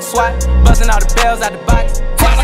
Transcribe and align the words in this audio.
Fuck 0.00 0.02
SWAT. 0.02 0.64
Busting 0.64 0.90
all 0.90 0.98
the 0.98 1.12
bells 1.14 1.40
out 1.40 1.52
the 1.52 1.58
box. 1.58 1.73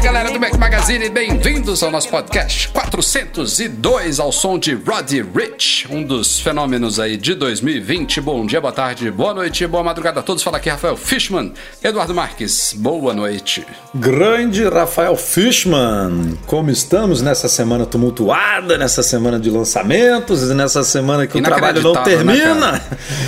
Fala 0.01 0.13
galera 0.13 0.33
do 0.33 0.41
Mac 0.41 0.57
Magazine, 0.57 1.11
bem-vindos 1.11 1.83
ao 1.83 1.91
nosso 1.91 2.09
podcast 2.09 2.69
402 2.69 4.19
ao 4.19 4.33
som 4.33 4.59
de 4.59 4.73
Roddy 4.73 5.21
Rich, 5.21 5.87
um 5.91 6.03
dos 6.03 6.41
fenômenos 6.41 6.99
aí 6.99 7.19
de 7.19 7.35
2020. 7.35 8.19
Bom 8.23 8.47
dia, 8.47 8.63
boa 8.63 8.73
tarde, 8.73 9.11
boa 9.11 9.35
noite, 9.35 9.67
boa 9.67 9.85
madrugada 9.85 10.21
a 10.21 10.23
todos. 10.23 10.43
Fala 10.43 10.57
aqui 10.57 10.71
Rafael 10.71 10.97
Fishman, 10.97 11.53
Eduardo 11.85 12.15
Marques, 12.15 12.73
boa 12.79 13.13
noite. 13.13 13.67
Grande 13.95 14.67
Rafael 14.67 15.15
Fishman, 15.17 16.39
como 16.47 16.71
estamos 16.71 17.21
nessa 17.21 17.47
semana 17.47 17.85
tumultuada, 17.85 18.79
nessa 18.79 19.03
semana 19.03 19.39
de 19.39 19.51
lançamentos, 19.51 20.49
nessa 20.49 20.83
semana 20.83 21.27
que 21.27 21.37
o 21.37 21.43
trabalho 21.43 21.83
não 21.83 22.03
termina. 22.03 22.83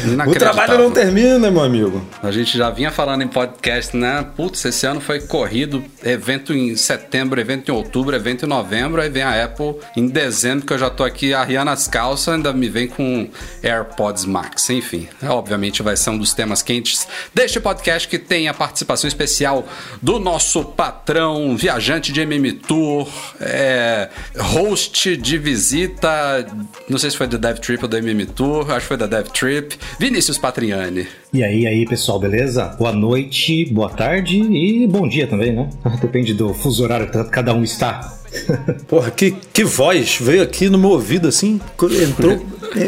Né, 0.04 0.24
o 0.26 0.32
trabalho 0.32 0.78
não 0.78 0.90
termina, 0.90 1.50
meu 1.50 1.62
amigo. 1.62 2.02
A 2.22 2.30
gente 2.30 2.56
já 2.56 2.70
vinha 2.70 2.90
falando 2.90 3.20
em 3.20 3.28
podcast, 3.28 3.94
né? 3.94 4.26
Putz, 4.34 4.64
esse 4.64 4.86
ano 4.86 5.02
foi 5.02 5.20
corrido, 5.20 5.84
evento 6.02 6.54
em 6.54 6.61
setembro, 6.76 7.40
evento 7.40 7.70
em 7.70 7.74
outubro, 7.74 8.14
evento 8.14 8.44
em 8.44 8.48
novembro, 8.48 9.00
aí 9.00 9.08
vem 9.08 9.22
a 9.22 9.44
Apple 9.44 9.76
em 9.96 10.08
dezembro, 10.08 10.66
que 10.66 10.72
eu 10.72 10.78
já 10.78 10.90
tô 10.90 11.04
aqui 11.04 11.34
arriando 11.34 11.70
as 11.70 11.86
calças, 11.86 12.34
ainda 12.34 12.52
me 12.52 12.68
vem 12.68 12.88
com 12.88 13.28
AirPods 13.62 14.24
Max. 14.24 14.70
Enfim, 14.70 15.08
obviamente 15.28 15.82
vai 15.82 15.96
ser 15.96 16.10
um 16.10 16.18
dos 16.18 16.32
temas 16.32 16.62
quentes 16.62 17.06
deste 17.34 17.60
podcast 17.60 18.08
que 18.08 18.18
tem 18.18 18.48
a 18.48 18.54
participação 18.54 19.08
especial 19.08 19.66
do 20.00 20.18
nosso 20.18 20.64
patrão, 20.64 21.56
viajante 21.56 22.12
de 22.12 22.20
MM 22.20 22.52
Tour, 22.52 23.08
é, 23.40 24.08
host 24.38 25.16
de 25.16 25.38
visita, 25.38 26.46
não 26.88 26.98
sei 26.98 27.10
se 27.10 27.16
foi 27.16 27.26
da 27.26 27.38
Dev 27.38 27.58
Trip 27.58 27.82
ou 27.82 27.88
da 27.88 27.98
MM 27.98 28.26
Tour, 28.26 28.70
acho 28.70 28.80
que 28.80 28.88
foi 28.88 28.96
da 28.96 29.06
Dev 29.06 29.26
Trip, 29.28 29.78
Vinícius 29.98 30.38
Patriani. 30.38 31.06
E 31.32 31.42
aí, 31.42 31.66
aí, 31.66 31.86
pessoal, 31.86 32.18
beleza? 32.18 32.76
Boa 32.78 32.92
noite, 32.92 33.64
boa 33.72 33.88
tarde 33.88 34.38
e 34.38 34.86
bom 34.86 35.08
dia 35.08 35.26
também, 35.26 35.50
né? 35.50 35.70
Depende 36.02 36.34
do 36.34 36.51
fuso 36.54 36.82
horário 36.82 37.10
que 37.10 37.24
cada 37.24 37.54
um 37.54 37.62
está. 37.62 38.18
Porra, 38.88 39.10
que, 39.10 39.32
que 39.52 39.64
voz 39.64 40.18
veio 40.20 40.42
aqui 40.42 40.68
no 40.68 40.78
meu 40.78 40.90
ouvido 40.90 41.28
assim, 41.28 41.60
entrou, 42.02 42.44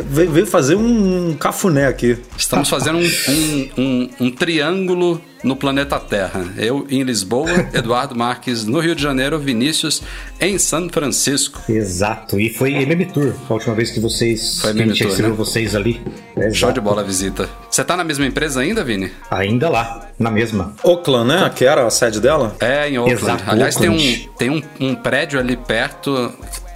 veio, 0.08 0.30
veio 0.30 0.46
fazer 0.46 0.74
um 0.74 1.34
cafuné 1.34 1.86
aqui. 1.86 2.18
Estamos 2.36 2.68
fazendo 2.68 2.98
um, 2.98 3.02
um, 3.02 3.70
um, 3.78 4.10
um 4.20 4.30
triângulo 4.30 5.20
no 5.44 5.54
planeta 5.54 6.00
Terra. 6.00 6.44
Eu 6.56 6.86
em 6.90 7.02
Lisboa, 7.02 7.48
Eduardo 7.72 8.16
Marques 8.16 8.64
no 8.64 8.80
Rio 8.80 8.96
de 8.96 9.02
Janeiro, 9.02 9.38
Vinícius 9.38 10.02
em 10.40 10.58
São 10.58 10.88
Francisco. 10.88 11.60
Exato, 11.68 12.40
e 12.40 12.52
foi 12.52 12.72
MM 12.72 13.04
Tour, 13.06 13.34
a 13.48 13.52
última 13.52 13.74
vez 13.74 13.90
que 13.90 14.00
vocês 14.00 14.60
Foi 14.60 14.70
MM 14.70 14.92
Tour, 14.96 15.08
recebeu 15.08 15.30
né? 15.30 15.36
vocês 15.36 15.74
ali. 15.76 16.00
Exato. 16.36 16.54
Show 16.54 16.72
de 16.72 16.80
bola 16.80 17.02
a 17.02 17.04
visita. 17.04 17.48
Você 17.70 17.84
tá 17.84 17.96
na 17.96 18.02
mesma 18.04 18.26
empresa 18.26 18.60
ainda, 18.60 18.82
Vini? 18.82 19.12
Ainda 19.30 19.68
lá, 19.68 20.08
na 20.18 20.30
mesma. 20.30 20.74
Oakland, 20.82 21.28
né? 21.28 21.52
Que 21.54 21.64
era 21.64 21.86
a 21.86 21.90
sede 21.90 22.20
dela? 22.20 22.56
É, 22.58 22.88
em 22.88 22.98
Oakland. 22.98 23.22
Exato, 23.22 23.44
Aliás, 23.46 23.76
tem, 23.76 23.88
Oakland. 23.90 24.30
um, 24.30 24.36
tem 24.36 24.50
um, 24.50 24.62
um 24.80 24.94
prédio 24.94 25.38
ali 25.38 25.56
perto 25.56 26.32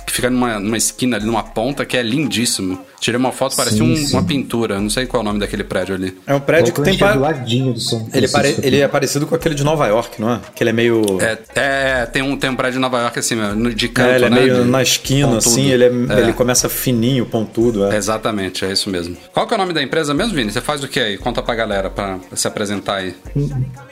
que 0.08 0.14
fica 0.14 0.28
numa, 0.30 0.58
numa 0.58 0.76
esquina 0.76 1.16
ali, 1.16 1.26
numa 1.26 1.42
ponta, 1.42 1.84
que 1.84 1.96
é 1.96 2.02
lindíssimo. 2.02 2.78
Tirei 3.00 3.16
uma 3.18 3.30
foto, 3.30 3.54
parece 3.54 3.76
Sim, 3.76 3.92
um- 3.92 3.96
sim. 3.96 4.12
uma 4.14 4.24
pintura. 4.24 4.80
Não 4.80 4.90
sei 4.90 5.06
qual 5.06 5.20
é 5.20 5.22
o 5.22 5.24
nome 5.24 5.38
daquele 5.38 5.62
prédio 5.62 5.94
ali. 5.94 6.18
É 6.26 6.34
um 6.34 6.40
prédio 6.40 6.74
que 6.74 6.82
tem 6.82 6.94
é 7.00 7.12
do 7.12 7.20
ladinho 7.20 7.72
do 7.72 7.78
São 7.80 8.08
ele, 8.12 8.26
pare... 8.26 8.56
ele 8.60 8.80
é 8.80 8.88
parecido 8.88 9.24
com 9.24 9.36
aquele 9.36 9.54
de 9.54 9.62
Nova 9.62 9.86
York, 9.86 10.20
não 10.20 10.32
é? 10.32 10.40
Que 10.54 10.64
ele 10.64 10.70
é 10.70 10.72
meio. 10.72 11.02
É, 11.20 11.38
é, 11.54 12.06
tem, 12.06 12.22
um, 12.22 12.36
tem 12.36 12.50
um 12.50 12.56
prédio 12.56 12.78
em 12.78 12.80
Nova 12.80 12.98
York 13.00 13.16
assim, 13.20 13.36
de 13.74 13.88
canto, 13.88 14.08
É, 14.10 14.14
ele 14.16 14.24
é 14.24 14.30
né? 14.30 14.40
meio 14.40 14.64
de- 14.64 14.68
na 14.70 14.82
esquina, 14.82 15.28
pontudo. 15.28 15.48
assim, 15.48 15.66
ele, 15.70 15.84
é, 15.84 15.86
É. 15.88 16.20
ele 16.22 16.32
começa 16.32 16.68
fininho, 16.68 17.24
pontudo. 17.26 17.86
É. 17.86 17.96
Exatamente, 17.96 18.64
é 18.64 18.72
isso 18.72 18.90
mesmo. 18.90 19.16
Qual 19.32 19.46
que 19.46 19.54
é 19.54 19.56
o 19.56 19.58
nome 19.60 19.72
da 19.72 19.82
empresa 19.82 20.12
mesmo, 20.12 20.34
Vini? 20.34 20.50
Você 20.50 20.60
faz 20.60 20.82
o 20.82 20.88
que 20.88 20.98
aí? 20.98 21.16
Conta 21.18 21.40
pra 21.40 21.54
galera 21.54 21.88
pra 21.90 22.18
se 22.34 22.48
apresentar 22.48 22.96
aí. 22.96 23.14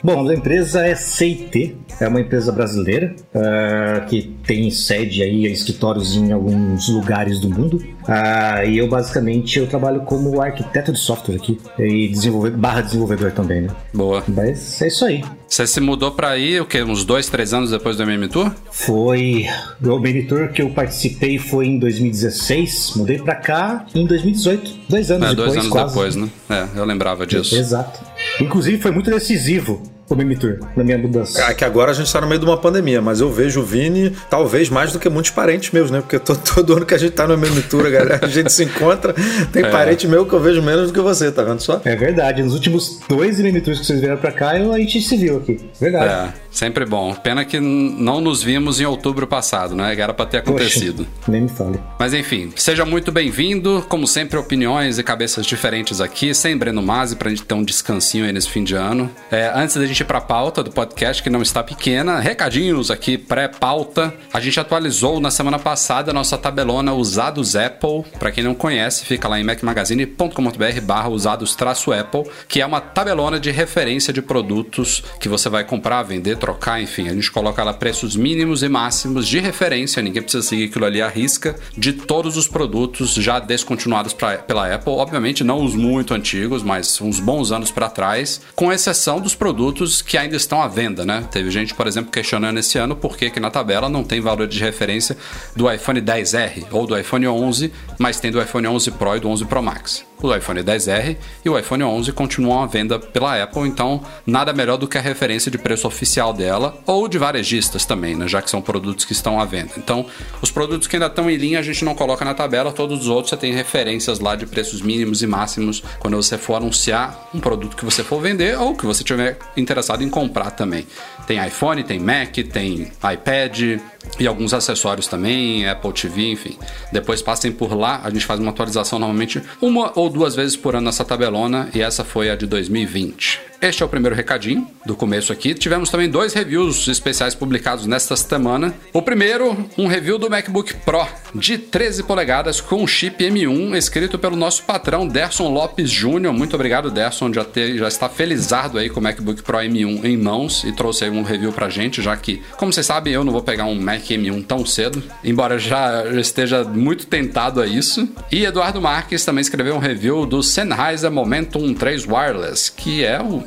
Bom, 0.03 0.29
a 0.29 0.35
empresa 0.35 0.85
é 0.85 0.95
CIT, 0.97 1.77
é 2.01 2.09
uma 2.09 2.21
empresa 2.21 2.51
brasileira 2.51 3.15
ah, 3.35 4.01
que 4.09 4.35
tem 4.47 4.71
sede 4.71 5.23
aí, 5.23 5.47
escritórios 5.47 6.06
em 6.15 6.33
alguns 6.33 6.89
lugares 6.89 7.41
do 7.41 7.49
mundo. 7.49 7.83
Ah, 8.07 8.65
e 8.65 8.79
eu 8.79 8.89
basicamente 8.89 9.59
eu 9.59 9.67
trabalho 9.67 10.03
como 10.03 10.41
arquiteto 10.41 10.93
de 10.93 10.99
software 10.99 11.37
aqui 11.37 11.59
e 11.79 12.09
desenvolvedor, 12.09 12.59
barra 12.59 12.83
desenvolvedor 12.83 13.33
também, 13.33 13.63
né? 13.63 13.69
Boa. 13.93 14.23
Mas 14.29 14.81
é 14.81 14.89
isso 14.89 15.05
aí. 15.05 15.25
Você 15.49 15.67
se 15.67 15.81
mudou 15.81 16.13
pra 16.13 16.31
aí, 16.31 16.61
o 16.61 16.67
quê? 16.67 16.83
Uns 16.83 17.05
dois, 17.05 17.29
três 17.29 17.53
anos 17.55 17.71
depois 17.71 17.97
do 17.97 18.03
MM 18.03 18.29
Tour? 18.29 18.53
Foi 18.71 19.47
o 19.83 19.99
monitor 19.99 20.49
que 20.49 20.63
eu 20.63 20.71
participei 20.71 21.39
foi 21.39 21.67
em 21.67 21.79
2016, 21.79 22.93
mudei 22.97 23.19
pra 23.19 23.35
cá 23.35 23.87
em 23.95 24.07
2018, 24.07 24.71
dois 24.89 25.11
anos 25.11 25.27
É, 25.27 25.31
depois, 25.31 25.47
dois 25.53 25.59
anos 25.59 25.69
quase. 25.71 25.95
depois, 25.95 26.17
né? 26.17 26.29
É, 26.51 26.67
eu 26.77 26.85
lembrava 26.85 27.27
disso. 27.27 27.57
Exato. 27.57 28.01
Inclusive 28.41 28.79
foi 28.83 28.91
muito 28.91 29.11
decisivo 29.11 29.83
o 30.09 30.15
monitor 30.15 30.59
na 30.77 30.85
minha 30.85 30.97
mudança. 30.99 31.43
É 31.45 31.55
que 31.55 31.65
agora 31.65 31.91
a 31.91 31.95
gente 31.95 32.13
tá 32.13 32.21
no 32.21 32.27
meio 32.27 32.39
de 32.39 32.47
uma 32.47 32.57
pandemia, 32.57 33.01
mas 33.03 33.21
eu 33.21 33.31
vejo 33.31 33.61
o 33.61 33.65
Vini 33.65 34.15
talvez 34.31 34.69
mais 34.71 34.93
do 34.93 34.99
que 34.99 35.09
muitos 35.09 35.31
parentes 35.33 35.71
meus, 35.73 35.91
né? 35.91 36.01
Porque 36.01 36.19
to- 36.19 36.37
todo 36.55 36.75
ano 36.77 36.87
que 36.87 36.95
a 36.95 36.99
gente 36.99 37.13
tá 37.13 37.27
no 37.27 37.37
mesmo 37.37 37.61
tour, 37.63 37.83
galera, 37.91 38.21
a 38.23 38.29
gente 38.29 38.53
se 38.53 38.65
encontra, 38.65 39.15
tem 39.53 39.65
É. 39.65 39.71
parente 39.71 40.07
meu 40.07 40.25
que 40.27 40.33
eu 40.33 40.41
vejo 40.41 40.63
menos 40.63 40.89
do 40.91 40.93
que 40.95 41.01
você, 41.01 41.31
tá 41.33 41.43
vendo 41.43 41.61
só? 41.61 41.81
É 41.85 41.97
verdade, 41.97 42.43
nos 42.43 42.55
últimos 42.55 43.01
dois 43.09 43.41
monitores 43.41 43.81
que 43.81 43.87
vocês 43.87 44.01
vieram 44.01 44.17
pra 44.17 44.31
cá, 44.33 44.59
eu, 44.59 44.73
a 44.73 44.79
gente 44.79 45.01
se 45.01 45.17
viu 45.17 45.39
aqui. 45.39 45.59
Verdade. 45.81 46.29
É, 46.29 46.46
sempre 46.57 46.85
bom. 46.87 47.15
Pena 47.15 47.45
que 47.45 47.61
não 47.61 48.21
nos 48.21 48.43
vimos 48.43 48.81
em 48.81 48.85
outubro 48.87 49.27
passado, 49.27 49.75
né? 49.75 49.95
Era 49.99 50.15
pra 50.15 50.25
ter 50.27 50.43
Poxa, 50.43 50.51
acontecido. 50.65 51.07
nem 51.29 51.43
me 51.43 51.49
fale. 51.49 51.79
Mas 51.99 52.15
enfim, 52.15 52.53
seja 52.57 52.85
muito 52.85 53.13
bem-vindo. 53.13 53.85
Como 53.89 54.07
sempre, 54.07 54.39
opiniões 54.39 54.99
e 54.99 55.03
cabeças 55.03 55.45
diferentes 55.47 56.01
aqui, 56.01 56.35
sem 56.35 56.57
Breno 56.57 56.83
Masi, 56.83 57.17
pra 57.17 57.31
gente 57.31 57.43
ter 57.45 57.55
um 57.55 57.63
descansinho 57.65 58.25
aí 58.25 58.33
nesse 58.33 58.49
fim 58.49 58.65
de 58.65 58.75
ano. 58.75 59.11
É, 59.31 59.53
antes 59.55 59.77
da 59.77 59.87
gente 59.87 60.01
ir 60.01 60.05
pra 60.05 60.21
pauta 60.21 60.63
do 60.63 60.71
podcast, 60.71 61.23
que 61.23 61.31
não 61.31 61.43
está 61.43 61.63
pequena, 61.63 62.19
recadinhos 62.19 62.91
aqui 62.91 63.19
pré-pauta. 63.19 64.15
A 64.33 64.41
gente 64.41 64.59
atualizou 64.59 65.21
na 65.21 65.31
semana 65.31 65.59
passada 65.59 66.11
a 66.11 66.15
nossa 66.15 66.39
tabelona 66.39 66.93
Usados 66.95 67.55
Apple. 67.57 68.05
Pra 68.19 68.31
quem 68.31 68.43
não 68.45 68.55
conhece, 68.55 69.05
fica 69.05 69.29
lá 69.29 69.39
em 69.39 69.45
macmagazine.com.br 69.45 70.81
barra 70.83 71.09
usados-apple, 71.09 72.25
que 72.49 72.61
é 72.61 72.67
uma 72.67 72.81
tabelona 72.81 73.39
de 73.39 73.51
referência 73.51 74.13
de 74.13 74.23
produtos 74.23 75.03
que 75.21 75.29
você 75.29 75.49
vai 75.49 75.65
comprar, 75.65 76.03
vender, 76.03 76.37
trocar, 76.47 76.81
enfim. 76.81 77.09
A 77.09 77.13
gente 77.13 77.31
coloca 77.33 77.63
lá 77.65 77.75
preços 77.75 78.15
mínimos 78.15 78.63
e 78.63 78.69
máximos 78.69 79.27
de 79.27 79.41
referência, 79.41 80.01
ninguém 80.01 80.23
precisa 80.23 80.47
seguir 80.47 80.67
aquilo 80.67 80.85
ali 80.85 81.03
à 81.03 81.09
risca, 81.09 81.57
de 81.77 81.93
todos 81.93 82.37
os 82.37 82.47
produtos 82.47 83.15
já 83.15 83.41
descontinuados 83.41 84.13
pra- 84.13 84.39
pela 84.39 84.73
Apple. 84.73 84.93
Obviamente 84.93 85.43
não 85.43 85.65
os 85.65 85.75
muito 85.75 86.15
antigos, 86.15 86.63
mas 86.63 87.01
uns 87.01 87.19
bons 87.19 87.51
anos 87.51 87.73
para 87.73 87.89
trás, 87.89 88.41
com 88.55 88.73
exceção 88.73 89.21
dos 89.21 89.35
produtos 89.35 90.01
que 90.01 90.17
ainda 90.17 90.37
estão 90.37 90.63
à 90.63 90.69
venda, 90.69 91.05
né? 91.05 91.25
Teve 91.33 91.51
gente, 91.51 91.75
por 91.75 91.87
exemplo, 91.89 92.13
questionando 92.13 92.59
esse 92.59 92.79
ano 92.79 92.95
por 92.95 93.17
que 93.17 93.29
que 93.29 93.41
na 93.41 93.51
tabela 93.51 93.89
não 93.89 94.05
tem 94.05 94.21
valor 94.21 94.47
de 94.47 94.61
referência 94.61 95.17
do 95.57 95.69
iPhone 95.71 96.01
10R 96.01 96.67
ou 96.71 96.87
do 96.87 96.97
iPhone 96.97 97.27
11, 97.27 97.73
mas 97.99 98.21
tem 98.21 98.31
do 98.31 98.41
iPhone 98.41 98.69
11 98.69 98.93
Pro 98.93 99.17
e 99.17 99.21
do 99.21 99.29
11 99.29 99.45
Pro 99.47 99.61
Max. 99.63 100.05
O 100.23 100.35
iPhone 100.35 100.63
10R 100.63 101.17
e 101.45 101.51
o 101.51 101.59
iPhone 101.59 101.83
11 101.85 102.11
continuam 102.13 102.63
à 102.63 102.67
venda 102.67 102.99
pela 102.99 103.41
Apple, 103.43 103.69
então 103.69 104.01
nada 104.27 104.51
melhor 104.53 104.79
do 104.79 104.89
que 104.89 104.97
a 104.97 105.01
referência 105.01 105.51
de 105.51 105.59
preço 105.59 105.87
oficial 105.87 106.33
dela 106.37 106.79
ou 106.87 107.09
de 107.09 107.19
varejistas 107.19 107.85
também, 107.85 108.15
né, 108.15 108.29
já 108.29 108.41
que 108.41 108.51
são 108.51 108.63
produtos 108.63 109.05
que 109.05 109.13
estão 109.13 109.41
à 109.41 109.45
venda. 109.45 109.73
Então, 109.77 110.07
os 110.41 110.51
produtos 110.51 110.87
que 110.87 110.97
ainda 110.97 111.07
estão 111.07 111.31
em 111.31 111.37
linha 111.37 111.59
a 111.59 111.63
gente 111.63 111.85
não 111.85 111.95
coloca 111.95 112.25
na 112.25 112.35
tabela, 112.35 112.71
todos 112.71 113.01
os 113.01 113.09
outros 113.09 113.31
você 113.31 113.37
tem 113.37 113.53
referências 113.53 114.21
lá 114.21 114.37
de 114.37 114.47
preços 114.47 114.81
mínimos 114.83 115.23
e 115.23 115.27
máximos 115.27 115.83
quando 115.99 116.17
você 116.17 116.39
for 116.39 116.55
anunciar 116.55 117.29
um 117.35 117.41
produto 117.41 117.77
que 117.77 117.85
você 117.85 118.05
for 118.05 118.21
vender 118.21 118.59
ou 118.59 118.75
que 118.75 118.87
você 118.87 119.03
tiver 119.03 119.39
interessado 119.57 120.03
em 120.03 120.09
comprar 120.09 120.51
também. 120.51 120.87
Tem 121.27 121.45
iPhone, 121.45 121.83
tem 121.83 121.99
Mac, 121.99 122.37
tem 122.53 122.93
iPad 123.13 123.81
e 124.19 124.27
alguns 124.27 124.55
acessórios 124.55 125.09
também, 125.09 125.69
Apple 125.69 125.93
TV, 125.93 126.31
enfim. 126.31 126.57
Depois 126.93 127.21
passem 127.21 127.51
por 127.51 127.75
lá, 127.75 128.01
a 128.05 128.11
gente 128.11 128.25
faz 128.25 128.39
uma 128.39 128.51
atualização 128.51 128.99
normalmente 128.99 129.43
uma 129.61 129.93
ou 129.99 130.09
duas 130.09 130.37
vezes 130.37 130.57
por 130.57 130.77
ano 130.77 130.87
nessa 130.87 131.05
tabelona 131.05 131.69
e 131.75 131.83
essa 131.83 132.05
foi 132.05 132.31
a 132.31 132.37
de 132.37 132.47
2020. 132.47 133.41
Este 133.61 133.83
é 133.83 133.87
o 133.87 133.89
primeiro 133.89 134.15
recadinho 134.15 134.67
do 134.85 134.95
começo 134.95 135.33
aqui. 135.33 135.55
Tivemos 135.55 135.91
também 135.91 136.09
dois 136.09 136.35
reviews 136.35 136.87
especiais 136.89 137.35
publicados 137.35 137.87
nesta 137.87 138.15
semana. 138.15 138.75
O 138.93 139.03
primeiro, 139.03 139.69
um 139.79 139.87
review 139.87 140.19
do 140.19 140.31
MacBook 140.31 140.75
Pro 140.85 141.07
de 141.35 141.59
13 141.59 142.03
polegadas 142.03 142.61
com 142.61 142.87
chip 142.87 143.25
M1, 143.25 143.75
escrito 143.77 144.19
pelo 144.19 144.37
nosso 144.37 144.63
patrão 144.63 145.07
Derson 145.07 145.49
Lopes 145.49 145.91
Júnior. 145.91 146.35
Muito 146.35 146.55
obrigado, 146.55 146.91
Derson, 146.91 147.33
já, 147.33 147.45
ter, 147.45 147.77
já 147.77 147.89
está 147.89 148.09
felizardo 148.09 148.79
aí 148.79 148.89
com 148.91 149.01
o 149.01 149.03
MacBook 149.03 149.43
Pro 149.43 149.59
M1 149.59 150.05
em 150.05 150.17
mãos 150.17 150.65
e 150.65 150.73
trouxe 150.73 151.05
aí 151.05 151.11
um 151.11 151.23
review 151.23 151.53
pra 151.53 151.69
gente, 151.69 152.03
já 152.03 152.17
que, 152.17 152.43
como 152.57 152.73
vocês 152.73 152.87
sabem, 152.87 153.13
eu 153.13 153.25
não 153.25 153.33
vou 153.33 153.43
pegar 153.43 153.65
um 153.65 153.75
Mac 153.75 154.03
M1 154.03 154.45
tão 154.47 154.65
cedo, 154.65 155.03
embora 155.25 155.59
já 155.59 156.05
esteja 156.19 156.63
muito 156.65 157.07
tentado 157.07 157.61
a 157.61 157.67
isso. 157.67 158.09
E 158.31 158.45
Eduardo 158.45 158.81
Marques 158.81 159.25
também 159.25 159.41
escreveu 159.41 159.75
um 159.75 159.81
review 159.81 160.27
do 160.27 160.43
Sennheiser 160.43 161.11
Momentum 161.11 161.75
3 161.75 162.07
Wireless, 162.07 162.71
que 162.71 163.05
é 163.05 163.21
o 163.21 163.46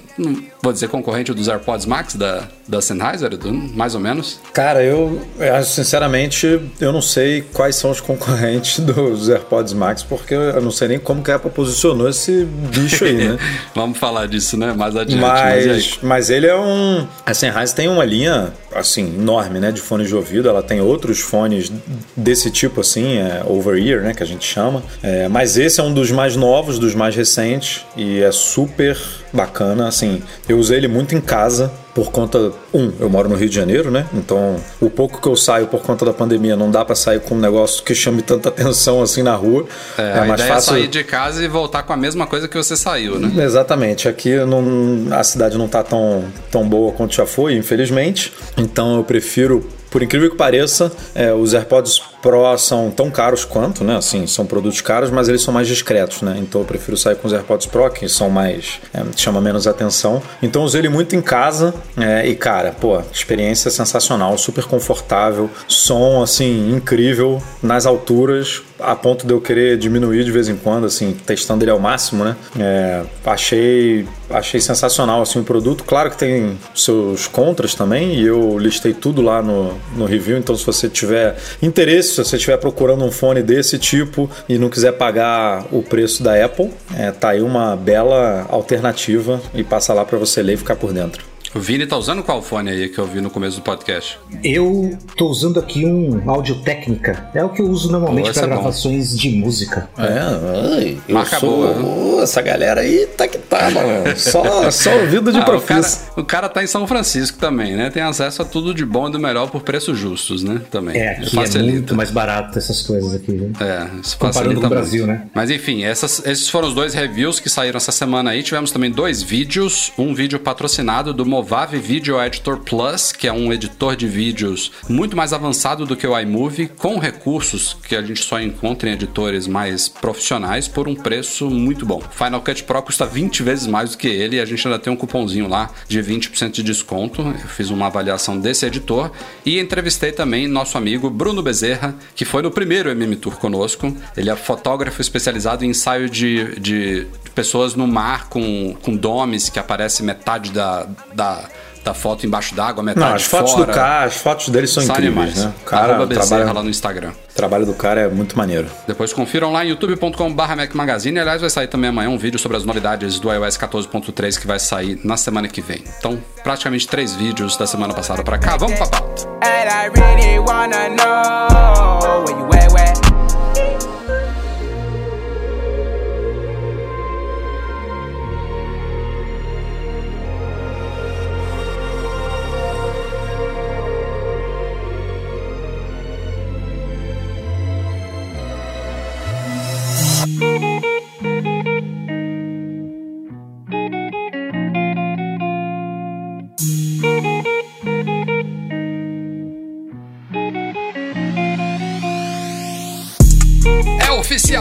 vou 0.62 0.74
dizer, 0.74 0.90
concorrente 0.90 1.34
dos 1.34 1.48
AirPods 1.48 1.86
Max 1.86 2.16
da, 2.16 2.48
da 2.68 2.82
Sennheiser, 2.82 3.32
mais 3.74 3.96
ou 3.96 4.02
menos? 4.02 4.40
Cara, 4.54 4.84
eu, 4.84 5.22
sinceramente, 5.64 6.62
eu 6.80 6.92
não 6.92 7.02
sei 7.02 7.42
quais 7.54 7.76
são 7.76 7.92
os 7.92 8.02
concorrentes 8.02 8.80
dos 8.84 9.30
AirPods 9.30 9.74
Max, 9.74 10.04
porque 10.04 10.34
eu 10.34 10.62
não 10.62 10.72
sei 10.72 10.90
nem 10.90 11.00
como 11.00 11.24
que 11.24 11.32
a 11.32 11.36
Apple 11.36 11.52
posicionou 11.52 12.10
esse 12.10 12.46
bicho 12.46 13.06
aí, 13.06 13.14
né? 13.14 13.38
Vamos 13.74 13.98
falar 13.98 14.28
disso, 14.28 14.58
né? 14.58 14.74
Mais 14.74 14.96
adiante. 14.96 15.22
Mas, 15.22 15.66
mas, 15.66 16.00
mas, 16.02 16.30
ele 16.30 16.48
é 16.48 16.56
um... 16.56 17.08
A 17.26 17.34
Sennheiser 17.34 17.76
tem 17.76 17.88
uma 17.88 18.06
linha, 18.06 18.54
assim, 18.74 19.06
enorme, 19.08 19.60
né? 19.60 19.72
De 19.72 19.82
fones 19.82 20.08
de 20.08 20.16
ouvido. 20.16 20.50
Ela 20.50 20.62
tem 20.62 20.82
outros 20.82 21.20
fones 21.20 21.72
desse 22.16 22.52
tipo, 22.52 22.82
assim, 22.82 23.18
é, 23.18 23.44
over-ear, 23.46 24.02
né? 24.02 24.14
Que 24.14 24.24
a 24.24 24.26
gente 24.26 24.46
chama. 24.46 24.84
É, 25.02 25.28
mas 25.28 25.58
esse 25.58 25.80
é 25.80 25.84
um 25.84 25.94
dos 25.94 26.12
mais 26.12 26.36
novos, 26.36 26.78
dos 26.78 26.94
mais 26.94 27.16
recentes, 27.16 27.86
e 27.96 28.22
é 28.22 28.32
super 28.32 28.98
bacana, 29.34 29.88
assim. 29.88 30.22
Eu 30.48 30.58
usei 30.58 30.78
ele 30.78 30.88
muito 30.88 31.16
em 31.16 31.22
casa 31.22 31.72
por 31.94 32.12
conta 32.12 32.52
um, 32.74 32.92
eu 33.00 33.10
moro 33.10 33.28
no 33.28 33.36
Rio 33.36 33.50
de 33.50 33.56
Janeiro, 33.56 33.90
né? 33.92 34.08
Então, 34.14 34.58
o 34.80 34.90
pouco 34.90 35.22
que 35.22 35.28
eu 35.28 35.36
saio 35.36 35.68
por 35.68 35.82
conta 35.82 36.06
da 36.06 36.14
pandemia 36.14 36.56
não 36.56 36.70
dá 36.70 36.86
para 36.86 36.96
sair 36.96 37.20
com 37.20 37.36
um 37.36 37.40
negócio 37.40 37.84
que 37.84 37.96
chame 37.96 38.22
tanta 38.22 38.50
atenção 38.50 39.02
assim 39.02 39.24
na 39.24 39.36
rua. 39.36 39.66
É, 39.98 40.20
é 40.20 40.26
mais 40.26 40.42
é 40.42 40.48
fácil 40.48 40.76
é 40.76 40.80
sair 40.80 40.88
de 40.88 41.04
casa 41.04 41.44
e 41.44 41.48
voltar 41.48 41.84
com 41.84 41.94
a 41.94 41.98
mesma 41.98 42.28
coisa 42.28 42.48
que 42.48 42.58
você 42.58 42.78
saiu, 42.78 43.20
né? 43.20 43.44
Exatamente. 43.44 44.08
Aqui 44.08 44.36
não, 44.46 45.08
a 45.12 45.24
cidade 45.24 45.58
não 45.58 45.68
tá 45.68 45.84
tão, 45.84 46.26
tão 46.52 46.68
boa 46.68 46.92
quanto 46.92 47.16
já 47.16 47.26
foi, 47.26 47.56
infelizmente. 47.56 48.32
Então, 48.58 48.98
eu 48.98 49.04
prefiro 49.04 49.68
por 49.90 50.04
incrível 50.04 50.30
que 50.30 50.38
pareça, 50.38 50.92
é, 51.16 51.34
os 51.34 51.54
AirPods 51.54 52.00
Pro 52.22 52.58
são 52.58 52.92
tão 52.92 53.10
caros 53.10 53.46
quanto, 53.46 53.84
né? 53.84 53.96
Assim, 53.96 54.28
são 54.28 54.46
produtos 54.46 54.82
caros, 54.82 55.10
mas 55.10 55.30
eles 55.30 55.42
são 55.42 55.54
mais 55.54 55.68
discretos, 55.68 56.22
né? 56.22 56.36
Então 56.38 56.62
eu 56.62 56.68
prefiro 56.68 56.98
sair 56.98 57.16
com 57.16 57.28
os 57.28 57.34
AirPods 57.34 57.66
Pro, 57.66 57.90
que 57.90 58.08
são 58.10 58.30
mais. 58.30 58.80
É, 58.94 59.02
chama 59.16 59.40
menos 59.40 59.66
atenção. 59.66 60.22
Então 60.44 60.62
eu 60.62 60.66
usei 60.66 60.82
ele 60.82 60.90
muito 60.90 61.16
em 61.16 61.22
casa 61.22 61.74
é, 61.98 62.28
e, 62.28 62.36
cara, 62.36 62.72
pô, 62.72 63.02
experiência 63.12 63.70
sensacional, 63.70 64.38
super 64.38 64.66
confortável, 64.66 65.50
som, 65.68 66.22
assim, 66.22 66.74
incrível, 66.76 67.42
nas 67.62 67.86
alturas, 67.86 68.62
a 68.80 68.96
ponto 68.96 69.28
de 69.28 69.34
eu 69.34 69.42
querer 69.42 69.78
diminuir 69.78 70.24
de 70.24 70.32
vez 70.32 70.48
em 70.48 70.56
quando, 70.56 70.86
assim, 70.86 71.16
testando 71.26 71.64
ele 71.64 71.72
ao 71.72 71.80
máximo, 71.80 72.24
né? 72.24 72.36
É, 72.58 73.04
achei, 73.26 74.08
achei 74.30 74.60
sensacional, 74.62 75.22
assim, 75.22 75.40
o 75.40 75.44
produto. 75.44 75.84
Claro 75.84 76.10
que 76.12 76.18
tem 76.18 76.58
seus 76.74 77.28
contras 77.28 77.76
também, 77.76 78.16
e 78.16 78.26
eu 78.26 78.58
listei 78.58 78.94
tudo 78.94 79.22
lá 79.22 79.42
no, 79.42 79.74
no 79.96 80.06
review, 80.06 80.38
então 80.38 80.56
se 80.56 80.66
você 80.66 80.88
tiver 80.88 81.36
interesse, 81.62 82.10
se 82.10 82.24
você 82.24 82.38
estiver 82.38 82.58
procurando 82.58 83.04
um 83.04 83.12
fone 83.12 83.42
desse 83.42 83.78
tipo 83.78 84.30
e 84.48 84.58
não 84.58 84.70
quiser 84.70 84.94
pagar 84.94 85.66
o 85.72 85.82
preço 85.82 86.24
da 86.24 86.44
Apple, 86.44 86.70
é, 86.96 87.12
tá 87.12 87.30
aí 87.30 87.42
uma 87.42 87.76
bela 87.76 88.46
alternativa 88.50 89.42
e 89.54 89.64
passa 89.64 89.94
lá 89.94 90.06
para 90.06 90.18
você 90.18 90.42
ler 90.42 90.54
e 90.54 90.58
ficar 90.58 90.76
por 90.76 90.94
dentro. 90.94 91.29
O 91.54 91.60
Vini 91.60 91.88
tá 91.88 91.98
usando 91.98 92.22
qual 92.22 92.44
fone 92.44 92.70
aí 92.70 92.90
que 92.90 93.00
eu 93.00 93.08
vi 93.08 93.20
no 93.22 93.30
começo 93.30 93.58
do 93.58 93.64
podcast? 93.64 94.20
Eu 94.44 94.96
tô 95.18 95.28
usando 95.28 95.60
aqui 95.60 95.84
um 95.84 96.30
Audio 96.30 96.62
Técnica. 96.62 97.28
É 97.34 97.44
o 97.44 97.50
que 97.50 97.60
eu 97.60 97.66
uso 97.66 97.92
normalmente 97.92 98.32
para 98.32 98.44
é 98.44 98.48
gravações 98.48 99.18
de 99.18 99.32
música. 99.32 99.90
É, 99.98 100.76
ai, 100.76 100.98
Marca 101.10 101.40
sou... 101.40 101.74
boa. 101.74 102.22
Essa 102.22 102.44
galera 102.44 102.82
aí 102.82 103.08
tá 103.18 103.28
que 103.28 103.40
tá, 103.60 103.72
mano. 103.72 104.18
Só, 104.18 104.72
só 104.72 105.00
ouvido 105.00 105.32
de 105.32 105.40
ah, 105.40 105.44
profissa. 105.44 106.06
O 106.12 106.16
cara, 106.16 106.22
o 106.22 106.26
cara 106.26 106.50
tá 106.50 106.64
em 106.64 106.68
São 106.68 106.88
Francisco 106.88 107.38
também, 107.38 107.76
né? 107.76 107.90
Tem 107.90 108.02
acesso 108.02 108.42
a 108.42 108.46
tudo 108.46 108.74
de 108.74 108.86
bom 108.86 109.10
e 109.10 109.12
do 109.12 109.20
melhor 109.20 109.50
por 109.50 109.62
preços 109.62 109.98
justos, 109.98 110.44
né? 110.44 110.62
Também. 110.72 110.98
É, 110.98 111.12
aqui 111.18 111.38
é 111.38 111.62
muito 111.62 111.96
mais 111.96 112.12
barato 112.12 112.58
essas 112.58 112.82
coisas 112.82 113.14
aqui, 113.14 113.32
viu? 113.32 113.52
É, 113.60 113.88
isso 114.02 114.18
Comparando 114.18 114.60
com 114.60 114.68
o 114.68 114.70
Brasil, 114.70 115.06
muito. 115.06 115.20
né? 115.20 115.28
Mas 115.34 115.50
enfim, 115.50 115.84
essas, 115.84 116.26
esses 116.26 116.50
foram 116.50 116.68
os 116.68 116.74
dois 116.74 116.94
reviews 116.94 117.40
que 117.40 117.50
saíram 117.50 117.78
essa 117.78 117.92
semana 117.92 118.32
aí. 118.32 118.44
Tivemos 118.44 118.72
também 118.72 118.92
dois 118.92 119.22
vídeos. 119.22 119.92
Um 119.98 120.14
vídeo 120.14 120.40
patrocinado 120.40 121.14
do 121.14 121.26
Movave 121.26 121.78
Video 121.78 122.22
Editor 122.22 122.60
Plus, 122.60 123.12
que 123.12 123.28
é 123.28 123.34
um 123.34 123.52
editor 123.52 123.96
de 123.96 124.08
vídeos 124.08 124.72
muito 124.88 125.16
mais 125.16 125.34
avançado 125.34 125.86
do 125.86 125.96
que 125.96 126.08
o 126.08 126.18
iMovie, 126.20 126.68
com 126.68 126.98
recursos 126.98 127.78
que 127.88 127.96
a 127.96 128.02
gente 128.02 128.24
só 128.24 128.40
encontra 128.40 128.90
em 128.90 128.94
editores 128.94 129.48
mais 129.48 129.88
profissionais 129.88 130.68
por 130.68 130.88
um 130.88 130.96
preço 130.96 131.50
muito 131.50 131.86
bom. 131.86 132.02
Final 132.12 132.42
Cut 132.42 132.64
Pro 132.64 132.82
custa 132.82 133.06
20 133.06 133.44
vezes 133.50 133.66
mais 133.66 133.92
do 133.92 133.98
que 133.98 134.08
ele 134.08 134.36
e 134.36 134.40
a 134.40 134.46
gente 134.46 134.68
ainda 134.68 134.78
tem 134.78 134.94
um 134.94 134.96
cupomzinho 134.96 135.48
lá 135.48 135.72
de 135.88 136.00
20% 136.00 136.52
de 136.52 136.62
desconto. 136.62 137.22
Eu 137.22 137.50
fiz 137.50 137.72
uma 137.72 137.88
avaliação 137.88 138.38
desse 138.38 138.64
editor 138.64 139.12
e 139.44 139.60
entrevistei 139.60 140.12
também 140.12 140.48
nosso 140.48 140.78
amigo 140.78 141.10
Bruno 141.10 141.42
Bezerra, 141.42 141.96
que 142.16 142.26
foi 142.26 142.44
no 142.44 142.52
primeiro 142.52 142.92
MM 142.92 143.16
Tour 143.16 143.38
conosco. 143.38 143.96
Ele 144.16 144.30
é 144.30 144.36
fotógrafo 144.36 145.02
especializado 145.02 145.66
em 145.66 145.70
ensaio 145.70 146.08
de, 146.08 146.60
de 146.60 147.08
pessoas 147.34 147.74
no 147.74 147.88
mar 147.88 148.30
com, 148.30 148.78
com 148.84 148.96
domes 148.96 149.50
que 149.50 149.58
aparece 149.58 150.04
metade 150.04 150.52
da, 150.52 150.88
da 151.14 151.50
da 151.84 151.94
foto 151.94 152.26
embaixo 152.26 152.54
d'água, 152.56 152.84
metade 152.84 153.06
Não, 153.08 153.16
as 153.16 153.24
fotos 153.24 153.54
fora. 153.54 153.66
do 153.66 153.72
cara, 153.74 154.06
as 154.06 154.18
fotos 154.18 154.50
dele 154.50 154.68
são, 154.68 154.84
incríveis, 154.84 155.08
animais. 155.08 155.46
né? 155.46 155.54
O 155.62 155.66
cara 155.66 155.94
Arroba 155.96 156.14
trabalha 156.14 156.52
lá 156.52 156.64
no 156.64 156.70
Instagram. 156.70 157.12
O 157.12 157.36
trabalho 157.36 157.66
do 157.66 157.74
cara 157.74 158.02
é 158.02 158.08
muito 158.10 158.38
maneiro. 158.38 158.68
Depois 158.88 159.14
confiram 159.14 159.52
lá 159.52 159.64
em 159.64 159.70
youtube.com/barra 159.70 160.56
Mac 160.56 160.74
Magazine. 160.76 161.20
Aliás, 161.20 161.42
vai 161.42 161.50
sair 161.50 161.68
também 161.68 161.90
amanhã 161.90 162.10
um 162.10 162.18
vídeo 162.18 162.38
sobre 162.40 162.58
as 162.58 162.66
novidades 162.66 163.20
do 163.20 163.32
iOS 163.32 163.58
14.3 163.58 164.38
que 164.38 164.46
vai 164.46 164.60
sair 164.60 165.00
na 165.04 165.16
semana 165.18 165.48
que 165.48 165.62
vem. 165.62 165.84
Então, 165.98 166.20
praticamente 166.44 166.88
três 166.88 167.16
vídeos 167.16 167.56
da 167.56 167.66
semana 167.66 167.94
passada 167.94 168.24
para 168.24 168.38
cá. 168.38 168.58
Vamos 168.58 168.78
pra 168.78 168.88
pauta. 168.88 169.28
É 169.42 169.60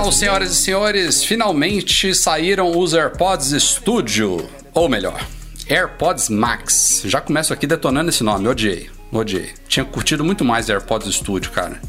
oficial, 0.08 0.12
senhoras 0.12 0.50
e 0.50 0.54
senhores, 0.54 1.24
finalmente 1.24 2.14
saíram 2.14 2.76
os 2.76 2.94
AirPods 2.94 3.50
Studio, 3.62 4.48
ou 4.72 4.88
melhor, 4.88 5.20
AirPods 5.68 6.30
Max. 6.30 7.02
Já 7.04 7.20
começo 7.20 7.52
aqui 7.52 7.66
detonando 7.66 8.08
esse 8.08 8.24
nome, 8.24 8.48
odiei, 8.48 8.88
odiei. 9.12 9.50
Tinha 9.68 9.84
curtido 9.84 10.24
muito 10.24 10.42
mais 10.44 10.70
AirPods 10.70 11.14
Studio, 11.14 11.50
cara. 11.50 11.80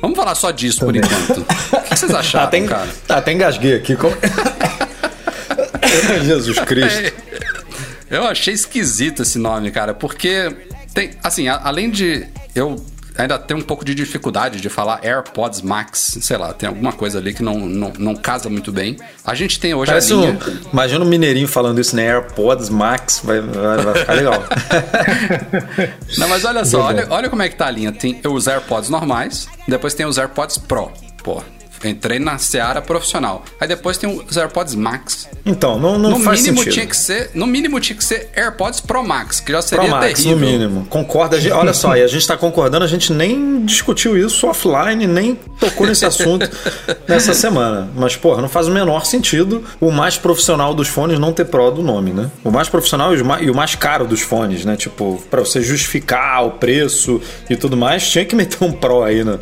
Vamos 0.00 0.16
falar 0.16 0.34
só 0.34 0.50
disso 0.50 0.80
Também. 0.80 1.00
por 1.00 1.12
enquanto. 1.12 1.40
O 1.40 1.44
que 1.82 1.96
vocês 1.96 2.14
acharam, 2.14 2.46
até, 2.46 2.60
cara? 2.62 2.88
Até 3.08 3.32
engasguei 3.32 3.76
aqui. 3.76 3.96
Com... 3.96 4.10
Jesus 6.24 6.58
Cristo. 6.60 7.12
Eu 8.10 8.24
achei 8.24 8.54
esquisito 8.54 9.22
esse 9.22 9.38
nome, 9.38 9.70
cara, 9.70 9.94
porque 9.94 10.50
tem, 10.94 11.10
assim, 11.22 11.46
a, 11.48 11.60
além 11.62 11.90
de 11.90 12.26
eu 12.54 12.82
ainda 13.18 13.38
tenho 13.38 13.60
um 13.60 13.62
pouco 13.62 13.84
de 13.84 13.94
dificuldade 13.94 14.60
de 14.60 14.68
falar 14.68 15.00
AirPods 15.04 15.60
Max, 15.60 16.18
sei 16.20 16.36
lá, 16.36 16.52
tem 16.52 16.68
alguma 16.68 16.92
coisa 16.92 17.18
ali 17.18 17.34
que 17.34 17.42
não, 17.42 17.58
não, 17.58 17.92
não 17.98 18.14
casa 18.14 18.48
muito 18.48 18.70
bem. 18.70 18.96
A 19.24 19.34
gente 19.34 19.58
tem 19.58 19.74
hoje 19.74 19.90
Parece 19.90 20.12
a 20.12 20.16
linha... 20.16 20.32
Um, 20.32 20.70
imagina 20.72 21.04
um 21.04 21.08
mineirinho 21.08 21.48
falando 21.48 21.80
isso, 21.80 21.96
né? 21.96 22.06
AirPods 22.06 22.70
Max, 22.70 23.20
vai, 23.24 23.40
vai, 23.40 23.78
vai 23.78 23.94
ficar 23.94 24.12
legal. 24.14 24.44
não, 26.16 26.28
mas 26.28 26.44
olha 26.44 26.64
só, 26.64 26.82
olha, 26.82 27.06
olha 27.10 27.28
como 27.28 27.42
é 27.42 27.48
que 27.48 27.56
tá 27.56 27.66
a 27.66 27.70
linha. 27.70 27.92
Tem 27.92 28.20
os 28.24 28.46
AirPods 28.46 28.88
normais, 28.88 29.48
depois 29.66 29.94
tem 29.94 30.06
os 30.06 30.16
AirPods 30.16 30.58
Pro. 30.58 30.92
Pô, 31.22 31.42
entrei 31.84 32.18
na 32.18 32.38
seara 32.38 32.80
profissional. 32.82 33.44
Aí 33.60 33.68
depois 33.68 33.96
tem 33.98 34.08
os 34.28 34.36
AirPods 34.36 34.74
Max. 34.74 35.28
Então, 35.44 35.78
não, 35.78 35.98
não 35.98 36.10
no 36.10 36.20
faz 36.20 36.40
mínimo 36.40 36.58
sentido. 36.58 36.72
tinha 36.74 36.86
que 36.86 36.96
ser, 36.96 37.30
no 37.34 37.46
mínimo 37.46 37.78
tinha 37.80 37.96
que 37.96 38.04
ser 38.04 38.28
AirPods 38.36 38.80
Pro 38.80 39.02
Max, 39.06 39.40
que 39.40 39.52
já 39.52 39.62
seria 39.62 39.84
Pro 39.86 39.94
Max, 39.96 40.14
terrível. 40.22 40.38
no 40.38 40.46
mínimo. 40.46 40.86
Concorda. 40.90 41.40
gente- 41.40 41.52
Olha 41.52 41.72
só, 41.72 41.96
e 41.96 42.02
a 42.02 42.06
gente 42.08 42.26
tá 42.26 42.36
concordando, 42.36 42.84
a 42.84 42.88
gente 42.88 43.12
nem 43.12 43.64
discutiu 43.64 44.16
isso 44.18 44.46
offline, 44.46 45.06
nem 45.06 45.34
tocou 45.60 45.86
nesse 45.86 46.04
assunto 46.04 46.48
nessa 47.08 47.32
semana. 47.34 47.88
Mas, 47.94 48.16
porra, 48.16 48.42
não 48.42 48.48
faz 48.48 48.68
o 48.68 48.70
menor 48.70 49.04
sentido 49.06 49.64
o 49.80 49.90
mais 49.90 50.16
profissional 50.16 50.74
dos 50.74 50.88
fones 50.88 51.18
não 51.18 51.32
ter 51.32 51.44
Pro 51.44 51.70
do 51.70 51.82
nome, 51.82 52.12
né? 52.12 52.30
O 52.44 52.50
mais 52.50 52.68
profissional 52.68 53.14
e 53.14 53.18
e 53.44 53.50
o 53.50 53.54
mais 53.54 53.74
caro 53.74 54.06
dos 54.06 54.20
fones, 54.20 54.64
né? 54.64 54.76
Tipo, 54.76 55.22
pra 55.30 55.40
você 55.40 55.60
justificar 55.62 56.44
o 56.46 56.52
preço 56.52 57.20
e 57.48 57.56
tudo 57.56 57.76
mais, 57.76 58.08
tinha 58.08 58.24
que 58.24 58.34
meter 58.36 58.62
um 58.64 58.72
Pro 58.72 59.02
aí 59.02 59.22
no, 59.24 59.38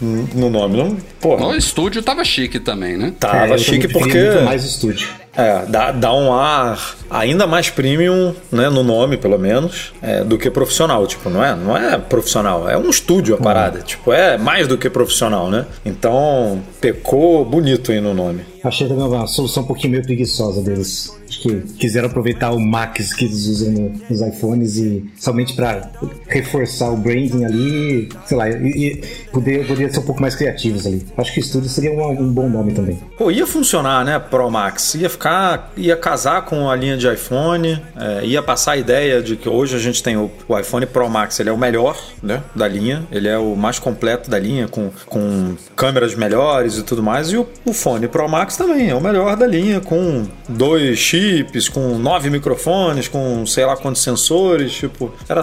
no 0.00 0.50
nome. 0.50 0.76
Não, 0.76 0.96
porra, 1.20 1.46
O 1.46 1.54
estúdio 1.54 2.02
tava 2.02 2.24
chique 2.24 2.58
também, 2.58 2.96
né? 2.96 3.12
tava 3.18 3.54
É, 3.54 3.58
chique 3.58 3.88
porque. 3.88 4.18
mais 4.44 4.64
estúdio. 4.64 5.08
É, 5.36 5.64
dá, 5.66 5.92
dá 5.92 6.12
um 6.12 6.34
ar 6.34 6.96
ainda 7.08 7.46
mais 7.46 7.70
premium, 7.70 8.34
né, 8.50 8.68
no 8.68 8.82
nome, 8.82 9.16
pelo 9.16 9.38
menos, 9.38 9.92
é, 10.02 10.24
do 10.24 10.36
que 10.36 10.50
profissional. 10.50 11.06
Tipo, 11.06 11.30
não 11.30 11.42
é, 11.42 11.54
não 11.54 11.76
é 11.76 11.96
profissional, 11.98 12.68
é 12.68 12.76
um 12.76 12.90
estúdio 12.90 13.36
a 13.36 13.38
parada. 13.38 13.80
Tipo, 13.80 14.12
é 14.12 14.36
mais 14.36 14.66
do 14.66 14.76
que 14.76 14.90
profissional, 14.90 15.48
né? 15.48 15.66
Então, 15.84 16.60
pecou 16.80 17.44
bonito 17.44 17.92
aí 17.92 18.00
no 18.00 18.12
nome. 18.12 18.44
Achei 18.62 18.86
também 18.88 19.04
uma 19.04 19.26
solução 19.26 19.62
um 19.62 19.66
pouquinho 19.66 19.92
meio 19.92 20.02
preguiçosa 20.02 20.60
deles. 20.62 21.16
Acho 21.28 21.40
que 21.42 21.60
quiseram 21.78 22.08
aproveitar 22.08 22.50
o 22.50 22.58
Max 22.60 23.12
que 23.14 23.24
eles 23.24 23.46
usam 23.46 23.70
no- 23.72 23.92
nos 24.10 24.20
iPhones 24.20 24.76
e 24.76 25.04
somente 25.16 25.54
pra 25.54 25.90
reforçar 26.28 26.90
o 26.90 26.96
branding 26.96 27.44
ali, 27.44 28.08
sei 28.26 28.36
lá, 28.36 28.48
e, 28.50 28.52
e 28.54 29.02
poder, 29.32 29.66
poderia 29.66 29.92
ser 29.92 30.00
um 30.00 30.02
pouco 30.02 30.20
mais 30.20 30.34
criativos 30.34 30.86
ali. 30.86 31.06
Acho 31.16 31.32
que 31.32 31.40
o 31.40 31.42
estúdio 31.42 31.68
seria 31.70 31.92
um, 31.92 32.10
um 32.22 32.32
bom 32.32 32.48
nome 32.48 32.72
também. 32.72 32.98
Pô, 33.16 33.30
ia 33.30 33.46
funcionar, 33.46 34.04
né, 34.04 34.18
Pro 34.18 34.50
Max? 34.50 34.94
Ia 34.94 35.08
ficar, 35.08 35.72
ia 35.76 35.96
casar 35.96 36.44
com 36.44 36.68
a 36.68 36.76
linha 36.76 36.96
de 36.96 37.06
iPhone, 37.12 37.80
é, 37.96 38.24
ia 38.26 38.42
passar 38.42 38.72
a 38.72 38.76
ideia 38.76 39.22
de 39.22 39.36
que 39.36 39.48
hoje 39.48 39.76
a 39.76 39.78
gente 39.78 40.02
tem 40.02 40.16
o, 40.16 40.30
o 40.48 40.58
iPhone 40.58 40.84
Pro 40.86 41.08
Max, 41.08 41.38
ele 41.40 41.48
é 41.48 41.52
o 41.52 41.58
melhor, 41.58 41.96
né, 42.22 42.42
da 42.54 42.66
linha, 42.68 43.06
ele 43.10 43.28
é 43.28 43.38
o 43.38 43.54
mais 43.56 43.78
completo 43.78 44.28
da 44.28 44.38
linha, 44.38 44.68
com, 44.68 44.90
com 45.06 45.54
câmeras 45.76 46.14
melhores 46.14 46.76
e 46.76 46.82
tudo 46.82 47.02
mais, 47.02 47.28
e 47.30 47.36
o, 47.36 47.46
o 47.64 47.72
fone 47.72 48.08
Pro 48.08 48.28
Max 48.28 48.49
também 48.56 48.88
é 48.90 48.94
o 48.94 49.00
melhor 49.00 49.36
da 49.36 49.46
linha, 49.46 49.80
com 49.80 50.26
dois 50.48 50.98
chips, 50.98 51.68
com 51.68 51.98
nove 51.98 52.30
microfones, 52.30 53.08
com 53.08 53.44
sei 53.46 53.64
lá 53.64 53.76
quantos 53.76 54.02
sensores, 54.02 54.72
tipo, 54.72 55.12
era, 55.28 55.42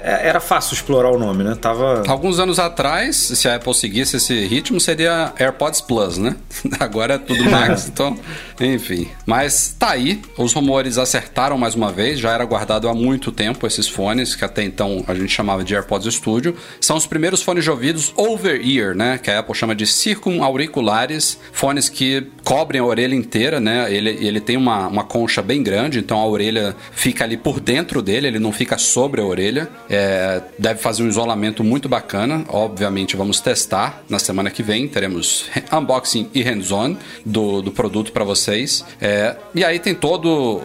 é- 0.00 0.28
era 0.28 0.40
fácil 0.40 0.74
explorar 0.74 1.10
o 1.10 1.18
nome, 1.18 1.42
né, 1.44 1.56
tava... 1.60 2.02
Alguns 2.06 2.38
anos 2.38 2.58
atrás, 2.58 3.16
se 3.16 3.48
a 3.48 3.56
Apple 3.56 3.74
seguisse 3.74 4.16
esse 4.16 4.46
ritmo, 4.46 4.80
seria 4.80 5.32
AirPods 5.38 5.80
Plus, 5.80 6.18
né? 6.18 6.36
Agora 6.80 7.14
é 7.14 7.18
tudo 7.18 7.44
Max, 7.50 7.88
então, 7.92 8.16
enfim. 8.60 9.08
Mas 9.24 9.74
tá 9.78 9.90
aí, 9.90 10.20
os 10.38 10.52
rumores 10.52 10.98
acertaram 10.98 11.56
mais 11.58 11.74
uma 11.74 11.92
vez, 11.92 12.18
já 12.18 12.32
era 12.32 12.44
guardado 12.44 12.88
há 12.88 12.94
muito 12.94 13.30
tempo 13.32 13.66
esses 13.66 13.88
fones, 13.88 14.34
que 14.34 14.44
até 14.44 14.62
então 14.62 15.04
a 15.06 15.14
gente 15.14 15.28
chamava 15.32 15.62
de 15.64 15.74
AirPods 15.74 16.14
Studio. 16.14 16.56
São 16.80 16.96
os 16.96 17.06
primeiros 17.06 17.42
fones 17.42 17.64
de 17.64 17.70
ouvidos 17.70 18.12
over-ear, 18.16 18.94
né? 18.94 19.18
Que 19.18 19.30
a 19.30 19.38
Apple 19.40 19.54
chama 19.54 19.74
de 19.74 19.86
circumauriculares, 19.86 21.38
fones 21.52 21.88
que 21.88 22.26
cobrem 22.46 22.80
a 22.80 22.84
orelha 22.84 23.12
inteira, 23.16 23.58
né? 23.58 23.92
Ele, 23.92 24.10
ele 24.24 24.40
tem 24.40 24.56
uma, 24.56 24.86
uma 24.86 25.02
concha 25.02 25.42
bem 25.42 25.64
grande, 25.64 25.98
então 25.98 26.16
a 26.20 26.26
orelha 26.26 26.76
fica 26.92 27.24
ali 27.24 27.36
por 27.36 27.58
dentro 27.58 28.00
dele, 28.00 28.28
ele 28.28 28.38
não 28.38 28.52
fica 28.52 28.78
sobre 28.78 29.20
a 29.20 29.24
orelha. 29.24 29.68
É, 29.90 30.40
deve 30.56 30.80
fazer 30.80 31.02
um 31.02 31.08
isolamento 31.08 31.64
muito 31.64 31.88
bacana. 31.88 32.44
Obviamente, 32.48 33.16
vamos 33.16 33.40
testar 33.40 34.04
na 34.08 34.20
semana 34.20 34.48
que 34.48 34.62
vem. 34.62 34.86
Teremos 34.86 35.46
unboxing 35.76 36.30
e 36.32 36.40
hands-on 36.42 36.96
do, 37.24 37.60
do 37.60 37.72
produto 37.72 38.12
para 38.12 38.22
vocês. 38.22 38.84
É, 39.00 39.34
e 39.52 39.64
aí 39.64 39.80
tem 39.80 39.92
todo 39.92 40.62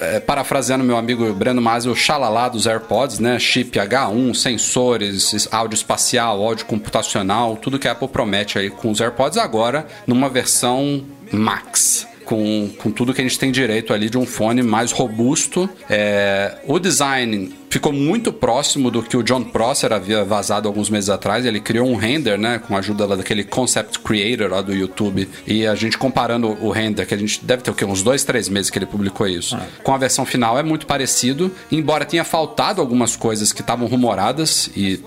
é, 0.00 0.20
parafraseando 0.20 0.84
meu 0.84 0.96
amigo 0.96 1.32
Breno 1.32 1.60
Masi, 1.60 1.88
o 1.88 1.94
xalalá 1.94 2.48
dos 2.48 2.66
AirPods, 2.66 3.18
né? 3.18 3.38
Chip 3.38 3.78
H1, 3.78 4.34
sensores, 4.34 5.48
áudio 5.50 5.76
espacial, 5.76 6.42
áudio 6.42 6.66
computacional, 6.66 7.56
tudo 7.56 7.78
que 7.78 7.88
a 7.88 7.92
Apple 7.92 8.08
promete 8.08 8.58
aí 8.58 8.70
com 8.70 8.90
os 8.90 9.00
AirPods 9.00 9.38
agora 9.38 9.86
numa 10.06 10.28
versão 10.28 11.04
Max. 11.32 12.06
Com, 12.24 12.70
com 12.78 12.90
tudo 12.90 13.12
que 13.12 13.20
a 13.20 13.24
gente 13.24 13.38
tem 13.38 13.52
direito 13.52 13.92
ali 13.92 14.08
de 14.08 14.18
um 14.18 14.26
fone 14.26 14.62
mais 14.62 14.92
robusto. 14.92 15.68
É, 15.88 16.58
o 16.66 16.78
design 16.78 17.52
ficou 17.74 17.92
muito 17.92 18.32
próximo 18.32 18.88
do 18.88 19.02
que 19.02 19.16
o 19.16 19.22
John 19.24 19.42
Prosser 19.42 19.92
havia 19.92 20.24
vazado 20.24 20.68
alguns 20.68 20.88
meses 20.88 21.10
atrás. 21.10 21.44
Ele 21.44 21.58
criou 21.58 21.88
um 21.88 21.96
render, 21.96 22.38
né, 22.38 22.60
com 22.60 22.76
a 22.76 22.78
ajuda 22.78 23.04
lá 23.04 23.16
daquele 23.16 23.42
Concept 23.42 23.98
Creator 23.98 24.48
lá 24.48 24.62
do 24.62 24.72
YouTube. 24.72 25.28
E 25.44 25.66
a 25.66 25.74
gente 25.74 25.98
comparando 25.98 26.56
o 26.64 26.70
render, 26.70 27.04
que 27.04 27.14
a 27.14 27.18
gente 27.18 27.44
deve 27.44 27.64
ter 27.64 27.72
o 27.72 27.74
quê? 27.74 27.84
Uns 27.84 28.00
dois, 28.00 28.22
três 28.22 28.48
meses 28.48 28.70
que 28.70 28.78
ele 28.78 28.86
publicou 28.86 29.26
isso. 29.26 29.58
Com 29.82 29.92
a 29.92 29.98
versão 29.98 30.24
final 30.24 30.56
é 30.56 30.62
muito 30.62 30.86
parecido, 30.86 31.50
embora 31.70 32.04
tenha 32.04 32.22
faltado 32.22 32.80
algumas 32.80 33.16
coisas 33.16 33.52
que 33.52 33.60
estavam 33.60 33.88
rumoradas 33.88 34.70
e 34.76 35.02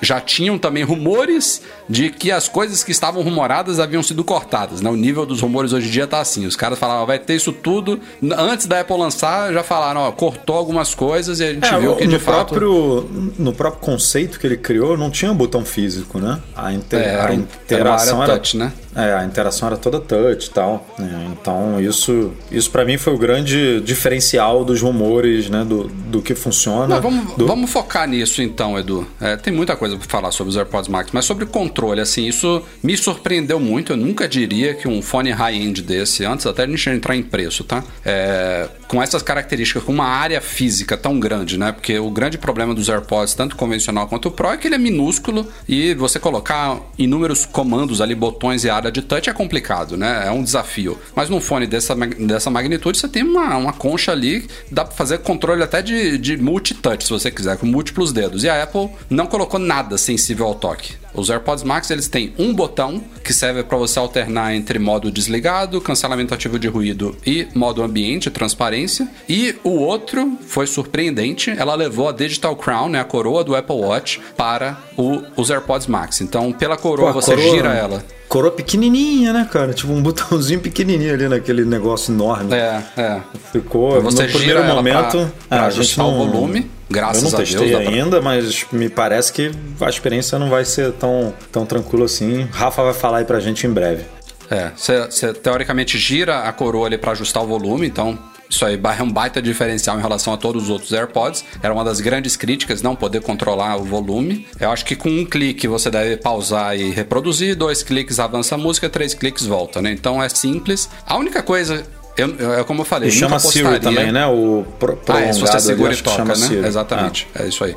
já 0.00 0.20
tinham 0.20 0.58
também 0.58 0.82
rumores 0.84 1.62
de 1.88 2.10
que 2.10 2.30
as 2.30 2.48
coisas 2.48 2.82
que 2.84 2.90
estavam 2.92 3.22
rumoradas 3.22 3.80
haviam 3.80 4.02
sido 4.02 4.22
cortadas. 4.24 4.80
Né? 4.80 4.88
O 4.90 4.96
nível 4.96 5.24
dos 5.26 5.40
rumores 5.40 5.72
hoje 5.72 5.88
em 5.88 5.90
dia 5.90 6.06
tá 6.06 6.20
assim. 6.20 6.46
Os 6.46 6.56
caras 6.56 6.78
falavam, 6.78 7.06
vai 7.06 7.18
ter 7.18 7.34
isso 7.34 7.52
tudo. 7.52 7.98
Antes 8.36 8.66
da 8.66 8.80
Apple 8.80 8.96
lançar, 8.96 9.52
já 9.52 9.62
falaram, 9.62 10.00
ó, 10.02 10.12
cortou 10.12 10.56
algumas 10.56 10.94
coisas 10.94 11.40
e 11.40 11.44
a 11.44 11.52
gente 11.54 11.66
É, 11.72 11.78
viu 11.78 11.96
que 11.96 12.06
de 12.06 12.18
fato. 12.18 12.54
próprio, 12.54 13.08
no 13.38 13.52
próprio 13.52 13.80
conceito 13.82 14.38
que 14.38 14.46
ele 14.46 14.56
criou, 14.56 14.96
não 14.96 15.10
tinha 15.10 15.30
um 15.32 15.34
botão 15.36 15.64
físico, 15.64 16.18
né? 16.18 16.40
A, 16.56 16.72
inter- 16.72 17.00
É, 17.00 17.20
a 17.20 17.34
interação 17.34 18.22
era 18.22 18.32
touch, 18.34 18.56
né? 18.56 18.72
É, 18.96 19.12
a 19.14 19.24
interação 19.24 19.68
era 19.68 19.76
toda 19.76 20.00
touch 20.00 20.46
e 20.46 20.50
tal. 20.50 20.86
né? 20.98 21.28
Então, 21.32 21.80
isso, 21.80 22.32
isso 22.50 22.70
para 22.70 22.84
mim 22.84 22.96
foi 22.98 23.14
o 23.14 23.18
grande 23.18 23.80
diferencial 23.80 24.64
dos 24.64 24.80
rumores, 24.80 25.48
né? 25.48 25.64
Do, 25.64 25.84
do 25.88 26.20
que 26.22 26.34
funciona. 26.34 26.86
Não, 26.96 27.00
vamos, 27.02 27.34
do- 27.36 27.46
vamos 27.46 27.70
focar 27.70 28.08
nisso 28.08 28.42
então, 28.42 28.78
Edu. 28.78 29.06
É, 29.20 29.36
tem 29.36 29.52
muita 29.52 29.76
coisa 29.76 29.87
pra 29.96 30.08
falar 30.08 30.30
sobre 30.32 30.50
os 30.50 30.56
AirPods 30.56 30.88
Max, 30.88 31.10
mas 31.12 31.24
sobre 31.24 31.46
controle, 31.46 32.00
assim, 32.00 32.26
isso 32.26 32.62
me 32.82 32.96
surpreendeu 32.96 33.58
muito. 33.58 33.92
Eu 33.92 33.96
nunca 33.96 34.28
diria 34.28 34.74
que 34.74 34.88
um 34.88 35.00
fone 35.00 35.30
high-end 35.30 35.82
desse, 35.82 36.24
antes 36.24 36.46
até 36.46 36.64
a 36.64 36.66
gente 36.66 36.90
entrar 36.90 37.16
em 37.16 37.22
preço, 37.22 37.64
tá? 37.64 37.82
É, 38.04 38.68
com 38.86 39.02
essas 39.02 39.22
características, 39.22 39.84
com 39.84 39.92
uma 39.92 40.06
área 40.06 40.40
física 40.40 40.96
tão 40.96 41.20
grande, 41.20 41.58
né? 41.58 41.72
Porque 41.72 41.98
o 41.98 42.10
grande 42.10 42.38
problema 42.38 42.74
dos 42.74 42.88
AirPods, 42.88 43.34
tanto 43.34 43.56
convencional 43.56 44.08
quanto 44.08 44.28
o 44.28 44.30
Pro, 44.30 44.48
é 44.48 44.56
que 44.56 44.66
ele 44.66 44.74
é 44.74 44.78
minúsculo 44.78 45.46
e 45.68 45.94
você 45.94 46.18
colocar 46.18 46.78
inúmeros 46.98 47.44
comandos 47.44 48.00
ali, 48.00 48.14
botões 48.14 48.64
e 48.64 48.70
área 48.70 48.90
de 48.90 49.02
touch 49.02 49.28
é 49.28 49.32
complicado, 49.32 49.96
né? 49.96 50.24
É 50.26 50.30
um 50.30 50.42
desafio. 50.42 50.98
Mas 51.14 51.28
num 51.28 51.40
fone 51.40 51.66
dessa, 51.66 51.94
dessa 51.94 52.50
magnitude, 52.50 52.98
você 52.98 53.08
tem 53.08 53.22
uma, 53.22 53.56
uma 53.56 53.72
concha 53.72 54.12
ali, 54.12 54.48
dá 54.70 54.84
pra 54.84 54.94
fazer 54.94 55.18
controle 55.18 55.62
até 55.62 55.82
de, 55.82 56.18
de 56.18 56.36
multitouch, 56.36 57.04
se 57.04 57.10
você 57.10 57.30
quiser, 57.30 57.56
com 57.56 57.66
múltiplos 57.66 58.12
dedos. 58.12 58.42
E 58.42 58.48
a 58.48 58.62
Apple 58.62 58.88
não 59.10 59.26
colocou 59.26 59.60
nada 59.60 59.77
sensível 59.98 60.46
ao 60.46 60.54
toque. 60.54 60.94
Os 61.14 61.30
AirPods 61.30 61.64
Max 61.64 61.90
eles 61.90 62.08
têm 62.08 62.32
um 62.38 62.52
botão 62.54 63.02
que 63.24 63.32
serve 63.32 63.62
para 63.62 63.76
você 63.76 63.98
alternar 63.98 64.54
entre 64.54 64.78
modo 64.78 65.10
desligado, 65.10 65.80
cancelamento 65.80 66.32
ativo 66.34 66.58
de 66.58 66.68
ruído 66.68 67.16
e 67.26 67.46
modo 67.54 67.82
ambiente, 67.82 68.30
transparência. 68.30 69.08
E 69.28 69.54
o 69.64 69.70
outro 69.70 70.38
foi 70.46 70.66
surpreendente, 70.66 71.50
ela 71.50 71.74
levou 71.74 72.08
a 72.08 72.12
Digital 72.12 72.54
Crown, 72.56 72.88
né, 72.88 73.00
a 73.00 73.04
coroa 73.04 73.42
do 73.44 73.54
Apple 73.56 73.76
Watch, 73.76 74.20
para 74.36 74.78
o- 74.96 75.22
os 75.36 75.50
AirPods 75.50 75.86
Max. 75.86 76.20
Então, 76.20 76.52
pela 76.52 76.76
coroa 76.76 77.12
Pô, 77.12 77.20
você 77.20 77.34
coroa- 77.34 77.50
gira 77.50 77.74
ela. 77.74 78.04
Coroa 78.28 78.50
pequenininha, 78.50 79.32
né, 79.32 79.48
cara? 79.50 79.72
Tipo 79.72 79.92
um 79.92 80.02
botãozinho 80.02 80.60
pequenininho 80.60 81.14
ali 81.14 81.28
naquele 81.28 81.64
negócio 81.64 82.12
enorme. 82.12 82.54
É, 82.54 82.82
é. 82.96 83.20
Ficou 83.52 84.00
Você 84.02 84.24
no 84.24 84.28
primeiro 84.32 84.64
momento. 84.64 84.96
pra- 85.10 85.10
pra 85.48 85.58
ah, 85.62 85.66
a 85.66 85.70
gente 85.70 85.80
ajustar 85.80 86.06
o 86.06 86.10
não, 86.10 86.30
volume, 86.30 86.70
graças 86.90 87.22
eu 87.22 87.30
não 87.30 87.38
a 87.38 87.40
testei 87.40 87.58
Deus, 87.70 87.72
dá 87.72 87.80
pra- 87.90 87.90
ainda, 87.98 88.20
mas 88.20 88.66
me 88.70 88.88
parece 88.90 89.32
que 89.32 89.50
a 89.80 89.88
experiência 89.88 90.38
não 90.38 90.50
vai 90.50 90.64
ser 90.66 90.92
tão, 90.92 91.32
tão 91.50 91.64
tranquila 91.64 92.04
assim. 92.04 92.46
Rafa 92.52 92.82
vai 92.82 92.92
falar 92.94 93.18
aí 93.18 93.24
pra 93.24 93.40
gente 93.40 93.66
em 93.66 93.70
breve. 93.70 94.04
É, 94.50 94.70
você 94.76 95.32
teoricamente 95.32 95.98
gira 95.98 96.40
a 96.40 96.52
coroa 96.52 96.86
ali 96.86 96.96
para 96.98 97.12
ajustar 97.12 97.42
o 97.42 97.46
volume, 97.46 97.86
então 97.86 98.18
isso 98.48 98.64
aí 98.64 98.80
é 98.98 99.02
um 99.02 99.10
baita 99.10 99.40
diferencial 99.42 99.98
em 99.98 100.00
relação 100.02 100.32
a 100.32 100.36
todos 100.36 100.64
os 100.64 100.70
outros 100.70 100.92
AirPods. 100.92 101.44
Era 101.62 101.72
uma 101.74 101.84
das 101.84 102.00
grandes 102.00 102.36
críticas, 102.36 102.80
não 102.82 102.96
poder 102.96 103.20
controlar 103.20 103.76
o 103.76 103.84
volume. 103.84 104.46
Eu 104.58 104.70
acho 104.70 104.84
que 104.84 104.96
com 104.96 105.08
um 105.10 105.24
clique 105.24 105.68
você 105.68 105.90
deve 105.90 106.16
pausar 106.16 106.76
e 106.78 106.90
reproduzir, 106.90 107.54
dois 107.56 107.82
cliques 107.82 108.18
avança 108.18 108.54
a 108.54 108.58
música, 108.58 108.88
três 108.88 109.12
cliques 109.14 109.44
volta, 109.46 109.82
né? 109.82 109.92
Então 109.92 110.22
é 110.22 110.28
simples. 110.28 110.88
A 111.06 111.16
única 111.16 111.42
coisa. 111.42 111.84
Eu, 112.16 112.34
eu- 112.36 112.54
é 112.54 112.64
como 112.64 112.80
eu 112.80 112.84
falei, 112.84 113.10
E 113.10 113.12
chama 113.12 113.38
Siri 113.38 113.78
também, 113.78 114.10
né? 114.10 114.26
O 114.26 114.64
pro, 114.76 114.98
ah, 115.06 115.20
é, 115.20 115.32
se 115.32 115.38
você 115.38 115.52
prolongado 115.52 115.56
ali, 115.56 115.62
segura 115.62 115.92
e 115.92 115.96
toca, 116.02 116.24
né? 116.24 116.34
Siri. 116.48 116.66
Exatamente, 116.66 117.28
é 117.32 117.46
isso 117.46 117.62
aí. 117.62 117.76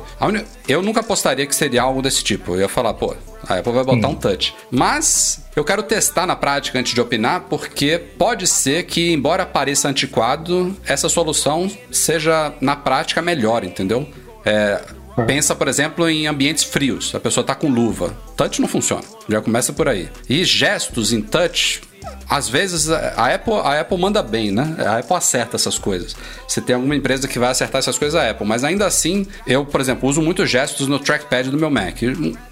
Eu 0.66 0.82
nunca 0.82 0.98
apostaria 0.98 1.46
que 1.46 1.54
seria 1.54 1.82
algo 1.82 2.02
desse 2.02 2.24
tipo. 2.24 2.54
Eu 2.56 2.62
ia 2.62 2.68
falar, 2.68 2.92
pô, 2.94 3.14
a 3.48 3.58
Apple 3.58 3.72
vai 3.72 3.84
botar 3.84 4.08
um 4.08 4.14
touch. 4.14 4.54
Mas 4.70 5.44
eu 5.54 5.64
quero 5.64 5.82
testar 5.82 6.26
na 6.26 6.36
prática 6.36 6.78
antes 6.78 6.94
de 6.94 7.00
opinar, 7.00 7.42
porque 7.48 7.98
pode 7.98 8.46
ser 8.46 8.84
que, 8.84 9.12
embora 9.12 9.44
pareça 9.44 9.88
antiquado, 9.88 10.76
essa 10.86 11.08
solução 11.08 11.70
seja 11.90 12.52
na 12.60 12.76
prática 12.76 13.20
melhor, 13.20 13.64
entendeu? 13.64 14.08
É, 14.44 14.80
Pensa, 15.26 15.54
por 15.54 15.68
exemplo, 15.68 16.08
em 16.08 16.26
ambientes 16.26 16.64
frios. 16.64 17.14
A 17.14 17.20
pessoa 17.20 17.44
tá 17.44 17.54
com 17.54 17.68
luva. 17.68 18.16
Touch 18.36 18.60
não 18.60 18.68
funciona. 18.68 19.04
Já 19.28 19.42
começa 19.42 19.72
por 19.72 19.86
aí. 19.86 20.08
E 20.28 20.42
gestos 20.42 21.12
em 21.12 21.20
touch 21.20 21.82
às 22.28 22.48
vezes 22.48 22.90
a 22.90 23.34
Apple, 23.34 23.54
a 23.54 23.80
Apple 23.80 23.98
manda 23.98 24.22
bem, 24.22 24.50
né? 24.50 24.74
A 24.78 24.98
Apple 24.98 25.16
acerta 25.16 25.56
essas 25.56 25.78
coisas. 25.78 26.16
Se 26.48 26.60
tem 26.60 26.74
alguma 26.74 26.96
empresa 26.96 27.28
que 27.28 27.38
vai 27.38 27.50
acertar 27.50 27.78
essas 27.78 27.98
coisas, 27.98 28.18
a 28.18 28.30
Apple. 28.30 28.46
Mas 28.46 28.64
ainda 28.64 28.86
assim, 28.86 29.26
eu, 29.46 29.66
por 29.66 29.80
exemplo, 29.80 30.08
uso 30.08 30.22
muitos 30.22 30.48
gestos 30.48 30.88
no 30.88 30.98
trackpad 30.98 31.50
do 31.50 31.58
meu 31.58 31.70
Mac. 31.70 31.96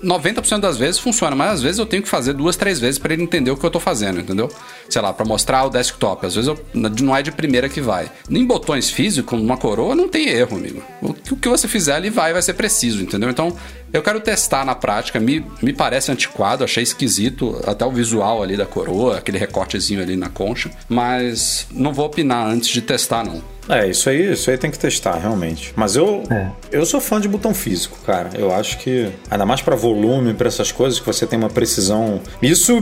90% 0.02 0.60
das 0.60 0.76
vezes 0.76 1.00
funciona, 1.00 1.34
mas 1.34 1.52
às 1.52 1.62
vezes 1.62 1.78
eu 1.78 1.86
tenho 1.86 2.02
que 2.02 2.08
fazer 2.08 2.34
duas, 2.34 2.56
três 2.56 2.78
vezes 2.78 2.98
para 2.98 3.14
ele 3.14 3.22
entender 3.22 3.50
o 3.50 3.56
que 3.56 3.64
eu 3.64 3.70
tô 3.70 3.80
fazendo, 3.80 4.20
entendeu? 4.20 4.50
Sei 4.88 5.00
lá, 5.00 5.12
para 5.12 5.24
mostrar 5.24 5.64
o 5.64 5.70
desktop. 5.70 6.26
Às 6.26 6.34
vezes 6.34 6.48
eu, 6.48 6.58
não 6.74 7.16
é 7.16 7.22
de 7.22 7.32
primeira 7.32 7.68
que 7.68 7.80
vai. 7.80 8.10
Em 8.28 8.44
botões 8.44 8.90
físicos, 8.90 9.40
numa 9.40 9.56
coroa, 9.56 9.94
não 9.94 10.08
tem 10.08 10.28
erro, 10.28 10.58
amigo. 10.58 10.82
O 11.00 11.36
que 11.36 11.48
você 11.48 11.66
fizer 11.66 11.94
ali 11.94 12.10
vai, 12.10 12.32
vai 12.32 12.42
ser 12.42 12.54
preciso, 12.54 13.02
entendeu? 13.02 13.30
Então, 13.30 13.56
eu 13.92 14.02
quero 14.02 14.20
testar 14.20 14.64
na 14.64 14.74
prática. 14.74 15.18
Me, 15.18 15.44
me 15.62 15.72
parece 15.72 16.10
antiquado, 16.10 16.64
achei 16.64 16.82
esquisito 16.82 17.60
até 17.66 17.84
o 17.84 17.90
visual 17.90 18.42
ali 18.42 18.56
da 18.56 18.66
coroa, 18.66 19.18
aquele 19.18 19.38
recortezinho 19.38 20.00
ali 20.00 20.16
na 20.16 20.28
concha. 20.28 20.70
Mas 20.88 21.66
não 21.72 21.92
vou 21.92 22.06
opinar 22.06 22.46
antes 22.46 22.68
de 22.68 22.82
testar, 22.82 23.24
não. 23.24 23.42
É, 23.68 23.86
isso 23.86 24.08
aí, 24.08 24.32
isso 24.32 24.50
aí 24.50 24.58
tem 24.58 24.70
que 24.70 24.78
testar, 24.78 25.16
realmente. 25.16 25.72
Mas 25.76 25.96
eu, 25.96 26.22
é. 26.30 26.50
eu 26.72 26.84
sou 26.84 27.00
fã 27.00 27.20
de 27.20 27.28
botão 27.28 27.54
físico, 27.54 27.98
cara. 28.04 28.30
Eu 28.34 28.52
acho 28.52 28.78
que, 28.78 29.10
ainda 29.30 29.46
mais 29.46 29.60
para 29.60 29.76
volume, 29.76 30.34
para 30.34 30.48
essas 30.48 30.72
coisas, 30.72 30.98
que 30.98 31.06
você 31.06 31.26
tem 31.26 31.38
uma 31.38 31.50
precisão. 31.50 32.20
Isso, 32.42 32.78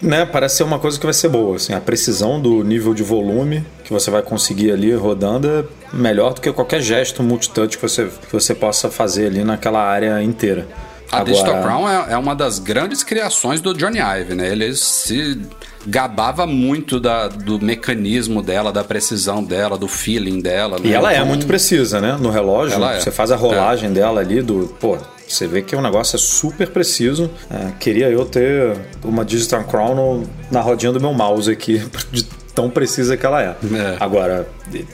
né, 0.00 0.24
parece 0.24 0.56
ser 0.58 0.62
uma 0.62 0.78
coisa 0.78 0.98
que 0.98 1.04
vai 1.04 1.14
ser 1.14 1.28
boa, 1.28 1.56
assim. 1.56 1.74
A 1.74 1.80
precisão 1.80 2.40
do 2.40 2.62
nível 2.62 2.94
de 2.94 3.02
volume 3.02 3.64
que 3.84 3.92
você 3.92 4.10
vai 4.10 4.22
conseguir 4.22 4.70
ali 4.70 4.94
rodando 4.94 5.48
é 5.48 5.64
melhor 5.96 6.34
do 6.34 6.40
que 6.40 6.52
qualquer 6.52 6.82
gesto 6.82 7.22
multitouch 7.22 7.76
que 7.76 7.82
você, 7.82 8.04
que 8.06 8.32
você 8.32 8.54
possa 8.54 8.90
fazer 8.90 9.26
ali 9.26 9.42
naquela 9.42 9.82
área 9.82 10.22
inteira. 10.22 10.66
A 11.10 11.20
Agora... 11.20 11.32
Digital 11.32 11.62
Crown 11.62 11.88
é, 11.88 12.12
é, 12.12 12.16
uma 12.18 12.34
das 12.34 12.58
grandes 12.58 13.02
criações 13.02 13.60
do 13.60 13.72
Johnny 13.72 13.98
Ive, 13.98 14.34
né? 14.34 14.48
Ele 14.48 14.74
se 14.74 15.40
gabava 15.86 16.46
muito 16.46 16.98
da, 17.00 17.28
do 17.28 17.60
mecanismo 17.60 18.42
dela, 18.42 18.72
da 18.72 18.84
precisão 18.84 19.42
dela, 19.42 19.76
do 19.78 19.88
feeling 19.88 20.40
dela. 20.40 20.78
Né? 20.78 20.90
E 20.90 20.92
ela 20.92 21.10
é 21.10 21.16
então, 21.16 21.26
é 21.26 21.28
muito 21.28 21.46
precisa, 21.46 22.00
né? 22.00 22.16
No 22.20 22.30
relógio, 22.30 22.82
é. 22.84 23.00
você 23.00 23.10
faz 23.10 23.30
a 23.30 23.36
rolagem 23.36 23.90
é. 23.90 23.92
dela 23.92 24.20
ali 24.20 24.42
do. 24.42 24.74
Pô, 24.80 24.98
você 25.26 25.46
vê 25.46 25.62
que 25.62 25.76
o 25.76 25.82
negócio 25.82 26.16
é 26.16 26.18
super 26.18 26.68
preciso. 26.68 27.30
É, 27.50 27.72
queria 27.78 28.08
eu 28.08 28.24
ter 28.24 28.76
uma 29.04 29.24
Digital 29.24 29.64
Crown 29.64 30.24
na 30.50 30.60
rodinha 30.60 30.92
do 30.92 31.00
meu 31.00 31.12
mouse 31.12 31.50
aqui, 31.50 31.82
de 32.10 32.24
tão 32.54 32.68
precisa 32.68 33.16
que 33.16 33.24
ela 33.24 33.40
é. 33.40 33.50
é. 33.50 33.96
Agora, 34.00 34.48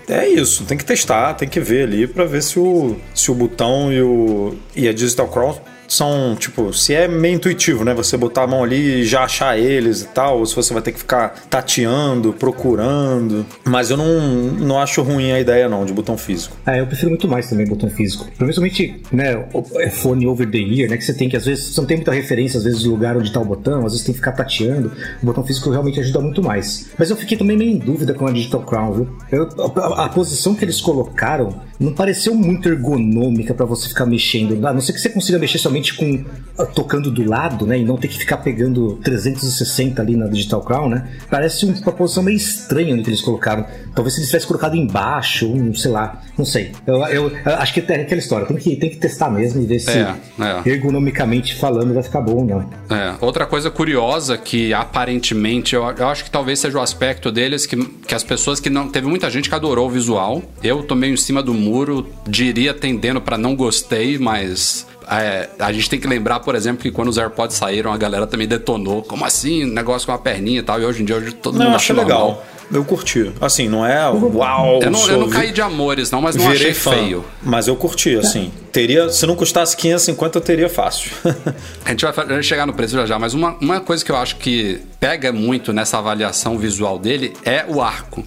é 0.07 0.29
isso, 0.29 0.65
tem 0.65 0.77
que 0.77 0.85
testar, 0.85 1.33
tem 1.33 1.49
que 1.49 1.61
ver 1.61 1.85
ali 1.85 2.07
para 2.07 2.27
ver 2.27 2.43
se 2.43 2.59
o, 2.59 2.97
se 3.15 3.31
o 3.31 3.35
botão 3.35 3.91
e, 3.91 4.03
o, 4.03 4.55
e 4.77 4.87
a 4.87 4.93
Digital 4.93 5.29
Crown 5.29 5.57
são, 5.89 6.37
tipo, 6.39 6.73
se 6.73 6.95
é 6.95 7.07
meio 7.07 7.37
intuitivo, 7.37 7.85
né? 7.85 7.95
Você 7.95 8.17
botar 8.17 8.43
a 8.43 8.47
mão 8.47 8.63
ali 8.63 9.01
e 9.01 9.05
já 9.05 9.25
achar 9.25 9.59
eles 9.59 10.03
e 10.03 10.09
tal, 10.09 10.39
ou 10.39 10.47
se 10.47 10.55
você 10.55 10.73
vai 10.73 10.83
ter 10.83 10.93
que 10.93 10.99
ficar 10.99 11.35
tateando, 11.49 12.33
procurando. 12.33 13.47
Mas 13.65 13.91
eu 13.91 13.97
não, 13.97 14.21
não 14.53 14.79
acho 14.81 15.03
ruim 15.03 15.33
a 15.33 15.41
ideia, 15.41 15.69
não, 15.69 15.85
de 15.85 15.93
botão 15.93 16.17
físico. 16.17 16.57
É, 16.67 16.81
eu 16.81 16.87
prefiro 16.87 17.11
muito 17.11 17.29
mais 17.29 17.49
também 17.49 17.67
botão 17.67 17.91
físico. 17.91 18.27
Principalmente, 18.37 19.01
né, 19.13 19.45
é 19.79 19.91
fone 19.91 20.27
over 20.27 20.51
the 20.51 20.59
ear, 20.59 20.91
né? 20.91 20.97
Que 20.97 21.05
você 21.05 21.15
tem 21.15 21.29
que, 21.29 21.37
às 21.37 21.45
vezes, 21.45 21.75
você 21.75 21.81
não 21.81 21.87
tem 21.87 21.97
muita 21.97 22.13
referência, 22.13 22.59
às 22.59 22.65
vezes, 22.65 22.83
do 22.83 22.91
lugar 22.91 23.17
onde 23.17 23.33
tá 23.33 23.41
o 23.41 23.45
botão, 23.45 23.85
às 23.85 23.93
vezes 23.93 24.05
tem 24.05 24.13
que 24.13 24.19
ficar 24.19 24.33
tateando. 24.33 24.93
O 25.23 25.27
botão 25.27 25.45
físico 25.45 25.71
realmente 25.71 26.01
ajuda 26.01 26.21
muito 26.21 26.43
mais. 26.43 26.91
Mas 26.99 27.11
eu 27.11 27.17
fiquei 27.17 27.37
também 27.37 27.57
meio 27.57 27.71
em 27.71 27.79
dúvida 27.79 28.15
com 28.15 28.27
a 28.27 28.33
Digital 28.33 28.63
Crown, 28.63 28.93
viu? 28.93 29.17
Eu, 29.31 29.49
a, 29.77 30.05
a, 30.05 30.09
posição 30.09 30.55
que 30.55 30.65
eles 30.65 30.81
colocaram 30.81 31.61
não 31.79 31.93
pareceu 31.93 32.35
muito 32.35 32.69
ergonômica 32.69 33.53
para 33.53 33.67
você 33.67 33.89
ficar 33.89 34.07
mexendo. 34.07 34.65
A 34.67 34.73
não 34.73 34.81
ser 34.81 34.93
que 34.93 35.01
você 35.01 35.09
consiga 35.09 35.39
mexer 35.39 35.59
somente 35.59 35.74
com 35.83 36.25
ah, 36.57 36.65
tocando 36.67 37.11
do 37.11 37.29
lado, 37.29 37.67
né, 37.67 37.79
e 37.81 37.85
não 37.85 37.97
ter 37.97 38.07
que 38.07 38.17
ficar 38.17 38.37
pegando 38.37 39.01
360 39.03 40.01
ali 40.01 40.17
na 40.17 40.29
Digital 40.29 40.61
Crown, 40.61 40.89
né? 40.89 41.09
Parece 41.29 41.67
uma 41.67 41.93
posição 41.93 42.23
meio 42.23 42.37
estranha 42.37 42.95
no 42.95 43.03
que 43.03 43.11
eles 43.11 43.21
colocaram. 43.21 43.67
Talvez 43.93 44.15
se 44.15 44.21
eles 44.21 44.29
tivessem 44.29 44.47
colocado 44.47 44.77
embaixo, 44.77 45.49
um, 45.49 45.75
sei 45.75 45.91
lá, 45.91 46.23
não 46.39 46.45
sei. 46.45 46.71
Eu, 46.87 47.03
eu, 47.07 47.33
eu 47.45 47.55
acho 47.57 47.75
que 47.75 47.81
é 47.81 48.01
aquela 48.03 48.21
história, 48.21 48.47
tem 48.47 48.57
que, 48.57 48.77
tem 48.77 48.89
que 48.89 48.99
testar 48.99 49.31
mesmo 49.31 49.63
e 49.63 49.67
ver 49.67 49.81
se 49.81 49.91
é, 49.91 50.15
é. 50.39 50.69
ergonomicamente 50.71 51.57
falando 51.57 51.93
vai 51.93 52.05
ficar 52.05 52.21
bom, 52.21 52.45
não. 52.45 52.61
É. 52.97 53.15
Outra 53.21 53.47
coisa 53.47 53.69
curiosa 53.69 54.39
que 54.39 54.73
aparentemente 54.73 55.75
eu, 55.75 55.83
eu 55.83 56.07
acho 56.07 56.23
que 56.23 56.31
talvez 56.31 56.61
seja 56.61 56.79
o 56.79 56.81
aspecto 56.81 57.33
deles 57.33 57.67
que, 57.67 57.77
que 57.77 58.15
as 58.15 58.23
pessoas 58.23 58.61
que 58.61 58.71
não 58.71 58.89
teve 58.89 59.09
muita 59.09 59.29
gente 59.29 59.49
que 59.49 59.55
adorou 59.57 59.89
o 59.89 59.91
visual. 59.91 60.41
Eu 60.63 60.85
tô 60.85 60.95
meio 60.95 61.15
em 61.15 61.17
cima 61.17 61.43
do 61.43 61.53
muro, 61.53 62.07
diria 62.29 62.73
tendendo 62.73 63.21
para 63.21 63.37
não 63.37 63.57
gostei, 63.57 64.19
mas 64.19 64.87
é, 65.11 65.49
a 65.59 65.73
gente 65.73 65.89
tem 65.89 66.01
que 66.01 66.07
lembrar, 66.07 66.41
por 66.41 66.55
exemplo, 66.55 66.83
que 66.83 66.91
quando 66.91 67.09
os 67.09 67.19
AirPods 67.19 67.57
saíram, 67.57 67.93
a 67.93 67.97
galera 67.97 68.27
também 68.27 68.47
detonou. 68.47 69.03
Como 69.03 69.25
assim? 69.25 69.65
Negócio 69.65 70.07
com 70.07 70.13
a 70.13 70.19
perninha 70.19 70.61
e 70.61 70.63
tal. 70.63 70.81
E 70.81 70.85
hoje 70.85 71.03
em 71.03 71.05
dia 71.05 71.17
hoje 71.17 71.33
todo 71.33 71.59
não, 71.59 71.67
mundo 71.67 71.77
acha 71.77 71.93
legal. 71.93 72.45
Eu 72.73 72.85
curti. 72.85 73.31
Assim, 73.41 73.69
não 73.69 73.85
é 73.85 74.09
uau. 74.09 74.81
Eu 74.83 74.91
não, 74.91 75.09
eu 75.09 75.21
não 75.21 75.29
caí 75.29 75.53
de 75.53 75.61
amores, 75.61 76.11
não, 76.11 76.23
mas 76.23 76.35
não 76.35 76.49
achei 76.51 76.73
fã, 76.73 76.93
feio. 76.93 77.25
Mas 77.43 77.69
eu 77.69 77.77
curti, 77.77 78.17
assim. 78.17 78.51
Teria, 78.73 79.11
se 79.11 79.27
não 79.27 79.37
custasse 79.37 79.77
550, 79.77 80.39
eu 80.39 80.43
teria 80.43 80.69
fácil. 80.69 81.11
a 81.85 81.91
gente 81.91 82.05
vai 82.05 82.43
chegar 82.43 82.67
no 82.67 82.73
preço 82.73 82.95
já 82.95 83.07
já, 83.07 83.19
mas 83.19 83.35
uma, 83.35 83.57
uma 83.61 83.81
coisa 83.81 84.05
que 84.05 84.11
eu 84.11 84.17
acho 84.17 84.37
que 84.37 84.81
pega 84.99 85.33
muito 85.33 85.73
nessa 85.73 85.99
avaliação 85.99 86.59
visual 86.59 86.99
dele 86.99 87.35
é 87.45 87.65
o 87.69 87.83
arco. 87.83 88.25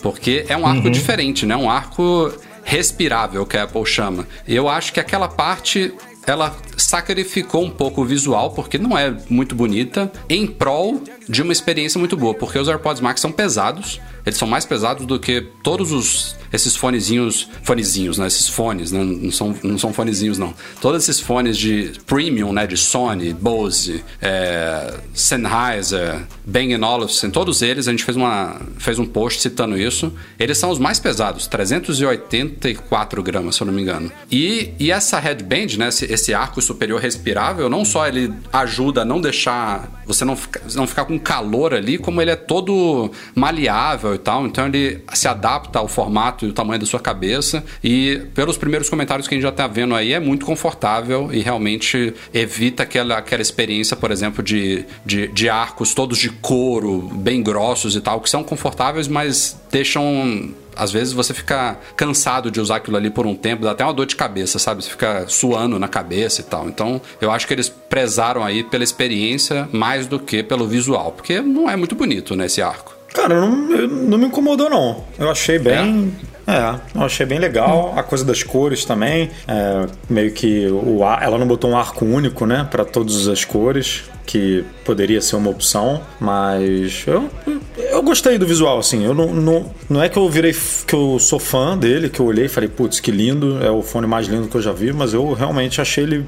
Porque 0.00 0.46
é 0.48 0.56
um 0.56 0.66
arco 0.66 0.86
uhum. 0.86 0.90
diferente, 0.90 1.44
né? 1.44 1.56
Um 1.56 1.68
arco 1.68 2.32
respirável 2.62 3.44
que 3.44 3.56
a 3.56 3.64
Apple 3.64 3.84
chama. 3.84 4.26
Eu 4.46 4.68
acho 4.68 4.92
que 4.92 5.00
aquela 5.00 5.28
parte 5.28 5.92
ela 6.26 6.54
sacrificou 6.76 7.64
um 7.64 7.70
pouco 7.70 8.02
o 8.02 8.04
visual, 8.04 8.50
porque 8.52 8.78
não 8.78 8.96
é 8.96 9.14
muito 9.28 9.54
bonita, 9.54 10.10
em 10.28 10.46
prol 10.46 11.02
de 11.28 11.42
uma 11.42 11.52
experiência 11.52 11.98
muito 11.98 12.16
boa, 12.16 12.34
porque 12.34 12.58
os 12.58 12.68
AirPods 12.68 13.00
Max 13.00 13.20
são 13.20 13.32
pesados, 13.32 14.00
eles 14.24 14.38
são 14.38 14.46
mais 14.46 14.64
pesados 14.64 15.06
do 15.06 15.18
que 15.18 15.40
todos 15.62 15.92
os 15.92 16.40
esses 16.52 16.74
fonezinhos, 16.74 17.48
fonezinhos, 17.62 18.18
né? 18.18 18.26
Esses 18.26 18.48
fones, 18.48 18.90
né? 18.90 19.02
não 19.04 19.30
são 19.30 19.54
não 19.62 19.78
são 19.78 19.92
fonezinhos 19.92 20.36
não. 20.36 20.52
Todos 20.80 21.02
esses 21.02 21.20
fones 21.20 21.56
de 21.56 21.92
premium, 22.06 22.52
né? 22.52 22.66
De 22.66 22.76
Sony, 22.76 23.32
Bose, 23.32 24.04
é, 24.20 24.94
Sennheiser, 25.14 26.22
Bang 26.44 26.74
Olufsen, 26.76 27.30
todos 27.30 27.62
eles 27.62 27.86
a 27.86 27.92
gente 27.92 28.04
fez 28.04 28.16
uma 28.16 28.60
fez 28.78 28.98
um 28.98 29.06
post 29.06 29.40
citando 29.40 29.78
isso. 29.78 30.12
Eles 30.38 30.58
são 30.58 30.70
os 30.70 30.78
mais 30.78 30.98
pesados, 30.98 31.46
384 31.46 33.22
gramas, 33.22 33.54
se 33.54 33.62
eu 33.62 33.66
não 33.66 33.74
me 33.74 33.82
engano. 33.82 34.10
E, 34.30 34.72
e 34.78 34.90
essa 34.90 35.20
headband, 35.20 35.76
né? 35.78 35.88
Esse, 35.88 36.12
esse 36.12 36.34
arco 36.34 36.60
superior 36.60 37.00
respirável, 37.00 37.68
não 37.68 37.84
só 37.84 38.08
ele 38.08 38.32
ajuda 38.52 39.02
a 39.02 39.04
não 39.04 39.20
deixar 39.20 40.00
você 40.12 40.24
não, 40.24 40.34
fica, 40.34 40.60
não 40.74 40.86
ficar 40.86 41.04
com 41.04 41.18
calor 41.18 41.72
ali, 41.72 41.96
como 41.96 42.20
ele 42.20 42.30
é 42.30 42.36
todo 42.36 43.10
maleável 43.34 44.09
e 44.14 44.18
tal, 44.18 44.46
então 44.46 44.66
ele 44.66 45.02
se 45.12 45.28
adapta 45.28 45.78
ao 45.78 45.88
formato 45.88 46.46
e 46.46 46.48
o 46.48 46.52
tamanho 46.52 46.80
da 46.80 46.86
sua 46.86 47.00
cabeça. 47.00 47.64
E 47.82 48.22
pelos 48.34 48.56
primeiros 48.56 48.88
comentários 48.88 49.26
que 49.26 49.34
a 49.34 49.36
gente 49.36 49.42
já 49.42 49.50
está 49.50 49.66
vendo 49.66 49.94
aí, 49.94 50.12
é 50.12 50.20
muito 50.20 50.44
confortável 50.46 51.30
e 51.32 51.40
realmente 51.40 52.14
evita 52.32 52.82
aquela, 52.82 53.18
aquela 53.18 53.42
experiência, 53.42 53.96
por 53.96 54.10
exemplo, 54.10 54.42
de, 54.42 54.84
de, 55.04 55.28
de 55.28 55.48
arcos 55.48 55.94
todos 55.94 56.18
de 56.18 56.30
couro, 56.30 57.10
bem 57.14 57.42
grossos 57.42 57.96
e 57.96 58.00
tal, 58.00 58.20
que 58.20 58.30
são 58.30 58.42
confortáveis, 58.42 59.08
mas 59.08 59.60
deixam 59.70 60.54
às 60.76 60.90
vezes 60.90 61.12
você 61.12 61.34
fica 61.34 61.78
cansado 61.96 62.50
de 62.50 62.60
usar 62.60 62.76
aquilo 62.76 62.96
ali 62.96 63.10
por 63.10 63.26
um 63.26 63.34
tempo, 63.34 63.64
dá 63.64 63.72
até 63.72 63.84
uma 63.84 63.92
dor 63.92 64.06
de 64.06 64.16
cabeça, 64.16 64.58
sabe? 64.58 64.82
Você 64.82 64.90
fica 64.90 65.26
suando 65.28 65.78
na 65.78 65.88
cabeça 65.88 66.40
e 66.40 66.44
tal. 66.44 66.68
Então, 66.68 67.00
eu 67.20 67.30
acho 67.30 67.46
que 67.46 67.52
eles 67.52 67.68
prezaram 67.68 68.42
aí 68.42 68.64
pela 68.64 68.82
experiência 68.82 69.68
mais 69.72 70.06
do 70.06 70.18
que 70.18 70.42
pelo 70.42 70.66
visual, 70.66 71.12
porque 71.12 71.40
não 71.40 71.68
é 71.68 71.76
muito 71.76 71.94
bonito, 71.94 72.34
né, 72.34 72.46
esse 72.46 72.62
arco. 72.62 72.99
Cara, 73.12 73.40
não, 73.40 73.50
não 73.50 74.18
me 74.18 74.26
incomodou, 74.26 74.70
não. 74.70 75.04
Eu 75.18 75.30
achei 75.30 75.58
bem. 75.58 76.12
É. 76.46 76.52
é 76.52 76.74
eu 76.94 77.02
achei 77.02 77.26
bem 77.26 77.38
legal. 77.38 77.92
A 77.96 78.02
coisa 78.02 78.24
das 78.24 78.42
cores 78.42 78.84
também. 78.84 79.30
É, 79.46 79.86
meio 80.08 80.32
que 80.32 80.68
o 80.68 81.04
ar, 81.04 81.22
ela 81.22 81.38
não 81.38 81.46
botou 81.46 81.70
um 81.70 81.76
arco 81.76 82.04
único, 82.04 82.46
né? 82.46 82.66
para 82.70 82.84
todas 82.84 83.28
as 83.28 83.44
cores 83.44 84.04
que 84.30 84.64
poderia 84.84 85.20
ser 85.20 85.34
uma 85.34 85.50
opção, 85.50 86.00
mas 86.20 87.04
eu, 87.04 87.28
eu 87.76 88.00
gostei 88.00 88.38
do 88.38 88.46
visual, 88.46 88.78
assim. 88.78 89.04
Eu 89.04 89.12
não, 89.12 89.34
não, 89.34 89.74
não 89.88 90.00
é 90.00 90.08
que 90.08 90.16
eu 90.16 90.28
virei 90.30 90.54
que 90.86 90.94
eu 90.94 91.18
sou 91.18 91.40
fã 91.40 91.76
dele, 91.76 92.08
que 92.08 92.20
eu 92.20 92.26
olhei 92.26 92.44
e 92.44 92.48
falei, 92.48 92.68
putz, 92.68 93.00
que 93.00 93.10
lindo, 93.10 93.58
é 93.60 93.70
o 93.72 93.82
fone 93.82 94.06
mais 94.06 94.28
lindo 94.28 94.46
que 94.46 94.56
eu 94.56 94.62
já 94.62 94.70
vi, 94.70 94.92
mas 94.92 95.12
eu 95.12 95.32
realmente 95.32 95.80
achei 95.80 96.04
ele 96.04 96.24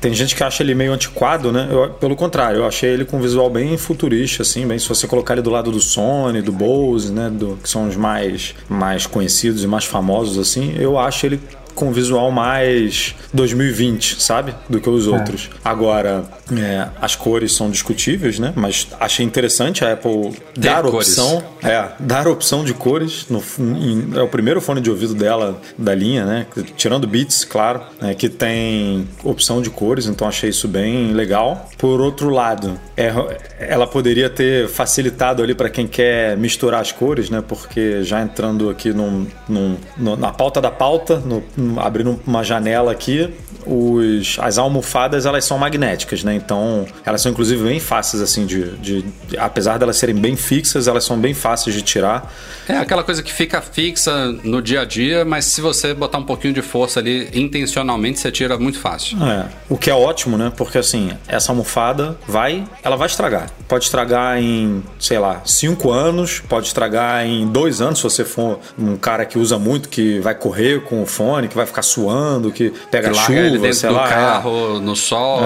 tem 0.00 0.12
gente 0.12 0.34
que 0.34 0.42
acha 0.42 0.62
ele 0.62 0.74
meio 0.74 0.92
antiquado, 0.92 1.52
né? 1.52 1.68
Eu, 1.70 1.90
pelo 1.90 2.16
contrário, 2.16 2.58
eu 2.58 2.66
achei 2.66 2.90
ele 2.90 3.04
com 3.04 3.16
um 3.16 3.20
visual 3.20 3.48
bem 3.48 3.76
futurista, 3.76 4.42
assim, 4.42 4.66
bem 4.66 4.78
se 4.78 4.88
você 4.88 5.06
colocar 5.06 5.34
ele 5.34 5.42
do 5.42 5.50
lado 5.50 5.70
do 5.70 5.80
Sony, 5.80 6.42
do 6.42 6.52
Bose, 6.52 7.12
né? 7.12 7.30
Do, 7.30 7.58
que 7.62 7.68
são 7.68 7.88
os 7.88 7.96
mais, 7.96 8.54
mais 8.68 9.06
conhecidos 9.06 9.62
e 9.62 9.66
mais 9.66 9.84
famosos, 9.84 10.38
assim, 10.38 10.74
eu 10.78 10.98
acho 10.98 11.26
ele 11.26 11.40
com 11.74 11.92
visual 11.92 12.30
mais 12.30 13.14
2020, 13.32 14.20
sabe? 14.20 14.54
Do 14.68 14.80
que 14.80 14.88
os 14.88 15.06
outros. 15.06 15.50
Agora, 15.64 16.24
é, 16.56 16.88
as 17.00 17.16
cores 17.16 17.52
são 17.52 17.70
discutíveis, 17.70 18.38
né? 18.38 18.52
Mas 18.54 18.88
achei 19.00 19.24
interessante 19.24 19.84
a 19.84 19.92
Apple 19.92 20.32
Ter 20.54 20.60
dar 20.60 20.82
cores. 20.82 21.08
opção. 21.18 21.42
É, 21.62 21.88
dar 21.98 22.28
opção 22.28 22.64
de 22.64 22.74
cores. 22.74 23.26
No, 23.28 23.42
em- 23.58 24.12
é 24.16 24.22
o 24.22 24.28
primeiro 24.28 24.60
fone 24.60 24.80
de 24.80 24.90
ouvido 24.90 25.14
dela, 25.14 25.60
da 25.76 25.94
linha, 25.94 26.24
né? 26.24 26.46
Tirando 26.76 27.06
Beats, 27.06 27.44
claro, 27.44 27.80
né? 28.00 28.14
que 28.14 28.28
tem 28.28 29.08
opção 29.22 29.60
de 29.62 29.70
cores, 29.70 30.06
então 30.06 30.26
achei 30.28 30.50
isso 30.50 30.68
bem 30.68 31.12
legal. 31.12 31.68
Por 31.78 32.00
outro 32.00 32.30
lado, 32.30 32.78
é, 32.96 33.12
ela 33.58 33.86
poderia 33.86 34.28
ter 34.30 34.68
facilitado 34.68 35.42
ali 35.42 35.54
para 35.54 35.68
quem 35.68 35.86
quer 35.86 36.36
misturar 36.36 36.80
as 36.80 36.92
cores, 36.92 37.30
né? 37.30 37.42
Porque 37.46 38.02
já 38.02 38.20
entrando 38.22 38.70
aqui 38.70 38.92
num, 38.92 39.26
num- 39.48 39.76
no- 39.96 40.16
na 40.16 40.30
pauta 40.32 40.60
da 40.60 40.70
pauta, 40.70 41.16
no- 41.18 41.42
abrindo 41.78 42.20
uma 42.26 42.42
janela 42.42 42.92
aqui, 42.92 43.32
os, 43.66 44.36
as 44.40 44.58
almofadas 44.58 45.26
elas 45.26 45.44
são 45.44 45.56
magnéticas, 45.58 46.22
né? 46.22 46.34
Então 46.34 46.86
elas 47.04 47.22
são 47.22 47.32
inclusive 47.32 47.62
bem 47.64 47.80
fáceis 47.80 48.22
assim 48.22 48.44
de, 48.46 48.76
de, 48.76 49.02
de- 49.02 49.38
apesar 49.38 49.78
delas 49.78 49.96
serem 49.96 50.14
bem 50.14 50.36
fixas, 50.36 50.86
elas 50.86 51.04
são 51.04 51.18
bem 51.18 51.32
fáceis 51.34 51.74
de 51.74 51.82
tirar. 51.82 52.32
É 52.68 52.76
aquela 52.76 53.02
coisa 53.02 53.22
que 53.22 53.32
fica 53.32 53.60
fixa 53.60 54.28
no 54.42 54.60
dia 54.62 54.82
a 54.82 54.84
dia, 54.84 55.24
mas 55.24 55.44
se 55.46 55.60
você 55.60 55.92
botar 55.94 56.18
um 56.18 56.24
pouquinho 56.24 56.52
de 56.54 56.62
força 56.62 57.00
ali 57.00 57.28
intencionalmente, 57.34 58.18
você 58.18 58.30
tira 58.30 58.58
muito 58.58 58.78
fácil. 58.78 59.16
É, 59.24 59.46
o 59.68 59.76
que 59.76 59.90
é 59.90 59.94
ótimo, 59.94 60.36
né? 60.36 60.52
Porque 60.56 60.78
assim, 60.78 61.12
essa 61.26 61.52
almofada 61.52 62.16
vai, 62.26 62.64
ela 62.82 62.96
vai 62.96 63.06
estragar. 63.06 63.50
Pode 63.68 63.84
estragar 63.84 64.38
em, 64.38 64.82
sei 64.98 65.18
lá, 65.18 65.42
cinco 65.44 65.90
anos, 65.90 66.40
pode 66.48 66.66
estragar 66.66 67.24
em 67.26 67.46
dois 67.46 67.80
anos 67.80 67.98
se 67.98 68.04
você 68.04 68.24
for 68.24 68.58
um 68.78 68.96
cara 68.96 69.24
que 69.24 69.38
usa 69.38 69.58
muito, 69.58 69.88
que 69.88 70.18
vai 70.20 70.34
correr 70.34 70.82
com 70.84 71.02
o 71.02 71.06
fone, 71.06 71.48
que 71.54 71.58
vai 71.58 71.66
ficar 71.66 71.82
suando, 71.82 72.50
que 72.50 72.70
pega 72.90 73.06
larga 73.08 73.22
chuva, 73.22 73.38
ele 73.38 73.58
dentro 73.58 73.78
sei 73.78 73.88
do 73.88 73.94
lá. 73.94 74.06
é. 74.06 74.10
carro, 74.10 74.80
no 74.80 74.94
sol. 74.96 75.40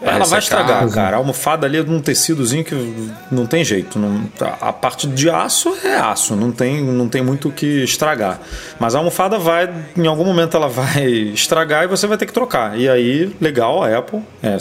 pra 0.00 0.12
Ela 0.12 0.24
vai 0.24 0.38
estragar, 0.40 0.88
cara. 0.90 1.16
A 1.16 1.18
almofada 1.18 1.66
ali 1.66 1.78
é 1.78 1.82
um 1.82 2.00
tecidozinho 2.00 2.64
que 2.64 3.10
não 3.30 3.46
tem 3.46 3.64
jeito. 3.64 3.98
Não- 3.98 4.24
a 4.60 4.72
parte 4.72 5.06
de 5.06 5.30
aço 5.30 5.74
é 5.84 5.96
aço, 5.96 6.34
não 6.36 6.50
tem, 6.52 6.82
não 6.84 7.08
tem 7.08 7.22
muito 7.22 7.48
o 7.48 7.52
que 7.52 7.84
estragar. 7.84 8.40
Mas 8.78 8.94
a 8.94 8.98
almofada 8.98 9.38
vai, 9.38 9.70
em 9.96 10.06
algum 10.06 10.24
momento 10.24 10.56
ela 10.56 10.68
vai 10.68 11.04
estragar 11.32 11.84
e 11.84 11.86
você 11.86 12.06
vai 12.06 12.18
ter 12.18 12.26
que 12.26 12.32
trocar. 12.32 12.78
E 12.78 12.88
aí, 12.88 13.34
legal 13.40 13.82
a 13.82 13.96
Apple, 13.96 14.20
é, 14.42 14.56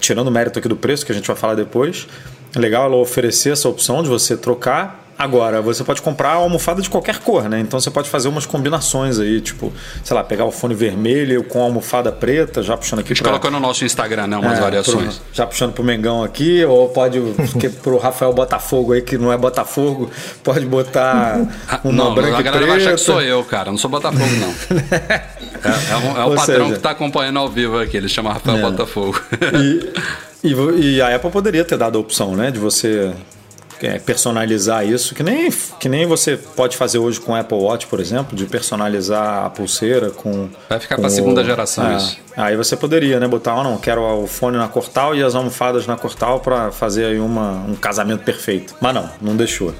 tirando 0.00 0.28
o 0.28 0.30
mérito 0.30 0.58
aqui 0.58 0.68
do 0.68 0.76
preço, 0.76 1.06
que 1.06 1.12
a 1.12 1.14
gente 1.14 1.26
vai 1.26 1.36
falar 1.36 1.54
depois, 1.54 2.06
é 2.54 2.58
legal 2.58 2.86
ela 2.86 2.96
oferecer 2.96 3.52
essa 3.52 3.68
opção 3.68 4.02
de 4.02 4.08
você 4.08 4.36
trocar. 4.36 4.99
Agora, 5.22 5.60
você 5.60 5.84
pode 5.84 6.00
comprar 6.00 6.30
almofada 6.30 6.80
de 6.80 6.88
qualquer 6.88 7.18
cor, 7.18 7.46
né? 7.46 7.60
Então 7.60 7.78
você 7.78 7.90
pode 7.90 8.08
fazer 8.08 8.26
umas 8.28 8.46
combinações 8.46 9.18
aí, 9.18 9.38
tipo, 9.42 9.70
sei 10.02 10.16
lá, 10.16 10.24
pegar 10.24 10.46
o 10.46 10.50
fone 10.50 10.74
vermelho 10.74 11.44
com 11.44 11.60
a 11.60 11.64
almofada 11.64 12.10
preta, 12.10 12.62
já 12.62 12.74
puxando 12.74 13.00
aqui 13.00 13.08
A 13.12 13.14
gente 13.14 13.22
pra- 13.22 13.32
colocou 13.32 13.50
no 13.50 13.60
nosso 13.60 13.84
Instagram, 13.84 14.28
né? 14.28 14.38
Umas 14.38 14.56
é, 14.56 14.60
variações. 14.62 15.18
pro- 15.18 15.24
já 15.34 15.46
puxando 15.46 15.72
pro 15.74 15.84
Mengão 15.84 16.24
aqui, 16.24 16.64
ou 16.64 16.88
pode, 16.88 17.20
porque 17.52 17.68
pro 17.68 17.98
Rafael 17.98 18.32
Botafogo 18.32 18.94
aí, 18.94 19.02
que 19.02 19.18
não 19.18 19.30
é 19.30 19.36
Botafogo, 19.36 20.10
pode 20.42 20.64
botar 20.64 21.38
uma 21.84 21.92
não, 21.92 22.14
branca 22.14 22.38
a 22.38 22.42
galera 22.42 22.66
vai 22.66 22.76
achar 22.76 22.84
preta. 22.86 22.96
que 22.98 23.04
sou 23.04 23.20
eu, 23.20 23.44
cara. 23.44 23.70
Não 23.70 23.76
sou 23.76 23.90
Botafogo, 23.90 24.24
não. 24.40 24.54
é, 24.80 25.92
é 25.92 25.96
um- 25.96 26.16
é 26.22 26.24
o 26.24 26.28
Ou 26.30 26.34
patrão 26.36 26.64
seja- 26.64 26.74
que 26.76 26.78
tá 26.80 26.90
acompanhando 26.92 27.38
ao 27.40 27.48
vivo 27.50 27.78
aqui. 27.78 27.96
Ele 27.96 28.08
chama 28.08 28.32
Rafael 28.32 28.56
É. 28.56 28.62
Botafogo. 28.62 29.20
E, 30.42 30.48
e, 30.48 30.94
e 30.96 31.02
a 31.02 31.14
Apple 31.14 31.30
poderia 31.30 31.62
ter 31.64 31.76
dado 31.76 31.98
a 31.98 32.00
opção, 32.00 32.34
né, 32.34 32.50
de 32.50 32.58
você 32.58 33.12
é, 33.82 33.98
personalizar 33.98 34.86
isso, 34.86 35.14
que 35.14 35.22
nem, 35.22 35.50
que 35.78 35.88
nem 35.88 36.06
você 36.06 36.36
pode 36.36 36.76
fazer 36.76 36.98
hoje 36.98 37.20
com 37.20 37.32
o 37.32 37.34
Apple 37.34 37.56
Watch, 37.58 37.86
por 37.86 38.00
exemplo, 38.00 38.36
de 38.36 38.46
personalizar 38.46 39.44
a 39.44 39.50
pulseira 39.50 40.10
com. 40.10 40.48
Vai 40.68 40.78
ficar 40.80 40.98
o- 41.00 41.10
segunda 41.10 41.42
geração 41.44 41.86
é. 41.90 41.96
isso. 41.96 42.18
Aí 42.40 42.56
você 42.56 42.76
poderia, 42.76 43.20
né, 43.20 43.28
botar, 43.28 43.52
ah, 43.52 43.64
não, 43.64 43.78
quero 43.78 44.02
o 44.02 44.26
fone 44.26 44.56
na 44.56 44.68
Cortal 44.68 45.14
e 45.14 45.22
as 45.22 45.34
almofadas 45.34 45.86
na 45.86 45.96
Cortal 45.96 46.40
pra 46.40 46.72
fazer 46.72 47.04
aí 47.04 47.18
uma, 47.18 47.64
um 47.64 47.74
casamento 47.74 48.24
perfeito. 48.24 48.74
Mas 48.80 48.94
não, 48.94 49.10
não 49.20 49.36
deixou. 49.36 49.74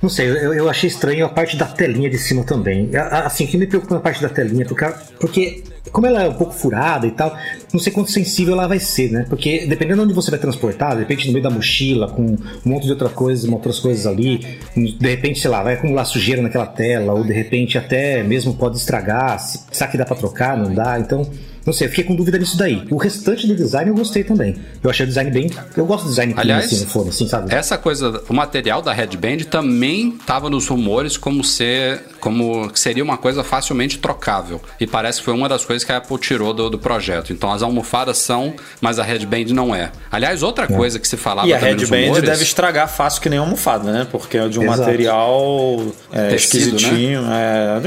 Não 0.00 0.08
sei, 0.08 0.28
eu, 0.28 0.54
eu 0.54 0.68
achei 0.68 0.88
estranho 0.88 1.26
a 1.26 1.28
parte 1.28 1.56
da 1.56 1.66
telinha 1.66 2.08
de 2.08 2.18
cima 2.18 2.44
também. 2.44 2.90
Assim, 2.94 3.44
o 3.44 3.48
que 3.48 3.56
me 3.56 3.66
preocupa 3.66 3.94
na 3.94 4.00
parte 4.00 4.22
da 4.22 4.28
telinha, 4.28 4.64
porque, 4.66 4.84
porque 5.20 5.64
como 5.92 6.06
ela 6.06 6.22
é 6.22 6.28
um 6.28 6.34
pouco 6.34 6.52
furada 6.52 7.06
e 7.06 7.10
tal, 7.10 7.36
não 7.72 7.78
sei 7.80 7.92
quanto 7.92 8.10
sensível 8.10 8.54
ela 8.54 8.66
vai 8.66 8.78
ser, 8.78 9.10
né? 9.10 9.26
Porque 9.28 9.66
dependendo 9.66 9.98
de 9.98 10.04
onde 10.06 10.14
você 10.14 10.30
vai 10.30 10.40
transportar, 10.40 10.94
de 10.94 11.00
repente 11.00 11.26
no 11.26 11.32
meio 11.32 11.42
da 11.42 11.50
mochila, 11.50 12.08
com 12.08 12.22
um 12.22 12.38
monte 12.64 12.84
de 12.84 12.90
outra 12.90 13.08
coisa, 13.08 13.50
outras 13.50 13.78
coisas 13.78 14.06
ali, 14.06 14.38
de 14.76 15.08
repente, 15.08 15.40
sei 15.40 15.50
lá, 15.50 15.62
vai 15.62 15.74
acumular 15.74 16.04
sujeira 16.04 16.42
naquela 16.42 16.66
tela, 16.66 17.12
ou 17.12 17.22
de 17.22 17.32
repente 17.32 17.78
até 17.78 18.22
mesmo 18.22 18.54
pode 18.54 18.76
estragar. 18.76 19.38
Se, 19.38 19.60
será 19.70 19.90
que 19.90 19.98
dá 19.98 20.04
pra 20.04 20.16
trocar? 20.16 20.56
Não 20.56 20.74
dá? 20.74 20.98
Então. 20.98 21.30
Não 21.66 21.72
sei, 21.72 21.86
eu 21.86 21.90
fiquei 21.90 22.04
com 22.04 22.14
dúvida 22.14 22.38
nisso 22.38 22.56
daí. 22.56 22.86
O 22.90 22.96
restante 22.96 23.46
do 23.46 23.54
design 23.54 23.90
eu 23.90 23.96
gostei 23.96 24.22
também. 24.22 24.56
Eu 24.82 24.90
achei 24.90 25.04
o 25.04 25.08
design 25.08 25.30
bem. 25.30 25.50
Eu 25.76 25.86
gosto 25.86 26.04
do 26.04 26.10
design 26.10 26.34
Aliás, 26.36 26.66
assim, 26.66 26.80
no 26.80 26.86
fone, 26.86 27.08
assim, 27.08 27.26
sabe? 27.26 27.54
Essa 27.54 27.78
coisa, 27.78 28.22
o 28.28 28.34
material 28.34 28.82
da 28.82 28.92
Headband 28.92 29.38
também 29.50 30.16
estava 30.20 30.50
nos 30.50 30.68
rumores 30.68 31.16
como 31.16 31.42
ser, 31.42 32.02
como 32.20 32.70
que 32.70 32.78
seria 32.78 33.02
uma 33.02 33.16
coisa 33.16 33.42
facilmente 33.42 33.98
trocável. 33.98 34.60
E 34.78 34.86
parece 34.86 35.20
que 35.20 35.24
foi 35.24 35.34
uma 35.34 35.48
das 35.48 35.64
coisas 35.64 35.84
que 35.84 35.92
a 35.92 35.96
Apple 35.96 36.18
tirou 36.18 36.52
do, 36.52 36.68
do 36.68 36.78
projeto. 36.78 37.32
Então 37.32 37.50
as 37.50 37.62
almofadas 37.62 38.18
são, 38.18 38.54
mas 38.80 38.98
a 38.98 39.02
Headband 39.02 39.54
não 39.54 39.74
é. 39.74 39.90
Aliás, 40.10 40.42
outra 40.42 40.66
coisa 40.66 40.98
que 40.98 41.08
se 41.08 41.16
falava 41.16 41.48
E 41.48 41.54
a 41.54 41.58
headband 41.58 42.02
rumores, 42.02 42.24
deve 42.24 42.42
estragar 42.42 42.88
fácil 42.88 43.20
que 43.22 43.28
nem 43.28 43.38
almofada, 43.38 43.90
né? 43.90 44.06
Porque 44.10 44.36
é 44.36 44.48
de 44.48 44.58
um 44.58 44.64
Exato. 44.64 44.80
material 44.80 45.86
é, 46.12 46.28
Tecido, 46.28 46.76
esquisitinho. 46.76 47.24
É, 47.30 47.80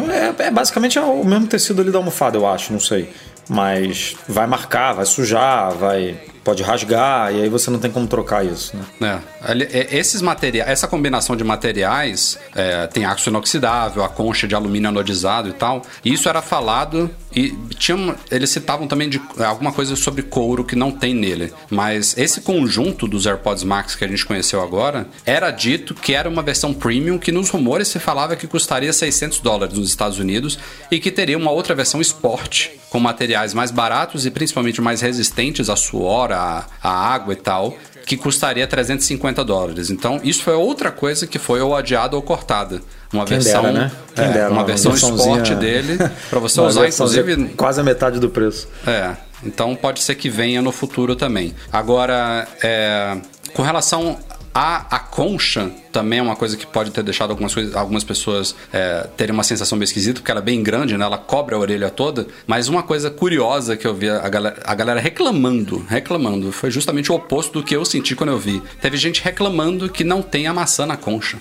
é, 0.44 0.48
é 0.48 0.52
basicamente 0.52 0.98
o 0.98 1.24
mesmo 1.24 1.48
tecido 1.48 1.82
ali 1.82 1.92
da 1.92 2.00
almofada, 2.00 2.38
eu 2.38 2.48
acho, 2.48 2.74
não 2.74 2.80
sei. 2.80 3.10
Mas 3.50 4.16
vai 4.28 4.48
marcar, 4.48 4.94
vai 4.94 5.06
sujar, 5.06 5.72
vai. 5.74 6.20
Pode 6.48 6.64
rasgar, 6.64 7.36
e 7.36 7.42
aí 7.42 7.50
você 7.50 7.70
não 7.70 7.78
tem 7.78 7.92
como 7.92 8.08
trocar 8.08 8.46
isso, 8.46 8.72
né? 9.02 9.22
É, 9.44 9.52
é, 9.80 9.98
esses 9.98 10.22
materiais, 10.22 10.72
essa 10.72 10.88
combinação 10.88 11.36
de 11.36 11.44
materiais 11.44 12.40
é, 12.56 12.88
tem 12.88 13.04
aço 13.04 13.30
inoxidável, 13.30 14.02
a 14.02 14.08
concha 14.08 14.48
de 14.48 14.56
alumínio 14.56 14.88
anodizado 14.88 15.50
e 15.50 15.52
tal. 15.52 15.82
Isso 16.06 16.30
era 16.30 16.42
falado 16.42 17.12
e 17.36 17.50
tinha, 17.78 18.16
eles 18.32 18.50
citavam 18.50 18.88
também 18.88 19.10
de 19.10 19.22
alguma 19.46 19.74
coisa 19.74 19.98
sobre 19.98 20.24
couro 20.24 20.64
que 20.64 20.74
não 20.74 20.90
tem 20.90 21.14
nele. 21.14 21.52
Mas 21.70 22.18
esse 22.18 22.40
conjunto 22.40 23.10
dos 23.10 23.26
AirPods 23.26 23.66
Max 23.66 23.94
que 23.94 24.06
a 24.06 24.08
gente 24.08 24.26
conheceu 24.26 24.62
agora 24.62 25.06
era 25.26 25.52
dito 25.52 25.94
que 25.94 26.14
era 26.14 26.30
uma 26.30 26.42
versão 26.42 26.74
premium 26.74 27.18
que 27.18 27.32
nos 27.32 27.50
rumores 27.50 27.90
se 27.90 28.00
falava 28.00 28.38
que 28.38 28.48
custaria 28.48 28.94
600 28.94 29.42
dólares 29.42 29.78
nos 29.78 29.90
Estados 29.90 30.18
Unidos 30.18 30.58
e 30.90 30.98
que 30.98 31.12
teria 31.12 31.38
uma 31.38 31.52
outra 31.52 31.76
versão 31.76 32.00
Sport 32.00 32.70
com 32.90 33.00
materiais 33.00 33.54
mais 33.54 33.70
baratos 33.70 34.26
e 34.26 34.32
principalmente 34.32 34.82
mais 34.82 35.02
resistentes 35.02 35.70
a 35.70 35.76
suor, 35.76 36.32
a, 36.38 36.65
a 36.82 36.89
água 36.89 37.34
e 37.34 37.38
tal, 37.38 37.76
que 38.06 38.15
custaria 38.15 38.65
350 38.65 39.43
dólares. 39.43 39.89
Então, 39.89 40.19
isso 40.23 40.43
foi 40.43 40.54
outra 40.54 40.91
coisa 40.91 41.28
que 41.28 41.38
foi 41.38 41.60
ou 41.60 41.76
adiada 41.76 42.15
ou 42.15 42.21
cortada. 42.21 42.82
Uma 43.12 43.26
Quem 43.26 43.39
versão, 43.39 43.63
dera, 43.63 43.73
né? 43.73 43.91
É, 44.15 44.28
dera, 44.28 44.50
uma 44.50 44.60
uma 44.60 44.65
versão 44.65 44.93
esporte 44.93 45.56
dele 45.56 45.97
para 46.30 46.39
você 46.39 46.60
usar, 46.62 46.88
inclusive. 46.88 47.50
Quase 47.50 47.80
a 47.80 47.84
metade 47.84 48.19
do 48.19 48.30
preço. 48.30 48.67
É, 48.86 49.15
então 49.43 49.76
pode 49.76 50.02
ser 50.02 50.15
que 50.15 50.30
venha 50.30 50.62
no 50.62 50.71
futuro 50.71 51.15
também. 51.15 51.54
Agora, 51.71 52.47
é, 52.62 53.17
com 53.54 53.62
relação 53.62 54.17
à, 54.58 54.96
à 54.96 54.98
concha, 54.98 55.70
também 55.91 56.17
é 56.17 56.22
uma 56.22 56.36
coisa 56.36 56.58
que 56.58 56.65
pode 56.65 56.89
ter 56.89 57.04
deixado 57.04 57.30
algumas, 57.30 57.54
coisas, 57.54 57.76
algumas 57.76 58.04
pessoas 58.04 58.56
é, 58.74 59.08
terem 59.15 59.32
uma 59.32 59.43
sensação 59.43 59.78
meio 59.78 59.86
esquisita, 59.86 60.20
porque 60.20 60.32
ela 60.32 60.39
é 60.39 60.43
bem 60.43 60.63
grande, 60.63 60.98
né? 60.98 61.06
Ela 61.06 61.20
cobre 61.20 61.54
a 61.54 61.60
orelha 61.60 61.91
toda. 61.91 62.26
Mas 62.48 62.67
uma 62.67 62.82
coisa 62.82 63.12
curiosa 63.12 63.78
que 63.78 63.86
eu 63.86 63.93
vi 63.93 64.10
a 64.10 64.28
galera, 64.28 64.60
a 64.65 64.74
galera 64.74 65.00
reclamando, 65.00 65.86
reclamando, 65.88 66.52
foi 66.52 66.72
justamente 66.72 67.12
o 67.12 67.15
oposto 67.15 67.60
do 67.60 67.63
que 67.63 67.76
eu 67.76 67.86
senti 67.86 68.15
quando 68.15 68.32
eu 68.32 68.39
vi. 68.39 68.60
Teve 68.82 68.98
gente 68.98 69.24
reclamando 69.24 69.89
que 69.89 70.04
não 70.04 70.24
tem 70.24 70.48
a 70.48 70.54
maçã 70.56 70.88
na 70.88 70.98
concha. 70.98 71.38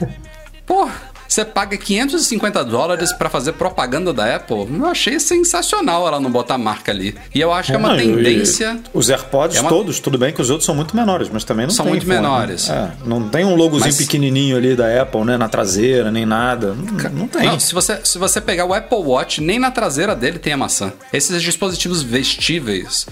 Pô, 0.64 0.88
você 1.34 1.44
paga 1.44 1.76
550 1.76 2.64
dólares 2.64 3.12
pra 3.12 3.28
fazer 3.28 3.52
propaganda 3.54 4.12
da 4.12 4.36
Apple? 4.36 4.68
Eu 4.72 4.86
achei 4.86 5.18
sensacional 5.18 6.06
ela 6.06 6.20
não 6.20 6.30
botar 6.30 6.56
marca 6.56 6.92
ali. 6.92 7.14
E 7.34 7.40
eu 7.40 7.52
acho 7.52 7.70
que 7.72 7.74
é 7.76 7.78
uma 7.78 7.88
Não, 7.88 7.96
e- 8.00 8.06
tendência. 8.06 8.78
Os 8.92 9.10
AirPods 9.10 9.56
É 9.56 9.60
uma- 9.60 9.68
todos, 9.68 9.98
tudo 9.98 10.16
bem 10.16 10.32
que 10.32 10.40
os 10.40 10.48
outros 10.50 10.64
são 10.64 10.74
muito 10.74 10.94
menores, 10.94 11.28
mas 11.32 11.42
também 11.42 11.66
não 11.66 11.74
São 11.74 11.84
tem 11.86 11.92
muito 11.94 12.06
fone, 12.06 12.14
né? 12.14 12.22
menores. 12.22 12.70
É, 12.70 12.92
não 13.04 13.28
tem 13.28 13.44
um 13.44 13.56
logozinho 13.56 13.88
Mas- 13.88 13.96
pequenininho 13.96 14.56
ali 14.56 14.76
da 14.76 15.02
Apple, 15.02 15.24
né? 15.24 15.36
Na 15.36 15.48
traseira, 15.48 16.10
nem 16.10 16.24
nada. 16.24 16.72
Não, 16.74 17.10
não 17.10 17.26
tem. 17.28 17.46
Não, 17.46 17.58
se 17.58 17.74
você, 17.74 17.98
se 18.04 18.16
você 18.16 18.40
pegar 18.40 18.64
o 18.66 18.72
Apple 18.72 18.98
Watch, 18.98 19.40
nem 19.40 19.58
na 19.58 19.70
traseira 19.72 20.14
dele 20.14 20.38
tem 20.38 20.52
a 20.52 20.56
maçã. 20.56 20.92
Esses 21.12 21.42
dispositivos 21.42 22.00
vestíveis, 22.02 23.06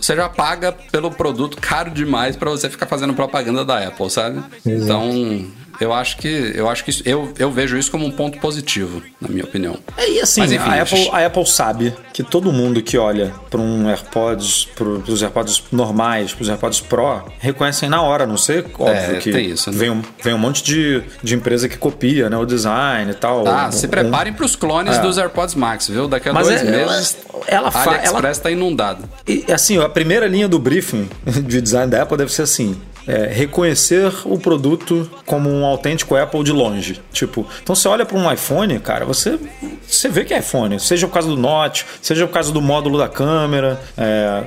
você 0.00 0.16
já 0.16 0.28
paga 0.28 0.72
pelo 0.72 1.10
produto 1.10 1.58
caro 1.60 1.90
demais 1.90 2.36
pra 2.36 2.50
você 2.50 2.70
ficar 2.70 2.86
fazendo 2.86 3.12
propaganda 3.14 3.64
da 3.64 3.86
Apple, 3.86 4.10
sabe? 4.10 4.42
Então, 4.64 5.46
Eu 5.80 5.92
acho 5.92 6.16
que 6.16 6.52
eu 6.54 6.68
acho 6.68 6.84
que 6.84 6.90
isso, 6.90 7.02
eu, 7.04 7.32
eu 7.38 7.50
vejo 7.50 7.76
isso 7.76 7.90
como 7.90 8.04
um 8.06 8.10
ponto 8.10 8.38
positivo, 8.38 9.02
na 9.20 9.28
minha 9.28 9.44
opinião. 9.44 9.76
É, 9.96 10.10
e 10.10 10.20
assim, 10.20 10.40
Mas, 10.40 10.52
enfim, 10.52 10.68
a, 10.70 10.82
Apple, 10.82 11.08
a 11.12 11.26
Apple 11.26 11.46
sabe 11.46 11.94
que 12.12 12.22
todo 12.22 12.52
mundo 12.52 12.80
que 12.82 12.96
olha 12.96 13.32
para 13.50 13.60
um 13.60 13.88
AirPods, 13.88 14.66
para 14.74 14.86
os 14.88 15.22
AirPods 15.22 15.62
normais, 15.70 16.32
para 16.32 16.42
os 16.42 16.48
AirPods 16.48 16.80
Pro, 16.80 17.22
reconhecem 17.38 17.88
na 17.88 18.00
hora, 18.02 18.24
a 18.24 18.26
não 18.26 18.36
sei, 18.36 18.60
óbvio 18.78 19.16
É, 19.16 19.18
que 19.18 19.30
isso, 19.30 19.70
né? 19.70 19.76
vem, 19.78 19.90
um, 19.90 20.02
vem 20.22 20.34
um 20.34 20.38
monte 20.38 20.62
de, 20.62 21.02
de 21.22 21.34
empresa 21.34 21.68
que 21.68 21.76
copia, 21.76 22.30
né, 22.30 22.36
o 22.36 22.44
design 22.46 23.10
e 23.10 23.14
tal. 23.14 23.46
Ah, 23.46 23.68
Um- 23.68 23.72
se 23.72 23.86
um- 23.86 23.90
preparem 23.90 24.32
pros 24.32 24.56
clones 24.56 24.96
É. 24.96 25.00
dos 25.00 25.18
AirPods 25.18 25.54
Max, 25.54 25.88
viu? 25.88 26.08
Daqui 26.08 26.28
a 26.28 26.32
Mas 26.32 26.46
dois 26.48 26.60
é- 26.62 26.64
meses, 26.64 27.16
ela 27.46 27.68
a 27.68 27.70
fa- 27.70 27.90
AliExpress 27.90 28.24
ela- 28.38 28.42
tá 28.42 28.50
inundado. 28.50 29.04
E 29.26 29.44
assim, 29.52 29.78
a 29.78 29.88
primeira 29.88 30.26
linha 30.26 30.48
do 30.48 30.58
briefing 30.58 31.08
de 31.46 31.60
design 31.60 31.90
da 31.90 32.02
Apple 32.02 32.16
deve 32.16 32.32
ser 32.32 32.42
assim: 32.42 32.80
é, 33.06 33.26
reconhecer 33.32 34.12
o 34.24 34.38
produto 34.38 35.08
como 35.24 35.48
um 35.50 35.64
autêntico 35.64 36.16
Apple 36.16 36.42
de 36.42 36.52
longe. 36.52 37.00
Tipo, 37.12 37.46
então 37.62 37.74
você 37.74 37.86
olha 37.88 38.04
para 38.04 38.16
um 38.18 38.30
iPhone, 38.32 38.78
cara, 38.80 39.04
você, 39.04 39.38
você 39.86 40.08
vê 40.08 40.24
que 40.24 40.34
é 40.34 40.38
iPhone, 40.38 40.78
seja 40.80 41.06
por 41.06 41.14
causa 41.14 41.28
do 41.28 41.36
Note, 41.36 41.86
seja 42.02 42.26
por 42.26 42.32
causa 42.32 42.52
do 42.52 42.60
módulo 42.60 42.98
da 42.98 43.08
câmera, 43.08 43.80
é, 43.96 44.44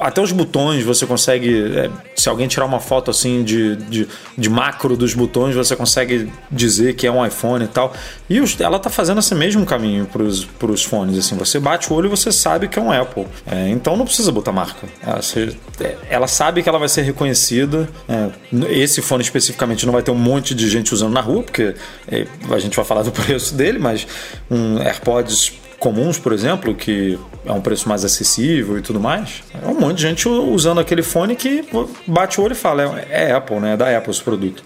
até 0.00 0.20
os 0.20 0.32
botões 0.32 0.84
você 0.84 1.06
consegue. 1.06 1.72
é, 1.76 1.90
se 2.14 2.28
alguém 2.28 2.46
tirar 2.46 2.64
uma 2.64 2.80
foto 2.80 3.10
assim 3.10 3.42
de, 3.42 3.76
de, 3.76 4.08
de 4.38 4.48
macro 4.48 4.96
dos 4.96 5.14
botões, 5.14 5.54
você 5.54 5.74
consegue 5.74 6.30
dizer 6.50 6.94
que 6.94 7.06
é 7.06 7.10
um 7.10 7.24
iPhone 7.26 7.64
e 7.64 7.68
tal. 7.68 7.92
E 8.30 8.40
os- 8.40 8.58
ela 8.60 8.78
tá 8.78 8.88
fazendo 8.88 9.18
esse 9.18 9.34
mesmo 9.34 9.66
caminho 9.66 10.06
para 10.06 10.22
os 10.22 10.82
fones. 10.84 11.18
Assim, 11.18 11.36
você 11.36 11.58
bate 11.58 11.92
o 11.92 11.96
olho 11.96 12.06
e 12.06 12.08
você 12.10 12.30
sabe 12.30 12.68
que 12.68 12.78
é 12.78 12.82
um 12.82 12.92
Apple. 12.92 13.26
É, 13.50 13.68
então 13.68 13.96
não 13.96 14.04
precisa 14.04 14.30
botar 14.30 14.52
marca. 14.52 14.86
Ela, 15.04 15.20
se- 15.22 15.56
é, 15.80 15.96
ela 16.08 16.26
sabe 16.28 16.62
que 16.62 16.68
ela 16.68 16.78
vai 16.78 16.88
ser 16.88 17.02
reconhecida. 17.02 17.63
É, 18.08 18.30
esse 18.70 19.02
fone 19.02 19.22
especificamente 19.22 19.84
não 19.86 19.92
vai 19.92 20.02
ter 20.02 20.10
um 20.10 20.16
monte 20.16 20.54
de 20.54 20.68
gente 20.68 20.92
usando 20.92 21.12
na 21.12 21.20
rua, 21.20 21.42
porque 21.42 21.74
é, 22.08 22.26
a 22.50 22.58
gente 22.58 22.76
vai 22.76 22.84
falar 22.84 23.02
do 23.02 23.10
preço 23.12 23.54
dele, 23.54 23.78
mas 23.78 24.06
um 24.50 24.78
AirPods 24.78 25.52
comuns, 25.78 26.18
por 26.18 26.32
exemplo, 26.32 26.74
que 26.74 27.18
é 27.44 27.52
um 27.52 27.60
preço 27.60 27.88
mais 27.88 28.04
acessível 28.04 28.78
e 28.78 28.80
tudo 28.80 28.98
mais, 28.98 29.42
é 29.62 29.68
um 29.68 29.78
monte 29.78 29.96
de 29.96 30.02
gente 30.02 30.26
usando 30.26 30.80
aquele 30.80 31.02
fone 31.02 31.36
que 31.36 31.62
bate 32.06 32.40
o 32.40 32.44
olho 32.44 32.52
e 32.52 32.56
fala, 32.56 33.04
é, 33.10 33.28
é 33.28 33.32
Apple, 33.32 33.60
né? 33.60 33.74
É 33.74 33.76
da 33.76 33.96
Apple 33.96 34.10
esse 34.10 34.22
produto. 34.22 34.64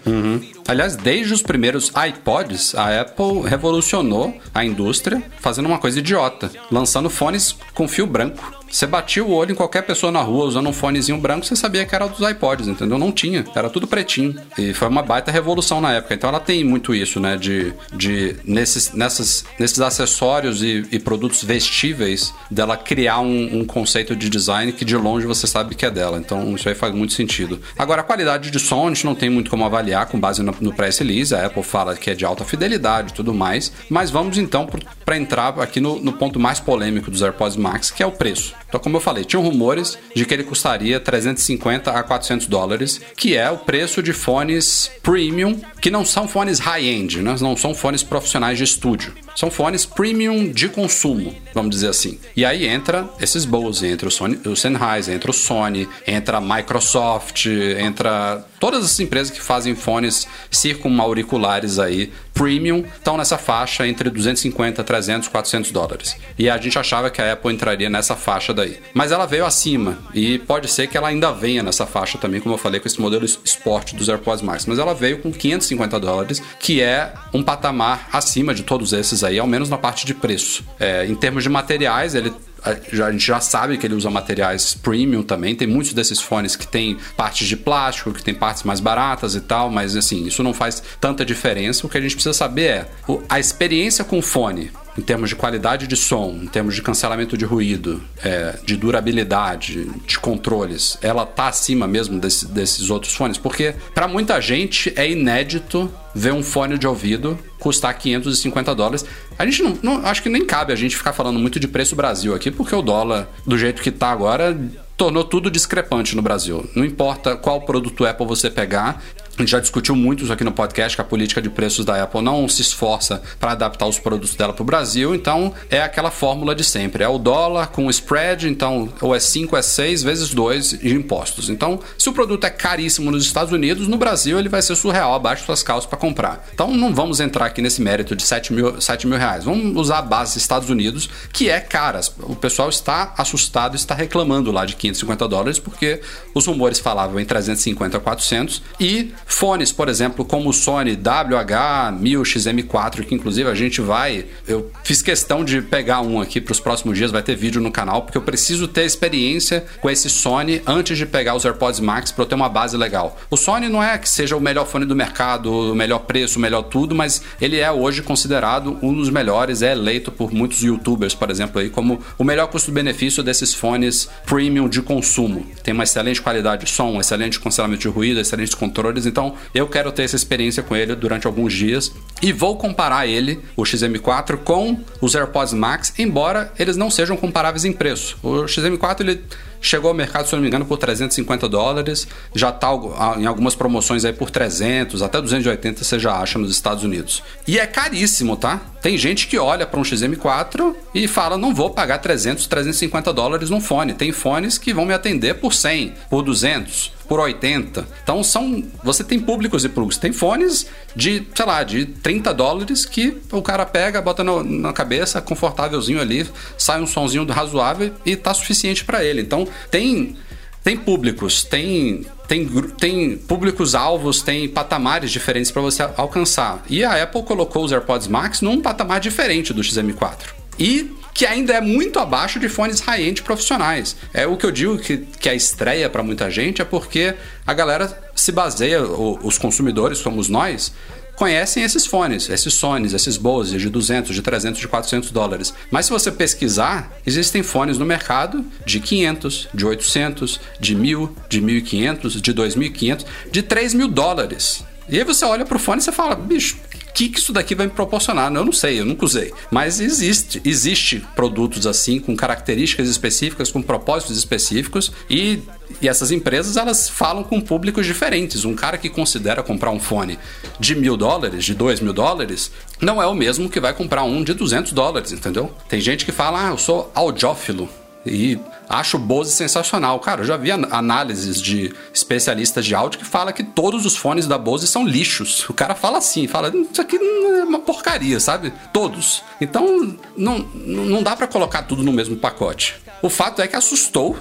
Aliás, 0.69 0.95
desde 0.95 1.33
os 1.33 1.41
primeiros 1.41 1.91
iPods, 2.07 2.75
a 2.75 3.01
Apple 3.01 3.41
revolucionou 3.43 4.39
a 4.53 4.63
indústria 4.63 5.19
fazendo 5.39 5.65
uma 5.65 5.79
coisa 5.79 5.97
idiota, 5.97 6.51
lançando 6.69 7.09
fones 7.09 7.55
com 7.73 7.87
fio 7.87 8.05
branco. 8.05 8.59
Você 8.71 8.85
batia 8.85 9.23
o 9.23 9.31
olho 9.31 9.51
em 9.51 9.55
qualquer 9.55 9.81
pessoa 9.81 10.11
na 10.11 10.21
rua 10.21 10.45
usando 10.45 10.69
um 10.69 10.73
fonezinho 10.73 11.17
branco, 11.17 11.45
você 11.45 11.55
sabia 11.55 11.85
que 11.85 11.95
era 11.95 12.07
dos 12.07 12.27
iPods, 12.27 12.67
entendeu? 12.67 12.99
Não 12.99 13.11
tinha, 13.11 13.43
era 13.55 13.69
tudo 13.69 13.87
pretinho. 13.87 14.35
E 14.57 14.73
foi 14.73 14.87
uma 14.87 15.01
baita 15.01 15.31
revolução 15.31 15.81
na 15.81 15.93
época. 15.93 16.13
Então 16.13 16.29
ela 16.29 16.39
tem 16.39 16.63
muito 16.63 16.93
isso, 16.93 17.19
né? 17.19 17.35
De, 17.35 17.73
de 17.91 18.35
nesses, 18.45 18.93
nessas, 18.93 19.43
nesses 19.57 19.81
acessórios 19.81 20.61
e, 20.61 20.85
e 20.91 20.99
produtos 20.99 21.43
vestíveis, 21.43 22.31
dela 22.51 22.77
criar 22.77 23.19
um, 23.21 23.59
um 23.59 23.65
conceito 23.65 24.15
de 24.15 24.29
design 24.29 24.71
que 24.71 24.85
de 24.85 24.95
longe 24.95 25.25
você 25.25 25.47
sabe 25.47 25.73
que 25.73 25.85
é 25.85 25.89
dela. 25.89 26.19
Então 26.19 26.53
isso 26.55 26.69
aí 26.69 26.75
faz 26.75 26.93
muito 26.93 27.13
sentido. 27.13 27.59
Agora, 27.77 28.01
a 28.01 28.03
qualidade 28.03 28.51
de 28.51 28.59
som 28.59 28.85
a 28.85 28.93
gente 28.93 29.05
não 29.05 29.15
tem 29.15 29.31
muito 29.31 29.49
como 29.49 29.65
avaliar 29.65 30.05
com 30.05 30.19
base 30.19 30.43
no, 30.43 30.55
no 30.59 30.73
press 30.73 30.99
release. 30.99 31.33
A 31.33 31.45
Apple 31.45 31.63
fala 31.63 31.95
que 31.95 32.09
é 32.09 32.15
de 32.15 32.25
alta 32.25 32.43
fidelidade 32.43 33.11
e 33.11 33.13
tudo 33.13 33.33
mais. 33.33 33.71
Mas 33.89 34.09
vamos 34.11 34.37
então 34.37 34.67
para 35.05 35.17
entrar 35.17 35.59
aqui 35.59 35.79
no, 35.79 35.99
no 35.99 36.13
ponto 36.13 36.39
mais 36.39 36.59
polêmico 36.59 37.09
dos 37.09 37.21
AirPods 37.21 37.57
Max, 37.57 37.91
que 37.91 38.03
é 38.03 38.05
o 38.05 38.11
preço. 38.11 38.53
Então, 38.67 38.79
como 38.79 38.97
eu 38.97 39.01
falei, 39.01 39.25
tinham 39.25 39.41
rumores 39.41 39.97
de 40.15 40.25
que 40.25 40.33
ele 40.33 40.43
custaria 40.43 40.99
350 40.99 41.91
a 41.91 42.03
400 42.03 42.47
dólares, 42.47 43.01
que 43.15 43.35
é 43.35 43.49
o 43.49 43.57
preço 43.57 44.03
de 44.03 44.13
fones 44.13 44.91
premium, 45.01 45.59
que 45.81 45.89
não 45.89 46.05
são 46.05 46.27
fones 46.27 46.59
high-end, 46.59 47.21
né? 47.21 47.35
não 47.41 47.57
são 47.57 47.73
fones 47.73 48.03
profissionais 48.03 48.57
de 48.57 48.63
estúdio. 48.63 49.13
São 49.39 49.49
fones 49.49 49.85
premium 49.85 50.51
de 50.51 50.67
consumo, 50.67 51.33
vamos 51.53 51.71
dizer 51.71 51.87
assim. 51.87 52.19
E 52.35 52.43
aí 52.43 52.67
entra 52.67 53.09
esses 53.21 53.45
Bose, 53.45 53.87
entra 53.87 54.09
o, 54.09 54.11
Sony, 54.11 54.37
o 54.45 54.53
Sennheiser, 54.53 55.15
entra 55.15 55.31
o 55.31 55.33
Sony, 55.33 55.87
entra 56.05 56.39
a 56.39 56.41
Microsoft, 56.41 57.45
entra 57.45 58.45
todas 58.59 58.83
as 58.83 58.99
empresas 58.99 59.31
que 59.31 59.41
fazem 59.41 59.75
fones 59.75 60.27
circumauriculares 60.51 61.79
aí 61.79 62.11
premium 62.39 62.85
estão 62.97 63.17
nessa 63.17 63.37
faixa 63.37 63.85
entre 63.85 64.09
250, 64.09 64.81
300, 64.81 65.27
400 65.27 65.71
dólares. 65.71 66.15
E 66.37 66.49
a 66.49 66.57
gente 66.57 66.79
achava 66.79 67.09
que 67.09 67.21
a 67.21 67.33
Apple 67.33 67.53
entraria 67.53 67.89
nessa 67.89 68.15
faixa 68.15 68.53
daí. 68.53 68.79
Mas 68.93 69.11
ela 69.11 69.25
veio 69.25 69.45
acima 69.45 69.97
e 70.13 70.39
pode 70.39 70.69
ser 70.69 70.87
que 70.87 70.97
ela 70.97 71.09
ainda 71.09 71.33
venha 71.33 71.61
nessa 71.61 71.85
faixa 71.85 72.17
também, 72.17 72.39
como 72.39 72.55
eu 72.55 72.57
falei, 72.57 72.79
com 72.79 72.87
esse 72.87 73.01
modelo 73.01 73.25
Sport 73.25 73.93
dos 73.93 74.07
AirPods 74.07 74.41
Max. 74.41 74.65
Mas 74.65 74.79
ela 74.79 74.95
veio 74.95 75.19
com 75.19 75.33
550 75.33 75.99
dólares, 75.99 76.41
que 76.61 76.81
é 76.81 77.13
um 77.33 77.43
patamar 77.43 78.07
acima 78.13 78.53
de 78.55 78.63
todos 78.63 78.93
esses 78.93 79.21
aí, 79.21 79.37
ao 79.37 79.45
menos 79.45 79.69
na 79.69 79.77
parte 79.77 80.05
de 80.05 80.13
preço. 80.13 80.63
É, 80.79 81.05
em 81.05 81.15
termos 81.15 81.43
de 81.43 81.49
materiais, 81.49 82.15
ele 82.15 82.31
a 82.63 83.11
gente 83.11 83.25
já 83.25 83.39
sabe 83.39 83.77
que 83.77 83.85
ele 83.85 83.95
usa 83.95 84.09
materiais 84.09 84.73
premium 84.73 85.23
também. 85.23 85.55
Tem 85.55 85.67
muitos 85.67 85.93
desses 85.93 86.19
fones 86.19 86.55
que 86.55 86.67
tem 86.67 86.97
partes 87.15 87.47
de 87.47 87.55
plástico, 87.55 88.11
que 88.11 88.23
tem 88.23 88.33
partes 88.33 88.63
mais 88.63 88.79
baratas 88.79 89.35
e 89.35 89.41
tal, 89.41 89.69
mas 89.69 89.95
assim, 89.95 90.25
isso 90.25 90.43
não 90.43 90.53
faz 90.53 90.81
tanta 90.99 91.25
diferença. 91.25 91.85
O 91.85 91.89
que 91.89 91.97
a 91.97 92.01
gente 92.01 92.15
precisa 92.15 92.33
saber 92.33 92.61
é 92.61 92.89
a 93.27 93.39
experiência 93.39 94.03
com 94.03 94.19
o 94.19 94.21
fone. 94.21 94.71
Em 94.99 95.01
termos 95.01 95.29
de 95.29 95.35
qualidade 95.37 95.87
de 95.87 95.95
som, 95.95 96.37
em 96.43 96.45
termos 96.47 96.75
de 96.75 96.81
cancelamento 96.81 97.37
de 97.37 97.45
ruído, 97.45 98.03
é, 98.21 98.59
de 98.65 98.75
durabilidade, 98.75 99.85
de 100.05 100.19
controles, 100.19 100.97
ela 101.01 101.25
tá 101.25 101.47
acima 101.47 101.87
mesmo 101.87 102.19
desse- 102.19 102.45
desses 102.47 102.89
outros 102.89 103.13
fones? 103.15 103.37
Porque 103.37 103.73
para 103.95 104.09
muita 104.09 104.41
gente 104.41 104.91
é 104.97 105.09
inédito 105.09 105.89
ver 106.13 106.33
um 106.33 106.43
fone 106.43 106.77
de 106.77 106.85
ouvido 106.85 107.39
custar 107.59 107.97
550 107.97 108.75
dólares. 108.75 109.05
A 109.37 109.45
gente 109.45 109.63
não, 109.63 109.79
não- 109.81 110.05
acho 110.05 110.21
que 110.21 110.27
nem 110.27 110.45
cabe 110.45 110.73
a 110.73 110.75
gente 110.75 110.97
ficar 110.97 111.13
falando 111.13 111.39
muito 111.39 111.61
de 111.61 111.67
preço 111.67 111.95
Brasil 111.95 112.35
aqui, 112.35 112.51
porque 112.51 112.75
o 112.75 112.81
dólar, 112.81 113.29
do 113.47 113.57
jeito 113.57 113.81
que 113.81 113.91
tá 113.91 114.09
agora, 114.11 114.57
tornou 114.97 115.23
tudo 115.23 115.49
discrepante 115.49 116.13
no 116.13 116.21
Brasil. 116.21 116.69
Não 116.75 116.83
importa 116.83 117.37
qual 117.37 117.61
produto 117.61 118.05
Apple 118.05 118.25
você 118.27 118.49
pegar, 118.49 119.01
a 119.39 119.45
gente 119.45 119.51
já 119.51 119.59
discutiu 119.59 119.95
muito 119.95 120.23
isso 120.23 120.33
aqui 120.33 120.43
no 120.43 120.51
podcast, 120.51 120.97
que 120.97 121.01
a 121.01 121.05
política 121.05 121.41
de 121.41 121.49
preços 121.49 121.85
da 121.85 122.03
Apple 122.03 122.21
não 122.21 122.47
se 122.49 122.61
esforça 122.61 123.21
para 123.39 123.53
adaptar 123.53 123.87
os 123.87 123.97
produtos 123.97 124.35
dela 124.35 124.51
para 124.51 124.61
o 124.61 124.65
Brasil, 124.65 125.15
então 125.15 125.53
é 125.69 125.81
aquela 125.81 126.11
fórmula 126.11 126.53
de 126.53 126.63
sempre. 126.63 127.03
É 127.03 127.07
o 127.07 127.17
dólar 127.17 127.67
com 127.67 127.87
o 127.87 127.89
spread, 127.89 128.49
então 128.49 128.91
ou 128.99 129.15
é 129.15 129.19
5 129.19 129.55
ou 129.55 129.59
é 129.59 129.61
6 129.61 130.03
vezes 130.03 130.33
2 130.33 130.79
de 130.79 130.93
impostos. 130.93 131.49
Então, 131.49 131.79
se 131.97 132.09
o 132.09 132.13
produto 132.13 132.43
é 132.43 132.49
caríssimo 132.49 133.11
nos 133.11 133.25
Estados 133.25 133.53
Unidos, 133.53 133.87
no 133.87 133.97
Brasil 133.97 134.37
ele 134.37 134.49
vai 134.49 134.61
ser 134.61 134.75
surreal, 134.75 135.13
abaixo 135.13 135.47
das 135.47 135.63
calças 135.63 135.89
para 135.89 135.97
comprar. 135.97 136.45
Então 136.53 136.73
não 136.73 136.93
vamos 136.93 137.21
entrar 137.21 137.45
aqui 137.45 137.61
nesse 137.61 137.81
mérito 137.81 138.15
de 138.15 138.23
7 138.23 138.51
mil, 138.51 138.81
7 138.81 139.07
mil 139.07 139.17
reais. 139.17 139.45
Vamos 139.45 139.75
usar 139.77 139.99
a 139.99 140.01
base 140.01 140.33
dos 140.33 140.41
Estados 140.41 140.69
Unidos, 140.69 141.09
que 141.31 141.49
é 141.49 141.61
cara. 141.61 142.01
O 142.23 142.35
pessoal 142.35 142.67
está 142.67 143.13
assustado, 143.17 143.75
está 143.75 143.95
reclamando 143.95 144.51
lá 144.51 144.65
de 144.65 144.75
550 144.75 145.27
dólares, 145.29 145.59
porque 145.59 146.01
os 146.33 146.45
rumores 146.45 146.79
falavam 146.79 147.19
em 147.19 147.25
350 147.25 147.97
a 147.97 147.99
400 147.99 148.61
e 148.79 149.13
fones, 149.29 149.71
por 149.71 149.87
exemplo, 149.87 150.25
como 150.25 150.49
o 150.49 150.53
Sony 150.53 150.97
WH-1000XM4, 150.97 153.05
que 153.05 153.15
inclusive 153.15 153.49
a 153.49 153.55
gente 153.55 153.79
vai. 153.79 154.25
Eu 154.47 154.71
fiz 154.83 155.01
questão 155.01 155.45
de 155.45 155.61
pegar 155.61 156.01
um 156.01 156.19
aqui 156.19 156.41
para 156.41 156.51
os 156.51 156.59
próximos 156.59 156.97
dias, 156.97 157.11
vai 157.11 157.21
ter 157.21 157.35
vídeo 157.35 157.61
no 157.61 157.71
canal, 157.71 158.01
porque 158.01 158.17
eu 158.17 158.21
preciso 158.21 158.67
ter 158.67 158.83
experiência 158.83 159.63
com 159.81 159.89
esse 159.89 160.09
Sony 160.09 160.61
antes 160.65 160.97
de 160.97 161.05
pegar 161.05 161.35
os 161.35 161.45
AirPods 161.45 161.79
Max 161.79 162.11
para 162.11 162.23
eu 162.23 162.27
ter 162.27 162.35
uma 162.35 162.49
base 162.49 162.75
legal. 162.75 163.17
O 163.29 163.37
Sony 163.37 163.69
não 163.69 163.83
é 163.83 163.97
que 163.97 164.09
seja 164.09 164.35
o 164.35 164.41
melhor 164.41 164.65
fone 164.65 164.85
do 164.85 164.95
mercado, 164.95 165.71
o 165.71 165.75
melhor 165.75 165.99
preço, 165.99 166.39
o 166.39 166.41
melhor 166.41 166.63
tudo, 166.63 166.95
mas 166.95 167.21
ele 167.39 167.59
é 167.59 167.71
hoje 167.71 168.01
considerado 168.01 168.77
um 168.81 168.93
dos 168.93 169.09
melhores, 169.09 169.61
é 169.61 169.71
eleito 169.71 170.11
por 170.11 170.33
muitos 170.33 170.63
youtubers, 170.63 171.13
por 171.13 171.29
exemplo, 171.29 171.61
aí, 171.61 171.69
como 171.69 171.99
o 172.17 172.23
melhor 172.23 172.47
custo-benefício 172.47 173.21
desses 173.21 173.53
fones 173.53 174.09
premium 174.25 174.67
de 174.67 174.81
consumo. 174.81 175.45
Tem 175.63 175.73
uma 175.73 175.83
excelente 175.83 176.21
qualidade 176.21 176.65
de 176.65 176.71
som, 176.71 176.99
excelente 176.99 177.39
cancelamento 177.39 177.81
de 177.81 177.87
ruído, 177.87 178.19
excelentes 178.19 178.55
controles, 178.55 179.05
então 179.05 179.18
eu 179.53 179.67
quero 179.67 179.91
ter 179.91 180.03
essa 180.03 180.15
experiência 180.15 180.63
com 180.63 180.75
ele 180.75 180.95
durante 180.95 181.27
alguns 181.27 181.53
dias 181.53 181.91
e 182.21 182.31
vou 182.31 182.57
comparar 182.57 183.07
ele, 183.07 183.39
o 183.55 183.63
XM4, 183.63 184.37
com 184.37 184.79
os 185.01 185.15
AirPods 185.15 185.53
Max, 185.53 185.93
embora 185.97 186.51
eles 186.57 186.77
não 186.77 186.89
sejam 186.89 187.15
comparáveis 187.15 187.65
em 187.65 187.71
preço. 187.71 188.17
O 188.21 188.43
XM4 188.43 189.01
ele 189.01 189.23
chegou 189.61 189.89
ao 189.89 189.93
mercado, 189.93 190.27
se 190.27 190.33
não 190.33 190.41
me 190.41 190.47
engano, 190.47 190.65
por 190.65 190.77
350 190.77 191.47
dólares, 191.49 192.07
já 192.33 192.49
está 192.49 192.69
em 193.17 193.25
algumas 193.25 193.55
promoções 193.55 194.05
aí 194.05 194.13
por 194.13 194.29
300, 194.29 195.01
até 195.01 195.21
280 195.21 195.83
você 195.83 195.99
já 195.99 196.15
acha 196.15 196.39
nos 196.39 196.51
Estados 196.51 196.83
Unidos. 196.83 197.23
E 197.47 197.59
é 197.59 197.65
caríssimo, 197.65 198.37
tá? 198.37 198.61
Tem 198.81 198.97
gente 198.97 199.27
que 199.27 199.37
olha 199.37 199.65
para 199.65 199.79
um 199.79 199.83
XM4 199.83 200.75
e 200.93 201.07
fala, 201.07 201.37
não 201.37 201.53
vou 201.53 201.69
pagar 201.71 201.97
300, 201.97 202.47
350 202.47 203.13
dólares 203.13 203.49
num 203.49 203.59
fone. 203.59 203.93
Tem 203.93 204.11
fones 204.11 204.57
que 204.57 204.73
vão 204.73 204.85
me 204.85 204.93
atender 204.93 205.35
por 205.35 205.53
100, 205.53 205.93
por 206.09 206.21
200, 206.21 206.93
por 207.09 207.19
80. 207.19 207.87
Então 208.03 208.23
são, 208.23 208.63
você 208.83 209.03
tem 209.03 209.19
públicos 209.19 209.65
e 209.65 209.69
públicos. 209.69 209.97
Tem 209.97 210.13
fones 210.13 210.67
de, 210.95 211.27
sei 211.35 211.45
lá, 211.45 211.63
de 211.63 211.87
30 211.87 212.33
dólares 212.33 212.85
que 212.85 213.17
o 213.31 213.41
cara 213.41 213.65
pega, 213.65 213.99
bota 214.01 214.23
no, 214.23 214.43
na 214.43 214.71
cabeça, 214.71 215.19
confortávelzinho 215.19 215.99
ali, 215.99 216.29
sai 216.57 216.79
um 216.79 216.87
sonzinho 216.87 217.25
razoável 217.25 217.91
e 218.05 218.15
tá 218.15 218.33
suficiente 218.33 218.85
para 218.85 219.03
ele. 219.03 219.21
Então 219.21 219.47
tem 219.71 220.15
tem 220.61 220.75
públicos, 220.75 221.43
tem, 221.43 222.05
tem, 222.27 222.45
tem 222.77 223.17
públicos-alvos, 223.17 224.21
tem 224.21 224.47
patamares 224.47 225.09
diferentes 225.09 225.49
para 225.49 225.61
você 225.61 225.81
alcançar. 225.95 226.61
E 226.69 226.83
a 226.83 227.01
Apple 227.01 227.23
colocou 227.23 227.63
os 227.63 227.71
AirPods 227.71 228.07
Max 228.07 228.41
num 228.41 228.61
patamar 228.61 228.99
diferente 228.99 229.53
do 229.53 229.61
XM4. 229.61 230.15
E 230.59 230.91
que 231.19 231.25
ainda 231.25 231.51
é 231.51 231.59
muito 231.59 231.99
abaixo 231.99 232.39
de 232.39 232.47
fones 232.47 232.79
high-end 232.79 233.23
profissionais. 233.23 233.93
É 234.13 234.25
o 234.25 234.37
que 234.37 234.45
eu 234.45 234.51
digo 234.51 234.77
que, 234.77 234.99
que 234.99 235.27
a 235.27 235.35
estreia 235.35 235.89
para 235.89 236.01
muita 236.01 236.31
gente 236.31 236.61
é 236.61 236.65
porque 236.65 237.13
a 237.45 237.53
galera 237.53 237.91
se 238.15 238.31
baseia, 238.31 238.81
os 238.81 239.37
consumidores, 239.37 239.97
somos 239.97 240.29
nós, 240.29 240.71
conhecem 241.17 241.61
esses 241.61 241.85
fones, 241.85 242.29
esses 242.29 242.53
Sonys, 242.53 242.93
esses 242.93 243.17
Bose 243.17 243.57
de 243.57 243.69
200, 243.69 244.15
de 244.15 244.21
300, 244.21 244.61
de 244.61 244.67
400 244.69 245.11
dólares. 245.11 245.53
Mas 245.69 245.87
se 245.87 245.91
você 245.91 246.09
pesquisar, 246.09 246.97
existem 247.05 247.43
fones 247.43 247.77
no 247.77 247.85
mercado 247.85 248.45
de 248.65 248.79
500, 248.79 249.49
de 249.53 249.65
800, 249.65 250.39
de 250.57 250.73
1000, 250.73 251.17
de 251.27 251.41
1500, 251.41 252.21
de 252.21 252.31
2500, 252.31 253.05
de 253.29 253.43
3 253.43 253.73
mil 253.73 253.89
dólares. 253.89 254.63
E 254.87 254.97
aí 254.97 255.03
você 255.03 255.23
olha 255.23 255.45
pro 255.45 255.59
fone 255.59 255.81
e 255.81 255.83
você 255.83 255.91
fala, 255.91 256.15
bicho, 256.15 256.57
que, 256.99 257.07
que 257.07 257.19
isso 257.19 257.31
daqui 257.31 257.55
vai 257.55 257.67
me 257.67 257.71
proporcionar? 257.71 258.33
Eu 258.33 258.43
não 258.43 258.51
sei, 258.51 258.81
eu 258.81 258.85
nunca 258.85 259.05
usei. 259.05 259.31
Mas 259.49 259.79
existe, 259.79 260.41
existe 260.43 261.01
produtos 261.15 261.65
assim, 261.65 261.97
com 261.97 262.13
características 262.13 262.89
específicas, 262.89 263.49
com 263.49 263.61
propósitos 263.61 264.17
específicos, 264.17 264.91
e, 265.09 265.39
e 265.81 265.87
essas 265.87 266.11
empresas 266.11 266.57
elas 266.57 266.89
falam 266.89 267.23
com 267.23 267.39
públicos 267.39 267.85
diferentes. 267.85 268.43
Um 268.43 268.53
cara 268.53 268.77
que 268.77 268.89
considera 268.89 269.41
comprar 269.41 269.71
um 269.71 269.79
fone 269.79 270.19
de 270.59 270.75
mil 270.75 270.97
dólares, 270.97 271.45
de 271.45 271.53
dois 271.53 271.79
mil 271.79 271.93
dólares, 271.93 272.51
não 272.81 273.01
é 273.01 273.07
o 273.07 273.15
mesmo 273.15 273.49
que 273.49 273.61
vai 273.61 273.73
comprar 273.73 274.03
um 274.03 274.21
de 274.21 274.33
200 274.33 274.73
dólares, 274.73 275.13
entendeu? 275.13 275.53
Tem 275.69 275.79
gente 275.79 276.03
que 276.03 276.11
fala, 276.11 276.49
ah, 276.49 276.51
eu 276.51 276.57
sou 276.57 276.91
audiófilo. 276.93 277.69
E 278.05 278.39
acho 278.67 278.97
o 278.97 278.99
Bose 278.99 279.31
sensacional. 279.31 279.99
Cara, 279.99 280.21
eu 280.21 280.25
já 280.25 280.37
vi 280.37 280.51
análises 280.51 281.41
de 281.41 281.73
especialistas 281.93 282.65
de 282.65 282.73
áudio 282.73 282.99
que 282.99 283.05
fala 283.05 283.33
que 283.33 283.43
todos 283.43 283.85
os 283.85 283.95
fones 283.95 284.27
da 284.27 284.37
Bose 284.37 284.67
são 284.67 284.85
lixos. 284.85 285.47
O 285.49 285.53
cara 285.53 285.75
fala 285.75 285.97
assim, 285.97 286.27
fala, 286.27 286.51
isso 286.71 286.81
aqui 286.81 286.97
é 286.97 287.43
uma 287.43 287.59
porcaria, 287.59 288.19
sabe? 288.19 288.53
Todos. 288.71 289.23
Então, 289.41 289.97
não, 290.15 290.39
não 290.39 291.03
dá 291.03 291.15
para 291.15 291.27
colocar 291.27 291.63
tudo 291.63 291.83
no 291.83 291.91
mesmo 291.91 292.15
pacote. 292.15 292.75
O 293.01 293.09
fato 293.09 293.41
é 293.41 293.47
que 293.47 293.55
assustou 293.55 294.17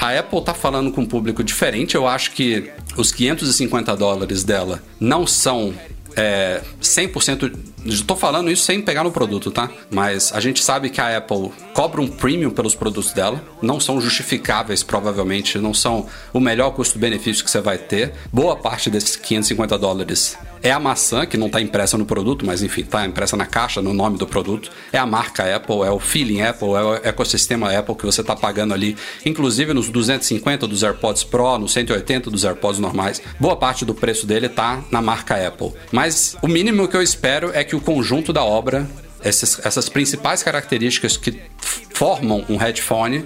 a 0.00 0.18
Apple 0.18 0.42
tá 0.42 0.54
falando 0.54 0.90
com 0.90 1.02
um 1.02 1.06
público 1.06 1.44
diferente. 1.44 1.94
Eu 1.94 2.06
acho 2.06 2.32
que 2.32 2.70
os 2.96 3.12
550 3.12 3.94
dólares 3.96 4.42
dela 4.42 4.82
não 4.98 5.26
são 5.26 5.74
é, 6.16 6.62
100% 6.80 7.52
Estou 7.84 8.16
falando 8.16 8.50
isso 8.50 8.64
sem 8.64 8.80
pegar 8.80 9.04
no 9.04 9.10
produto, 9.10 9.50
tá? 9.50 9.70
Mas 9.90 10.32
a 10.32 10.40
gente 10.40 10.62
sabe 10.62 10.90
que 10.90 11.00
a 11.00 11.16
Apple 11.16 11.50
cobra 11.74 12.00
um 12.00 12.08
premium 12.08 12.50
pelos 12.50 12.74
produtos 12.74 13.12
dela, 13.12 13.42
não 13.60 13.80
são 13.80 14.00
justificáveis, 14.00 14.82
provavelmente, 14.82 15.58
não 15.58 15.74
são 15.74 16.06
o 16.32 16.40
melhor 16.40 16.70
custo-benefício 16.70 17.44
que 17.44 17.50
você 17.50 17.60
vai 17.60 17.78
ter. 17.78 18.12
Boa 18.32 18.56
parte 18.56 18.90
desses 18.90 19.16
550 19.16 19.78
dólares 19.78 20.36
é 20.62 20.70
a 20.70 20.78
maçã, 20.78 21.26
que 21.26 21.36
não 21.36 21.48
está 21.48 21.60
impressa 21.60 21.98
no 21.98 22.06
produto, 22.06 22.46
mas 22.46 22.62
enfim, 22.62 22.82
está 22.82 23.04
impressa 23.04 23.36
na 23.36 23.44
caixa, 23.44 23.82
no 23.82 23.92
nome 23.92 24.16
do 24.16 24.26
produto. 24.26 24.70
É 24.92 24.98
a 24.98 25.04
marca 25.04 25.54
Apple, 25.54 25.82
é 25.82 25.90
o 25.90 25.98
feeling 25.98 26.40
Apple, 26.42 26.68
é 26.68 26.82
o 26.82 26.94
ecossistema 26.94 27.76
Apple 27.76 27.96
que 27.96 28.06
você 28.06 28.20
está 28.20 28.36
pagando 28.36 28.72
ali, 28.72 28.96
inclusive 29.26 29.74
nos 29.74 29.88
250 29.88 30.66
dos 30.66 30.82
AirPods 30.82 31.24
Pro, 31.24 31.58
nos 31.58 31.72
180 31.72 32.30
dos 32.30 32.44
AirPods 32.44 32.78
normais. 32.78 33.20
Boa 33.40 33.56
parte 33.56 33.84
do 33.84 33.94
preço 33.94 34.26
dele 34.26 34.46
está 34.46 34.82
na 34.90 35.02
marca 35.02 35.34
Apple. 35.34 35.72
Mas 35.90 36.36
o 36.40 36.46
mínimo 36.46 36.86
que 36.86 36.96
eu 36.96 37.02
espero 37.02 37.50
é 37.52 37.64
que 37.64 37.71
que 37.72 37.76
o 37.76 37.80
conjunto 37.80 38.34
da 38.34 38.44
obra, 38.44 38.86
essas, 39.24 39.64
essas 39.64 39.88
principais 39.88 40.42
características 40.42 41.16
que 41.16 41.40
formam 41.58 42.44
um 42.46 42.58
headphone, 42.58 43.24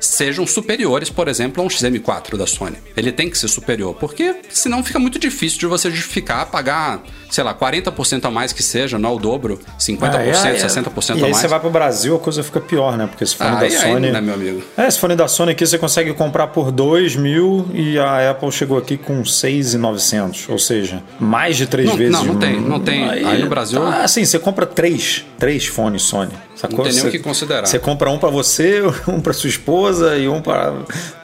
sejam 0.00 0.46
superiores, 0.46 1.10
por 1.10 1.28
exemplo, 1.28 1.62
a 1.62 1.66
um 1.66 1.68
XM4 1.68 2.36
da 2.36 2.46
Sony. 2.46 2.76
Ele 2.96 3.12
tem 3.12 3.28
que 3.28 3.38
ser 3.38 3.48
superior, 3.48 3.94
porque 3.94 4.36
senão 4.48 4.82
fica 4.82 4.98
muito 4.98 5.18
difícil 5.18 5.58
de 5.58 5.66
você 5.66 5.90
justificar 5.90 6.46
pagar, 6.46 7.02
sei 7.30 7.44
lá, 7.44 7.54
40% 7.54 8.24
a 8.24 8.30
mais 8.30 8.52
que 8.52 8.62
seja, 8.62 8.98
não 8.98 9.10
é 9.10 9.12
o 9.12 9.18
dobro, 9.18 9.60
50%, 9.78 10.14
é, 10.14 10.26
é, 10.26 10.30
é. 10.30 10.54
60% 10.56 10.86
a 10.88 10.90
mais. 10.90 11.08
E 11.08 11.24
aí 11.24 11.34
você 11.34 11.48
vai 11.48 11.60
pro 11.60 11.70
Brasil, 11.70 12.16
a 12.16 12.18
coisa 12.18 12.42
fica 12.42 12.60
pior, 12.60 12.96
né? 12.96 13.06
Porque 13.06 13.24
esse 13.24 13.36
fone 13.36 13.50
ah, 13.50 13.60
da 13.60 13.70
Sony. 13.70 14.06
Aí, 14.06 14.12
né, 14.12 14.20
meu 14.20 14.34
amigo? 14.34 14.62
É, 14.76 14.88
esse 14.88 14.98
fone 14.98 15.14
da 15.14 15.28
Sony 15.28 15.52
aqui 15.52 15.66
você 15.66 15.78
consegue 15.78 16.12
comprar 16.14 16.48
por 16.48 16.72
2 16.72 17.16
mil 17.16 17.68
e 17.74 17.98
a 17.98 18.30
Apple 18.30 18.50
chegou 18.50 18.78
aqui 18.78 18.96
com 18.96 19.24
6,900, 19.24 20.48
ou 20.48 20.58
seja, 20.58 21.02
mais 21.18 21.56
de 21.56 21.66
três 21.66 21.88
não, 21.88 21.96
vezes. 21.96 22.12
Não, 22.12 22.24
não 22.24 22.36
tem, 22.38 22.60
não 22.60 22.80
tem. 22.80 23.08
Aí, 23.08 23.24
aí 23.24 23.42
no 23.42 23.48
Brasil. 23.48 23.80
Tá, 23.80 24.02
assim, 24.02 24.24
você 24.24 24.38
compra 24.38 24.66
três, 24.66 25.24
três 25.38 25.66
fones 25.66 26.02
Sony. 26.02 26.32
Sacou? 26.60 26.76
Não 26.76 26.84
tem 26.84 26.92
nem 26.92 27.06
o 27.06 27.10
que 27.10 27.18
considerar. 27.18 27.66
Você 27.66 27.78
compra 27.78 28.10
um 28.10 28.18
para 28.18 28.28
você, 28.28 28.82
um 29.08 29.18
para 29.18 29.32
sua 29.32 29.48
esposa 29.48 30.18
e 30.18 30.28
um 30.28 30.42
para 30.42 30.74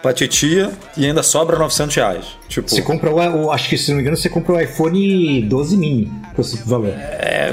pra 0.01 0.11
titia 0.11 0.72
e 0.96 1.05
ainda 1.05 1.22
sobra 1.22 1.59
900 1.59 1.94
reais. 1.94 2.25
Tipo, 2.49 2.70
você 2.70 2.81
compra 2.81 3.12
o, 3.12 3.53
acho 3.53 3.68
que 3.68 3.77
se 3.77 3.90
não 3.90 3.96
me 3.96 4.03
engano, 4.03 4.16
você 4.16 4.31
compra 4.31 4.55
o 4.55 4.61
iPhone 4.61 5.42
12 5.42 5.77
mini 5.77 6.11
com 6.35 6.40
esse 6.40 6.57
valor. 6.64 6.88
É, 6.88 7.53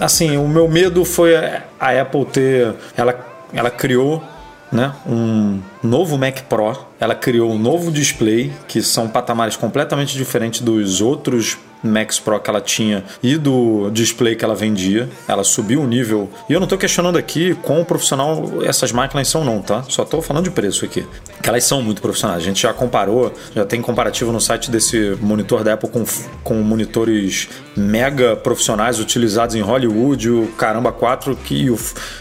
assim, 0.00 0.36
o 0.36 0.48
meu 0.48 0.68
medo 0.68 1.04
foi 1.04 1.36
a 1.36 2.00
Apple 2.00 2.24
ter, 2.24 2.74
ela, 2.96 3.24
ela 3.54 3.70
criou 3.70 4.20
né, 4.72 4.92
um 5.06 5.60
novo 5.84 6.18
Mac 6.18 6.40
Pro, 6.48 6.76
ela 6.98 7.14
criou 7.14 7.52
um 7.52 7.58
novo 7.58 7.92
display, 7.92 8.50
que 8.66 8.82
são 8.82 9.08
patamares 9.08 9.56
completamente 9.56 10.16
diferentes 10.16 10.62
dos 10.62 11.00
outros 11.00 11.58
Max 11.82 12.18
Pro 12.18 12.40
que 12.40 12.50
ela 12.50 12.60
tinha 12.60 13.04
e 13.22 13.36
do 13.36 13.90
display 13.90 14.34
que 14.34 14.44
ela 14.44 14.54
vendia. 14.54 15.08
Ela 15.28 15.44
subiu 15.44 15.82
o 15.82 15.86
nível. 15.86 16.28
E 16.48 16.52
eu 16.52 16.60
não 16.60 16.64
estou 16.64 16.78
questionando 16.78 17.16
aqui 17.16 17.54
quão 17.62 17.84
profissional 17.84 18.44
essas 18.64 18.92
máquinas 18.92 19.28
são, 19.28 19.44
não, 19.44 19.62
tá? 19.62 19.82
Só 19.88 20.02
estou 20.02 20.20
falando 20.22 20.44
de 20.44 20.50
preço 20.50 20.84
aqui. 20.84 21.06
Que 21.42 21.48
elas 21.48 21.64
são 21.64 21.82
muito 21.82 22.02
profissionais. 22.02 22.42
A 22.42 22.44
gente 22.44 22.62
já 22.62 22.72
comparou, 22.72 23.32
já 23.54 23.64
tem 23.64 23.80
comparativo 23.80 24.32
no 24.32 24.40
site 24.40 24.70
desse 24.70 25.16
monitor 25.20 25.62
da 25.62 25.74
Apple 25.74 25.88
com, 25.88 26.04
com 26.42 26.54
monitores 26.62 27.48
mega 27.76 28.36
profissionais 28.36 28.98
utilizados 28.98 29.54
em 29.54 29.60
Hollywood, 29.60 30.30
o 30.30 30.46
Caramba 30.58 30.92
4, 30.92 31.36
que 31.36 31.60
e 31.60 31.70
o, 31.70 31.78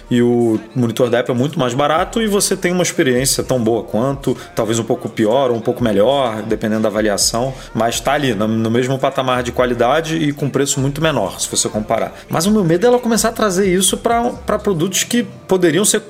e 0.09 0.21
o 0.21 0.59
monitor 0.75 1.09
da 1.09 1.19
Apple 1.19 1.33
é 1.33 1.37
muito 1.37 1.57
mais 1.59 1.73
barato 1.73 2.21
e 2.21 2.27
você 2.27 2.55
tem 2.57 2.71
uma 2.71 2.83
experiência 2.83 3.43
tão 3.43 3.61
boa 3.61 3.83
quanto, 3.83 4.35
talvez 4.55 4.79
um 4.79 4.83
pouco 4.83 5.07
pior 5.07 5.49
ou 5.49 5.57
um 5.57 5.61
pouco 5.61 5.83
melhor, 5.83 6.41
dependendo 6.41 6.81
da 6.81 6.89
avaliação, 6.89 7.53
mas 7.73 7.95
está 7.95 8.13
ali 8.13 8.33
no, 8.33 8.47
no 8.47 8.69
mesmo 8.69 8.97
patamar 8.99 9.43
de 9.43 9.48
de 9.49 9.51
qualidade 9.51 10.15
e 10.15 10.31
com 10.31 10.49
preço 10.49 10.79
muito 10.79 11.01
menor, 11.01 11.39
se 11.39 11.49
você 11.49 11.67
comparar. 11.67 12.13
Mas 12.29 12.45
o 12.45 12.51
meu 12.51 12.63
medo 12.63 12.85
é 12.85 12.87
ela 12.87 12.99
começar 12.99 13.29
a 13.29 13.31
trazer 13.31 13.67
isso 13.73 13.97
para 13.97 14.59
produtos 14.59 15.03
que 15.03 15.23
poderiam 15.23 15.83
ser 15.83 16.01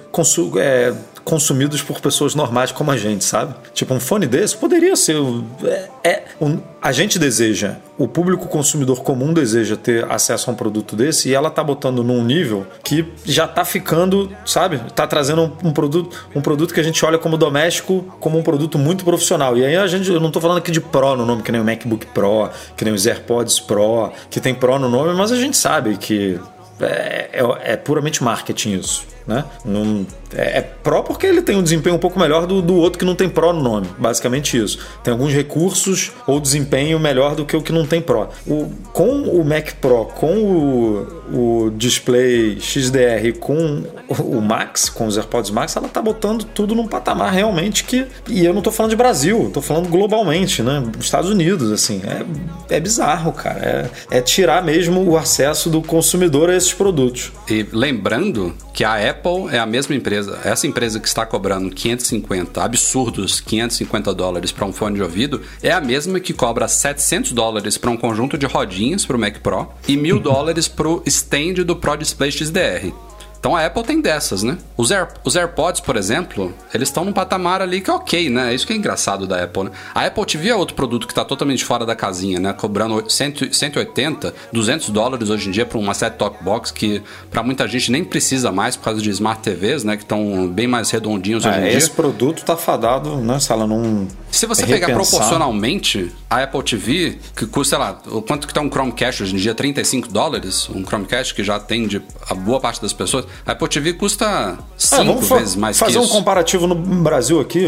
é, 0.58 0.94
consumidos 1.24 1.82
por 1.82 2.00
pessoas 2.00 2.36
normais 2.36 2.72
como 2.72 2.92
a 2.92 2.98
gente, 2.98 3.24
sabe? 3.24 3.54
Tipo, 3.74 3.94
um 3.94 4.00
fone 4.00 4.28
desse 4.28 4.56
poderia 4.56 4.96
ser. 4.96 5.18
É, 5.64 5.90
é 6.04 6.24
um, 6.40 6.60
a 6.82 6.92
gente 6.92 7.20
deseja, 7.20 7.76
o 7.98 8.08
público 8.08 8.48
consumidor 8.48 9.04
comum 9.04 9.34
deseja 9.34 9.76
ter 9.76 10.10
acesso 10.10 10.50
a 10.50 10.54
um 10.54 10.56
produto 10.56 10.96
desse 10.96 11.30
e 11.30 11.34
ela 11.34 11.50
tá 11.50 11.64
botando 11.64 12.04
num 12.04 12.24
nível 12.24 12.66
que 12.84 13.06
já 13.26 13.48
tá 13.48 13.66
ficando, 13.66 14.32
sabe? 14.46 14.80
Tá 14.96 15.06
trazendo 15.06 15.42
um, 15.42 15.70
um 15.70 15.74
produto, 15.74 16.28
um 16.36 16.42
produto 16.42 16.74
que 16.74 16.80
a 16.80 16.84
gente 16.84 17.04
olha 17.06 17.18
como 17.18 17.38
doméstico, 17.38 18.04
como 18.20 18.38
um 18.38 18.44
produto 18.44 18.78
muito 18.78 19.04
profissional. 19.04 19.58
E 19.58 19.66
aí 19.66 19.76
a 19.76 19.88
gente, 19.88 20.10
eu 20.10 20.20
não 20.20 20.32
tô 20.32 20.40
falando 20.40 20.60
aqui 20.60 20.72
de 20.72 20.80
Pro 20.80 21.16
no 21.16 21.26
nome, 21.26 21.44
que 21.44 21.52
nem 21.52 21.60
o 21.60 21.66
MacBook 21.66 22.06
Pro, 22.08 22.50
que 22.78 22.86
nem 22.86 22.94
os 22.94 23.06
AirPods 23.06 23.60
Pro, 23.60 24.12
que 24.30 24.40
tem 24.40 24.54
Pro 24.54 24.80
no 24.80 24.90
nome, 24.90 25.14
mas 25.14 25.32
a 25.32 25.36
gente 25.36 25.58
sabe 25.58 25.98
que 25.98 26.40
é, 26.80 27.30
é, 27.34 27.74
é 27.74 27.78
puramente 27.78 28.24
marketing 28.24 28.80
isso 28.80 29.19
né? 29.30 29.46
Não, 29.64 30.06
é, 30.34 30.58
é 30.58 30.62
Pro 30.62 31.04
porque 31.04 31.28
ele 31.28 31.42
tem 31.42 31.56
um 31.56 31.62
desempenho 31.62 31.96
um 31.96 32.00
pouco 32.00 32.20
melhor 32.20 32.48
do, 32.48 32.62
do 32.62 32.76
outro 32.76 32.98
que 32.98 33.06
não 33.06 33.14
tem 33.14 33.30
Pro 33.30 33.54
no 33.54 33.62
nome, 33.62 33.88
basicamente 33.98 34.58
isso. 34.58 34.80
Tem 35.04 35.12
alguns 35.12 35.32
recursos 35.32 36.12
ou 36.26 36.40
desempenho 36.40 37.00
melhor 37.00 37.36
do 37.36 37.46
que 37.46 37.56
o 37.56 37.62
que 37.62 37.72
não 37.72 37.86
tem 37.86 38.02
Pro. 38.02 38.28
O, 38.48 38.72
com 38.92 39.22
o 39.22 39.46
Mac 39.46 39.74
Pro, 39.80 40.06
com 40.06 40.34
o, 40.34 41.66
o 41.66 41.72
display 41.72 42.60
XDR, 42.60 43.38
com 43.40 43.84
o 44.10 44.42
Max, 44.42 44.90
com 44.90 45.06
os 45.06 45.16
AirPods 45.16 45.52
Max, 45.52 45.76
ela 45.76 45.88
tá 45.88 46.02
botando 46.02 46.44
tudo 46.44 46.74
num 46.74 46.88
patamar 46.88 47.32
realmente 47.32 47.84
que. 47.84 48.08
E 48.28 48.44
eu 48.44 48.54
não 48.54 48.62
tô 48.62 48.72
falando 48.72 48.90
de 48.90 48.96
Brasil, 48.96 49.52
tô 49.54 49.62
falando 49.62 49.88
globalmente, 49.88 50.64
né? 50.64 50.84
Estados 51.00 51.30
Unidos, 51.30 51.72
assim. 51.72 52.02
É, 52.04 52.76
é 52.76 52.80
bizarro, 52.80 53.32
cara. 53.32 53.92
É, 54.12 54.18
é 54.18 54.22
tirar 54.22 54.64
mesmo 54.64 55.08
o 55.08 55.16
acesso 55.16 55.70
do 55.70 55.82
consumidor 55.82 56.50
a 56.50 56.56
esses 56.56 56.74
produtos. 56.74 57.32
E 57.48 57.66
lembrando 57.72 58.56
que 58.74 58.84
a 58.84 59.10
Apple 59.10 59.19
é 59.52 59.60
a 59.60 59.66
mesma 59.66 59.96
empresa, 59.96 60.40
essa 60.44 60.66
empresa 60.66 61.00
que 61.00 61.08
está 61.08 61.26
cobrando 61.26 61.70
550, 61.70 62.64
absurdos 62.64 63.40
550 63.40 64.14
dólares 64.14 64.52
para 64.52 64.66
um 64.66 64.74
fone 64.74 64.96
de 64.96 65.04
ouvido, 65.04 65.42
é 65.62 65.72
a 65.72 65.82
mesma 65.82 66.20
que 66.20 66.34
cobra 66.34 66.68
700 66.68 67.32
dólares 67.32 67.78
para 67.78 67.90
um 67.90 67.98
conjunto 67.98 68.38
de 68.38 68.46
rodinhas 68.46 69.06
para 69.06 69.18
o 69.18 69.20
Mac 69.20 69.40
Pro 69.40 69.68
e 69.88 69.98
mil 69.98 70.20
dólares 70.20 70.68
para 70.68 70.88
o 70.88 71.04
stand 71.06 71.66
do 71.66 71.76
Pro 71.76 71.98
Display 71.98 72.32
XDR. 72.32 72.94
Então 73.40 73.56
a 73.56 73.66
Apple 73.66 73.84
tem 73.84 74.02
dessas, 74.02 74.44
né? 74.44 74.58
Os, 74.76 74.92
Air, 74.92 75.08
os 75.24 75.36
AirPods, 75.36 75.80
por 75.80 75.96
exemplo, 75.96 76.54
eles 76.74 76.90
estão 76.90 77.06
num 77.06 77.14
patamar 77.14 77.62
ali 77.62 77.80
que 77.80 77.90
é 77.90 77.94
ok, 77.94 78.30
né? 78.30 78.52
É 78.52 78.54
isso 78.56 78.68
que 78.68 78.74
é 78.74 78.76
engraçado 78.76 79.26
da 79.26 79.42
Apple, 79.42 79.64
né? 79.64 79.72
A 79.96 80.06
Apple 80.06 80.26
TV 80.26 80.50
é 80.50 80.56
outro 80.56 80.76
produto 80.76 81.08
que 81.08 81.14
está 81.14 81.24
totalmente 81.24 81.64
fora 81.64 81.86
da 81.86 81.96
casinha, 81.96 82.38
né? 82.40 82.52
Cobrando 82.52 83.10
100, 83.10 83.54
180, 83.54 84.34
200 84.52 84.90
dólares 84.90 85.30
hoje 85.30 85.48
em 85.48 85.52
dia 85.52 85.66
para 85.66 85.78
uma 85.78 85.94
set-top 85.94 86.44
box 86.44 86.70
que 86.72 87.02
para 87.32 87.42
muita 87.42 87.66
gente 87.68 87.92
nem 87.92 88.04
precisa 88.04 88.52
mais 88.52 88.76
por 88.76 88.84
causa 88.84 89.02
de 89.02 89.10
Smart 89.10 89.42
TVs, 89.42 89.84
né? 89.86 89.96
Que 89.96 90.04
estão 90.04 90.48
bem 90.50 90.68
mais 90.68 90.90
redondinhos 90.92 91.46
hoje 91.46 91.56
É, 91.56 91.60
em 91.60 91.70
dia. 91.70 91.78
esse 91.78 91.92
produto 91.92 92.44
tá 92.44 92.58
fadado, 92.58 93.16
né, 93.18 93.40
Sala, 93.40 93.66
num. 93.66 94.06
Se 94.32 94.46
você 94.46 94.64
é 94.64 94.66
pegar 94.66 94.88
repensar. 94.88 95.12
proporcionalmente, 95.12 96.12
a 96.30 96.44
Apple 96.44 96.62
TV, 96.64 97.18
que 97.36 97.46
custa, 97.46 97.78
sei 97.78 97.86
lá, 97.86 98.00
o 98.08 98.22
quanto 98.22 98.48
que 98.48 98.54
tá 98.54 98.62
um 98.62 98.70
Chromecast 98.70 99.24
hoje 99.24 99.34
em 99.34 99.38
dia? 99.38 99.56
35 99.56 100.10
dólares? 100.12 100.70
Um 100.70 100.84
Chromecast 100.86 101.34
que 101.34 101.44
já 101.44 101.56
atende 101.56 102.02
a 102.30 102.34
boa 102.36 102.60
parte 102.60 102.82
das 102.82 102.94
pessoas. 102.94 103.26
A 103.46 103.52
Apple 103.54 103.68
TV 103.68 103.94
custa 103.94 104.26
É, 104.26 104.58
5 104.78 105.04
vamos 105.06 105.28
fa- 105.28 105.38
vezes 105.38 105.56
mais 105.56 105.78
fazer 105.78 105.94
que 105.94 105.98
um 106.00 106.04
isso. 106.04 106.12
comparativo 106.14 106.68
no 106.68 106.76
Brasil 106.76 107.40
aqui. 107.40 107.66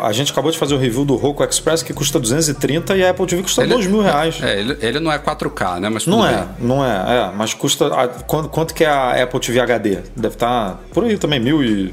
A, 0.00 0.06
a 0.06 0.12
gente 0.12 0.32
acabou 0.32 0.50
de 0.50 0.58
fazer 0.58 0.74
o 0.74 0.78
review 0.78 1.04
do 1.04 1.16
Roku 1.16 1.42
Express 1.44 1.82
que 1.82 1.92
custa 1.92 2.18
230 2.20 2.96
e 2.96 3.04
a 3.04 3.10
Apple 3.10 3.26
TV 3.26 3.42
custa 3.42 3.62
Ele- 3.62 3.74
2 3.74 3.86
mil 3.86 4.00
reais. 4.02 4.38
É, 4.42 4.58
ele, 4.60 4.76
ele 4.80 5.00
não 5.00 5.10
é 5.12 5.18
4K, 5.18 5.80
né? 5.80 5.88
Mas 5.88 6.06
Não 6.06 6.22
bem. 6.22 6.30
é, 6.34 6.46
não 6.60 6.84
é, 6.84 6.90
é, 6.90 7.30
mas 7.36 7.54
custa. 7.54 7.86
a- 7.94 8.08
quanto, 8.08 8.48
quanto 8.48 8.74
que 8.74 8.84
é 8.84 8.88
a 8.88 9.22
Apple 9.22 9.40
TV 9.40 9.60
HD? 9.60 9.98
Deve 10.16 10.34
estar 10.34 10.80
por 10.92 11.04
aí 11.04 11.16
também, 11.18 11.40
mil 11.40 11.62
e, 11.62 11.92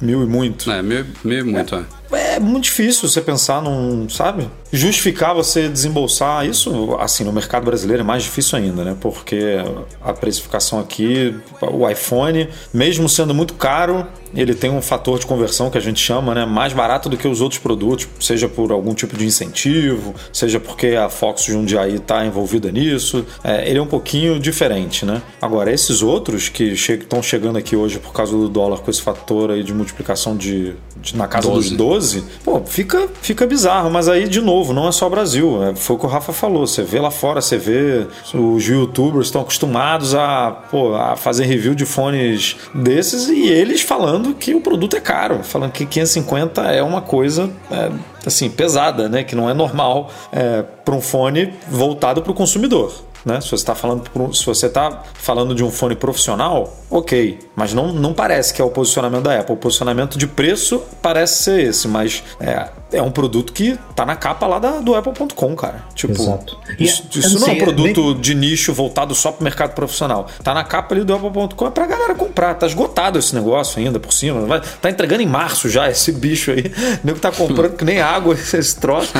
mil 0.00 0.22
e 0.22 0.26
muito. 0.26 0.70
É, 0.70 0.82
meio, 0.82 1.06
meio 1.24 1.46
muito, 1.46 1.74
é. 1.74 1.78
É 1.78 1.99
muito 2.40 2.64
difícil 2.64 3.08
você 3.08 3.20
pensar 3.20 3.62
num, 3.62 4.08
sabe? 4.08 4.48
Justificar 4.72 5.34
você 5.34 5.68
desembolsar 5.68 6.46
isso, 6.46 6.96
assim, 6.98 7.22
no 7.22 7.32
mercado 7.32 7.64
brasileiro 7.64 8.02
é 8.02 8.04
mais 8.04 8.22
difícil 8.24 8.58
ainda, 8.58 8.84
né? 8.84 8.96
Porque 9.00 9.56
a 10.02 10.12
precificação 10.12 10.80
aqui, 10.80 11.34
o 11.60 11.88
iPhone, 11.88 12.48
mesmo 12.72 13.08
sendo 13.08 13.34
muito 13.34 13.54
caro, 13.54 14.06
ele 14.34 14.54
tem 14.54 14.70
um 14.70 14.80
fator 14.82 15.18
de 15.18 15.26
conversão 15.26 15.70
que 15.70 15.78
a 15.78 15.80
gente 15.80 16.00
chama, 16.00 16.34
né? 16.34 16.44
Mais 16.44 16.72
barato 16.72 17.08
do 17.08 17.16
que 17.16 17.26
os 17.28 17.40
outros 17.40 17.58
produtos, 17.60 18.06
seja 18.20 18.48
por 18.48 18.72
algum 18.72 18.94
tipo 18.94 19.16
de 19.16 19.24
incentivo, 19.26 20.14
seja 20.32 20.58
porque 20.60 20.88
a 20.88 21.08
Fox 21.08 21.44
Jundiaí 21.44 21.96
está 21.96 22.24
envolvida 22.24 22.70
nisso. 22.70 23.24
É, 23.42 23.68
ele 23.68 23.78
é 23.78 23.82
um 23.82 23.86
pouquinho 23.86 24.38
diferente, 24.38 25.04
né? 25.04 25.22
Agora, 25.40 25.72
esses 25.72 26.02
outros 26.02 26.48
que 26.48 26.64
estão 26.72 27.22
chegando 27.22 27.56
aqui 27.58 27.74
hoje 27.76 27.98
por 27.98 28.12
causa 28.12 28.32
do 28.32 28.48
dólar 28.48 28.78
com 28.78 28.90
esse 28.90 29.02
fator 29.02 29.50
aí 29.50 29.62
de 29.62 29.72
multiplicação 29.74 30.36
de, 30.36 30.74
de- 30.96 31.16
na 31.16 31.26
casa 31.26 31.48
12. 31.48 31.68
dos 31.70 31.76
12, 31.76 32.24
pô, 32.44 32.60
fica, 32.64 33.08
fica 33.22 33.46
bizarro. 33.46 33.90
Mas 33.90 34.08
aí, 34.08 34.28
de 34.28 34.40
novo, 34.40 34.72
não 34.72 34.88
é 34.88 34.92
só 34.92 35.08
Brasil. 35.08 35.62
É, 35.64 35.74
foi 35.74 35.96
o 35.96 35.98
que 35.98 36.06
o 36.06 36.08
Rafa 36.08 36.32
falou. 36.32 36.66
Você 36.66 36.82
vê 36.82 37.00
lá 37.00 37.10
fora, 37.10 37.40
você 37.40 37.56
vê 37.56 38.06
os 38.34 38.64
youtubers 38.66 39.26
estão 39.26 39.42
acostumados 39.42 40.14
a, 40.14 40.50
pô, 40.70 40.94
a 40.94 41.16
fazer 41.16 41.44
review 41.44 41.74
de 41.74 41.84
fones 41.86 42.56
desses 42.74 43.28
e 43.28 43.48
eles 43.48 43.80
falando 43.80 44.19
que 44.34 44.54
o 44.54 44.60
produto 44.60 44.96
é 44.96 45.00
caro. 45.00 45.42
Falando 45.42 45.72
que 45.72 45.84
550 45.84 46.62
é 46.62 46.82
uma 46.82 47.00
coisa, 47.00 47.50
é, 47.70 47.90
assim, 48.26 48.50
pesada, 48.50 49.08
né? 49.08 49.24
Que 49.24 49.34
não 49.34 49.48
é 49.48 49.54
normal 49.54 50.10
é, 50.32 50.62
para 50.62 50.94
um 50.94 51.00
fone 51.00 51.54
voltado 51.68 52.22
para 52.22 52.32
o 52.32 52.34
consumidor. 52.34 52.92
Né? 53.24 53.40
Se 53.40 53.48
você 53.48 53.56
está 53.56 53.74
falando, 53.74 54.04
se 54.34 54.46
você 54.46 54.68
tá 54.68 55.02
falando 55.14 55.54
de 55.54 55.62
um 55.62 55.70
fone 55.70 55.94
profissional, 55.94 56.72
ok, 56.90 57.38
mas 57.60 57.74
não, 57.74 57.92
não 57.92 58.14
parece 58.14 58.54
que 58.54 58.62
é 58.62 58.64
o 58.64 58.70
posicionamento 58.70 59.24
da 59.24 59.38
Apple. 59.38 59.52
O 59.54 59.58
posicionamento 59.58 60.16
de 60.18 60.26
preço 60.26 60.82
parece 61.02 61.42
ser 61.42 61.60
esse, 61.68 61.86
mas 61.86 62.22
é, 62.40 62.68
é 62.94 63.02
um 63.02 63.10
produto 63.10 63.52
que 63.52 63.78
tá 63.94 64.06
na 64.06 64.16
capa 64.16 64.46
lá 64.46 64.58
da, 64.58 64.78
do 64.80 64.94
Apple.com, 64.94 65.54
cara. 65.54 65.84
Tipo, 65.94 66.14
Exato. 66.14 66.58
Isso, 66.78 67.04
isso 67.14 67.38
não 67.38 67.48
é 67.48 67.50
um 67.52 67.58
produto 67.58 68.02
nem- 68.14 68.20
de 68.20 68.34
nicho 68.34 68.72
voltado 68.72 69.14
só 69.14 69.30
para 69.30 69.40
o 69.42 69.44
mercado 69.44 69.74
profissional. 69.74 70.26
Tá 70.42 70.54
na 70.54 70.64
capa 70.64 70.94
ali 70.94 71.04
do 71.04 71.14
Apple.com 71.14 71.66
é 71.66 71.70
pra 71.70 71.86
galera 71.86 72.14
comprar. 72.14 72.54
Tá 72.54 72.66
esgotado 72.66 73.18
esse 73.18 73.34
negócio 73.34 73.78
ainda 73.78 74.00
por 74.00 74.12
cima. 74.14 74.40
Vai, 74.46 74.62
tá 74.80 74.88
entregando 74.88 75.22
em 75.22 75.26
março 75.26 75.68
já 75.68 75.90
esse 75.90 76.10
bicho 76.12 76.50
aí. 76.50 76.72
O 77.04 77.06
nego 77.06 77.18
tá 77.18 77.30
comprando 77.30 77.76
que 77.76 77.84
nem 77.84 78.00
água 78.00 78.32
esse 78.40 78.76
troço 78.80 79.12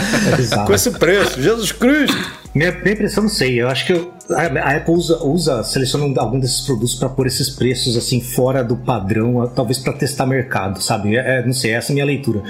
com 0.67 0.73
esse 0.73 0.91
preço. 0.93 1.41
Jesus 1.43 1.73
Cristo! 1.73 2.17
Minha, 2.55 2.73
minha 2.73 2.95
impressão, 2.95 3.23
não 3.25 3.31
sei. 3.31 3.61
Eu 3.61 3.69
acho 3.69 3.87
que 3.87 3.93
eu- 3.93 4.13
a, 4.31 4.43
a 4.43 4.77
Apple 4.77 4.95
usa, 4.95 5.19
usa 5.23 5.63
seleciona 5.65 6.05
um- 6.05 6.15
algum 6.19 6.39
desses 6.41 6.61
produtos 6.63 6.95
para 6.95 7.09
pôr 7.09 7.27
esses 7.27 7.51
preços 7.51 7.97
assim 7.97 8.21
fora 8.35 8.63
do 8.65 8.77
padrão, 8.77 9.47
talvez 9.55 9.79
para 9.79 9.93
testar 9.93 10.27
mercado, 10.27 10.83
sabe? 10.83 11.17
É, 11.17 11.39
é, 11.41 11.47
não 11.47 11.53
sei, 11.53 11.73
essa 11.73 11.91
é 11.91 11.93
a 11.93 11.95
minha 11.95 12.05
leitura. 12.05 12.43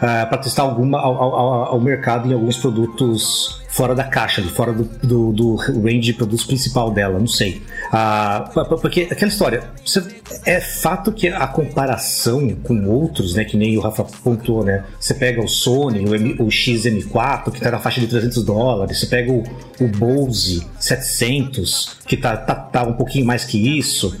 para 0.00 0.38
testar 0.38 0.62
alguma 0.62 0.98
ao, 1.00 1.14
ao- 1.22 1.64
ao 1.72 1.80
mercado 1.80 2.28
em 2.28 2.34
alguns 2.34 2.56
produtos 2.56 3.58
fora 3.70 3.94
da 3.94 4.02
caixa, 4.04 4.42
fora 4.42 4.72
do, 4.72 4.84
do, 4.84 5.32
do 5.32 5.54
range 5.54 6.00
de 6.00 6.12
produtos 6.14 6.44
principal 6.44 6.90
dela, 6.90 7.18
não 7.18 7.26
sei. 7.28 7.62
Ah, 7.92 8.50
porque 8.80 9.06
aquela 9.10 9.30
história, 9.30 9.62
você- 9.84 10.02
é 10.44 10.60
fato 10.60 11.12
que 11.12 11.28
a 11.28 11.46
comparação 11.46 12.48
com 12.62 12.86
outros, 12.86 13.34
né, 13.34 13.44
que 13.44 13.56
nem 13.56 13.76
o 13.76 13.80
Rafa 13.80 14.04
pontuou, 14.24 14.64
né? 14.64 14.84
Você 14.98 15.14
pega 15.14 15.40
o 15.42 15.48
Sony, 15.48 16.04
o, 16.08 16.14
M, 16.14 16.32
o 16.40 16.46
XM4, 16.46 17.50
que 17.52 17.60
tá 17.60 17.70
na 17.70 17.78
faixa 17.78 18.00
de 18.00 18.06
300 18.06 18.42
dólares, 18.42 18.98
você 18.98 19.06
pega 19.06 19.30
o, 19.30 19.42
o 19.80 19.86
Bose 19.88 20.66
700, 20.78 21.98
que 22.06 22.16
tá, 22.16 22.36
tá, 22.36 22.54
tá 22.54 22.82
um 22.84 22.94
pouquinho 22.94 23.26
mais 23.26 23.44
que 23.44 23.78
isso. 23.78 24.16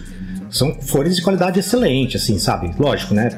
São 0.50 0.74
fones 0.80 1.16
de 1.16 1.22
qualidade 1.22 1.58
excelente, 1.60 2.16
assim, 2.16 2.38
sabe? 2.38 2.74
Lógico, 2.78 3.14
né? 3.14 3.30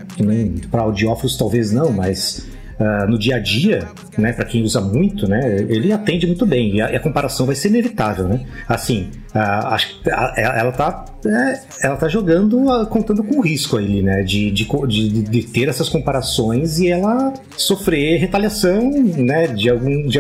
Para 0.71 0.83
audiófilos 0.83 1.37
talvez 1.37 1.73
não, 1.73 1.93
mas 1.93 2.47
ah, 2.81 3.07
no 3.07 3.19
dia 3.19 3.37
a 3.37 3.39
dia, 3.39 3.87
né, 4.17 4.33
para 4.33 4.47
quem 4.47 4.63
usa 4.63 4.81
muito, 4.81 5.29
né, 5.29 5.67
ele 5.69 5.93
atende 5.93 6.27
muito 6.27 6.47
bem 6.47 6.77
e 6.77 6.81
a, 6.81 6.87
a 6.87 6.99
comparação 6.99 7.45
vai 7.45 7.55
ser 7.55 7.69
inevitável, 7.69 8.27
né? 8.27 8.47
Assim, 8.67 9.11
ah, 9.35 9.75
acho 9.75 10.01
que 10.03 10.11
ela, 10.11 10.35
ela 10.37 10.73
tá, 10.73 11.05
é, 11.25 11.61
ela 11.87 11.97
tá 11.97 12.09
jogando, 12.09 12.71
ah, 12.71 12.87
contando 12.87 13.23
com 13.23 13.37
o 13.39 13.41
risco 13.41 13.77
ali, 13.77 14.03
né, 14.03 14.23
de, 14.23 14.51
de, 14.51 14.67
de, 14.89 15.23
de- 15.23 15.43
ter 15.45 15.69
essas 15.69 15.89
comparações 15.89 16.79
e 16.79 16.89
ela 16.89 17.33
sofrer 17.57 18.19
retaliação, 18.19 18.91
né, 18.91 19.47
de 19.49 19.71
algum, 19.71 20.07
de, 20.07 20.19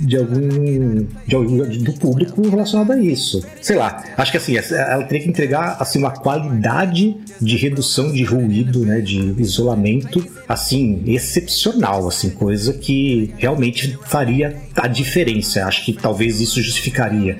de, 0.00 0.16
algum, 0.16 1.06
de 1.26 1.36
algum 1.36 1.58
do 1.82 1.92
público 1.94 2.42
relacionado 2.48 2.92
a 2.92 2.98
isso. 2.98 3.44
Sei 3.60 3.76
lá, 3.76 4.02
acho 4.16 4.32
que 4.32 4.36
assim, 4.38 4.56
ela 4.56 5.04
teria 5.04 5.22
que 5.22 5.28
entregar 5.30 5.76
assim 5.78 5.98
uma 5.98 6.10
qualidade 6.10 7.16
de 7.40 7.56
redução 7.56 8.12
de 8.12 8.24
ruído, 8.24 8.84
né, 8.84 9.00
de 9.00 9.34
isolamento, 9.40 10.24
assim, 10.48 11.02
excepcional, 11.06 12.08
assim, 12.08 12.30
coisa 12.30 12.72
que 12.72 13.32
realmente 13.38 13.98
faria 14.04 14.56
a 14.76 14.88
diferença. 14.88 15.64
Acho 15.64 15.84
que 15.84 15.92
talvez 15.92 16.40
isso 16.40 16.60
justificaria. 16.62 17.38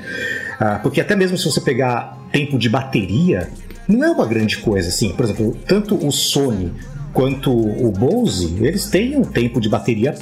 Ah, 0.63 0.79
porque 0.81 1.01
até 1.01 1.17
mesmo 1.17 1.37
se 1.37 1.45
você 1.45 1.61
pegar 1.61 2.17
tempo 2.31 2.57
de 2.57 2.69
bateria, 2.69 3.51
não 3.89 4.05
é 4.05 4.11
uma 4.13 4.25
grande 4.25 4.59
coisa, 4.59 4.91
assim. 4.91 5.11
Por 5.11 5.25
exemplo, 5.25 5.57
tanto 5.67 5.97
o 5.97 6.13
Sony 6.13 6.71
quanto 7.13 7.51
o 7.51 7.91
Bose, 7.91 8.57
eles 8.61 8.87
têm 8.87 9.17
um 9.17 9.25
tempo 9.25 9.61
de 9.61 9.69
bateria 9.69 10.15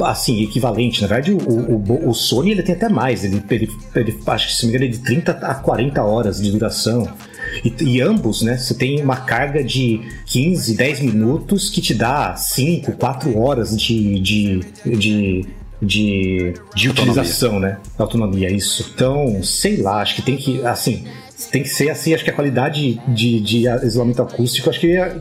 assim 0.00 0.42
equivalente. 0.42 1.00
Na 1.02 1.06
verdade, 1.06 1.30
o, 1.30 1.38
o, 1.38 2.10
o 2.10 2.14
Sony 2.14 2.50
ele 2.50 2.64
tem 2.64 2.74
até 2.74 2.88
mais. 2.88 3.22
Ele, 3.22 3.40
ele, 3.48 3.70
ele 3.94 4.18
acho 4.26 4.48
que 4.48 4.54
se 4.56 4.66
me 4.66 4.72
engano, 4.72 4.86
é 4.86 4.88
de 4.88 4.98
30 4.98 5.30
a 5.30 5.54
40 5.54 6.02
horas 6.02 6.42
de 6.42 6.50
duração. 6.50 7.08
E, 7.64 7.72
e 7.84 8.00
ambos, 8.02 8.42
né? 8.42 8.58
Você 8.58 8.74
tem 8.74 9.00
uma 9.00 9.16
carga 9.16 9.62
de 9.62 10.00
15, 10.26 10.74
10 10.74 11.00
minutos 11.00 11.70
que 11.70 11.80
te 11.80 11.94
dá 11.94 12.34
5, 12.34 12.90
4 12.90 13.38
horas 13.38 13.76
de, 13.76 14.18
de, 14.18 14.60
de, 14.84 15.46
de, 15.80 16.54
de 16.74 16.88
utilização, 16.88 17.58
né? 17.60 17.78
Autonomia, 17.98 18.50
isso. 18.50 18.90
Então, 18.94 19.42
sei 19.42 19.76
lá, 19.78 20.00
acho 20.00 20.14
que 20.16 20.22
tem 20.22 20.36
que, 20.36 20.64
assim, 20.64 21.04
tem 21.50 21.62
que 21.62 21.68
ser 21.68 21.90
assim, 21.90 22.14
acho 22.14 22.24
que 22.24 22.30
a 22.30 22.32
qualidade 22.32 23.00
de, 23.08 23.40
de 23.40 23.66
isolamento 23.84 24.22
acústico, 24.22 24.70
acho 24.70 24.80
que 24.80 24.92
é- 24.96 25.16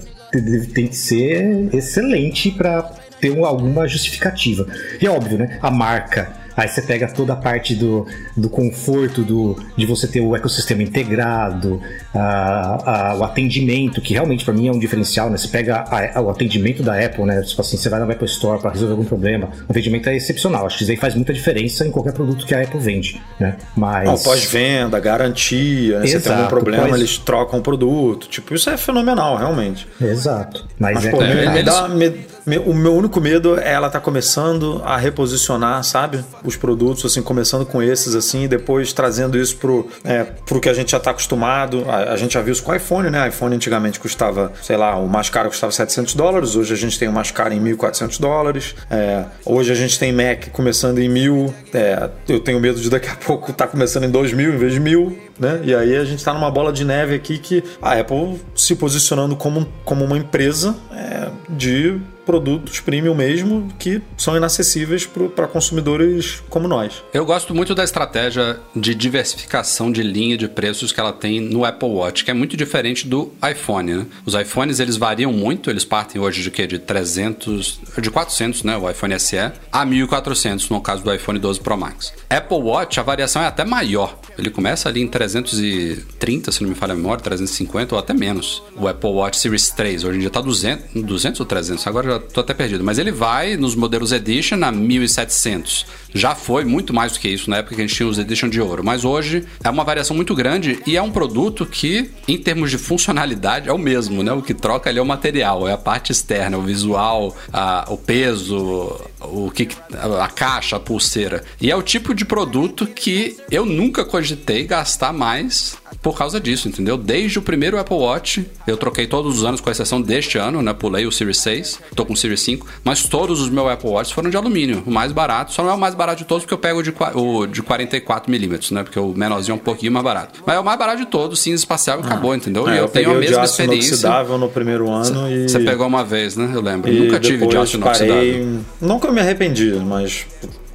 tem- 0.74 0.88
que 0.88 0.96
ser 0.96 1.70
excelente 1.74 2.52
para 2.52 2.82
ter 3.22 3.32
um- 3.32 3.46
alguma 3.46 3.88
justificativa. 3.88 4.66
E 5.02 5.06
é 5.06 5.10
óbvio, 5.10 5.38
né? 5.38 5.58
A 5.62 5.70
marca. 5.72 6.45
Aí 6.58 6.68
você 6.68 6.82
pega 6.82 7.08
toda 7.08 7.34
a 7.34 7.36
parte 7.36 7.76
do, 7.76 8.06
do 8.36 8.50
conforto, 8.50 9.24
do, 9.24 9.58
de 9.78 9.86
você 9.86 10.08
ter 10.08 10.22
o 10.22 10.36
ecossistema 10.36 10.82
integrado, 10.84 11.82
a- 12.14 13.12
a- 13.12 13.16
o 13.16 13.24
atendimento, 13.24 14.02
que 14.02 14.14
realmente 14.14 14.46
para 14.46 14.54
mim 14.54 14.68
é 14.68 14.72
um 14.72 14.80
diferencial, 14.80 15.30
né? 15.30 15.38
Você 15.38 15.48
pega 15.48 15.84
a- 15.90 16.22
o 16.22 16.30
atendimento 16.30 16.82
da 16.84 16.98
Apple, 16.98 17.26
né? 17.26 17.42
Tipo 17.42 17.62
assim, 17.62 17.78
você 17.78 17.90
vai 17.90 18.00
na 18.00 18.06
Apple 18.12 18.26
Store 18.26 18.62
para 18.62 18.72
resolver 18.72 18.94
algum 18.94 19.06
problema, 19.06 19.50
o 19.68 19.72
atendimento 19.72 20.08
é 20.10 20.16
excepcional. 20.16 20.66
Acho 20.66 20.78
que 20.78 20.84
isso 20.84 20.92
aí 20.92 20.98
faz 20.98 21.14
muita 21.16 21.34
diferença 21.34 21.86
em 21.86 21.92
qualquer 21.92 22.14
produto 22.14 22.46
que 22.46 22.54
a 22.56 22.62
Apple 22.62 22.80
vende, 22.80 23.22
né? 23.40 23.58
Mas... 23.76 24.06
Não, 24.08 24.18
pós-venda, 24.18 25.00
garantia, 25.00 26.00
né? 26.00 26.08
você 26.08 26.20
tem 26.20 26.32
algum 26.32 26.44
Exato, 26.44 26.50
problema, 26.56 26.88
pós- 26.88 26.98
eles 26.98 27.18
trocam 27.18 27.60
o 27.60 27.62
produto. 27.62 28.28
Tipo, 28.28 28.54
isso 28.56 28.70
é 28.70 28.78
fenomenal, 28.78 29.38
realmente. 29.38 29.88
Exato. 30.02 30.66
Mas, 30.80 30.96
Mas, 30.96 31.06
é 31.06 31.12
pô, 31.12 31.18
me- 31.22 31.28
complicado. 31.28 31.54
me 31.54 31.64
dá- 31.64 31.88
me- 31.90 32.26
me- 32.46 32.58
o 32.60 32.74
meu 32.74 32.94
único 32.96 33.20
medo 33.20 33.60
é 33.60 33.74
ela 33.74 33.90
tá 33.90 34.00
começando 34.00 34.82
a 34.86 34.98
reposicionar, 34.98 35.84
sabe? 35.84 36.24
Os 36.46 36.56
produtos, 36.56 37.06
assim, 37.06 37.22
começando 37.22 37.66
com 37.66 37.82
esses, 37.82 38.16
assim, 38.16 38.44
e 38.44 38.48
depois 38.48 38.94
trazendo 38.94 39.38
isso 39.38 39.58
pro, 39.58 39.88
é, 40.04 40.24
pro 40.24 40.60
que 40.60 40.70
a 40.70 40.74
gente 40.74 40.92
já 40.92 41.00
tá 41.00 41.12
acostumado. 41.12 41.84
A, 41.88 42.14
a 42.14 42.18
gente 42.18 42.34
já 42.34 42.42
viu 42.42 42.54
isso 42.54 42.64
com 42.64 42.72
o 42.72 42.76
iPhone, 42.76 43.10
né? 43.10 43.28
iPhone 43.28 43.56
antigamente 43.56 44.00
custava, 44.00 44.52
sei 44.62 44.78
lá, 44.78 44.96
o 44.98 45.08
mais 45.08 45.30
caro 45.30 45.50
custava 45.50 45.72
700 45.72 46.14
dólares, 46.16 46.56
hoje 46.56 46.74
a 46.74 46.78
gente 46.78 46.98
tem 46.98 47.08
o 47.08 47.14
mais 47.14 47.32
caro 47.32 47.54
em 47.54 47.62
1.400 47.62 48.20
dólares. 48.20 48.76
É, 48.90 49.26
hoje 49.46 49.72
a 49.72 49.76
gente 49.76 49.98
tem 49.98 50.12
Mac 50.12 50.50
começando 50.52 51.00
em 51.00 51.10
1.000. 51.10 51.54
É, 51.74 52.10
eu 52.28 52.40
tenho 52.40 52.60
medo 52.60 52.80
de 52.80 52.90
daqui 52.90 53.10
a 53.10 53.16
pouco 53.26 53.52
tá 53.54 53.68
começando 53.68 54.06
em 54.06 54.12
2.000 54.12 54.54
em 54.54 54.58
vez 54.58 54.74
de 54.74 54.82
1.000. 54.82 55.16
né? 55.40 55.62
E 55.64 55.74
aí 55.76 55.96
a 55.96 56.06
gente 56.06 56.20
está 56.20 56.34
numa 56.34 56.50
bola 56.52 56.72
de 56.72 56.86
neve 56.86 57.16
aqui 57.16 57.38
que 57.38 57.64
a 57.82 58.00
Apple 58.00 58.40
se 58.56 58.76
posicionando 58.76 59.36
como, 59.36 59.68
como 59.84 60.04
uma 60.06 60.18
empresa 60.18 60.76
é, 60.92 61.28
de 61.50 62.00
produtos 62.26 62.80
premium 62.80 63.14
mesmo 63.14 63.70
que 63.78 64.02
são 64.18 64.36
inacessíveis 64.36 65.06
para 65.06 65.48
consumidores 65.48 66.44
como 66.50 66.68
nós. 66.68 67.04
Eu 67.14 67.26
gosto 67.26 67.54
muito 67.54 67.76
da 67.76 67.84
estratégia 67.84 68.60
de 68.76 68.96
diversificação 68.96 69.92
de 69.92 70.02
linha 70.02 70.38
de 70.38 70.48
preços 70.48 70.92
que 70.92 71.00
ela 71.00 71.14
tem 71.14 71.40
no 71.40 71.64
Apple 71.64 71.90
Watch, 71.90 72.26
que 72.26 72.32
é 72.32 72.34
muito 72.34 72.58
diferente 72.58 73.08
do 73.08 73.32
iPhone. 73.50 73.94
Né? 73.94 74.06
Os 74.26 74.34
iPhones 74.34 74.80
eles 74.80 74.98
variam 74.98 75.32
muito, 75.32 75.70
eles 75.70 75.86
partem 75.86 76.22
hoje 76.22 76.42
de 76.42 76.52
que 76.52 76.66
de 76.66 76.80
300, 76.80 77.80
de 78.02 78.10
400, 78.10 78.64
né, 78.64 78.78
o 78.78 78.90
iPhone 78.90 79.20
SE, 79.20 79.38
a 79.72 79.86
1400 79.86 80.70
no 80.70 80.82
caso 80.82 81.04
do 81.04 81.14
iPhone 81.14 81.38
12 81.38 81.60
Pro 81.60 81.78
Max. 81.78 82.14
Apple 82.30 82.58
Watch 82.58 83.00
a 83.00 83.04
variação 83.04 83.42
é 83.42 83.48
até 83.48 83.64
maior. 83.64 84.18
Ele 84.38 84.50
começa 84.50 84.90
ali 84.90 85.02
em 85.02 85.08
330, 85.08 86.52
se 86.52 86.62
não 86.62 86.70
me 86.70 86.76
falha 86.76 86.94
a 86.94 86.96
memória, 86.96 87.24
350 87.24 87.96
ou 87.96 88.00
até 88.00 88.14
menos. 88.14 88.62
O 88.76 88.88
Apple 88.88 89.10
Watch 89.10 89.38
Series 89.38 89.70
3 89.70 90.04
hoje 90.04 90.18
em 90.18 90.20
dia 90.20 90.28
está 90.28 90.42
200, 90.42 91.04
200 91.04 91.40
ou 91.40 91.46
300, 91.46 91.88
agora 91.88 92.10
já 92.10 92.15
tô 92.20 92.42
até 92.42 92.54
perdido. 92.54 92.84
Mas 92.84 92.98
ele 92.98 93.12
vai 93.12 93.58
nos 93.58 93.76
modelos 93.76 94.12
Edition 94.12 94.64
a 94.64 94.72
1700. 94.72 95.86
Já 96.16 96.34
foi 96.34 96.64
muito 96.64 96.94
mais 96.94 97.12
do 97.12 97.20
que 97.20 97.28
isso 97.28 97.50
na 97.50 97.58
época 97.58 97.76
que 97.76 97.82
a 97.82 97.86
gente 97.86 97.94
tinha 97.94 98.08
os 98.08 98.18
Edition 98.18 98.48
de 98.48 98.62
ouro. 98.62 98.82
Mas 98.86 99.04
hoje 99.04 99.46
é 99.62 99.70
uma 99.70 99.84
variação 99.84 100.16
muito 100.16 100.34
grande 100.34 100.80
e 100.88 100.96
é 100.96 101.02
um 101.02 101.12
produto 101.12 101.66
que, 101.66 102.10
em 102.26 102.38
termos 102.38 102.72
de 102.72 102.78
funcionalidade, 102.78 103.68
é 103.68 103.74
o 103.74 103.78
mesmo, 103.78 104.24
né? 104.24 104.32
O 104.32 104.42
que 104.42 104.54
troca 104.54 104.90
ali 104.90 104.98
é 104.98 105.02
o 105.02 105.06
material, 105.06 105.68
é 105.68 105.74
a 105.74 105.78
parte 105.78 106.14
externa, 106.14 106.58
o 106.58 106.62
visual, 106.62 107.36
a, 107.52 107.86
o 107.90 107.98
peso, 107.98 108.98
o 109.20 109.52
que 109.52 109.68
a 109.92 110.28
caixa, 110.30 110.78
a 110.78 110.80
pulseira. 110.80 111.44
E 111.60 111.70
é 111.70 111.76
o 111.76 111.82
tipo 111.82 112.16
de 112.16 112.24
produto 112.24 112.88
que 112.88 113.36
eu 113.52 113.66
nunca 113.66 114.06
cogitei 114.06 114.64
gastar 114.64 115.12
mais 115.12 115.76
por 116.02 116.18
causa 116.18 116.40
disso, 116.40 116.68
entendeu? 116.70 116.98
Desde 116.98 117.40
o 117.40 117.42
primeiro 117.42 117.78
Apple 117.78 117.98
Watch, 117.98 118.46
eu 118.66 118.78
troquei 118.78 119.08
todos 119.08 119.38
os 119.38 119.44
anos, 119.44 119.60
com 119.60 119.70
exceção 119.70 120.02
deste 120.02 120.38
ano, 120.38 120.62
né? 120.62 120.72
Pulei 120.72 121.06
o 121.06 121.12
Series 121.12 121.40
6, 121.40 121.82
tô 121.94 122.06
com 122.06 122.14
o 122.14 122.18
Series 122.18 122.42
5, 122.42 122.68
mas 122.84 123.04
todos 123.04 123.42
os 123.42 123.50
meus 123.50 123.68
Apple 123.70 123.90
Watches 123.90 124.14
foram 124.14 124.30
de 124.30 124.38
alumínio, 124.38 124.84
o 124.86 124.92
mais 124.92 125.12
barato. 125.12 125.52
Só 125.52 125.64
não 125.64 125.72
é 125.72 125.74
o 125.74 125.78
mais 125.78 125.94
barato 125.94 126.05
de 126.14 126.26
todos 126.26 126.44
porque 126.44 126.54
eu 126.54 126.58
pego 126.58 126.80
o 126.80 126.84
de, 126.84 126.94
o 127.16 127.46
de 127.48 127.64
44mm, 127.64 128.72
né? 128.72 128.84
Porque 128.84 129.00
o 129.00 129.14
menorzinho 129.14 129.54
é 129.54 129.56
um 129.56 129.60
pouquinho 129.60 129.92
mais 129.92 130.04
barato. 130.04 130.44
Mas 130.46 130.56
é 130.56 130.60
o 130.60 130.64
mais 130.64 130.78
barato 130.78 131.00
de 131.00 131.06
todos, 131.06 131.40
cinza 131.40 131.62
espacial 131.62 132.00
e 132.00 132.04
ah. 132.04 132.06
acabou, 132.06 132.36
entendeu? 132.36 132.68
É, 132.68 132.76
e 132.76 132.78
eu, 132.78 132.84
eu 132.84 132.90
tenho 132.90 133.12
a 133.12 133.16
mesma 133.16 133.44
experiência. 133.44 134.24
no 134.38 134.50
primeiro 134.50 134.90
ano 134.90 135.30
e. 135.30 135.50
Você 135.50 135.60
pegou 135.60 135.88
uma 135.88 136.04
vez, 136.04 136.36
né? 136.36 136.52
Eu 136.54 136.62
lembro. 136.62 136.92
Eu 136.92 137.06
nunca 137.06 137.20
tive 137.20 137.48
de 137.48 137.58
aço 137.58 137.78
inoxidável. 137.78 138.60
Não 138.82 139.00
que 139.00 139.08
eu 139.08 139.14
me 139.14 139.22
arrependi, 139.22 139.72
mas 139.86 140.26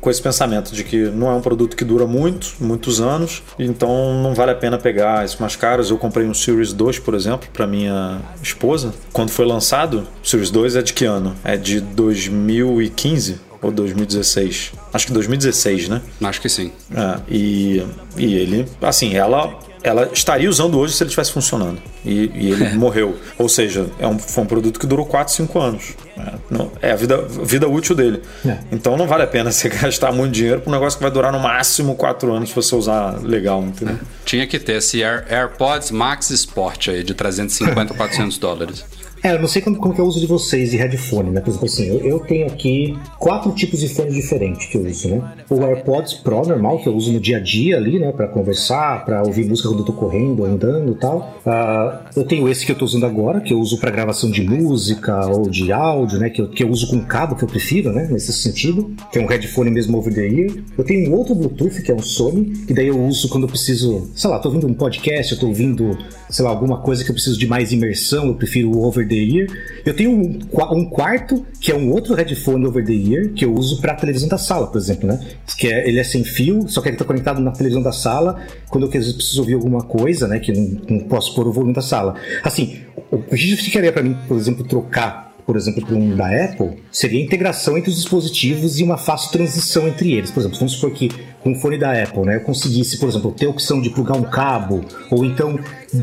com 0.01 0.11
esse 0.11 0.23
pensamento 0.23 0.75
de 0.75 0.83
que 0.83 0.97
não 0.97 1.31
é 1.31 1.35
um 1.35 1.41
produto 1.41 1.77
que 1.77 1.85
dura 1.85 2.07
muito, 2.07 2.55
muitos 2.59 3.01
anos, 3.01 3.43
então 3.59 4.23
não 4.23 4.35
vale 4.35 4.51
a 4.51 4.55
pena 4.55 4.79
pegar 4.79 5.25
esses 5.25 5.39
mais 5.39 5.55
caros. 5.55 5.91
Eu 5.91 5.99
comprei 5.99 6.27
um 6.27 6.35
Series 6.35 6.73
2, 6.73 6.99
por 6.99 7.15
exemplo, 7.15 7.49
para 7.53 7.67
minha 7.67 8.21
esposa. 8.43 8.95
Quando 9.13 9.31
foi 9.31 9.45
lançado, 9.45 10.07
o 10.23 10.27
Series 10.27 10.51
2 10.51 10.77
é 10.77 10.83
de 10.83 10.93
que 10.93 11.05
ano? 11.05 11.35
É 11.45 11.57
de 11.57 11.81
2015 11.81 13.50
ou 13.63 13.71
2016? 13.71 14.73
Acho 14.93 15.07
que 15.07 15.13
2016, 15.13 15.89
né? 15.89 16.03
Acho 16.23 16.41
que 16.41 16.49
sim. 16.49 16.73
É, 16.95 17.21
e, 17.29 17.85
e 18.17 18.35
ele, 18.35 18.67
assim, 18.81 19.15
ela 19.15 19.59
ela 19.83 20.11
estaria 20.13 20.49
usando 20.49 20.79
hoje 20.79 20.95
se 20.95 21.03
ele 21.03 21.09
estivesse 21.09 21.33
funcionando. 21.33 21.81
E, 22.05 22.31
e 22.35 22.51
ele 22.51 22.69
morreu. 22.77 23.17
Ou 23.39 23.49
seja, 23.49 23.87
é 23.99 24.07
um, 24.07 24.19
foi 24.19 24.45
um 24.45 24.47
produto 24.47 24.79
que 24.79 24.87
durou 24.87 25.07
4, 25.07 25.33
5 25.33 25.59
anos. 25.59 25.95
É, 26.19 26.35
não, 26.51 26.71
é 26.83 26.93
a 26.93 26.97
vida, 26.97 27.23
vida 27.23 27.69
útil 27.69 27.95
dele. 27.95 28.23
É. 28.47 28.59
Então 28.71 28.97
não 28.97 29.07
vale 29.07 29.23
a 29.23 29.27
pena 29.27 29.51
você 29.53 29.69
gastar 29.69 30.13
muito 30.13 30.33
dinheiro 30.33 30.61
para 30.61 30.71
um 30.71 30.73
negócio 30.73 30.99
que 30.99 31.03
vai 31.03 31.11
durar 31.11 31.33
no 31.33 31.41
máximo 31.41 31.95
4 31.95 32.33
anos 32.33 32.51
se 32.51 32.55
você 32.55 32.75
usar 32.75 33.23
legal, 33.23 33.63
entendeu? 33.63 33.99
Tinha 34.25 34.47
que 34.47 34.59
ter 34.59 34.75
esse 34.75 35.03
Air, 35.03 35.25
AirPods 35.31 35.91
Max 35.91 36.31
Sport 36.31 36.89
aí 36.89 37.03
de 37.03 37.15
350 37.15 37.95
a 37.95 37.97
400 37.97 38.39
dólares. 38.39 38.85
É, 39.23 39.35
eu 39.35 39.41
não 39.41 39.49
sei 39.49 39.61
como, 39.61 39.77
como 39.77 39.95
que 39.95 40.01
é 40.01 40.05
o 40.05 40.07
uso 40.07 40.19
de 40.19 40.27
vocês 40.27 40.71
de 40.71 40.79
headphone, 40.79 41.31
né? 41.31 41.41
Por 41.41 41.51
exemplo, 41.51 41.67
assim, 41.67 41.87
eu, 41.87 42.01
eu, 42.01 42.21
tenho 42.21 42.47
aqui 42.47 42.99
quatro 43.19 43.53
tipos 43.53 43.81
de 43.81 43.89
fone 43.89 44.11
diferentes 44.13 44.67
que 44.67 44.77
eu 44.77 44.83
uso, 44.87 45.09
né? 45.09 45.35
O 45.51 45.63
AirPods 45.63 46.15
Pro 46.15 46.47
normal, 46.47 46.79
que 46.79 46.89
eu 46.89 46.95
uso 46.95 47.13
no 47.13 47.21
dia 47.21 47.37
a 47.37 47.41
dia 47.41 47.77
ali, 47.77 47.99
né? 47.99 48.13
Pra 48.13 48.27
conversar, 48.29 49.05
pra 49.05 49.23
ouvir 49.23 49.45
música 49.45 49.69
quando 49.69 49.81
eu 49.81 49.85
tô 49.85 49.93
correndo, 49.93 50.45
andando 50.45 50.93
e 50.93 50.95
tal. 50.95 51.39
Uh, 51.45 52.09
eu 52.17 52.25
tenho 52.25 52.49
esse 52.49 52.65
que 52.65 52.73
eu 52.73 52.77
tô 52.77 52.87
usando 52.87 53.05
agora, 53.05 53.41
que 53.41 53.53
eu 53.53 53.61
uso 53.61 53.79
pra 53.79 53.91
gravação 53.91 54.31
de 54.31 54.43
música 54.43 55.27
ou 55.27 55.51
de 55.51 55.71
áudio, 55.71 56.19
né? 56.19 56.31
Que 56.31 56.41
eu, 56.41 56.49
que 56.49 56.65
eu 56.65 56.71
uso 56.71 56.89
com 56.89 57.01
cabo, 57.01 57.37
que 57.37 57.45
eu 57.45 57.49
prefiro, 57.49 57.93
né? 57.93 58.09
Nesse 58.11 58.33
sentido. 58.33 58.95
Que 59.13 59.19
é 59.19 59.23
um 59.23 59.27
headphone 59.27 59.71
mesmo 59.71 59.99
over 59.99 60.15
the 60.15 60.27
ear. 60.27 60.51
Eu 60.79 60.85
tenho 60.85 61.11
um 61.11 61.15
outro 61.15 61.35
Bluetooth, 61.35 61.83
que 61.83 61.93
é 61.93 61.95
um 61.95 62.03
Sony, 62.03 62.53
que 62.67 62.73
daí 62.73 62.87
eu 62.87 62.99
uso 62.99 63.29
quando 63.29 63.45
eu 63.45 63.49
preciso, 63.49 64.09
sei 64.15 64.31
lá, 64.31 64.39
tô 64.39 64.49
ouvindo 64.49 64.67
um 64.67 64.75
podcast, 64.75 65.33
eu 65.33 65.39
tô 65.39 65.49
ouvindo, 65.49 65.99
sei 66.31 66.43
lá, 66.43 66.51
alguma 66.51 66.79
coisa 66.79 67.05
que 67.05 67.11
eu 67.11 67.15
preciso 67.15 67.39
de 67.39 67.47
mais 67.47 67.71
imersão, 67.71 68.29
eu 68.29 68.35
prefiro 68.35 68.71
o 68.71 68.83
over 68.83 69.10
the 69.11 69.17
ear. 69.17 69.47
Eu 69.85 69.95
tenho 69.95 70.11
um, 70.11 70.39
um 70.73 70.85
quarto, 70.87 71.45
que 71.61 71.71
é 71.71 71.75
um 71.75 71.91
outro 71.91 72.15
headphone 72.15 72.65
over 72.67 72.85
the 72.85 72.93
ear, 72.93 73.31
que 73.31 73.45
eu 73.45 73.53
uso 73.53 73.81
para 73.81 73.95
televisão 73.95 74.29
da 74.29 74.39
sala, 74.39 74.69
por 74.69 74.79
exemplo, 74.79 75.09
né? 75.09 75.21
Que 75.59 75.69
é, 75.69 75.89
ele 75.89 75.99
é 75.99 76.05
sem 76.05 76.25
fio, 76.25 76.67
só 76.69 76.81
que 76.81 76.89
ele 76.89 76.95
está 76.95 77.05
conectado 77.05 77.41
na 77.41 77.51
televisão 77.51 77.83
da 77.83 77.93
sala, 77.93 78.41
quando 78.69 78.85
eu 78.85 78.89
preciso 78.89 79.41
ouvir 79.41 79.55
alguma 79.55 79.83
coisa, 79.83 80.29
né? 80.29 80.39
Que 80.39 80.53
não, 80.53 80.81
não 80.89 81.01
posso 81.01 81.35
pôr 81.35 81.47
o 81.47 81.53
volume 81.53 81.75
da 81.75 81.83
sala. 81.83 82.15
Assim, 82.43 82.81
o 83.11 83.19
que 83.19 83.37
justificaria 83.37 83.93
para 83.93 84.03
mim, 84.03 84.17
por 84.27 84.37
exemplo, 84.37 84.65
trocar 84.65 85.31
por 85.51 85.57
exemplo, 85.57 85.85
para 85.85 85.97
um 85.97 86.15
da 86.15 86.45
Apple, 86.45 86.77
seria 86.93 87.19
a 87.19 87.25
integração 87.25 87.77
entre 87.77 87.91
os 87.91 87.97
dispositivos 87.97 88.79
e 88.79 88.85
uma 88.85 88.97
fácil 88.97 89.33
transição 89.33 89.89
entre 89.89 90.13
eles. 90.13 90.31
Por 90.31 90.39
exemplo, 90.39 90.57
vamos 90.57 90.75
supor 90.75 90.93
que 90.93 91.11
com 91.43 91.53
o 91.53 91.55
fone 91.55 91.79
da 91.79 91.93
Apple, 91.93 92.23
né, 92.23 92.37
eu 92.37 92.41
conseguisse, 92.41 92.99
por 92.99 93.09
exemplo, 93.09 93.33
ter 93.33 93.47
a 93.47 93.51
opção 93.51 93.81
de 93.81 93.91
plugar 93.91 94.17
um 94.17 94.23
cabo, 94.23 94.85
ou 95.11 95.25
então 95.25 95.59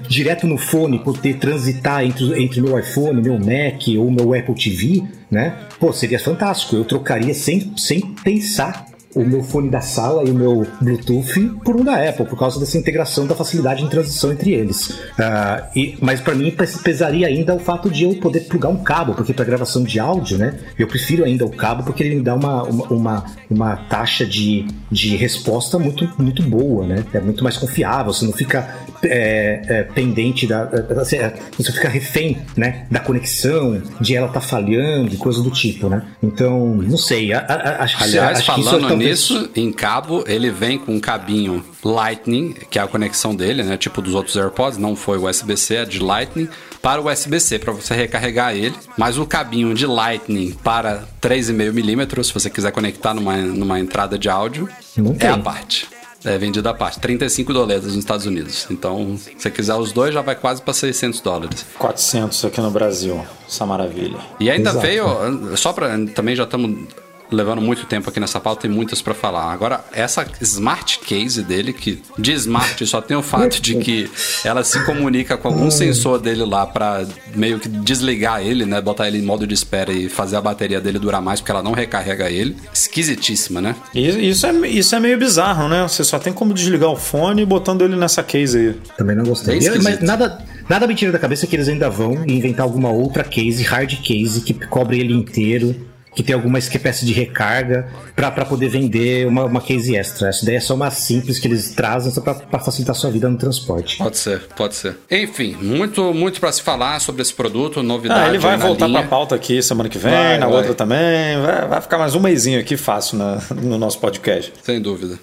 direto 0.08 0.48
no 0.48 0.58
fone 0.58 1.00
poder 1.00 1.38
transitar 1.38 2.04
entre, 2.04 2.44
entre 2.44 2.62
meu 2.62 2.78
iPhone, 2.78 3.22
meu 3.22 3.38
Mac 3.38 3.88
ou 3.98 4.12
meu 4.12 4.34
Apple 4.34 4.56
TV, 4.56 5.04
né? 5.30 5.56
Pô, 5.80 5.94
seria 5.94 6.20
fantástico. 6.20 6.76
Eu 6.76 6.84
trocaria 6.84 7.34
sem, 7.34 7.74
sem 7.78 8.02
pensar 8.02 8.87
o 9.18 9.28
meu 9.28 9.44
fone 9.44 9.70
da 9.70 9.82
sala 9.82 10.24
e 10.24 10.32
o 10.32 10.34
meu 10.34 10.68
Bluetooth 10.82 11.50
por 11.64 11.76
um 11.76 11.84
da 11.84 11.96
Apple, 12.10 12.26
por 12.26 12.38
causa 12.38 12.60
dessa 12.60 12.78
integração 12.78 13.26
da 13.26 13.36
facilidade 13.36 13.84
em 13.84 13.88
transição 13.88 14.32
entre 14.32 14.54
eles. 14.54 14.90
Uh, 14.90 15.68
e, 15.76 15.98
mas 16.02 16.22
para 16.22 16.36
mim 16.36 16.56
pesaria 16.84 17.28
ainda 17.28 17.56
o 17.56 17.60
fato 17.60 17.90
de 17.90 18.04
eu 18.04 18.16
poder 18.16 18.42
plugar 18.42 18.70
um 18.70 18.84
cabo, 18.84 19.14
porque 19.14 19.34
para 19.34 19.46
gravação 19.46 19.84
de 19.84 20.00
áudio, 20.00 20.38
né, 20.38 20.56
eu 20.78 20.88
prefiro 20.88 21.24
ainda 21.24 21.46
o 21.46 21.50
cabo 21.50 21.84
porque 21.84 22.04
ele 22.04 22.16
me 22.16 22.22
dá 22.22 22.36
uma, 22.36 22.64
uma, 22.64 22.88
uma, 22.88 23.26
uma 23.50 23.76
taxa 23.76 24.26
de, 24.26 24.68
de 24.92 25.16
resposta 25.16 25.78
muito, 25.80 26.10
muito 26.18 26.44
boa, 26.44 26.86
né? 26.86 27.04
É 27.14 27.20
muito 27.20 27.44
mais 27.44 27.58
confiável, 27.58 28.14
você 28.14 28.26
não 28.26 28.34
fica 28.34 28.76
é, 29.04 29.62
é, 29.68 29.84
pendente 29.84 30.48
da. 30.48 30.66
Você, 30.96 31.34
você 31.58 31.72
fica 31.72 31.90
refém 31.90 32.38
né, 32.56 32.86
da 32.90 33.00
conexão, 33.00 33.82
de 34.00 34.16
ela 34.16 34.28
tá 34.28 34.42
falhando 34.42 35.14
e 35.14 35.18
coisa 35.18 35.42
do 35.42 35.52
tipo, 35.52 35.90
né? 35.90 36.04
Então, 36.22 36.76
não 36.76 36.98
sei. 36.98 37.34
A, 37.34 37.40
a, 37.40 37.84
acho, 37.84 38.04
Aliás, 38.04 38.40
acho 38.40 38.64
falando 38.64 38.88
que 38.88 38.96
nisso, 38.96 39.50
em 39.56 39.72
cabo, 39.72 40.24
ele 40.28 40.50
vem 40.50 40.78
com 40.78 40.96
um 40.96 41.00
cabinho 41.00 41.64
Lightning, 41.84 42.54
que 42.70 42.80
é 42.80 42.82
a 42.82 42.88
conexão 42.88 43.36
dele, 43.36 43.64
né? 43.64 43.78
Tipo 43.78 44.02
dos 44.02 44.14
outros 44.14 44.36
AirPods, 44.36 44.78
não 44.78 44.96
foi 44.96 45.18
USB-C, 45.18 45.76
é 45.76 45.86
de 45.86 46.00
Lightning 46.00 46.50
para 46.82 47.02
o 47.02 47.12
USB-C 47.12 47.60
para 47.60 47.74
você 47.74 47.94
recarregar 47.94 48.56
ele, 48.56 48.76
mas 48.98 49.18
o 49.18 49.26
cabinho 49.26 49.74
de 49.74 49.86
Lightning 49.86 50.52
para 50.64 51.04
3,5 51.22 51.74
milímetros, 51.74 52.28
se 52.28 52.34
você 52.34 52.50
quiser 52.50 52.72
conectar 52.72 53.14
numa, 53.14 53.36
numa 53.38 53.80
entrada 53.80 54.18
de 54.18 54.30
áudio, 54.30 54.70
não 54.96 55.12
é 55.12 55.16
tem. 55.16 55.30
a 55.30 55.38
parte. 55.38 55.88
É 56.26 56.38
vendido 56.38 56.68
à 56.68 56.74
parte. 56.74 57.00
35 57.00 57.54
dólares 57.54 57.84
nos 57.84 57.96
Estados 57.96 58.26
Unidos. 58.26 58.68
Então, 58.70 59.18
se 59.18 59.36
você 59.38 59.52
quiser 59.52 59.76
os 59.76 59.92
dois, 59.92 60.14
já 60.14 60.22
vai 60.22 60.36
quase 60.36 60.62
para 60.62 60.74
600 60.74 61.22
dólares. 61.22 61.66
400 61.78 62.46
aqui 62.46 62.60
no 62.60 62.72
Brasil. 62.72 63.24
Essa 63.48 63.66
maravilha. 63.66 64.18
E 64.40 64.50
ainda 64.50 64.72
Exato. 64.72 64.86
veio, 64.86 65.58
só 65.58 65.72
para 65.74 65.90
também 66.14 66.36
já 66.36 66.44
estamos 66.44 66.88
levando 67.32 67.62
muito 67.62 67.86
tempo 67.86 68.10
aqui 68.10 68.20
nessa 68.20 68.40
pauta, 68.40 68.62
tem 68.62 68.72
muitas 68.72 69.02
para 69.02 69.14
falar. 69.14 69.52
Agora, 69.52 69.84
essa 69.92 70.26
smart 70.42 71.00
case 71.00 71.42
dele, 71.44 71.74
que 71.74 72.02
de 72.18 72.34
smart 72.34 72.86
só 72.86 73.02
tem 73.02 73.18
o 73.18 73.22
fato 73.22 73.62
de 73.62 73.76
que 73.76 74.10
ela 74.44 74.64
se 74.64 74.84
comunica 74.86 75.38
com 75.38 75.48
algum 75.48 75.70
sensor 75.70 76.20
dele 76.20 76.46
lá 76.46 76.66
para 76.66 77.06
meio 77.36 77.60
que 77.60 77.68
desligar 77.68 78.42
ele, 78.42 78.66
né? 78.66 78.82
Botar 78.82 79.08
ele 79.08 79.18
em 79.18 79.24
modo 79.24 79.46
de 79.46 79.54
espera 79.54 79.92
e 79.92 80.10
fazer 80.10 80.36
a 80.36 80.42
bateria 80.42 80.80
dele 80.80 81.00
durar 81.00 81.22
mais, 81.22 81.40
porque 81.40 81.52
ela 81.52 81.64
não 81.64 81.74
recarrega 81.74 82.30
ele. 82.30 82.56
Esquisitíssima, 82.74 83.62
né? 83.62 83.76
Isso 83.94 84.46
é, 84.46 84.68
isso 84.68 84.96
é 84.96 85.00
meio 85.00 85.18
bizarro, 85.18 85.68
né? 85.68 85.84
Você 85.84 86.04
só 86.04 86.20
tem 86.20 86.34
como 86.34 86.54
desligar 86.54 86.90
o 86.90 86.96
fone 86.96 87.46
botando 87.46 87.82
ele 87.82 87.96
nessa 87.96 88.24
case 88.24 88.58
aí. 88.58 88.76
Também 88.98 89.16
não 89.16 89.26
gostei. 89.26 89.58
É 89.58 89.78
mas 89.80 90.02
nada. 90.02 90.46
Nada 90.70 90.86
me 90.86 90.94
tira 90.94 91.14
da 91.14 91.20
cabeça 91.20 91.48
que 91.48 91.56
eles 91.56 91.70
ainda 91.70 91.90
vão 91.90 92.26
inventar 92.28 92.66
alguma 92.66 92.90
outra 92.90 93.24
case, 93.24 93.64
hard 93.64 94.02
case, 94.02 94.42
que 94.42 94.54
cobre 94.54 95.00
ele 95.00 95.14
inteiro 95.14 95.87
que 96.18 96.24
tem 96.24 96.34
alguma 96.34 96.58
espécie 96.58 97.06
de 97.06 97.14
recarga 97.14 97.88
para 98.16 98.44
poder 98.44 98.70
vender 98.70 99.28
uma, 99.28 99.46
uma 99.46 99.62
case 99.62 99.96
extra. 99.96 100.30
Essa 100.30 100.44
ideia 100.44 100.58
é 100.58 100.60
só 100.60 100.74
uma 100.74 100.90
simples 100.90 101.38
que 101.38 101.48
eles 101.48 101.70
trazem 101.76 102.12
só 102.12 102.22
para 102.22 102.60
facilitar 102.60 102.96
a 102.96 103.00
sua 103.00 103.12
vida 103.12 103.30
no 103.30 103.38
transporte. 103.38 104.00
Pode 104.00 104.18
ser, 104.18 104.42
pode 104.56 104.74
ser. 104.74 104.98
Enfim, 105.12 105.56
muito 105.62 106.12
muito 106.16 106.40
para 106.40 106.52
se 106.52 106.64
falar 106.64 107.00
sobre 107.00 107.22
esse 107.22 107.32
produto, 107.32 107.84
novidade. 107.84 108.20
Ah, 108.20 108.30
ele 108.30 108.40
vai 108.40 108.58
voltar 108.58 108.90
para 108.90 109.02
a 109.02 109.08
pauta 109.08 109.36
aqui 109.36 109.62
semana 109.62 109.88
que 109.88 110.00
vem, 110.00 110.12
vai, 110.12 110.40
na 110.40 110.48
vai. 110.48 110.56
outra 110.56 110.74
também. 110.74 111.40
Vai, 111.40 111.68
vai, 111.68 111.82
ficar 111.82 112.00
mais 112.00 112.16
um 112.16 112.20
mêsinho 112.20 112.60
aqui 112.60 112.76
fácil 112.76 113.20
na, 113.20 113.40
no 113.56 113.78
nosso 113.78 114.00
podcast. 114.00 114.52
Sem 114.64 114.82
dúvida. 114.82 115.20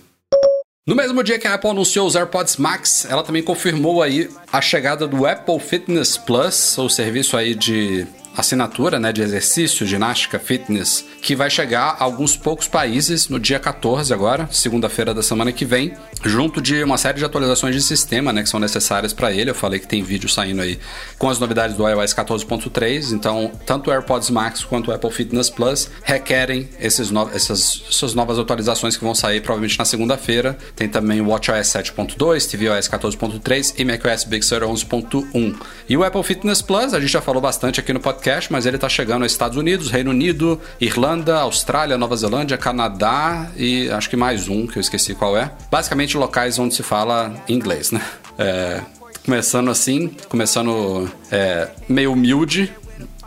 No 0.86 0.95
mesmo 0.95 1.24
dia 1.24 1.40
que 1.40 1.49
a 1.49 1.55
Apple 1.55 1.70
anunciou 1.70 2.07
os 2.07 2.14
AirPods 2.14 2.57
Max, 2.57 3.05
ela 3.11 3.24
também 3.24 3.42
confirmou 3.42 4.01
aí 4.01 4.28
a 4.53 4.61
chegada 4.61 5.09
do 5.09 5.26
Apple 5.26 5.59
Fitness 5.59 6.16
Plus, 6.16 6.78
o 6.78 6.88
serviço 6.88 7.36
aí 7.36 7.53
de 7.53 8.07
assinatura 8.37 8.99
né, 8.99 9.12
de 9.12 9.22
exercício, 9.22 9.87
ginástica, 9.87 10.39
fitness, 10.39 11.05
que 11.22 11.37
vai 11.37 11.51
chegar 11.51 11.97
a 11.99 12.05
alguns 12.05 12.37
poucos 12.37 12.68
países 12.68 13.28
no 13.28 13.39
dia 13.39 13.59
14 13.59 14.12
agora, 14.12 14.49
segunda-feira 14.51 15.14
da 15.14 15.22
semana 15.22 15.53
que 15.53 15.64
vem, 15.64 15.95
junto 16.24 16.61
de 16.61 16.82
uma 16.82 16.99
série 16.99 17.18
de 17.18 17.24
atualizações 17.24 17.74
de 17.74 17.82
sistema 17.82 18.32
né, 18.32 18.43
que 18.43 18.49
são 18.49 18.61
necessárias 18.61 19.12
para 19.12 19.32
ele. 19.32 19.51
Eu 19.51 19.55
falei 19.55 19.78
que 19.78 19.87
tem 19.87 20.03
vídeo 20.03 20.28
saindo 20.28 20.62
aí 20.62 20.78
com 21.18 21.28
as 21.28 21.39
novidades 21.39 21.76
do 21.76 21.89
iOS 21.89 22.14
14.3, 22.14 23.12
então 23.12 23.53
tanto 23.64 23.91
o 23.91 23.93
AirPods 23.93 24.30
Max 24.30 24.64
quanto 24.64 24.91
o 24.91 24.95
Apple 24.95 25.11
Fitness 25.11 25.51
Plus 25.51 25.91
requerem 26.03 26.68
esses 26.80 27.11
no 27.11 27.24
essas, 27.35 27.82
essas 27.89 28.14
novas 28.14 28.39
atualizações 28.39 28.97
que 28.97 29.05
vão 29.05 29.14
sair 29.14 29.41
provavelmente 29.41 29.78
na 29.78 29.85
segunda-feira. 29.85 30.57
Tem 30.76 30.89
também 30.89 31.20
o 31.20 31.28
WatchOS 31.28 31.68
7.2, 31.68 32.51
tvOS 32.51 32.89
14.3 32.89 33.74
e 33.78 33.85
macOS 33.85 34.24
Big 34.24 34.45
Sur 34.45 34.62
11.1. 34.62 35.57
E 35.89 35.97
o 35.97 36.05
Apple 36.05 36.22
Fitness 36.22 36.61
Plus, 36.61 36.93
a 36.93 37.01
gente 37.01 37.12
já 37.12 37.20
falou 37.20 37.41
bastante 37.41 37.80
aqui 37.80 37.93
no 37.93 38.01
podcast 38.01 38.24
podcast, 38.25 38.51
mas 38.51 38.64
ele 38.64 38.77
está 38.77 38.89
chegando 38.89 39.22
aos 39.22 39.33
Estados 39.33 39.59
Unidos, 39.59 39.91
Reino 39.91 40.11
Unido, 40.11 40.59
Irlanda, 40.81 41.41
Austrália, 41.41 41.99
Nova 41.99 42.16
Zelândia, 42.16 42.57
Canadá 42.57 43.51
e 43.55 43.91
acho 43.91 44.09
que 44.09 44.16
mais 44.16 44.49
um 44.49 44.66
que 44.66 44.79
eu 44.79 44.81
esqueci 44.81 45.14
qual 45.14 45.37
é. 45.37 45.51
Basicamente 45.70 46.16
locais 46.16 46.59
onde 46.59 46.75
se 46.75 46.83
fala 46.83 47.35
inglês, 47.47 47.91
né? 47.93 48.01
É, 48.39 48.81
começando 49.27 49.70
assim, 49.70 50.09
começando 50.31 51.11
é, 51.31 51.68
meio 51.87 52.12
humilde, 52.12 52.72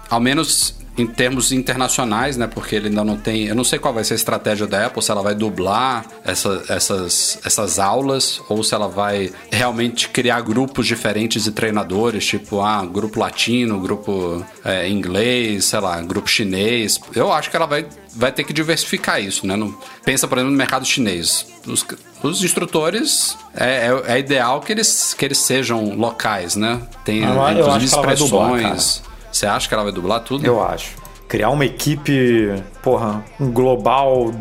ao 0.10 0.20
menos 0.20 0.74
em 0.98 1.06
termos 1.06 1.52
internacionais, 1.52 2.38
né? 2.38 2.48
Porque 2.48 2.76
ele 2.76 2.88
ainda 2.88 3.04
não 3.04 3.18
tem. 3.18 3.45
Eu 3.45 3.56
não 3.56 3.64
sei 3.64 3.78
qual 3.78 3.93
vai 3.93 4.04
ser 4.04 4.14
a 4.14 4.16
estratégia 4.16 4.66
da 4.66 4.88
Apple, 4.88 5.02
se 5.02 5.12
ela 5.12 5.22
vai 5.22 5.36
dublar 5.36 6.06
essa, 6.26 6.64
essas, 6.70 7.39
essas 7.45 7.78
aulas 7.78 8.41
ou 8.50 8.64
se 8.64 8.74
ela 8.74 8.88
vai 8.88 9.32
realmente 9.52 10.10
criar 10.10 10.41
grupos 10.41 10.88
diferentes 10.88 11.43
de 11.43 11.52
treinadores, 11.52 12.26
tipo, 12.26 12.62
ah, 12.62 12.84
grupo 12.86 13.20
latino, 13.20 13.80
grupo 13.80 14.43
é, 14.66 14.89
inglês, 14.89 15.66
sei 15.66 15.80
lá, 15.80 16.02
grupo 16.02 16.28
chinês. 16.30 17.00
Eu 17.14 17.32
acho 17.32 17.52
que 17.52 17.56
ela 17.56 17.68
vai, 17.68 17.86
vai 18.16 18.32
ter 18.32 18.43
que 18.43 18.52
diversificar 18.52 19.22
isso, 19.22 19.45
né? 19.45 19.56
Não, 19.56 19.76
pensa, 20.04 20.28
por 20.28 20.38
exemplo, 20.38 20.52
no 20.52 20.58
mercado 20.58 20.86
chinês. 20.86 21.45
Os, 21.68 21.86
os 22.24 22.43
instrutores 22.43 23.38
é, 23.56 23.88
é, 23.88 24.14
é, 24.14 24.20
ideal 24.20 24.62
que 24.62 24.72
eles, 24.72 25.14
que 25.14 25.26
eles 25.26 25.38
sejam 25.38 25.95
locais, 25.95 26.56
né? 26.56 26.82
Tem 27.06 27.24
ah, 27.24 27.54
inclusive 27.54 27.86
expressões. 27.86 29.04
Você 29.32 29.45
acha 29.45 29.67
que 29.67 29.73
ela 29.73 29.84
vai 29.84 29.91
dublar 29.91 30.21
tudo? 30.21 30.45
Eu 30.45 30.63
acho. 30.63 30.95
Criar 31.28 31.49
uma 31.49 31.65
equipe 31.65 32.63
porra, 32.88 33.22
um 33.38 33.52
global, 33.52 34.34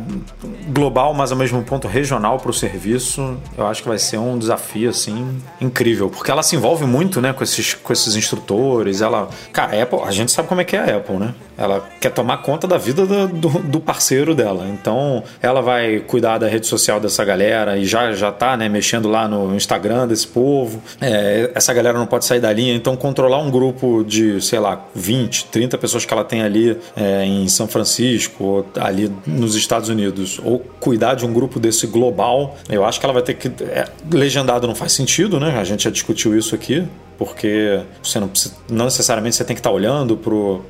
global, 0.68 1.12
mas 1.12 1.32
ao 1.32 1.36
mesmo 1.36 1.60
ponto 1.64 1.88
regional 1.88 2.38
para 2.38 2.52
o 2.52 2.54
serviço, 2.54 3.36
eu 3.58 3.66
acho 3.66 3.82
que 3.82 3.88
vai 3.88 3.98
ser 3.98 4.18
um 4.18 4.38
desafio, 4.38 4.88
assim, 4.88 5.36
incrível. 5.60 6.08
Porque 6.08 6.30
ela 6.30 6.44
se 6.44 6.54
envolve 6.54 6.84
muito, 6.84 7.20
né, 7.20 7.32
com 7.32 7.42
esses, 7.42 7.74
com 7.74 7.92
esses 7.92 8.14
instrutores. 8.14 9.00
Ela, 9.00 9.28
cara, 9.52 9.76
a 9.76 9.82
Apple, 9.82 9.98
a 10.04 10.12
gente 10.12 10.30
sabe 10.30 10.46
como 10.46 10.60
é 10.60 10.64
que 10.64 10.76
é 10.76 10.78
a 10.78 10.96
Apple, 10.98 11.16
né? 11.16 11.34
Ela 11.58 11.88
quer 12.00 12.10
tomar 12.10 12.36
conta 12.38 12.68
da 12.68 12.76
vida 12.76 13.04
do, 13.04 13.26
do, 13.26 13.48
do 13.62 13.80
parceiro 13.80 14.32
dela. 14.34 14.66
Então, 14.68 15.24
ela 15.42 15.60
vai 15.60 16.00
cuidar 16.00 16.38
da 16.38 16.46
rede 16.46 16.66
social 16.66 17.00
dessa 17.00 17.24
galera 17.24 17.76
e 17.78 17.84
já, 17.84 18.12
já 18.12 18.30
tá, 18.30 18.56
né, 18.56 18.68
mexendo 18.68 19.08
lá 19.08 19.26
no 19.26 19.56
Instagram 19.56 20.06
desse 20.06 20.28
povo. 20.28 20.80
É, 21.00 21.50
essa 21.54 21.72
galera 21.74 21.98
não 21.98 22.06
pode 22.06 22.26
sair 22.26 22.40
da 22.40 22.52
linha. 22.52 22.74
Então, 22.74 22.94
controlar 22.94 23.38
um 23.38 23.50
grupo 23.50 24.04
de, 24.04 24.40
sei 24.40 24.60
lá, 24.60 24.84
20, 24.94 25.46
30 25.46 25.78
pessoas 25.78 26.04
que 26.04 26.12
ela 26.12 26.24
tem 26.24 26.42
ali 26.42 26.78
é, 26.94 27.24
em 27.24 27.48
São 27.48 27.66
Francisco, 27.66 28.35
ali 28.78 29.12
nos 29.26 29.54
Estados 29.54 29.88
Unidos, 29.88 30.40
ou 30.44 30.60
cuidar 30.80 31.14
de 31.14 31.24
um 31.24 31.32
grupo 31.32 31.58
desse 31.58 31.86
global, 31.86 32.56
eu 32.68 32.84
acho 32.84 33.00
que 33.00 33.06
ela 33.06 33.12
vai 33.12 33.22
ter 33.22 33.34
que. 33.34 33.48
É, 33.64 33.88
legendado 34.12 34.66
não 34.66 34.74
faz 34.74 34.92
sentido, 34.92 35.40
né? 35.40 35.58
A 35.58 35.64
gente 35.64 35.84
já 35.84 35.90
discutiu 35.90 36.36
isso 36.36 36.54
aqui, 36.54 36.86
porque 37.18 37.80
você 38.02 38.20
não, 38.20 38.28
precisa, 38.28 38.54
não 38.68 38.84
necessariamente 38.84 39.36
você 39.36 39.44
tem 39.44 39.54
que 39.54 39.60
estar 39.60 39.70
olhando 39.70 40.16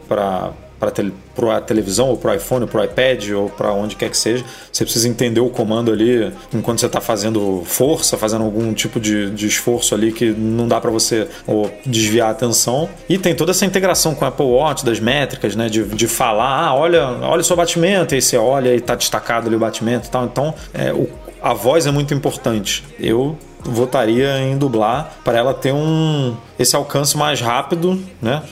para 0.09 0.53
para 0.79 0.91
tele, 0.91 1.13
a 1.55 1.61
televisão, 1.61 2.09
ou 2.09 2.17
para 2.17 2.33
o 2.33 2.35
iPhone, 2.35 2.63
ou 2.63 2.69
para 2.69 2.81
o 2.81 2.85
iPad, 2.85 3.31
ou 3.31 3.49
para 3.49 3.73
onde 3.73 3.97
quer 3.97 4.11
que 4.11 4.17
seja. 4.17 4.45
Você 4.73 4.85
precisa 4.85 5.09
entender 5.09 5.41
o 5.41 5.49
comando 5.49 5.91
ali 5.91 6.33
enquanto 6.53 6.81
você 6.81 6.87
está 6.87 7.01
fazendo 7.01 7.63
força, 7.65 8.17
fazendo 8.17 8.45
algum 8.45 8.73
tipo 8.75 9.01
de, 9.01 9.31
de 9.31 9.47
esforço 9.47 9.95
ali 9.95 10.13
que 10.13 10.31
não 10.31 10.69
dá 10.69 10.81
para 10.81 10.91
você 10.91 11.29
ou, 11.47 11.71
desviar 11.85 12.29
a 12.29 12.31
atenção. 12.33 12.89
E 13.09 13.19
tem 13.19 13.35
toda 13.35 13.53
essa 13.53 13.65
integração 13.65 14.15
com 14.15 14.25
o 14.25 14.29
Apple 14.29 14.47
Watch, 14.47 14.85
das 14.85 15.01
métricas, 15.01 15.57
né? 15.57 15.69
De, 15.69 15.85
de 15.85 16.07
falar, 16.07 16.67
ah, 16.67 16.75
olha, 16.75 17.07
olha 17.23 17.41
o 17.41 17.45
seu 17.45 17.57
batimento, 17.57 18.15
e 18.15 18.21
você 18.21 18.37
olha 18.37 18.75
e 18.75 18.77
está 18.77 18.95
destacado 18.95 19.47
ali 19.47 19.57
o 19.57 19.59
batimento 19.59 20.09
e 20.09 20.11
tal. 20.11 20.25
Então, 20.25 20.55
é, 20.75 20.93
o, 20.93 21.09
a 21.43 21.53
voz 21.55 21.87
é 21.87 21.91
muito 21.91 22.15
importante. 22.15 22.85
Eu 22.99 23.37
votaria 23.71 24.39
em 24.41 24.57
dublar 24.57 25.19
para 25.25 25.39
ela 25.39 25.55
ter 25.55 25.73
um 25.73 26.37
esse 26.59 26.75
alcance 26.75 27.17
mais 27.17 27.41
rápido, 27.41 28.03
né? 28.23 28.43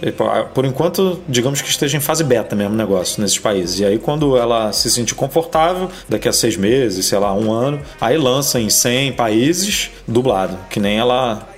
Por 0.53 0.64
enquanto, 0.66 1.20
digamos 1.26 1.62
que 1.62 1.70
esteja 1.70 1.97
em 1.97 2.01
fase 2.01 2.22
beta 2.22 2.55
mesmo 2.55 2.74
o 2.74 2.76
negócio 2.76 3.22
nesses 3.22 3.39
países. 3.39 3.80
E 3.80 3.85
aí, 3.85 3.99
quando 3.99 4.37
ela 4.37 4.72
se 4.72 4.91
sentir 4.91 5.14
confortável, 5.14 5.89
daqui 6.09 6.28
a 6.28 6.32
seis 6.32 6.57
meses, 6.57 7.07
sei 7.07 7.18
lá, 7.18 7.32
um 7.32 7.51
ano, 7.51 7.80
aí 8.01 8.18
lança 8.18 8.61
em 8.61 8.68
100 8.68 9.12
países 9.12 9.91
dublado, 10.07 10.59
que 10.68 10.78
nem 10.78 10.99
ela 10.99 11.49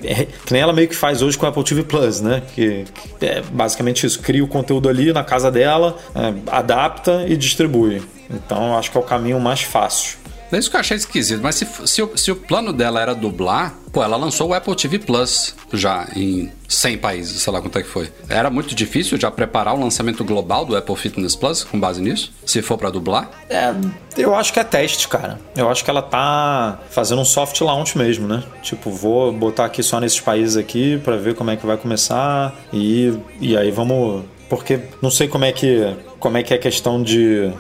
que 0.45 0.53
nem 0.53 0.63
ela 0.63 0.73
meio 0.73 0.89
que 0.89 0.95
faz 0.95 1.21
hoje 1.21 1.37
com 1.37 1.47
a 1.47 1.49
Apple 1.49 1.65
TV 1.65 1.83
Plus, 1.83 2.21
né? 2.21 2.43
Que, 2.55 2.85
que 3.19 3.27
é 3.27 3.43
basicamente 3.43 4.07
isso, 4.07 4.21
cria 4.21 4.45
o 4.45 4.49
conteúdo 4.49 4.89
ali 4.89 5.13
na 5.13 5.25
casa 5.25 5.51
dela, 5.51 5.97
é, 6.15 6.33
adapta 6.49 7.25
e 7.27 7.37
distribui. 7.37 8.03
Então, 8.31 8.77
acho 8.77 8.91
que 8.91 8.97
é 8.97 9.01
o 9.01 9.05
caminho 9.05 9.41
mais 9.41 9.63
fácil. 9.63 10.26
É 10.53 10.59
isso 10.59 10.71
que 10.71 10.77
eu 10.77 10.81
achei 10.81 10.97
esquisito. 10.97 11.41
Mas 11.43 11.57
se, 11.57 11.67
se, 11.87 12.03
o, 12.03 12.17
se 12.17 12.31
o 12.31 12.37
plano 12.37 12.73
dela 12.73 13.01
era 13.01 13.15
dublar, 13.15 13.75
pô, 13.93 14.03
ela 14.03 14.17
lançou 14.17 14.49
o 14.49 14.55
Apple 14.55 14.75
TV 14.77 14.99
Plus 14.99 15.55
já 15.73 16.09
em 16.15 16.51
100 16.69 16.99
países, 16.99 17.43
sei 17.43 17.53
lá 17.53 17.61
quanto 17.61 17.79
é 17.79 17.83
que 17.83 17.89
foi. 17.89 18.11
Era 18.29 18.51
muito 18.51 18.75
difícil 18.75 19.19
já 19.19 19.31
preparar 19.31 19.75
o 19.75 19.81
lançamento 19.81 20.25
global 20.25 20.65
do 20.65 20.77
Apple 20.77 20.97
Fitness 20.97 21.35
Plus 21.35 21.65
com 21.65 21.79
base 21.79 22.01
nisso? 22.01 22.33
Se 22.45 22.63
for 22.63 22.77
para 22.77 22.91
dublar? 22.91 23.31
É, 23.49 23.75
eu 24.17 24.35
acho 24.35 24.53
que 24.53 24.61
é 24.61 24.65
teste, 24.65 25.09
cara. 25.09 25.39
Eu 25.57 25.69
acho 25.71 25.85
que 25.85 25.91
ela 25.91 26.03
tá 26.03 26.81
fazendo 26.91 27.21
um 27.21 27.25
soft 27.25 27.61
launch 27.61 27.97
mesmo, 27.97 28.29
né? 28.29 28.43
Tipo, 28.63 28.91
vou 28.91 29.33
botar 29.33 29.65
aqui 29.65 29.83
só 29.83 30.01
nesses 30.01 30.21
países 30.21 30.57
aqui 30.57 30.99
para 30.99 31.17
ver 31.17 31.35
como 31.35 31.51
é 31.51 31.57
que 31.57 31.67
vai 31.67 31.77
começar 31.77 32.55
e, 32.73 33.19
e 33.41 33.57
aí 33.57 33.71
vamos 33.71 34.25
porque 34.49 34.81
não 35.03 35.11
sei 35.11 35.29
como 35.29 35.45
é 35.45 35.53
que 35.53 35.97
como 36.27 36.39
é 36.39 36.43
que 36.43 36.53
é 36.53 36.57
a 36.57 36.61
questão 36.61 37.01
de 37.01 37.53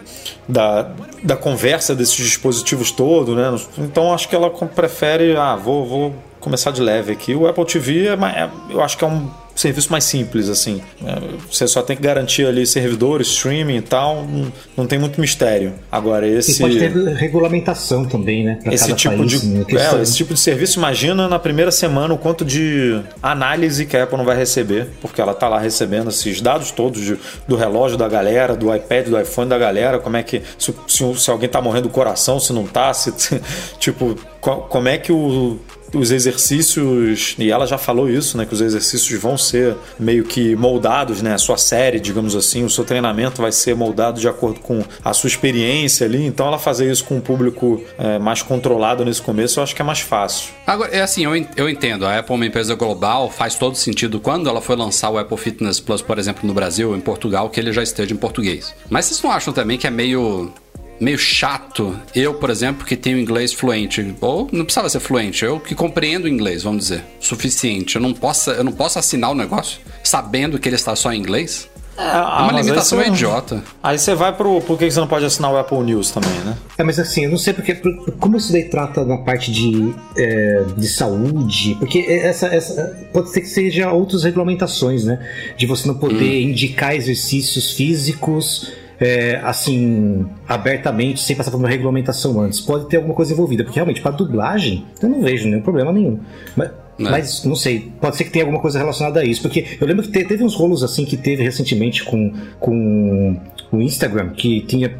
da, 0.49 0.91
da 1.23 1.37
conversa 1.37 1.95
desses 1.95 2.17
dispositivos 2.17 2.91
todo, 2.91 3.37
né? 3.37 3.57
Então 3.79 4.12
acho 4.12 4.29
que 4.29 4.35
ela 4.35 4.51
prefere, 4.51 5.37
ah, 5.37 5.55
vou, 5.55 5.87
vou 5.87 6.14
começar 6.41 6.73
de 6.73 6.83
leve 6.83 7.12
aqui. 7.12 7.33
O 7.33 7.47
Apple 7.47 7.64
TV 7.64 8.09
é, 8.09 8.14
é 8.14 8.51
eu 8.69 8.83
acho 8.83 8.99
que 8.99 9.05
é 9.05 9.07
um 9.07 9.31
serviço 9.57 9.91
mais 9.91 10.05
simples, 10.05 10.49
assim. 10.49 10.83
É, 11.05 11.19
você 11.51 11.67
só 11.67 11.83
tem 11.83 11.97
que 11.97 12.03
garantir 12.03 12.47
ali 12.47 12.67
servidores, 12.67 13.29
streaming 13.29 13.77
e 13.77 13.83
tal, 13.83 14.25
não, 14.25 14.53
não 14.77 14.87
tem 14.87 14.99
muito 14.99 15.21
mistério. 15.21 15.73
Agora, 15.91 16.27
esse. 16.27 16.53
E 16.53 16.59
pode 16.59 16.79
ter 16.79 16.93
regulamentação 17.15 18.05
também, 18.05 18.45
né? 18.45 18.59
esse 18.67 18.93
tipo, 18.95 19.17
país, 19.17 19.41
de, 19.41 19.47
né? 19.47 19.65
é, 19.71 20.03
esse 20.03 20.17
tipo 20.17 20.35
de 20.35 20.41
serviço, 20.41 20.79
imagina 20.79 21.29
na 21.29 21.39
primeira 21.39 21.71
semana 21.71 22.13
o 22.13 22.19
quanto 22.19 22.45
de 22.45 23.01
análise 23.23 23.87
que 23.87 23.97
a 23.97 24.05
Apple 24.05 24.19
não 24.19 24.25
vai 24.25 24.37
receber, 24.37 24.89
porque 25.01 25.21
ela 25.21 25.35
tá 25.35 25.49
lá 25.49 25.59
recebendo 25.59 26.11
esses 26.11 26.41
dados 26.41 26.71
todos 26.71 27.01
de, 27.01 27.19
do 27.49 27.57
relógio 27.57 27.97
da 27.97 28.09
galera, 28.09 28.55
do 28.55 28.75
iPad, 28.75 29.09
do 29.09 29.21
iPhone 29.21 29.49
da 29.49 29.59
galera, 29.59 29.99
como 29.99 30.17
é 30.17 30.23
que. 30.23 30.43
Se, 30.59 30.75
se, 30.87 31.15
se 31.15 31.31
alguém 31.31 31.49
tá 31.49 31.61
morrendo 31.61 31.89
do 31.89 31.91
coração, 31.91 32.39
se 32.39 32.53
não 32.53 32.67
tá, 32.67 32.93
se. 32.93 33.13
Tipo, 33.79 34.17
como 34.41 34.89
é 34.89 34.99
que 34.99 35.13
o 35.13 35.59
os 35.93 36.11
exercícios, 36.11 37.34
e 37.39 37.51
ela 37.51 37.66
já 37.66 37.78
falou 37.78 38.09
isso, 38.09 38.37
né, 38.37 38.45
que 38.45 38.55
os 38.55 38.61
exercícios 38.61 39.20
vão 39.20 39.37
ser 39.37 39.76
meio 39.99 40.24
que 40.24 40.55
moldados, 40.57 41.22
né, 41.22 41.34
a 41.34 41.39
sua 41.39 41.57
série, 41.57 42.01
digamos 42.01 42.34
assim, 42.34 42.64
o 42.64 42.70
seu 42.70 42.84
treinamento 42.84 43.41
vai 43.41 43.53
ser 43.53 43.74
moldado 43.74 44.20
de 44.20 44.28
acordo 44.28 44.61
com 44.61 44.84
a 45.05 45.12
sua 45.12 45.28
experiência 45.28 46.07
ali, 46.07 46.24
então 46.24 46.47
ela 46.47 46.59
fazer 46.59 46.91
isso 46.91 47.05
com 47.05 47.16
um 47.16 47.20
público 47.20 47.82
é, 47.99 48.18
mais 48.18 48.43
controlado 48.43 49.05
nesse 49.05 49.22
começo, 49.22 49.59
eu 49.59 49.64
acho 49.64 49.74
que 49.74 49.82
é 49.82 49.84
mais 49.84 50.01
fácil. 50.01 50.51
Agora, 50.66 50.91
é 50.93 51.03
assim, 51.03 51.24
eu, 51.57 51.68
entendo, 51.68 52.07
a 52.07 52.18
Apple 52.18 52.32
é 52.32 52.37
uma 52.37 52.47
empresa 52.47 52.74
global, 52.74 53.30
faz 53.30 53.55
todo 53.55 53.76
sentido 53.76 54.20
quando 54.20 54.49
ela 54.49 54.61
foi 54.61 54.76
lançar 54.76 55.11
o 55.11 55.18
Apple 55.18 55.37
Fitness 55.37 55.80
Plus, 55.80 56.03
por 56.03 56.18
exemplo, 56.18 56.47
no 56.47 56.55
Brasil, 56.55 56.97
em 56.97 57.01
Portugal, 57.01 57.49
que 57.51 57.61
ele 57.61 57.72
já 57.72 57.82
esteja 57.82 58.12
em 58.12 58.16
português. 58.16 58.74
Mas 58.91 59.07
vocês 59.07 59.22
não 59.22 59.30
acham 59.30 59.53
também 59.53 59.78
que 59.78 59.87
é 59.87 59.91
meio 59.91 60.53
meio 61.01 61.18
chato. 61.18 61.99
Eu, 62.14 62.34
por 62.34 62.51
exemplo, 62.51 62.86
que 62.86 62.97
tenho 62.97 63.18
inglês 63.18 63.53
fluente, 63.53 64.14
ou 64.20 64.49
não 64.53 64.64
precisava 64.64 64.88
ser 64.88 65.01
fluente, 65.01 65.44
eu 65.44 65.61
que 65.61 65.74
compreendo 65.74 66.28
inglês, 66.28 66.62
vamos 66.62 66.88
dizer, 66.88 67.05
suficiente. 67.20 67.97
Eu 67.97 68.03
não 68.03 68.12
posso, 68.12 68.51
eu 68.51 68.64
não 68.64 68.72
posso 68.72 68.99
assinar 68.99 69.30
o 69.30 69.34
negócio 69.34 69.80
sabendo 70.03 70.59
que 70.59 70.68
ele 70.68 70.76
está 70.76 70.94
só 70.94 71.12
em 71.12 71.18
inglês. 71.18 71.68
É, 71.99 72.03
ah, 72.03 72.42
uma 72.42 72.61
limitação 72.61 72.99
você, 72.99 73.09
idiota. 73.09 73.62
Aí 73.82 73.99
você 73.99 74.14
vai 74.14 74.30
pro. 74.30 74.61
Por 74.61 74.78
que 74.78 74.90
você 74.90 75.01
não 75.01 75.07
pode 75.07 75.24
assinar 75.24 75.51
o 75.51 75.57
Apple 75.57 75.78
News 75.78 76.11
também, 76.11 76.38
né? 76.44 76.55
É, 76.76 76.84
mas 76.84 76.99
assim, 76.99 77.24
eu 77.24 77.30
não 77.30 77.38
sei 77.38 77.55
porque. 77.55 77.74
Como 78.20 78.36
isso 78.36 78.53
daí 78.53 78.64
trata 78.64 79.03
na 79.03 79.16
parte 79.16 79.51
de, 79.51 79.94
é, 80.14 80.62
de 80.76 80.88
saúde? 80.88 81.74
Porque 81.78 82.01
essa, 82.01 82.49
essa. 82.49 82.94
Pode 83.14 83.30
ser 83.30 83.40
que 83.40 83.49
seja 83.49 83.90
outras 83.92 84.24
regulamentações, 84.24 85.05
né? 85.05 85.18
De 85.57 85.64
você 85.64 85.88
não 85.88 85.94
poder 85.94 86.44
hum. 86.44 86.51
indicar 86.51 86.94
exercícios 86.94 87.72
físicos 87.72 88.70
é, 89.01 89.40
assim, 89.42 90.26
abertamente, 90.49 91.20
sem 91.20 91.36
passar 91.36 91.51
por 91.51 91.59
uma 91.59 91.68
regulamentação 91.68 92.40
antes. 92.40 92.61
Pode 92.61 92.88
ter 92.88 92.97
alguma 92.97 93.14
coisa 93.14 93.32
envolvida, 93.32 93.64
porque 93.64 93.76
realmente, 93.76 94.01
para 94.01 94.11
dublagem, 94.12 94.84
eu 95.03 95.09
não 95.09 95.22
vejo 95.22 95.49
nenhum 95.49 95.62
problema 95.62 95.92
nenhum. 95.92 96.18
Mas, 96.57 96.70
não. 96.99 97.11
Mas 97.11 97.44
não 97.44 97.55
sei, 97.55 97.92
pode 98.01 98.16
ser 98.16 98.24
que 98.24 98.30
tenha 98.30 98.44
alguma 98.44 98.61
coisa 98.61 98.78
relacionada 98.78 99.20
a 99.20 99.24
isso. 99.24 99.42
Porque 99.42 99.76
eu 99.78 99.86
lembro 99.86 100.03
que 100.03 100.24
teve 100.24 100.42
uns 100.42 100.55
rolos 100.55 100.82
assim 100.82 101.05
que 101.05 101.16
teve 101.16 101.42
recentemente 101.42 102.03
com, 102.03 102.32
com 102.59 103.36
o 103.73 103.81
Instagram, 103.81 104.31
que 104.31 104.61
tinha 104.61 104.91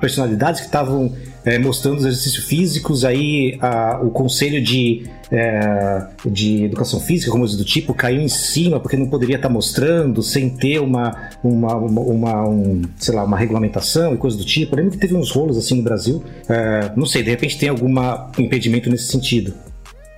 personalidades 0.00 0.60
que 0.60 0.66
estavam 0.66 1.12
é, 1.44 1.58
mostrando 1.58 1.98
os 1.98 2.04
exercícios 2.04 2.44
físicos, 2.44 3.04
aí 3.04 3.58
a, 3.60 4.00
o 4.02 4.10
conselho 4.10 4.62
de, 4.62 5.06
é, 5.30 6.06
de 6.24 6.64
educação 6.64 7.00
física, 7.00 7.30
como 7.30 7.46
do 7.46 7.64
tipo, 7.64 7.92
caiu 7.92 8.20
em 8.20 8.28
cima 8.28 8.78
porque 8.78 8.96
não 8.96 9.08
poderia 9.08 9.36
estar 9.36 9.48
mostrando 9.48 10.22
sem 10.22 10.48
ter 10.48 10.80
uma, 10.80 11.30
uma, 11.42 11.74
uma, 11.74 12.00
uma 12.00 12.48
um, 12.48 12.82
sei 12.96 13.14
lá, 13.14 13.24
uma 13.24 13.36
regulamentação 13.36 14.14
e 14.14 14.16
coisa 14.16 14.36
do 14.36 14.44
tipo. 14.44 14.74
Eu 14.74 14.76
lembro 14.76 14.92
que 14.92 14.98
teve 14.98 15.14
uns 15.14 15.30
rolos 15.30 15.58
assim 15.58 15.76
no 15.76 15.82
Brasil. 15.82 16.22
É, 16.48 16.92
não 16.96 17.06
sei, 17.06 17.22
de 17.22 17.30
repente 17.30 17.58
tem 17.58 17.68
algum 17.68 17.92
impedimento 18.38 18.88
nesse 18.88 19.06
sentido. 19.06 19.52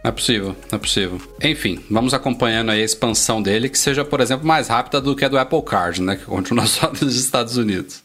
Não 0.05 0.11
é 0.11 0.13
possível, 0.13 0.55
não 0.71 0.77
é 0.77 0.79
possível. 0.79 1.19
Enfim, 1.43 1.83
vamos 1.91 2.13
acompanhando 2.13 2.71
aí 2.71 2.83
a 2.83 2.85
expansão 2.85 3.41
dele, 3.41 3.71
que 3.71 3.79
seja, 3.79 4.05
por 4.05 4.21
exemplo, 4.21 4.47
mais 4.47 4.69
rápida 4.69 5.01
do 5.01 5.17
que 5.17 5.25
a 5.25 5.29
do 5.29 5.39
Apple 5.39 5.63
Card, 5.63 6.03
né? 6.03 6.17
Que 6.17 6.27
continua 6.27 6.67
só 6.69 6.93
nos 6.93 7.17
Estados 7.17 7.57
Unidos. 7.57 8.05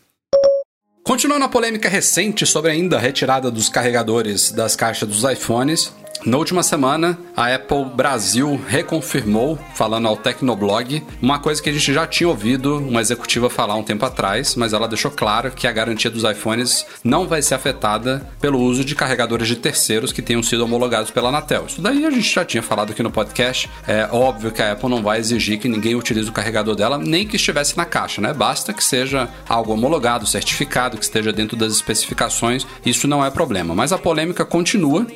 Continuando 1.03 1.43
a 1.43 1.49
polêmica 1.49 1.89
recente 1.89 2.45
sobre 2.45 2.71
ainda 2.71 2.95
a 2.95 2.99
retirada 2.99 3.51
dos 3.51 3.67
carregadores 3.67 4.49
das 4.51 4.77
caixas 4.77 5.09
dos 5.09 5.29
iPhones, 5.29 5.91
na 6.25 6.37
última 6.37 6.61
semana, 6.61 7.17
a 7.35 7.53
Apple 7.53 7.85
Brasil 7.85 8.59
reconfirmou, 8.67 9.57
falando 9.73 10.07
ao 10.07 10.17
Tecnoblog, 10.17 11.01
uma 11.21 11.39
coisa 11.39 11.61
que 11.61 11.69
a 11.69 11.73
gente 11.73 11.93
já 11.93 12.05
tinha 12.05 12.27
ouvido 12.27 12.77
uma 12.77 12.99
executiva 12.99 13.49
falar 13.49 13.75
um 13.75 13.83
tempo 13.83 14.05
atrás, 14.05 14.55
mas 14.55 14.73
ela 14.73 14.87
deixou 14.87 15.11
claro 15.11 15.51
que 15.51 15.65
a 15.65 15.71
garantia 15.71 16.11
dos 16.11 16.23
iPhones 16.23 16.85
não 17.03 17.27
vai 17.27 17.41
ser 17.41 17.55
afetada 17.55 18.27
pelo 18.41 18.59
uso 18.59 18.83
de 18.83 18.95
carregadores 18.95 19.47
de 19.47 19.55
terceiros 19.55 20.11
que 20.11 20.21
tenham 20.21 20.43
sido 20.43 20.63
homologados 20.63 21.09
pela 21.09 21.29
Anatel. 21.29 21.65
Isso 21.67 21.81
daí 21.81 22.05
a 22.05 22.11
gente 22.11 22.33
já 22.33 22.43
tinha 22.43 22.61
falado 22.61 22.91
aqui 22.91 23.01
no 23.01 23.11
podcast. 23.11 23.69
É 23.87 24.09
óbvio 24.11 24.51
que 24.51 24.61
a 24.61 24.73
Apple 24.73 24.89
não 24.89 25.01
vai 25.01 25.19
exigir 25.19 25.57
que 25.57 25.69
ninguém 25.69 25.95
utilize 25.95 26.29
o 26.29 26.33
carregador 26.33 26.75
dela, 26.75 26.97
nem 26.97 27.25
que 27.25 27.37
estivesse 27.37 27.77
na 27.77 27.85
caixa, 27.85 28.21
né? 28.21 28.33
Basta 28.33 28.73
que 28.73 28.83
seja 28.83 29.29
algo 29.47 29.73
homologado, 29.73 30.27
certificado, 30.27 30.97
que 30.97 31.03
esteja 31.03 31.31
dentro 31.31 31.55
das 31.55 31.73
especificações. 31.73 32.67
Isso 32.85 33.07
não 33.07 33.23
é 33.23 33.29
problema. 33.29 33.73
Mas 33.73 33.93
a 33.93 33.97
polêmica 33.97 34.43
continua 34.43 35.07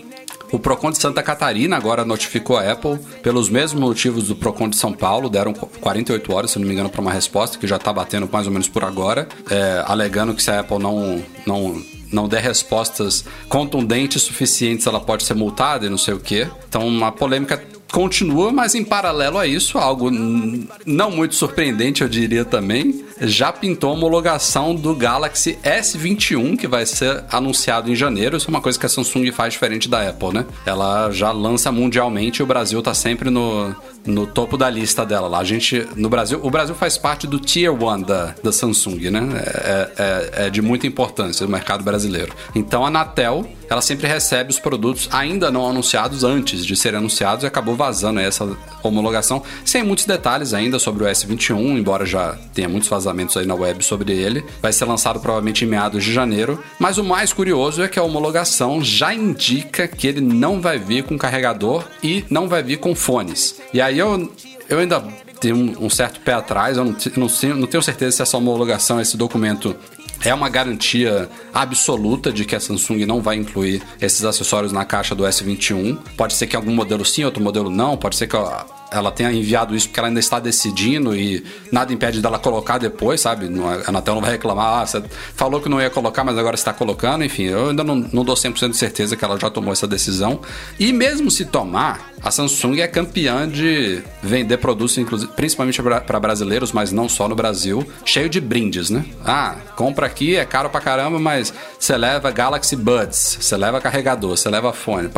o 0.53 0.59
Procon 0.59 0.91
de 0.91 0.99
Santa 0.99 1.23
Catarina 1.23 1.75
agora 1.75 2.05
notificou 2.05 2.57
a 2.57 2.71
Apple 2.71 2.99
pelos 3.23 3.49
mesmos 3.49 3.81
motivos 3.81 4.27
do 4.27 4.35
Procon 4.35 4.69
de 4.69 4.77
São 4.77 4.93
Paulo, 4.93 5.27
deram 5.27 5.51
48 5.51 6.31
horas, 6.31 6.51
se 6.51 6.59
não 6.59 6.67
me 6.67 6.73
engano, 6.73 6.91
para 6.91 7.01
uma 7.01 7.11
resposta 7.11 7.57
que 7.57 7.65
já 7.65 7.77
está 7.77 7.91
batendo 7.91 8.29
mais 8.31 8.45
ou 8.45 8.53
menos 8.53 8.69
por 8.69 8.83
agora, 8.83 9.27
é, 9.49 9.83
alegando 9.87 10.31
que 10.35 10.43
se 10.43 10.51
a 10.51 10.59
Apple 10.59 10.77
não, 10.77 11.23
não 11.47 11.83
não 12.11 12.27
der 12.27 12.43
respostas 12.43 13.25
contundentes 13.49 14.21
suficientes, 14.21 14.85
ela 14.85 14.99
pode 14.99 15.23
ser 15.23 15.33
multada 15.33 15.87
e 15.87 15.89
não 15.89 15.97
sei 15.97 16.13
o 16.13 16.19
que. 16.19 16.47
Então, 16.69 16.87
uma 16.87 17.11
polêmica 17.11 17.57
continua, 17.93 18.51
mas 18.51 18.73
em 18.73 18.83
paralelo 18.83 19.37
a 19.37 19.45
isso, 19.45 19.77
algo 19.77 20.09
não 20.83 21.11
muito 21.11 21.35
surpreendente, 21.35 22.01
eu 22.01 22.09
diria 22.09 22.43
também, 22.43 23.05
já 23.21 23.53
pintou 23.53 23.91
a 23.91 23.93
homologação 23.93 24.73
do 24.73 24.95
Galaxy 24.95 25.59
S21, 25.63 26.57
que 26.57 26.67
vai 26.67 26.87
ser 26.87 27.23
anunciado 27.31 27.91
em 27.91 27.95
janeiro. 27.95 28.35
Isso 28.35 28.47
é 28.47 28.49
uma 28.49 28.61
coisa 28.61 28.79
que 28.79 28.85
a 28.87 28.89
Samsung 28.89 29.31
faz 29.31 29.53
diferente 29.53 29.87
da 29.87 30.09
Apple, 30.09 30.33
né? 30.33 30.45
Ela 30.65 31.11
já 31.11 31.31
lança 31.31 31.71
mundialmente 31.71 32.41
e 32.41 32.43
o 32.43 32.47
Brasil 32.47 32.81
tá 32.81 32.95
sempre 32.95 33.29
no, 33.29 33.75
no 34.05 34.27
topo 34.27 34.57
da 34.57 34.69
lista 34.69 35.05
dela 35.05 35.27
lá. 35.27 35.39
A 35.39 35.43
gente, 35.43 35.87
no 35.95 36.09
Brasil, 36.09 36.39
o 36.41 36.49
Brasil 36.49 36.75
faz 36.75 36.97
parte 36.97 37.27
do 37.27 37.39
Tier 37.39 37.71
1 37.71 38.01
da, 38.01 38.35
da 38.43 38.51
Samsung, 38.51 39.09
né? 39.09 39.29
É, 39.35 39.91
é, 39.97 40.45
é 40.45 40.49
de 40.49 40.61
muita 40.61 40.87
importância 40.87 41.45
no 41.45 41.51
mercado 41.51 41.83
brasileiro. 41.83 42.33
Então 42.55 42.83
a 42.83 42.87
Anatel, 42.87 43.47
ela 43.69 43.81
sempre 43.81 44.07
recebe 44.07 44.49
os 44.49 44.59
produtos 44.59 45.09
ainda 45.11 45.49
não 45.49 45.67
anunciados 45.67 46.23
antes 46.23 46.65
de 46.65 46.75
serem 46.75 46.99
anunciados 46.99 47.43
e 47.43 47.47
acabou 47.47 47.75
vazando 47.75 48.19
essa 48.19 48.47
homologação, 48.83 49.41
sem 49.63 49.83
muitos 49.83 50.05
detalhes 50.05 50.53
ainda 50.53 50.77
sobre 50.77 51.03
o 51.03 51.07
S21, 51.07 51.77
embora 51.77 52.05
já 52.05 52.37
tenha 52.53 52.69
muitos 52.69 52.89
vazamentos 52.89 53.35
aí 53.37 53.45
na 53.45 53.55
web 53.55 53.83
sobre 53.83 54.13
ele. 54.13 54.43
Vai 54.61 54.73
ser 54.73 54.85
lançado 54.85 55.19
provavelmente 55.19 55.65
em 55.65 55.67
meados 55.67 56.03
de 56.03 56.13
janeiro, 56.13 56.61
mas 56.77 56.97
o 56.97 57.03
mais 57.03 57.31
curioso 57.31 57.81
é 57.81 57.87
que 57.87 57.97
a 57.97 58.03
homologação 58.03 58.83
já 58.83 59.13
indica 59.13 59.87
que 59.87 60.07
ele 60.07 60.21
não 60.21 60.61
vai 60.61 60.77
vir 60.77 61.03
com 61.03 61.17
carregador 61.17 61.85
e 62.03 62.25
não 62.29 62.47
vai 62.47 62.61
vir 62.61 62.77
com 62.77 62.93
fones. 62.93 63.61
E 63.73 63.81
aí 63.81 63.92
eu, 63.99 64.31
eu 64.69 64.79
ainda 64.79 65.01
tenho 65.39 65.55
um, 65.55 65.85
um 65.85 65.89
certo 65.89 66.19
pé 66.21 66.33
atrás, 66.33 66.77
eu 66.77 66.85
não, 66.85 66.95
não, 67.17 67.55
não 67.57 67.67
tenho 67.67 67.83
certeza 67.83 68.17
se 68.17 68.21
essa 68.21 68.37
homologação, 68.37 69.01
esse 69.01 69.17
documento 69.17 69.75
é 70.23 70.33
uma 70.33 70.49
garantia 70.49 71.29
absoluta 71.53 72.31
de 72.31 72.45
que 72.45 72.55
a 72.55 72.59
Samsung 72.59 73.05
não 73.05 73.21
vai 73.21 73.35
incluir 73.35 73.83
esses 73.99 74.23
acessórios 74.23 74.71
na 74.71 74.85
caixa 74.85 75.13
do 75.13 75.23
S21. 75.23 75.97
Pode 76.15 76.33
ser 76.33 76.47
que 76.47 76.55
algum 76.55 76.73
modelo 76.73 77.03
sim, 77.03 77.25
outro 77.25 77.43
modelo 77.43 77.69
não. 77.69 77.97
Pode 77.97 78.15
ser 78.15 78.27
que 78.27 78.35
ela 78.93 79.11
tenha 79.11 79.31
enviado 79.31 79.75
isso 79.75 79.87
porque 79.87 79.99
ela 79.99 80.07
ainda 80.07 80.19
está 80.19 80.39
decidindo 80.39 81.15
e 81.15 81.43
nada 81.71 81.91
impede 81.91 82.21
dela 82.21 82.37
colocar 82.37 82.77
depois, 82.77 83.21
sabe? 83.21 83.47
A 83.85 83.89
Anatel 83.89 84.15
não 84.15 84.21
vai 84.21 84.31
reclamar, 84.31 84.81
ah, 84.81 84.85
você 84.85 85.03
falou 85.35 85.59
que 85.59 85.67
não 85.67 85.81
ia 85.81 85.89
colocar, 85.89 86.23
mas 86.23 86.37
agora 86.37 86.55
está 86.55 86.71
colocando. 86.71 87.23
Enfim, 87.23 87.43
eu 87.43 87.69
ainda 87.69 87.83
não, 87.83 87.95
não 87.95 88.23
dou 88.23 88.35
100% 88.35 88.69
de 88.69 88.77
certeza 88.77 89.15
que 89.15 89.25
ela 89.25 89.39
já 89.39 89.49
tomou 89.49 89.73
essa 89.73 89.87
decisão. 89.87 90.39
E 90.79 90.93
mesmo 90.93 91.31
se 91.31 91.45
tomar, 91.45 92.13
a 92.23 92.31
Samsung 92.31 92.79
é 92.79 92.87
campeã 92.87 93.47
de 93.47 94.01
vender 94.21 94.57
produtos, 94.57 94.97
principalmente 95.35 95.81
para 95.81 96.19
brasileiros, 96.19 96.71
mas 96.71 96.91
não 96.91 97.09
só 97.09 97.27
no 97.27 97.35
Brasil, 97.35 97.85
cheio 98.05 98.29
de 98.29 98.39
brindes, 98.39 98.89
né? 98.89 99.05
Ah, 99.25 99.55
compra 99.75 100.05
aqui, 100.05 100.35
é 100.35 100.45
caro 100.45 100.69
pra 100.69 100.79
caramba, 100.79 101.19
mas 101.19 101.53
você 101.77 101.97
leva 101.97 102.31
Galaxy 102.31 102.75
Buds, 102.75 103.39
você 103.41 103.57
leva 103.57 103.81
carregador, 103.81 104.37
você 104.37 104.49
leva 104.49 104.71
fone. 104.71 105.09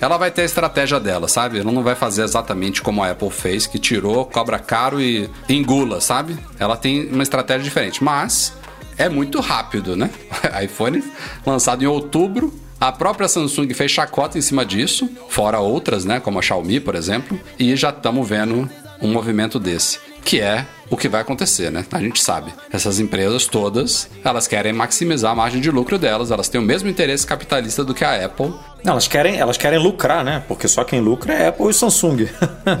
Ela 0.00 0.16
vai 0.16 0.30
ter 0.30 0.42
a 0.42 0.44
estratégia 0.44 0.98
dela, 0.98 1.28
sabe? 1.28 1.58
Ela 1.58 1.72
não 1.72 1.82
vai 1.82 1.94
fazer 1.94 2.22
exatamente 2.22 2.80
como 2.80 3.02
a 3.02 3.08
Apple 3.16 3.30
fez, 3.30 3.66
que 3.66 3.78
tirou, 3.78 4.26
cobra 4.26 4.58
caro 4.58 5.00
e 5.00 5.30
engula, 5.48 6.00
sabe? 6.00 6.38
Ela 6.58 6.76
tem 6.76 7.08
uma 7.10 7.22
estratégia 7.22 7.64
diferente, 7.64 8.04
mas 8.04 8.52
é 8.98 9.08
muito 9.08 9.40
rápido, 9.40 9.96
né? 9.96 10.10
iPhone 10.62 11.02
lançado 11.44 11.82
em 11.82 11.86
outubro, 11.86 12.52
a 12.78 12.92
própria 12.92 13.26
Samsung 13.26 13.72
fez 13.72 13.90
chacota 13.90 14.36
em 14.36 14.42
cima 14.42 14.64
disso, 14.64 15.08
fora 15.30 15.58
outras, 15.60 16.04
né, 16.04 16.20
como 16.20 16.38
a 16.38 16.42
Xiaomi, 16.42 16.78
por 16.78 16.94
exemplo, 16.94 17.40
e 17.58 17.74
já 17.74 17.88
estamos 17.88 18.28
vendo 18.28 18.68
um 19.00 19.10
movimento 19.10 19.58
desse, 19.58 19.98
que 20.22 20.40
é 20.40 20.66
o 20.90 20.96
que 20.96 21.08
vai 21.08 21.20
acontecer, 21.20 21.70
né? 21.70 21.84
A 21.90 22.00
gente 22.00 22.22
sabe. 22.22 22.52
Essas 22.72 23.00
empresas 23.00 23.46
todas, 23.46 24.08
elas 24.24 24.46
querem 24.46 24.72
maximizar 24.72 25.32
a 25.32 25.34
margem 25.34 25.60
de 25.60 25.70
lucro 25.70 25.98
delas, 25.98 26.30
elas 26.30 26.48
têm 26.48 26.60
o 26.60 26.64
mesmo 26.64 26.88
interesse 26.88 27.26
capitalista 27.26 27.84
do 27.84 27.94
que 27.94 28.04
a 28.04 28.24
Apple. 28.24 28.52
Não, 28.84 28.92
elas 28.92 29.08
querem, 29.08 29.36
elas 29.36 29.56
querem 29.56 29.80
lucrar, 29.80 30.24
né? 30.24 30.44
Porque 30.46 30.68
só 30.68 30.84
quem 30.84 31.00
lucra 31.00 31.34
é 31.34 31.48
Apple 31.48 31.68
e 31.70 31.74
Samsung. 31.74 32.28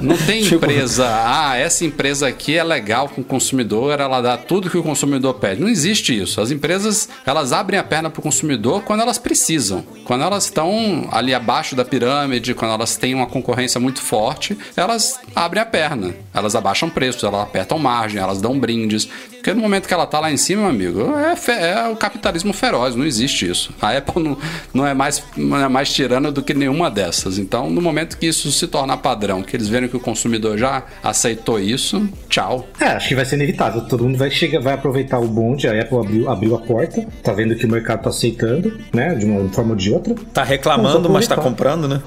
Não 0.00 0.16
tem 0.16 0.42
tipo... 0.44 0.54
empresa, 0.54 1.04
ah, 1.08 1.56
essa 1.56 1.84
empresa 1.84 2.28
aqui 2.28 2.56
é 2.56 2.62
legal 2.62 3.08
com 3.08 3.22
o 3.22 3.24
consumidor, 3.24 3.98
ela 3.98 4.20
dá 4.20 4.36
tudo 4.36 4.70
que 4.70 4.78
o 4.78 4.84
consumidor 4.84 5.34
pede. 5.34 5.60
Não 5.60 5.68
existe 5.68 6.16
isso. 6.16 6.40
As 6.40 6.52
empresas, 6.52 7.08
elas 7.24 7.52
abrem 7.52 7.80
a 7.80 7.82
perna 7.82 8.08
para 8.08 8.20
o 8.20 8.22
consumidor 8.22 8.82
quando 8.82 9.00
elas 9.00 9.18
precisam. 9.18 9.84
Quando 10.04 10.22
elas 10.22 10.44
estão 10.44 11.08
ali 11.10 11.34
abaixo 11.34 11.74
da 11.74 11.84
pirâmide, 11.84 12.54
quando 12.54 12.74
elas 12.74 12.96
têm 12.96 13.12
uma 13.12 13.26
concorrência 13.26 13.80
muito 13.80 14.00
forte, 14.00 14.56
elas 14.76 15.18
abrem 15.34 15.62
a 15.62 15.66
perna. 15.66 16.14
Elas 16.32 16.54
abaixam 16.54 16.88
preços, 16.88 17.24
elas 17.24 17.40
apertam 17.40 17.80
mais 17.80 17.95
margem, 17.96 18.20
elas 18.20 18.40
dão 18.40 18.58
brindes. 18.58 19.08
Porque 19.30 19.54
no 19.54 19.60
momento 19.60 19.86
que 19.86 19.94
ela 19.94 20.06
tá 20.06 20.18
lá 20.18 20.30
em 20.30 20.36
cima, 20.36 20.62
meu 20.62 20.70
amigo, 20.70 21.14
é, 21.16 21.70
é 21.70 21.88
o 21.88 21.96
capitalismo 21.96 22.52
feroz, 22.52 22.96
não 22.96 23.04
existe 23.04 23.48
isso. 23.48 23.72
A 23.80 23.96
Apple 23.96 24.22
não, 24.22 24.36
não, 24.74 24.86
é 24.86 24.92
mais, 24.92 25.22
não 25.36 25.56
é 25.56 25.68
mais 25.68 25.92
tirana 25.92 26.32
do 26.32 26.42
que 26.42 26.52
nenhuma 26.52 26.90
dessas. 26.90 27.38
Então, 27.38 27.70
no 27.70 27.80
momento 27.80 28.18
que 28.18 28.26
isso 28.26 28.50
se 28.50 28.66
tornar 28.66 28.96
padrão, 28.98 29.42
que 29.42 29.56
eles 29.56 29.68
verem 29.68 29.88
que 29.88 29.96
o 29.96 30.00
consumidor 30.00 30.58
já 30.58 30.82
aceitou 31.02 31.60
isso, 31.60 32.08
tchau. 32.28 32.66
É, 32.80 32.86
acho 32.86 33.08
que 33.08 33.14
vai 33.14 33.24
ser 33.24 33.36
inevitável. 33.36 33.82
Todo 33.82 34.04
mundo 34.04 34.18
vai 34.18 34.30
chegar, 34.30 34.60
vai 34.60 34.74
aproveitar 34.74 35.20
o 35.20 35.28
bonde, 35.28 35.68
a 35.68 35.80
Apple 35.80 35.98
abriu, 35.98 36.28
abriu 36.28 36.54
a 36.56 36.58
porta, 36.58 37.06
tá 37.22 37.32
vendo 37.32 37.54
que 37.54 37.66
o 37.66 37.70
mercado 37.70 38.02
tá 38.02 38.10
aceitando, 38.10 38.76
né? 38.92 39.14
De 39.14 39.24
uma 39.24 39.48
forma 39.50 39.70
ou 39.70 39.76
de 39.76 39.92
outra. 39.92 40.14
Tá 40.34 40.42
reclamando, 40.42 41.08
mas 41.08 41.28
tá 41.28 41.36
comprando, 41.36 41.86
né? 41.88 42.02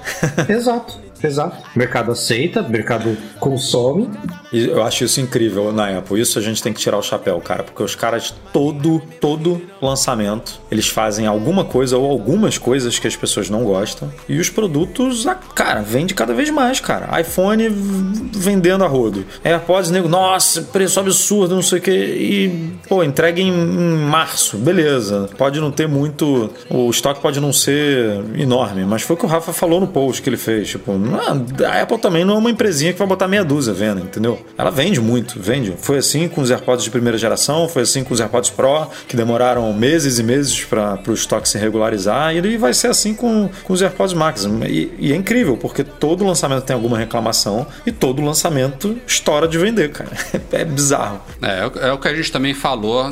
Exato. 0.50 1.09
Exato. 1.24 1.58
O 1.76 1.80
mercado 1.80 2.12
aceita, 2.12 2.62
o 2.62 2.70
mercado 2.70 3.18
consome. 3.40 4.10
E 4.52 4.66
eu 4.66 4.84
acho 4.84 5.04
isso 5.04 5.22
incrível 5.22 5.72
na 5.72 5.98
Apple. 5.98 6.20
Isso 6.20 6.40
a 6.40 6.42
gente 6.42 6.62
tem 6.62 6.74
que 6.74 6.80
tirar 6.80 6.98
o 6.98 7.04
chapéu, 7.04 7.40
cara, 7.40 7.64
porque 7.64 7.84
os 7.84 7.96
caras 7.96 8.34
todo 8.52 9.02
todo 9.20 9.62
lançamento, 9.82 10.60
eles 10.72 10.88
fazem 10.88 11.26
alguma 11.26 11.64
coisa 11.64 11.98
ou 11.98 12.10
algumas 12.10 12.58
coisas 12.58 12.98
que 13.00 13.08
as 13.08 13.16
pessoas 13.16 13.50
não 13.50 13.64
gostam 13.64 14.12
e 14.28 14.40
os 14.40 14.50
produtos, 14.50 15.26
cara, 15.56 15.82
vende 15.82 16.14
cada 16.14 16.34
vez 16.34 16.50
mais, 16.50 16.80
cara. 16.80 17.20
iPhone 17.20 17.70
vendendo 17.70 18.84
a 18.84 18.88
rodo. 18.88 19.26
AirPods, 19.44 19.92
nego, 19.92 20.08
nossa, 20.08 20.62
preço 20.62 21.00
absurdo, 21.00 21.56
não 21.56 21.62
sei 21.62 21.80
o 21.80 21.82
que 21.82 21.92
e 21.92 22.74
pô, 22.88 23.04
entrega 23.04 23.42
em, 23.42 23.52
março. 23.52 24.58
Beleza. 24.58 25.30
Pode 25.38 25.60
não 25.60 25.72
ter 25.72 25.88
muito, 25.88 26.50
o 26.70 26.90
estoque 26.90 27.22
pode 27.22 27.40
não 27.40 27.54
ser 27.54 28.24
enorme, 28.36 28.86
mas 28.86 29.02
foi 29.02 29.16
o 29.16 29.20
que 29.20 29.26
o 29.26 29.30
Rafa 29.30 29.54
falou 29.54 29.80
no 29.80 29.88
post 29.88 30.22
que 30.22 30.30
ele 30.30 30.38
fez, 30.38 30.70
tipo, 30.70 30.92
a 31.18 31.82
Apple 31.82 31.97
também 31.97 32.26
não 32.26 32.36
é 32.36 32.38
uma 32.38 32.51
empresinha 32.51 32.93
que 32.93 32.99
vai 32.99 33.07
botar 33.07 33.28
meia 33.28 33.43
dúzia 33.43 33.74
vendo, 33.74 34.01
entendeu? 34.01 34.39
Ela 34.57 34.70
vende 34.70 34.99
muito, 34.99 35.39
vende. 35.39 35.74
Foi 35.78 35.97
assim 35.97 36.28
com 36.28 36.41
os 36.41 36.51
AirPods 36.51 36.84
de 36.84 36.91
primeira 36.91 37.18
geração, 37.18 37.68
foi 37.68 37.84
assim 37.84 38.03
com 38.03 38.14
os 38.14 38.20
AirPods 38.20 38.49
Pro, 38.49 38.88
que 39.07 39.16
demoraram 39.16 39.72
meses 39.74 40.20
e 40.20 40.24
meses 40.24 40.64
para 40.64 40.99
o 41.07 41.14
estoque 41.14 41.47
se 41.47 41.57
regularizar, 41.57 42.36
e 42.36 42.57
vai 42.57 42.74
ser 42.74 42.88
assim 42.88 43.14
com, 43.14 43.49
com 43.64 43.74
os 43.74 43.82
AirPods 43.82 44.14
Max. 44.14 44.47
E, 44.68 44.91
e, 44.99 45.14
é 45.14 45.16
incrível, 45.16 45.57
porque 45.57 45.84
todo 45.84 46.26
lançamento 46.26 46.64
tem 46.64 46.74
alguma 46.74 46.97
reclamação 46.97 47.66
e 47.86 47.91
todo 47.91 48.22
lançamento 48.22 48.97
estoura 49.07 49.47
de 49.47 49.57
vender, 49.57 49.91
cara. 49.91 50.10
É 50.51 50.66
bizarro. 50.66 51.22
É, 51.41 51.88
é 51.89 51.93
o 51.93 51.97
que 51.97 52.07
a 52.07 52.14
gente 52.14 52.32
também 52.32 52.53
falou 52.53 53.05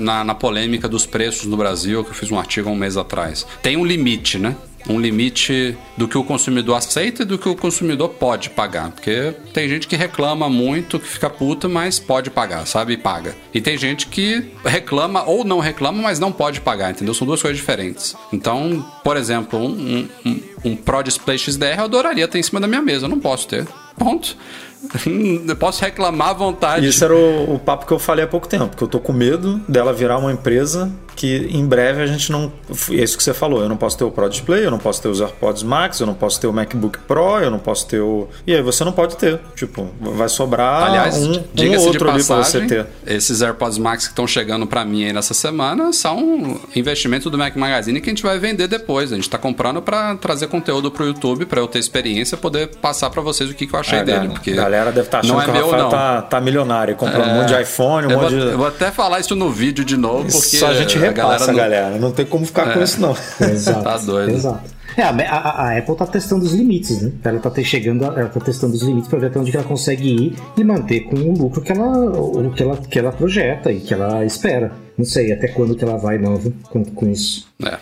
na, 0.00 0.24
na 0.24 0.34
polêmica 0.34 0.88
dos 0.88 1.04
preços 1.06 1.46
no 1.46 1.56
Brasil, 1.56 2.02
que 2.02 2.10
eu 2.10 2.14
fiz 2.14 2.30
um 2.30 2.38
artigo 2.38 2.68
há 2.68 2.72
um 2.72 2.76
mês 2.76 2.96
atrás. 2.96 3.46
Tem 3.62 3.76
um 3.76 3.84
limite, 3.84 4.38
né? 4.38 4.56
Um 4.88 5.00
limite 5.00 5.76
do 5.96 6.06
que 6.06 6.16
o 6.16 6.24
consumidor 6.24 6.76
aceita 6.76 7.22
e 7.22 7.26
do 7.26 7.38
que 7.38 7.48
o 7.48 7.56
consumidor 7.56 8.10
pode 8.10 8.50
pagar. 8.50 8.90
Porque 8.90 9.34
tem 9.52 9.68
gente 9.68 9.86
que 9.86 9.96
reclama 9.96 10.48
muito, 10.48 10.98
que 10.98 11.08
fica 11.08 11.28
puta, 11.28 11.68
mas 11.68 11.98
pode 11.98 12.30
pagar, 12.30 12.66
sabe? 12.66 12.94
E 12.94 12.96
paga. 12.96 13.36
E 13.52 13.60
tem 13.60 13.76
gente 13.76 14.06
que 14.06 14.50
reclama 14.64 15.24
ou 15.24 15.44
não 15.44 15.58
reclama, 15.58 16.02
mas 16.02 16.18
não 16.18 16.32
pode 16.32 16.60
pagar, 16.60 16.90
entendeu? 16.90 17.14
São 17.14 17.26
duas 17.26 17.42
coisas 17.42 17.58
diferentes. 17.58 18.14
Então, 18.32 18.84
por 19.02 19.16
exemplo, 19.16 19.58
um, 19.58 20.08
um, 20.24 20.40
um 20.64 20.76
Pro 20.76 21.02
Display 21.02 21.38
XDR 21.38 21.78
eu 21.78 21.84
adoraria 21.84 22.28
ter 22.28 22.38
em 22.38 22.42
cima 22.42 22.60
da 22.60 22.66
minha 22.66 22.82
mesa. 22.82 23.06
Eu 23.06 23.10
não 23.10 23.20
posso 23.20 23.48
ter. 23.48 23.66
Ponto. 23.96 24.36
Eu 25.46 25.56
posso 25.56 25.82
reclamar 25.82 26.30
à 26.30 26.32
vontade. 26.32 26.86
Isso 26.86 27.04
era 27.04 27.14
o, 27.14 27.54
o, 27.54 27.58
papo 27.58 27.86
que 27.86 27.92
eu 27.92 27.98
falei 27.98 28.24
há 28.24 28.28
pouco 28.28 28.46
tempo, 28.46 28.76
que 28.76 28.82
eu 28.82 28.88
tô 28.88 29.00
com 29.00 29.12
medo 29.12 29.60
dela 29.68 29.92
virar 29.92 30.18
uma 30.18 30.32
empresa 30.32 30.90
que 31.18 31.48
em 31.50 31.66
breve 31.66 32.00
a 32.00 32.06
gente 32.06 32.30
não. 32.30 32.52
É 32.90 33.02
isso 33.02 33.16
que 33.16 33.22
você 33.24 33.34
falou. 33.34 33.60
Eu 33.60 33.68
não 33.68 33.76
posso 33.76 33.98
ter 33.98 34.04
o 34.04 34.10
Pro 34.10 34.28
Display, 34.28 34.64
eu 34.64 34.70
não 34.70 34.78
posso 34.78 35.02
ter 35.02 35.08
os 35.08 35.20
AirPods 35.20 35.64
Max, 35.64 35.98
eu 35.98 36.06
não 36.06 36.14
posso 36.14 36.40
ter 36.40 36.46
o 36.46 36.52
MacBook 36.52 37.00
Pro, 37.00 37.40
eu 37.40 37.50
não 37.50 37.58
posso 37.58 37.88
ter 37.88 38.00
o. 38.00 38.28
E 38.46 38.54
aí 38.54 38.62
você 38.62 38.84
não 38.84 38.92
pode 38.92 39.16
ter. 39.16 39.40
Tipo, 39.56 39.90
vai 40.00 40.28
sobrar 40.28 40.84
Aliás, 40.84 41.16
um, 41.16 41.32
um 41.32 41.80
outro 41.80 42.06
passagem, 42.06 42.12
ali 42.12 42.24
pra 42.24 42.44
você 42.44 42.60
ter. 42.66 42.86
Esses 43.04 43.42
AirPods 43.42 43.78
Max 43.78 44.04
que 44.04 44.12
estão 44.12 44.28
chegando 44.28 44.64
para 44.64 44.84
mim 44.84 45.06
aí 45.06 45.12
nessa 45.12 45.34
semana 45.34 45.92
são 45.92 46.60
investimento 46.76 47.28
do 47.28 47.36
Mac 47.36 47.56
Magazine 47.56 48.00
que 48.00 48.08
a 48.08 48.12
gente 48.12 48.22
vai 48.22 48.38
vender 48.38 48.68
depois. 48.68 49.12
A 49.12 49.16
gente 49.16 49.28
tá 49.28 49.38
comprando 49.38 49.82
para 49.82 50.14
trazer 50.14 50.46
conteúdo 50.46 50.88
pro 50.88 51.04
YouTube, 51.04 51.46
para 51.46 51.60
eu 51.60 51.66
ter 51.66 51.80
experiência, 51.80 52.36
poder 52.36 52.68
passar 52.76 53.10
para 53.10 53.20
vocês 53.20 53.50
o 53.50 53.54
que, 53.54 53.66
que 53.66 53.74
eu 53.74 53.80
achei 53.80 53.98
é, 53.98 54.04
dele. 54.04 54.28
Porque 54.28 54.52
a 54.52 54.67
galera 54.68 54.92
deve 54.92 55.06
estar 55.06 55.18
tá 55.18 55.24
achando 55.24 55.36
não 55.36 55.42
é 55.42 55.44
que 55.46 55.52
meu, 55.52 55.66
o 55.66 55.70
Rafael 55.70 55.88
tá, 55.88 56.22
tá, 56.22 56.40
milionário, 56.40 56.94
comprando 56.96 57.28
é, 57.28 57.32
um 57.32 57.34
monte 57.36 57.48
de 57.48 57.62
iPhone, 57.62 58.06
um 58.06 58.10
eu 58.10 58.18
monte 58.18 58.30
vou, 58.30 58.40
de. 58.40 58.46
Eu 58.46 58.58
vou 58.58 58.66
até 58.66 58.90
falar 58.90 59.20
isso 59.20 59.34
no 59.34 59.50
vídeo 59.50 59.84
de 59.84 59.96
novo, 59.96 60.30
porque. 60.30 60.56
Só 60.56 60.68
a 60.68 60.74
gente 60.74 60.98
repassa, 60.98 61.50
a 61.50 61.54
galera. 61.54 61.56
Não... 61.56 61.56
galera. 61.56 61.98
Não 61.98 62.12
tem 62.12 62.26
como 62.26 62.46
ficar 62.46 62.68
é. 62.68 62.74
com 62.74 62.82
isso, 62.82 63.00
não. 63.00 63.16
Exato. 63.40 63.82
tá 63.82 63.98
doido. 63.98 64.30
Exato. 64.32 64.78
É, 64.96 65.02
a, 65.02 65.10
a, 65.10 65.68
a, 65.68 65.78
Apple 65.78 65.94
tá 65.96 66.06
testando 66.06 66.44
os 66.44 66.52
limites, 66.52 67.00
né? 67.00 67.12
Ela 67.22 67.38
tá 67.38 67.50
chegando, 67.62 68.04
ela 68.04 68.28
tá 68.28 68.40
testando 68.40 68.74
os 68.74 68.82
limites 68.82 69.08
para 69.08 69.20
ver 69.20 69.26
até 69.26 69.38
onde 69.38 69.54
ela 69.54 69.64
consegue 69.64 70.08
ir 70.08 70.36
e 70.56 70.64
manter 70.64 71.02
com 71.02 71.14
o 71.14 71.38
lucro 71.38 71.60
que 71.60 71.70
ela, 71.70 71.86
o 71.86 72.50
que 72.50 72.62
ela, 72.62 72.76
que 72.76 72.98
ela 72.98 73.12
projeta 73.12 73.70
e 73.70 73.78
que 73.78 73.94
ela 73.94 74.24
espera. 74.24 74.72
Não 74.96 75.04
sei 75.04 75.32
até 75.32 75.46
quando 75.46 75.76
que 75.76 75.84
ela 75.84 75.96
vai 75.96 76.18
não, 76.18 76.36
com, 76.68 76.84
com 76.84 77.08
isso. 77.08 77.46
É. 77.64 77.78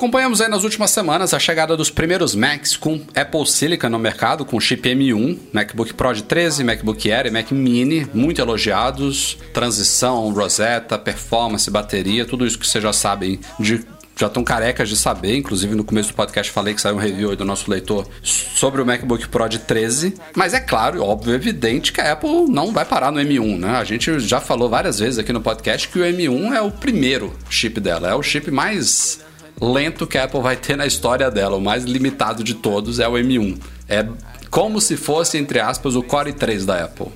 Acompanhamos 0.00 0.40
aí 0.40 0.48
nas 0.48 0.64
últimas 0.64 0.92
semanas 0.92 1.34
a 1.34 1.38
chegada 1.38 1.76
dos 1.76 1.90
primeiros 1.90 2.34
Macs 2.34 2.74
com 2.74 3.02
Apple 3.14 3.46
Silicon 3.46 3.90
no 3.90 3.98
mercado, 3.98 4.46
com 4.46 4.58
chip 4.58 4.88
M1, 4.88 5.38
MacBook 5.52 5.92
Pro 5.92 6.14
de 6.14 6.22
13, 6.22 6.64
MacBook 6.64 7.12
Air 7.12 7.26
e 7.26 7.30
Mac 7.30 7.50
Mini, 7.50 8.08
muito 8.14 8.40
elogiados. 8.40 9.36
Transição, 9.52 10.32
Rosetta, 10.32 10.96
performance, 10.96 11.70
bateria, 11.70 12.24
tudo 12.24 12.46
isso 12.46 12.58
que 12.58 12.66
vocês 12.66 12.82
já 12.82 12.94
sabem 12.94 13.40
de 13.58 13.84
já 14.16 14.26
estão 14.26 14.42
carecas 14.42 14.88
de 14.88 14.96
saber. 14.96 15.36
Inclusive, 15.36 15.74
no 15.74 15.84
começo 15.84 16.08
do 16.08 16.14
podcast 16.14 16.50
falei 16.50 16.72
que 16.72 16.80
saiu 16.80 16.96
um 16.96 16.98
review 16.98 17.36
do 17.36 17.44
nosso 17.44 17.70
leitor 17.70 18.08
sobre 18.22 18.80
o 18.80 18.86
MacBook 18.86 19.28
Pro 19.28 19.50
de 19.50 19.58
13. 19.58 20.14
Mas 20.34 20.54
é 20.54 20.60
claro, 20.60 21.02
óbvio, 21.04 21.34
evidente 21.34 21.92
que 21.92 22.00
a 22.00 22.12
Apple 22.12 22.46
não 22.48 22.72
vai 22.72 22.86
parar 22.86 23.12
no 23.12 23.20
M1, 23.20 23.58
né? 23.58 23.76
A 23.76 23.84
gente 23.84 24.18
já 24.20 24.40
falou 24.40 24.70
várias 24.70 24.98
vezes 24.98 25.18
aqui 25.18 25.30
no 25.30 25.42
podcast 25.42 25.86
que 25.88 25.98
o 25.98 26.02
M1 26.02 26.54
é 26.54 26.62
o 26.62 26.70
primeiro 26.70 27.36
chip 27.50 27.78
dela, 27.80 28.08
é 28.08 28.14
o 28.14 28.22
chip 28.22 28.50
mais 28.50 29.28
lento 29.68 30.06
que 30.06 30.16
a 30.16 30.24
Apple 30.24 30.40
vai 30.40 30.56
ter 30.56 30.76
na 30.76 30.86
história 30.86 31.30
dela. 31.30 31.56
O 31.56 31.60
mais 31.60 31.84
limitado 31.84 32.42
de 32.42 32.54
todos 32.54 32.98
é 32.98 33.08
o 33.08 33.12
M1. 33.12 33.58
É 33.88 34.06
como 34.50 34.80
se 34.80 34.96
fosse, 34.96 35.38
entre 35.38 35.60
aspas, 35.60 35.94
o 35.94 36.02
Core 36.02 36.32
3 36.32 36.66
da 36.66 36.84
Apple. 36.84 37.06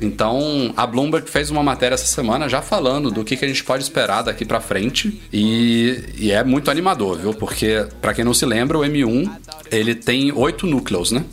Então, 0.00 0.72
a 0.76 0.86
Bloomberg 0.86 1.28
fez 1.28 1.50
uma 1.50 1.62
matéria 1.62 1.94
essa 1.94 2.06
semana 2.06 2.48
já 2.48 2.62
falando 2.62 3.10
do 3.10 3.24
que, 3.24 3.36
que 3.36 3.44
a 3.44 3.48
gente 3.48 3.64
pode 3.64 3.82
esperar 3.82 4.22
daqui 4.22 4.44
para 4.44 4.60
frente 4.60 5.20
e, 5.32 6.04
e, 6.16 6.30
é 6.30 6.44
muito 6.44 6.70
animador, 6.70 7.18
viu? 7.18 7.34
Porque, 7.34 7.86
para 8.00 8.14
quem 8.14 8.24
não 8.24 8.34
se 8.34 8.46
lembra, 8.46 8.78
o 8.78 8.82
M1 8.82 9.30
ele 9.70 9.94
tem 9.94 10.32
oito 10.32 10.66
núcleos, 10.66 11.10
né? 11.12 11.24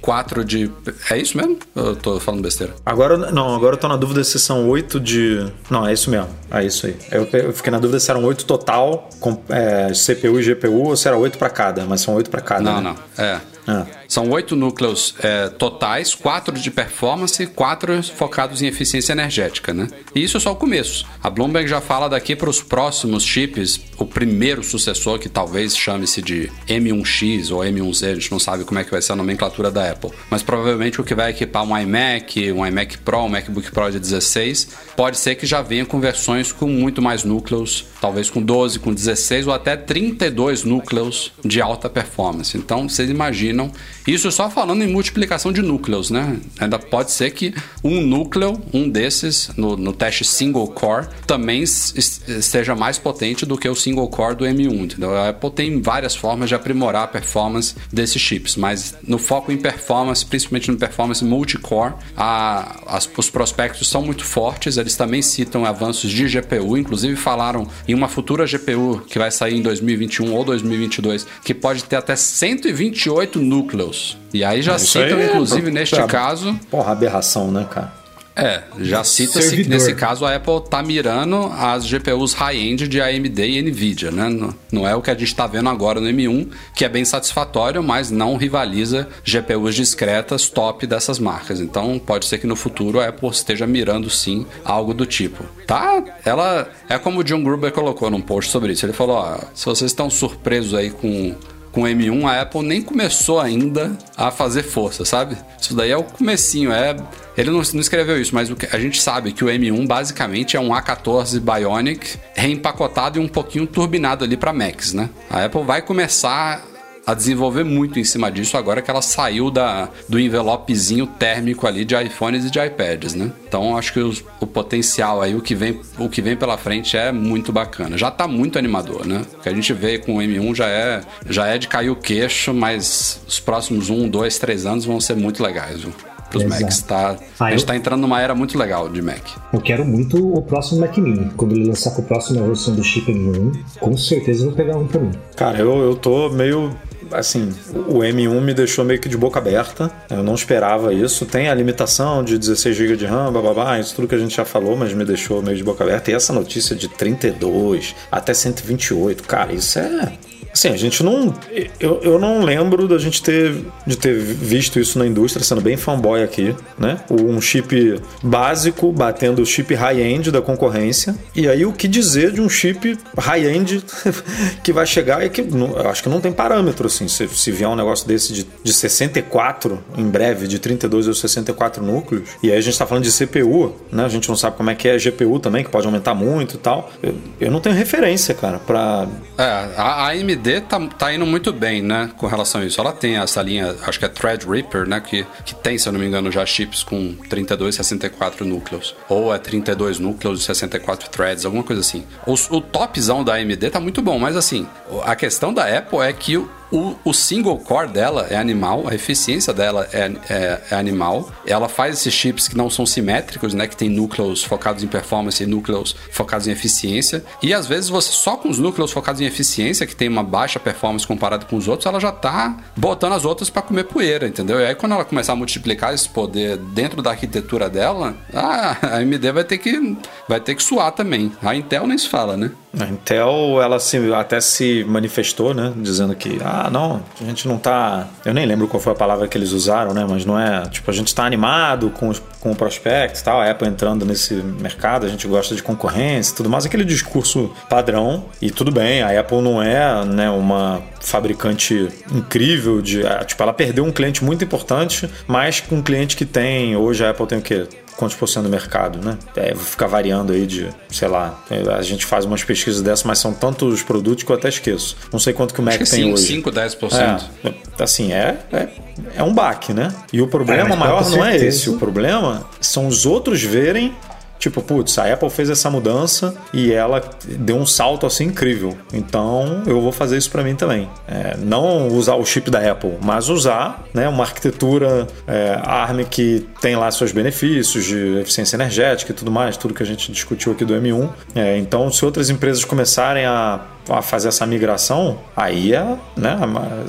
Quatro 0.00 0.44
de. 0.44 0.70
É 1.10 1.18
isso 1.18 1.36
mesmo? 1.36 1.58
Eu 1.74 1.96
tô 1.96 2.18
falando 2.20 2.42
besteira. 2.42 2.74
Agora, 2.84 3.16
não, 3.16 3.54
agora 3.54 3.74
eu 3.74 3.78
tô 3.78 3.88
na 3.88 3.96
dúvida 3.96 4.22
se 4.24 4.38
são 4.38 4.68
oito 4.68 4.98
de. 4.98 5.46
Não, 5.68 5.86
é 5.86 5.92
isso 5.92 6.10
mesmo. 6.10 6.28
É 6.50 6.64
isso 6.64 6.86
aí. 6.86 6.96
Eu, 7.10 7.28
eu 7.32 7.52
fiquei 7.52 7.70
na 7.70 7.78
dúvida 7.78 8.00
se 8.00 8.10
eram 8.10 8.24
oito 8.24 8.44
total, 8.44 9.08
com 9.20 9.40
é, 9.48 9.92
CPU 9.92 10.40
e 10.40 10.54
GPU, 10.54 10.88
ou 10.88 10.96
se 10.96 11.06
era 11.06 11.16
oito 11.16 11.38
para 11.38 11.50
cada, 11.50 11.84
mas 11.84 12.00
são 12.00 12.14
oito 12.14 12.30
para 12.30 12.40
cada. 12.40 12.62
Não, 12.62 12.80
né? 12.80 12.94
não. 13.16 13.24
É. 13.24 13.40
Ah. 13.66 13.86
São 14.10 14.28
oito 14.30 14.56
núcleos 14.56 15.14
é, 15.22 15.48
totais, 15.50 16.16
quatro 16.16 16.58
de 16.58 16.68
performance, 16.68 17.46
quatro 17.46 18.02
focados 18.02 18.60
em 18.60 18.66
eficiência 18.66 19.12
energética, 19.12 19.72
né? 19.72 19.86
E 20.12 20.20
isso 20.20 20.36
é 20.36 20.40
só 20.40 20.50
o 20.50 20.56
começo. 20.56 21.06
A 21.22 21.30
Bloomberg 21.30 21.68
já 21.68 21.80
fala 21.80 22.08
daqui 22.08 22.34
para 22.34 22.50
os 22.50 22.60
próximos 22.60 23.22
chips, 23.22 23.80
o 23.96 24.04
primeiro 24.04 24.64
sucessor 24.64 25.20
que 25.20 25.28
talvez 25.28 25.76
chame-se 25.76 26.20
de 26.20 26.50
M1X 26.66 27.52
ou 27.54 27.60
M1Z, 27.60 28.10
a 28.10 28.14
gente 28.14 28.32
não 28.32 28.40
sabe 28.40 28.64
como 28.64 28.80
é 28.80 28.84
que 28.84 28.90
vai 28.90 29.00
ser 29.00 29.12
a 29.12 29.16
nomenclatura 29.16 29.70
da 29.70 29.88
Apple, 29.88 30.10
mas 30.28 30.42
provavelmente 30.42 31.00
o 31.00 31.04
que 31.04 31.14
vai 31.14 31.30
equipar 31.30 31.62
um 31.62 31.78
iMac, 31.78 32.50
um 32.50 32.66
iMac 32.66 32.98
Pro, 32.98 33.20
um 33.20 33.28
MacBook 33.28 33.70
Pro 33.70 33.92
de 33.92 34.00
16, 34.00 34.70
pode 34.96 35.18
ser 35.18 35.36
que 35.36 35.46
já 35.46 35.62
venha 35.62 35.86
com 35.86 36.00
versões 36.00 36.50
com 36.50 36.66
muito 36.66 37.00
mais 37.00 37.22
núcleos, 37.22 37.86
talvez 38.00 38.28
com 38.28 38.42
12, 38.42 38.80
com 38.80 38.92
16 38.92 39.46
ou 39.46 39.52
até 39.52 39.76
32 39.76 40.64
núcleos 40.64 41.30
de 41.44 41.60
alta 41.60 41.88
performance. 41.88 42.58
Então, 42.58 42.88
vocês 42.88 43.08
imaginam 43.08 43.70
isso 44.06 44.30
só 44.30 44.48
falando 44.48 44.82
em 44.82 44.86
multiplicação 44.86 45.52
de 45.52 45.62
núcleos, 45.62 46.10
né? 46.10 46.38
Ainda 46.58 46.78
pode 46.78 47.12
ser 47.12 47.30
que 47.30 47.54
um 47.84 48.00
núcleo, 48.00 48.60
um 48.72 48.88
desses, 48.88 49.50
no, 49.56 49.76
no 49.76 49.92
teste 49.92 50.24
single 50.24 50.68
core, 50.68 51.08
também 51.26 51.64
seja 51.66 52.74
mais 52.74 52.98
potente 52.98 53.44
do 53.44 53.58
que 53.58 53.68
o 53.68 53.74
single 53.74 54.08
core 54.08 54.36
do 54.36 54.44
M1, 54.44 54.84
entendeu? 54.84 55.14
A 55.16 55.28
Apple 55.28 55.50
tem 55.50 55.80
várias 55.80 56.14
formas 56.14 56.48
de 56.48 56.54
aprimorar 56.54 57.04
a 57.04 57.08
performance 57.08 57.74
desses 57.92 58.20
chips, 58.20 58.56
mas 58.56 58.94
no 59.06 59.18
foco 59.18 59.52
em 59.52 59.56
performance, 59.56 60.24
principalmente 60.24 60.70
no 60.70 60.78
performance 60.78 61.24
multicore, 61.24 61.94
a, 62.16 62.96
as, 62.96 63.08
os 63.16 63.30
prospectos 63.30 63.88
são 63.88 64.02
muito 64.02 64.24
fortes, 64.24 64.76
eles 64.76 64.96
também 64.96 65.20
citam 65.22 65.64
avanços 65.64 66.10
de 66.10 66.26
GPU, 66.26 66.76
inclusive 66.76 67.16
falaram 67.16 67.66
em 67.86 67.94
uma 67.94 68.08
futura 68.08 68.46
GPU 68.46 69.02
que 69.06 69.18
vai 69.18 69.30
sair 69.30 69.56
em 69.56 69.62
2021 69.62 70.32
ou 70.32 70.44
2022, 70.44 71.26
que 71.44 71.52
pode 71.52 71.84
ter 71.84 71.96
até 71.96 72.16
128 72.16 73.38
núcleos 73.38 73.89
e 74.32 74.44
aí 74.44 74.62
já 74.62 74.78
citam, 74.78 75.18
aí 75.18 75.24
é 75.24 75.26
inclusive, 75.26 75.68
é, 75.68 75.70
neste 75.70 76.02
caso. 76.06 76.58
Porra, 76.70 76.92
aberração, 76.92 77.50
né, 77.50 77.66
cara? 77.70 78.00
É, 78.40 78.62
já 78.78 79.04
cita-se 79.04 79.54
que 79.54 79.68
nesse 79.68 79.94
caso 79.94 80.24
a 80.24 80.34
Apple 80.34 80.62
tá 80.70 80.82
mirando 80.82 81.52
as 81.58 81.84
GPUs 81.84 82.32
high-end 82.32 82.88
de 82.88 83.00
AMD 83.00 83.38
e 83.38 83.62
Nvidia, 83.62 84.10
né? 84.10 84.54
Não 84.72 84.88
é 84.88 84.94
o 84.94 85.02
que 85.02 85.10
a 85.10 85.14
gente 85.14 85.24
está 85.24 85.46
vendo 85.46 85.68
agora 85.68 86.00
no 86.00 86.08
M1, 86.08 86.48
que 86.74 86.84
é 86.84 86.88
bem 86.88 87.04
satisfatório, 87.04 87.82
mas 87.82 88.10
não 88.10 88.36
rivaliza 88.36 89.08
GPUs 89.24 89.74
discretas 89.74 90.48
top 90.48 90.86
dessas 90.86 91.18
marcas. 91.18 91.60
Então 91.60 91.98
pode 91.98 92.24
ser 92.24 92.38
que 92.38 92.46
no 92.46 92.56
futuro 92.56 93.00
a 93.00 93.08
Apple 93.08 93.28
esteja 93.28 93.66
mirando 93.66 94.08
sim 94.08 94.46
algo 94.64 94.94
do 94.94 95.04
tipo. 95.04 95.44
Tá? 95.66 96.02
Ela 96.24 96.68
é 96.88 96.98
como 96.98 97.20
o 97.20 97.24
John 97.24 97.42
Gruber 97.42 97.72
colocou 97.72 98.10
num 98.10 98.22
post 98.22 98.50
sobre 98.50 98.72
isso. 98.72 98.86
Ele 98.86 98.92
falou: 98.94 99.16
ó, 99.16 99.38
se 99.54 99.66
vocês 99.66 99.90
estão 99.90 100.08
surpresos 100.08 100.72
aí 100.72 100.90
com 100.90 101.34
com 101.72 101.82
o 101.82 101.84
M1, 101.84 102.24
a 102.24 102.42
Apple 102.42 102.62
nem 102.62 102.82
começou 102.82 103.40
ainda 103.40 103.96
a 104.16 104.30
fazer 104.30 104.62
força, 104.62 105.04
sabe? 105.04 105.36
Isso 105.60 105.74
daí 105.74 105.90
é 105.90 105.96
o 105.96 106.04
comecinho, 106.04 106.72
é... 106.72 106.96
Ele 107.36 107.50
não, 107.50 107.62
não 107.72 107.80
escreveu 107.80 108.20
isso, 108.20 108.34
mas 108.34 108.50
a 108.72 108.78
gente 108.78 109.00
sabe 109.00 109.32
que 109.32 109.44
o 109.44 109.46
M1 109.46 109.86
basicamente 109.86 110.56
é 110.56 110.60
um 110.60 110.70
A14 110.70 111.40
Bionic 111.40 112.18
reempacotado 112.34 113.18
e 113.18 113.22
um 113.22 113.28
pouquinho 113.28 113.66
turbinado 113.66 114.24
ali 114.24 114.36
para 114.36 114.52
Macs, 114.52 114.92
né? 114.92 115.08
A 115.30 115.44
Apple 115.44 115.62
vai 115.62 115.80
começar 115.80 116.62
a 117.06 117.14
desenvolver 117.14 117.64
muito 117.64 117.98
em 117.98 118.04
cima 118.04 118.30
disso 118.30 118.56
agora 118.56 118.82
que 118.82 118.90
ela 118.90 119.02
saiu 119.02 119.50
da, 119.50 119.88
do 120.08 120.18
envelopezinho 120.18 121.06
térmico 121.06 121.66
ali 121.66 121.84
de 121.84 121.94
iPhones 121.94 122.44
e 122.44 122.50
de 122.50 122.58
iPads, 122.58 123.14
né? 123.14 123.32
Então 123.48 123.76
acho 123.76 123.92
que 123.92 124.00
os, 124.00 124.24
o 124.40 124.46
potencial 124.46 125.20
aí, 125.22 125.34
o 125.34 125.40
que, 125.40 125.54
vem, 125.54 125.80
o 125.98 126.08
que 126.08 126.22
vem 126.22 126.36
pela 126.36 126.56
frente 126.56 126.96
é 126.96 127.10
muito 127.10 127.52
bacana. 127.52 127.96
Já 127.96 128.10
tá 128.10 128.28
muito 128.28 128.58
animador, 128.58 129.06
né? 129.06 129.24
O 129.34 129.40
que 129.40 129.48
a 129.48 129.54
gente 129.54 129.72
vê 129.72 129.98
com 129.98 130.16
o 130.16 130.18
M1 130.18 130.54
já 130.54 130.68
é, 130.68 131.00
já 131.28 131.46
é 131.46 131.58
de 131.58 131.68
cair 131.68 131.90
o 131.90 131.96
queixo, 131.96 132.52
mas 132.54 133.20
os 133.26 133.40
próximos 133.40 133.90
um, 133.90 134.08
dois, 134.08 134.38
três 134.38 134.66
anos 134.66 134.84
vão 134.84 135.00
ser 135.00 135.16
muito 135.16 135.42
legais, 135.42 135.80
viu? 135.80 135.92
Pros 136.30 136.44
Exato. 136.44 136.62
Macs. 136.62 136.82
Tá, 136.82 137.16
ah, 137.40 137.44
a 137.46 137.50
gente 137.50 137.60
eu... 137.60 137.66
tá 137.66 137.76
entrando 137.76 138.02
numa 138.02 138.20
era 138.20 138.34
muito 138.34 138.56
legal 138.56 138.88
de 138.88 139.02
Mac. 139.02 139.20
Eu 139.52 139.60
quero 139.60 139.84
muito 139.84 140.32
o 140.32 140.40
próximo 140.42 140.80
Mac 140.80 140.96
Mini. 140.96 141.28
Quando 141.36 141.56
ele 141.56 141.66
lançar 141.66 141.90
com 141.90 142.02
a 142.02 142.04
próxima 142.04 142.46
versão 142.46 142.74
do 142.74 142.84
chip 142.84 143.12
M1, 143.12 143.58
com 143.80 143.96
certeza 143.96 144.42
eu 144.42 144.46
vou 144.46 144.56
pegar 144.56 144.76
um 144.76 144.86
pra 144.86 145.00
mim. 145.00 145.10
Cara, 145.34 145.58
eu, 145.58 145.78
eu 145.78 145.96
tô 145.96 146.30
meio 146.30 146.72
assim, 147.12 147.52
o 147.88 147.98
M1 147.98 148.40
me 148.40 148.54
deixou 148.54 148.84
meio 148.84 149.00
que 149.00 149.08
de 149.08 149.16
boca 149.16 149.38
aberta. 149.38 149.90
Eu 150.08 150.22
não 150.22 150.34
esperava 150.34 150.92
isso. 150.92 151.26
Tem 151.26 151.48
a 151.48 151.54
limitação 151.54 152.22
de 152.22 152.38
16 152.38 152.76
GB 152.76 152.96
de 152.96 153.06
RAM, 153.06 153.32
blá, 153.32 153.78
isso 153.78 153.94
tudo 153.94 154.08
que 154.08 154.14
a 154.14 154.18
gente 154.18 154.34
já 154.34 154.44
falou, 154.44 154.76
mas 154.76 154.92
me 154.92 155.04
deixou 155.04 155.42
meio 155.42 155.56
de 155.56 155.64
boca 155.64 155.84
aberta. 155.84 156.10
E 156.10 156.14
essa 156.14 156.32
notícia 156.32 156.74
de 156.74 156.88
32 156.88 157.94
até 158.10 158.34
128, 158.34 159.22
cara, 159.24 159.52
isso 159.52 159.78
é 159.78 160.12
Assim, 160.52 160.68
a 160.68 160.76
gente 160.76 161.02
não. 161.02 161.32
Eu, 161.78 162.00
eu 162.02 162.18
não 162.18 162.42
lembro 162.42 162.88
da 162.88 162.98
gente 162.98 163.22
ter, 163.22 163.54
de 163.86 163.96
ter 163.96 164.18
visto 164.18 164.80
isso 164.80 164.98
na 164.98 165.06
indústria, 165.06 165.44
sendo 165.44 165.60
bem 165.60 165.76
fanboy 165.76 166.22
aqui, 166.22 166.54
né? 166.78 167.00
Um 167.08 167.40
chip 167.40 168.00
básico 168.22 168.90
batendo 168.90 169.42
o 169.42 169.46
chip 169.46 169.72
high-end 169.74 170.30
da 170.30 170.42
concorrência. 170.42 171.14
E 171.36 171.48
aí 171.48 171.64
o 171.64 171.72
que 171.72 171.86
dizer 171.86 172.32
de 172.32 172.40
um 172.40 172.48
chip 172.48 172.98
high-end 173.16 173.84
que 174.64 174.72
vai 174.72 174.86
chegar 174.86 175.24
e 175.24 175.30
que 175.30 175.40
eu 175.40 175.88
acho 175.88 176.02
que 176.02 176.08
não 176.08 176.20
tem 176.20 176.32
parâmetro, 176.32 176.88
assim. 176.88 177.06
Se, 177.06 177.28
se 177.28 177.52
vier 177.52 177.68
um 177.68 177.76
negócio 177.76 178.06
desse 178.06 178.32
de, 178.32 178.46
de 178.62 178.72
64 178.72 179.78
em 179.96 180.08
breve, 180.08 180.48
de 180.48 180.58
32 180.58 181.06
ou 181.06 181.14
64 181.14 181.84
núcleos, 181.84 182.28
e 182.42 182.50
aí 182.50 182.58
a 182.58 182.60
gente 182.60 182.76
tá 182.76 182.86
falando 182.86 183.04
de 183.04 183.12
CPU, 183.12 183.76
né? 183.92 184.04
A 184.04 184.08
gente 184.08 184.28
não 184.28 184.36
sabe 184.36 184.56
como 184.56 184.68
é 184.68 184.74
que 184.74 184.88
é 184.88 184.98
GPU 184.98 185.38
também, 185.38 185.62
que 185.62 185.70
pode 185.70 185.86
aumentar 185.86 186.14
muito 186.14 186.56
e 186.56 186.58
tal. 186.58 186.90
Eu, 187.00 187.14
eu 187.40 187.50
não 187.52 187.60
tenho 187.60 187.76
referência, 187.76 188.34
cara, 188.34 188.58
pra. 188.58 189.06
É, 189.38 189.44
a 189.76 190.08
AMD 190.08 190.39
AMD 190.40 190.60
tá, 190.62 190.80
tá 190.98 191.14
indo 191.14 191.26
muito 191.26 191.52
bem, 191.52 191.82
né, 191.82 192.10
com 192.16 192.26
relação 192.26 192.62
a 192.62 192.64
isso. 192.64 192.80
Ela 192.80 192.92
tem 192.92 193.18
essa 193.18 193.42
linha, 193.42 193.76
acho 193.86 193.98
que 193.98 194.04
é 194.04 194.08
Threadripper, 194.08 194.88
né, 194.88 195.00
que, 195.00 195.26
que 195.44 195.54
tem, 195.54 195.76
se 195.78 195.88
eu 195.88 195.92
não 195.92 196.00
me 196.00 196.06
engano, 196.06 196.32
já 196.32 196.44
chips 196.46 196.82
com 196.82 197.14
32 197.28 197.74
e 197.74 197.78
64 197.78 198.44
núcleos. 198.44 198.94
Ou 199.08 199.34
é 199.34 199.38
32 199.38 199.98
núcleos 199.98 200.40
e 200.40 200.44
64 200.44 201.10
threads, 201.10 201.44
alguma 201.44 201.62
coisa 201.62 201.80
assim. 201.80 202.04
O, 202.26 202.34
o 202.56 202.60
topzão 202.60 203.22
da 203.22 203.34
AMD 203.34 203.70
tá 203.70 203.78
muito 203.78 204.00
bom, 204.00 204.18
mas 204.18 204.36
assim, 204.36 204.66
a 205.04 205.14
questão 205.14 205.52
da 205.52 205.66
Apple 205.66 206.00
é 206.00 206.12
que 206.12 206.36
o, 206.36 206.50
o, 206.70 207.12
single 207.12 207.58
core 207.58 207.88
dela 207.88 208.26
é 208.30 208.36
animal, 208.36 208.86
a 208.88 208.94
eficiência 208.94 209.52
dela 209.52 209.88
é, 209.92 210.10
é, 210.28 210.60
é, 210.70 210.74
animal. 210.74 211.30
Ela 211.46 211.68
faz 211.68 211.98
esses 211.98 212.14
chips 212.14 212.46
que 212.46 212.56
não 212.56 212.70
são 212.70 212.86
simétricos, 212.86 213.52
né? 213.54 213.66
Que 213.66 213.76
tem 213.76 213.88
núcleos 213.88 214.44
focados 214.44 214.84
em 214.84 214.86
performance 214.86 215.42
e 215.42 215.46
núcleos 215.46 215.96
focados 216.12 216.46
em 216.46 216.52
eficiência. 216.52 217.24
E 217.42 217.52
às 217.52 217.66
vezes 217.66 217.88
você 217.88 218.12
só 218.12 218.36
com 218.36 218.48
os 218.48 218.58
núcleos 218.58 218.92
focados 218.92 219.20
em 219.20 219.24
eficiência, 219.24 219.86
que 219.86 219.96
tem 219.96 220.08
uma 220.08 220.22
baixa 220.22 220.60
performance 220.60 221.06
comparado 221.06 221.46
com 221.46 221.56
os 221.56 221.66
outros, 221.66 221.86
ela 221.86 221.98
já 221.98 222.12
tá 222.12 222.56
botando 222.76 223.14
as 223.14 223.24
outras 223.24 223.50
para 223.50 223.62
comer 223.62 223.84
poeira, 223.84 224.28
entendeu? 224.28 224.60
E 224.60 224.66
aí 224.66 224.74
quando 224.74 224.92
ela 224.92 225.04
começar 225.04 225.32
a 225.32 225.36
multiplicar 225.36 225.92
esse 225.92 226.08
poder 226.08 226.56
dentro 226.56 227.02
da 227.02 227.10
arquitetura 227.10 227.68
dela, 227.68 228.16
a 228.32 228.96
AMD 228.98 229.32
vai 229.32 229.44
ter 229.44 229.58
que 229.58 229.96
vai 230.28 230.40
ter 230.40 230.54
que 230.54 230.62
suar 230.62 230.92
também. 230.92 231.32
A 231.42 231.54
Intel 231.54 231.86
nem 231.86 231.98
se 231.98 232.08
fala, 232.08 232.36
né? 232.36 232.50
A 232.78 232.84
Intel, 232.84 233.60
ela 233.60 233.80
se, 233.80 234.12
até 234.12 234.40
se 234.40 234.84
manifestou, 234.84 235.52
né? 235.52 235.72
Dizendo 235.76 236.14
que, 236.14 236.38
ah, 236.42 236.68
não, 236.70 237.02
a 237.20 237.24
gente 237.24 237.48
não 237.48 237.58
tá. 237.58 238.06
Eu 238.24 238.32
nem 238.32 238.46
lembro 238.46 238.68
qual 238.68 238.80
foi 238.80 238.92
a 238.92 238.96
palavra 238.96 239.26
que 239.26 239.36
eles 239.36 239.50
usaram, 239.50 239.92
né? 239.92 240.06
Mas 240.08 240.24
não 240.24 240.38
é. 240.38 240.68
Tipo, 240.68 240.88
a 240.88 240.94
gente 240.94 241.12
tá 241.12 241.24
animado 241.24 241.90
com, 241.90 242.12
com 242.38 242.52
o 242.52 242.54
prospect 242.54 243.18
e 243.18 243.24
tal, 243.24 243.40
a 243.40 243.50
Apple 243.50 243.66
entrando 243.66 244.04
nesse 244.04 244.34
mercado, 244.34 245.04
a 245.04 245.08
gente 245.08 245.26
gosta 245.26 245.54
de 245.54 245.62
concorrência 245.62 246.32
e 246.32 246.36
tudo 246.36 246.48
mais. 246.48 246.64
Aquele 246.64 246.84
discurso 246.84 247.50
padrão. 247.68 248.26
E 248.40 248.50
tudo 248.52 248.70
bem, 248.70 249.02
a 249.02 249.18
Apple 249.18 249.42
não 249.42 249.60
é 249.60 250.04
né, 250.04 250.30
uma 250.30 250.80
fabricante 251.00 251.88
incrível 252.14 252.80
de. 252.80 253.02
Tipo, 253.26 253.42
ela 253.42 253.52
perdeu 253.52 253.84
um 253.84 253.90
cliente 253.90 254.24
muito 254.24 254.44
importante, 254.44 255.10
mas 255.26 255.58
com 255.58 255.76
um 255.76 255.82
cliente 255.82 256.16
que 256.16 256.24
tem. 256.24 256.76
Hoje 256.76 257.04
a 257.04 257.10
Apple 257.10 257.26
tem 257.26 257.38
o 257.38 257.42
quê? 257.42 257.66
Quantos 258.00 258.16
por 258.16 258.26
cento 258.26 258.44
do 258.44 258.48
mercado, 258.48 258.98
né? 259.04 259.18
É, 259.36 259.54
ficar 259.54 259.86
variando 259.86 260.32
aí 260.32 260.46
de, 260.46 260.70
sei 260.90 261.06
lá, 261.06 261.38
a 261.76 261.82
gente 261.82 262.06
faz 262.06 262.24
umas 262.24 262.42
pesquisas 262.42 262.80
dessas, 262.80 263.04
mas 263.04 263.18
são 263.18 263.34
tantos 263.34 263.82
produtos 263.82 264.24
que 264.24 264.32
eu 264.32 264.36
até 264.36 264.48
esqueço. 264.48 264.96
Não 265.12 265.18
sei 265.18 265.34
quanto 265.34 265.52
que 265.52 265.60
o 265.60 265.62
Mac 265.62 265.74
que 265.74 265.78
tem 265.80 266.04
5, 266.04 266.14
hoje. 266.14 266.26
5, 266.26 266.50
10%. 266.50 267.22
É, 267.44 267.82
assim, 267.82 268.10
é, 268.10 268.38
é, 268.50 268.68
é 269.16 269.22
um 269.22 269.34
baque, 269.34 269.74
né? 269.74 269.94
E 270.10 270.22
o 270.22 270.28
problema 270.28 270.74
é, 270.74 270.76
maior 270.78 271.10
não 271.10 271.22
é 271.22 271.36
esse. 271.36 271.68
O 271.68 271.76
problema 271.76 272.48
são 272.58 272.86
os 272.86 273.04
outros 273.04 273.42
verem 273.42 273.94
Tipo, 274.40 274.62
putz, 274.62 274.98
a 274.98 275.12
Apple 275.12 275.28
fez 275.28 275.50
essa 275.50 275.68
mudança 275.68 276.34
e 276.52 276.72
ela 276.72 277.02
deu 277.24 277.56
um 277.56 277.66
salto 277.66 278.06
assim 278.06 278.24
incrível. 278.24 278.76
Então 278.92 279.62
eu 279.66 279.80
vou 279.82 279.92
fazer 279.92 280.16
isso 280.16 280.30
para 280.30 280.42
mim 280.42 280.56
também. 280.56 280.88
É, 281.06 281.36
não 281.36 281.88
usar 281.88 282.14
o 282.14 282.24
chip 282.24 282.50
da 282.50 282.58
Apple, 282.58 282.96
mas 283.02 283.28
usar 283.28 283.84
né, 283.92 284.08
uma 284.08 284.24
arquitetura 284.24 285.06
é, 285.26 285.60
ARM 285.62 286.04
que 286.04 286.46
tem 286.60 286.74
lá 286.74 286.90
seus 286.90 287.12
benefícios 287.12 287.84
de 287.84 288.18
eficiência 288.18 288.56
energética 288.56 289.12
e 289.12 289.14
tudo 289.14 289.30
mais, 289.30 289.58
tudo 289.58 289.74
que 289.74 289.82
a 289.82 289.86
gente 289.86 290.10
discutiu 290.10 290.52
aqui 290.52 290.64
do 290.64 290.74
M1. 290.74 291.10
É, 291.34 291.58
então, 291.58 291.92
se 291.92 292.02
outras 292.02 292.30
empresas 292.30 292.64
começarem 292.64 293.26
a 293.26 293.60
fazer 294.02 294.28
essa 294.28 294.46
migração, 294.46 295.18
aí 295.36 295.74
é, 295.74 295.96
né, 296.16 296.38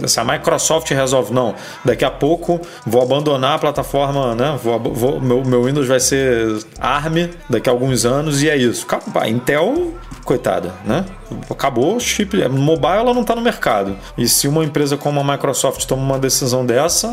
se 0.05 0.19
a 0.19 0.23
Microsoft 0.23 0.89
resolve, 0.91 1.33
não, 1.33 1.55
daqui 1.83 2.05
a 2.05 2.11
pouco 2.11 2.61
vou 2.85 3.01
abandonar 3.01 3.55
a 3.55 3.59
plataforma, 3.59 4.35
né, 4.35 4.57
vou, 4.61 4.79
vou 4.79 5.21
meu, 5.21 5.43
meu 5.43 5.63
Windows 5.63 5.87
vai 5.87 5.99
ser 5.99 6.59
ARM 6.79 7.29
daqui 7.49 7.69
a 7.69 7.71
alguns 7.71 8.05
anos 8.05 8.43
e 8.43 8.49
é 8.49 8.55
isso. 8.55 8.85
Intel, 9.27 9.93
coitada, 10.23 10.71
né? 10.85 11.05
Acabou 11.49 11.95
o 11.95 11.99
chip, 11.99 12.37
mobile 12.49 12.93
ela 12.93 13.13
não 13.13 13.21
está 13.21 13.35
no 13.35 13.41
mercado. 13.41 13.95
E 14.17 14.27
se 14.27 14.47
uma 14.47 14.63
empresa 14.63 14.97
como 14.97 15.19
a 15.19 15.23
Microsoft 15.23 15.85
toma 15.85 16.01
uma 16.01 16.19
decisão 16.19 16.65
dessa, 16.65 17.09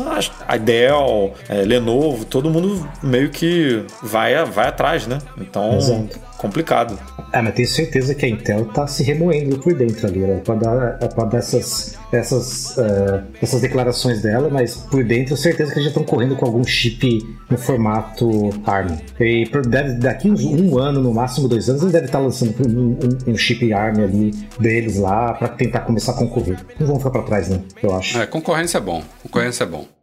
a 0.47 0.57
Dell, 0.57 1.33
é, 1.47 1.61
Lenovo, 1.61 2.25
todo 2.25 2.49
mundo 2.49 2.87
meio 3.01 3.29
que 3.29 3.83
vai, 4.01 4.43
vai 4.45 4.67
atrás, 4.67 5.07
né? 5.07 5.19
Então, 5.37 5.77
Exato 5.77 6.29
complicado. 6.39 6.97
É, 7.33 7.41
mas 7.41 7.53
tenho 7.53 7.67
certeza 7.67 8.15
que 8.15 8.25
a 8.25 8.29
Intel 8.29 8.65
tá 8.67 8.87
se 8.87 9.03
remoendo 9.03 9.59
por 9.59 9.73
dentro 9.73 10.07
ali, 10.07 10.19
né? 10.19 10.41
Pra 10.43 10.55
dar, 10.55 10.97
é 11.01 11.07
pra 11.07 11.25
dar 11.25 11.37
essas, 11.37 11.97
essas, 12.11 12.77
uh, 12.77 13.23
essas 13.41 13.61
declarações 13.61 14.21
dela, 14.21 14.49
mas 14.49 14.75
por 14.75 15.03
dentro, 15.03 15.35
certeza 15.35 15.71
que 15.71 15.79
eles 15.79 15.83
já 15.83 15.89
estão 15.89 16.03
correndo 16.03 16.35
com 16.37 16.45
algum 16.45 16.63
chip 16.63 17.37
no 17.49 17.57
formato 17.57 18.49
ARM. 18.65 18.97
E 19.19 19.49
deve, 19.67 19.93
daqui 19.95 20.29
uns, 20.29 20.43
um 20.43 20.77
ano, 20.77 21.01
no 21.01 21.13
máximo 21.13 21.47
dois 21.47 21.69
anos, 21.69 21.81
eles 21.81 21.93
devem 21.93 22.05
estar 22.05 22.19
lançando 22.19 22.53
um, 22.67 22.91
um, 22.91 23.33
um 23.33 23.37
chip 23.37 23.71
ARM 23.73 24.03
ali 24.03 24.31
deles 24.59 24.97
lá 24.97 25.33
para 25.33 25.49
tentar 25.49 25.81
começar 25.81 26.11
a 26.11 26.15
concorrer. 26.15 26.57
Não 26.79 26.87
vão 26.87 26.97
ficar 26.97 27.11
para 27.11 27.23
trás, 27.23 27.49
né? 27.49 27.61
Eu 27.81 27.95
acho. 27.95 28.17
É, 28.19 28.25
concorrência 28.25 28.77
é 28.77 28.81
bom. 28.81 29.03
Concorrência 29.23 29.63
é 29.63 29.67
bom. 29.67 29.98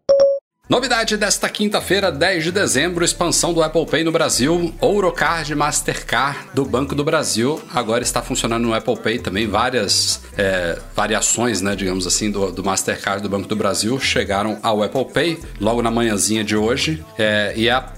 Novidade 0.69 1.17
desta 1.17 1.49
quinta-feira, 1.49 2.11
10 2.11 2.43
de 2.43 2.51
dezembro, 2.51 3.05
expansão 3.05 3.55
do 3.55 3.63
Apple 3.63 3.87
Pay 3.87 4.03
no 4.03 4.11
Brasil. 4.11 4.75
Ourocard 4.81 5.55
Mastercard 5.55 6.41
do 6.55 6.65
Banco 6.65 6.93
do 6.93 7.05
Brasil 7.05 7.63
agora 7.73 8.03
está 8.03 8.21
funcionando 8.21 8.65
no 8.65 8.75
Apple 8.75 8.97
Pay 8.97 9.21
também. 9.21 9.47
Várias 9.47 10.23
é, 10.37 10.77
variações, 10.93 11.61
né, 11.61 11.77
digamos 11.77 12.05
assim, 12.05 12.33
do, 12.33 12.51
do, 12.51 12.65
Mastercard 12.65 13.23
do 13.23 13.29
Banco 13.29 13.47
do 13.47 13.55
Brasil 13.55 14.01
chegaram 14.01 14.59
ao 14.61 14.83
Apple 14.83 15.05
Pay 15.05 15.39
logo 15.61 15.81
na 15.83 15.91
manhãzinha 15.91 16.43
de 16.43 16.57
hoje. 16.57 17.05
É, 17.17 17.53
e 17.55 17.69
é 17.69 17.73
a 17.73 17.93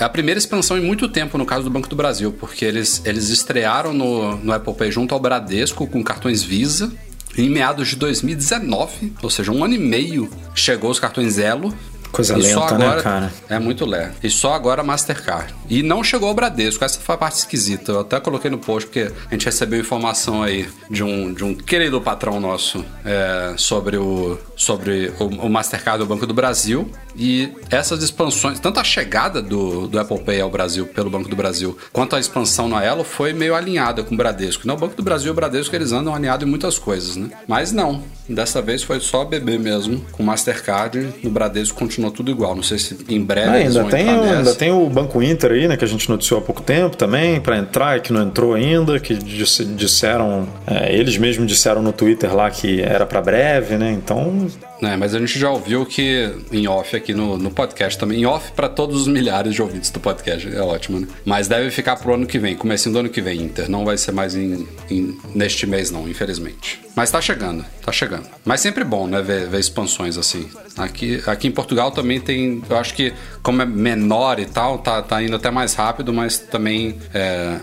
é 0.00 0.04
a 0.04 0.08
primeira 0.08 0.38
expansão 0.38 0.78
em 0.78 0.80
muito 0.80 1.08
tempo 1.08 1.36
no 1.36 1.44
caso 1.44 1.64
do 1.64 1.70
Banco 1.70 1.88
do 1.88 1.96
Brasil, 1.96 2.32
porque 2.32 2.64
eles, 2.64 3.02
eles 3.04 3.30
estrearam 3.30 3.92
no, 3.92 4.36
no 4.36 4.52
Apple 4.52 4.72
Pay 4.74 4.92
junto 4.92 5.12
ao 5.12 5.20
Bradesco 5.20 5.86
com 5.88 6.04
cartões 6.04 6.42
Visa. 6.42 6.92
Em 7.36 7.48
meados 7.48 7.88
de 7.88 7.96
2019, 7.96 9.12
ou 9.22 9.30
seja, 9.30 9.52
um 9.52 9.62
ano 9.62 9.74
e 9.74 9.78
meio, 9.78 10.28
chegou 10.54 10.90
os 10.90 10.98
cartões 10.98 11.38
Elo 11.38 11.72
Coisa 12.12 12.36
e 12.36 12.42
lenta, 12.42 12.78
né, 12.78 12.86
agora, 12.86 12.96
né, 12.96 13.02
cara? 13.02 13.32
É 13.48 13.58
muito 13.58 13.84
lento. 13.84 14.14
E 14.22 14.30
só 14.30 14.54
agora 14.54 14.82
Mastercard. 14.82 15.54
E 15.68 15.82
não 15.82 16.02
chegou 16.02 16.28
ao 16.28 16.34
Bradesco. 16.34 16.84
Essa 16.84 16.98
foi 17.00 17.14
a 17.14 17.18
parte 17.18 17.38
esquisita. 17.38 17.92
Eu 17.92 18.00
até 18.00 18.18
coloquei 18.20 18.50
no 18.50 18.58
post, 18.58 18.86
porque 18.86 19.12
a 19.28 19.34
gente 19.34 19.44
recebeu 19.44 19.80
informação 19.80 20.42
aí 20.42 20.68
de 20.90 21.02
um, 21.02 21.32
de 21.32 21.44
um 21.44 21.54
querido 21.54 22.00
patrão 22.00 22.40
nosso 22.40 22.84
é, 23.04 23.54
sobre, 23.56 23.96
o, 23.96 24.38
sobre 24.56 25.12
o, 25.18 25.24
o 25.24 25.48
Mastercard 25.48 25.98
do 25.98 26.06
Banco 26.06 26.26
do 26.26 26.34
Brasil. 26.34 26.90
E 27.16 27.52
essas 27.70 28.02
expansões, 28.02 28.60
tanto 28.60 28.78
a 28.78 28.84
chegada 28.84 29.42
do, 29.42 29.88
do 29.88 29.98
Apple 29.98 30.20
Pay 30.20 30.40
ao 30.40 30.50
Brasil 30.50 30.86
pelo 30.86 31.10
Banco 31.10 31.28
do 31.28 31.34
Brasil, 31.34 31.76
quanto 31.92 32.14
a 32.14 32.20
expansão 32.20 32.68
na 32.68 32.82
Elo 32.82 33.02
foi 33.02 33.32
meio 33.32 33.54
alinhada 33.54 34.02
com 34.04 34.14
o 34.14 34.16
Bradesco. 34.16 34.66
No 34.66 34.76
Banco 34.76 34.94
do 34.94 35.02
Brasil 35.02 35.28
e 35.28 35.30
o 35.30 35.34
Bradesco 35.34 35.74
eles 35.74 35.92
andam 35.92 36.14
alinhados 36.14 36.46
em 36.46 36.50
muitas 36.50 36.78
coisas, 36.78 37.16
né? 37.16 37.30
Mas 37.46 37.72
não, 37.72 38.04
dessa 38.28 38.62
vez 38.62 38.82
foi 38.82 39.00
só 39.00 39.24
bebê 39.24 39.58
mesmo, 39.58 40.04
com 40.12 40.22
Mastercard. 40.22 41.14
No 41.22 41.30
Bradesco 41.30 41.76
continuou 41.98 42.10
tudo 42.10 42.30
igual. 42.30 42.54
Não 42.54 42.62
sei 42.62 42.78
se 42.78 42.96
em 43.08 43.22
breve. 43.22 43.48
Ah, 43.48 43.52
ainda, 43.54 43.84
tem, 43.84 44.08
ainda 44.08 44.54
tem 44.54 44.70
o 44.70 44.88
Banco 44.88 45.22
Inter 45.22 45.52
aí, 45.52 45.68
né? 45.68 45.76
Que 45.76 45.84
a 45.84 45.88
gente 45.88 46.08
noticiou 46.08 46.40
há 46.40 46.42
pouco 46.42 46.62
tempo 46.62 46.96
também, 46.96 47.40
para 47.40 47.58
entrar, 47.58 48.00
que 48.00 48.12
não 48.12 48.22
entrou 48.22 48.54
ainda, 48.54 48.98
que 48.98 49.14
disseram. 49.14 50.48
É, 50.66 50.94
eles 50.94 51.18
mesmos 51.18 51.46
disseram 51.46 51.82
no 51.82 51.92
Twitter 51.92 52.34
lá 52.34 52.50
que 52.50 52.80
era 52.80 53.04
para 53.04 53.20
breve, 53.20 53.76
né? 53.76 53.92
Então 53.92 54.48
é, 54.82 54.96
mas 54.96 55.14
a 55.14 55.18
gente 55.18 55.38
já 55.38 55.50
ouviu 55.50 55.84
que 55.84 56.30
em 56.52 56.68
off 56.68 56.94
aqui 56.94 57.12
no, 57.12 57.36
no 57.36 57.50
podcast 57.50 57.98
também, 57.98 58.20
em 58.20 58.26
off 58.26 58.52
para 58.52 58.68
todos 58.68 59.02
os 59.02 59.08
milhares 59.08 59.54
de 59.54 59.60
ouvintes 59.60 59.90
do 59.90 59.98
podcast, 59.98 60.48
é 60.48 60.60
ótimo, 60.60 61.00
né? 61.00 61.08
Mas 61.24 61.48
deve 61.48 61.70
ficar 61.70 61.96
pro 61.96 62.14
ano 62.14 62.26
que 62.26 62.38
vem, 62.38 62.54
comecinho 62.54 62.92
do 62.92 62.98
ano 63.00 63.08
que 63.08 63.20
vem, 63.20 63.42
Inter. 63.42 63.68
Não 63.68 63.84
vai 63.84 63.96
ser 63.96 64.12
mais 64.12 64.36
em, 64.36 64.68
em, 64.88 65.18
neste 65.34 65.66
mês, 65.66 65.90
não, 65.90 66.08
infelizmente. 66.08 66.80
Mas 66.94 67.10
tá 67.10 67.20
chegando, 67.20 67.64
tá 67.84 67.92
chegando. 67.92 68.26
Mas 68.44 68.60
sempre 68.60 68.84
bom, 68.84 69.06
né, 69.06 69.20
ver, 69.20 69.48
ver 69.48 69.60
expansões 69.60 70.16
assim. 70.16 70.48
Aqui, 70.76 71.22
aqui 71.26 71.48
em 71.48 71.52
Portugal 71.52 71.87
também 71.90 72.20
tem, 72.20 72.62
eu 72.68 72.76
acho 72.76 72.94
que 72.94 73.12
como 73.42 73.62
é 73.62 73.66
menor 73.66 74.38
e 74.38 74.46
tal, 74.46 74.78
tá, 74.78 75.02
tá 75.02 75.22
indo 75.22 75.36
até 75.36 75.50
mais 75.50 75.74
rápido, 75.74 76.12
mas 76.12 76.38
também 76.38 76.98
é, 77.14 77.56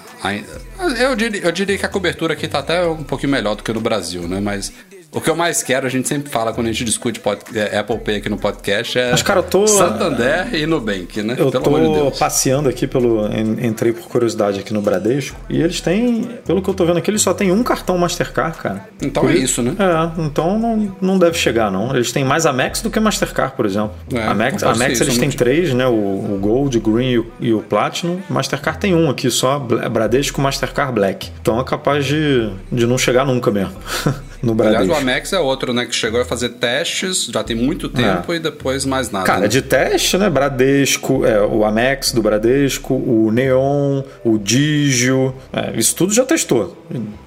eu, 1.00 1.16
diria, 1.16 1.42
eu 1.42 1.52
diria 1.52 1.78
que 1.78 1.86
a 1.86 1.90
cobertura 1.90 2.34
aqui 2.34 2.48
tá 2.48 2.60
até 2.60 2.86
um 2.88 3.04
pouquinho 3.04 3.32
melhor 3.32 3.56
do 3.56 3.64
que 3.64 3.72
no 3.72 3.82
Brasil, 3.82 4.28
né? 4.28 4.40
Mas 4.40 4.74
O 5.16 5.22
que 5.22 5.30
eu 5.30 5.36
mais 5.36 5.64
quero, 5.64 5.88
a 5.88 5.90
gente 5.90 6.08
sempre 6.10 6.30
fala 6.30 6.52
quando 6.54 6.68
a 6.68 6.72
gente 6.72 6.84
discute 6.84 7.22
é, 7.56 7.78
Apple 7.80 7.98
Pay 8.00 8.18
aqui 8.18 8.28
no 8.30 8.38
podcast, 8.38 9.00
é 9.00 9.12
Mas, 9.12 9.22
cara, 9.24 9.40
eu 9.40 9.44
tô- 9.44 9.66
Santander 9.66 10.54
e 10.54 10.66
Nubank, 10.68 11.24
né? 11.24 11.36
Eu 11.38 11.50
Pelo 11.50 11.80
de 11.80 11.86
tô 11.86 11.94
Deus. 11.94 12.20
passeando 12.20 12.68
aqui 12.68 12.86
pelo. 12.86 13.26
en- 13.28 13.66
Entrei 13.66 13.94
por 13.94 14.04
curiosidade 14.10 14.60
aqui 14.60 14.74
no 14.74 14.82
Bradesco. 14.82 15.38
E 15.50 15.62
eles 15.62 15.80
têm. 15.80 16.28
Pelo 16.46 16.62
que 16.62 16.70
eu 16.70 16.74
tô 16.74 16.86
vendo 16.86 16.98
aqui, 16.98 17.10
eles 17.10 17.22
só 17.22 17.34
tem 17.34 17.50
um 17.52 17.64
cartão 17.64 17.98
Mastercard, 17.98 18.58
cara. 18.58 18.88
Então 19.02 19.24
Por 19.24 19.32
é 19.32 19.38
isso, 19.38 19.62
né? 19.62 19.74
É, 19.80 20.22
então 20.22 20.60
não, 20.60 20.96
não 21.02 21.18
deve 21.18 21.38
chegar, 21.38 21.72
não. 21.72 21.96
Eles 21.96 22.12
têm 22.12 22.26
mais 22.26 22.46
Amex 22.46 22.82
do 22.82 22.90
que 22.92 23.00
Mastercard, 23.00 23.54
por 23.56 23.66
exemplo. 23.66 23.92
É, 24.14 24.22
Amex, 24.22 24.64
Amex 24.64 24.98
ser 24.98 25.06
eles 25.06 25.18
têm 25.18 25.30
três, 25.30 25.74
né? 25.74 25.88
O, 25.88 25.92
o 25.94 26.38
Gold, 26.42 26.78
o 26.78 26.82
Green 26.82 27.12
e 27.12 27.20
o, 27.20 27.28
e 27.40 27.54
o 27.54 27.62
Platinum. 27.62 28.20
Mastercard 28.30 28.80
tem 28.80 28.94
um 28.94 29.10
aqui 29.10 29.32
só, 29.32 29.60
Bradesco 29.60 30.42
Mastercard 30.42 30.92
Black. 30.94 31.32
Então 31.42 31.58
é 31.60 31.64
capaz 31.64 32.06
de, 32.06 32.50
de 32.70 32.86
não 32.86 32.98
chegar 32.98 33.26
nunca 33.26 33.50
mesmo. 33.50 33.74
no 34.44 34.52
Aliás, 34.52 34.72
Bradesco. 34.86 34.94
o 34.94 34.98
Amex 35.06 35.32
é 35.34 35.40
outro, 35.40 35.72
né? 35.72 35.86
Que 35.86 35.94
chegou 35.94 36.20
a 36.20 36.26
fazer 36.26 36.50
testes, 36.50 37.26
já 37.26 37.44
tem 37.44 37.56
muito 37.56 37.88
tempo 37.88 38.34
e 38.34 38.40
depois 38.40 38.86
mais 38.86 39.12
nada. 39.12 39.26
Cara, 39.26 39.42
né? 39.42 39.48
de 39.48 39.62
teste, 39.62 40.18
né? 40.18 40.30
Bradesco, 40.30 41.24
é, 41.24 41.40
o 41.42 41.64
Amex 41.64 42.12
do 42.12 42.24
Bradesco, 42.24 42.96
o 42.96 43.32
Neon, 43.32 44.02
o 44.24 44.40
Digio. 44.40 45.36
é, 45.54 45.80
isso 45.80 45.96
tudo 45.96 46.12
já 46.12 46.26
testou. 46.26 46.76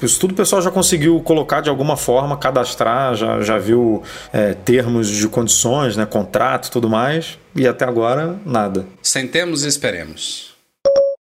Isso 0.03 0.19
tudo 0.19 0.33
o 0.33 0.35
pessoal 0.35 0.61
já 0.61 0.71
conseguiu 0.71 1.21
colocar 1.21 1.61
de 1.61 1.71
alguma 1.71 1.97
forma, 1.97 2.37
cadastrar, 2.37 3.15
já, 3.15 3.41
já 3.41 3.59
viu 3.59 4.03
é, 4.33 4.55
termos 4.55 5.09
de 5.09 5.29
condições, 5.29 5.97
né? 5.97 6.05
Contrato 6.05 6.67
e 6.67 6.71
tudo 6.71 6.89
mais. 6.89 7.39
E 7.55 7.67
até 7.67 7.85
agora, 7.85 8.37
nada. 8.45 8.87
Sentemos 9.01 9.65
e 9.65 9.69
esperemos. 9.69 10.57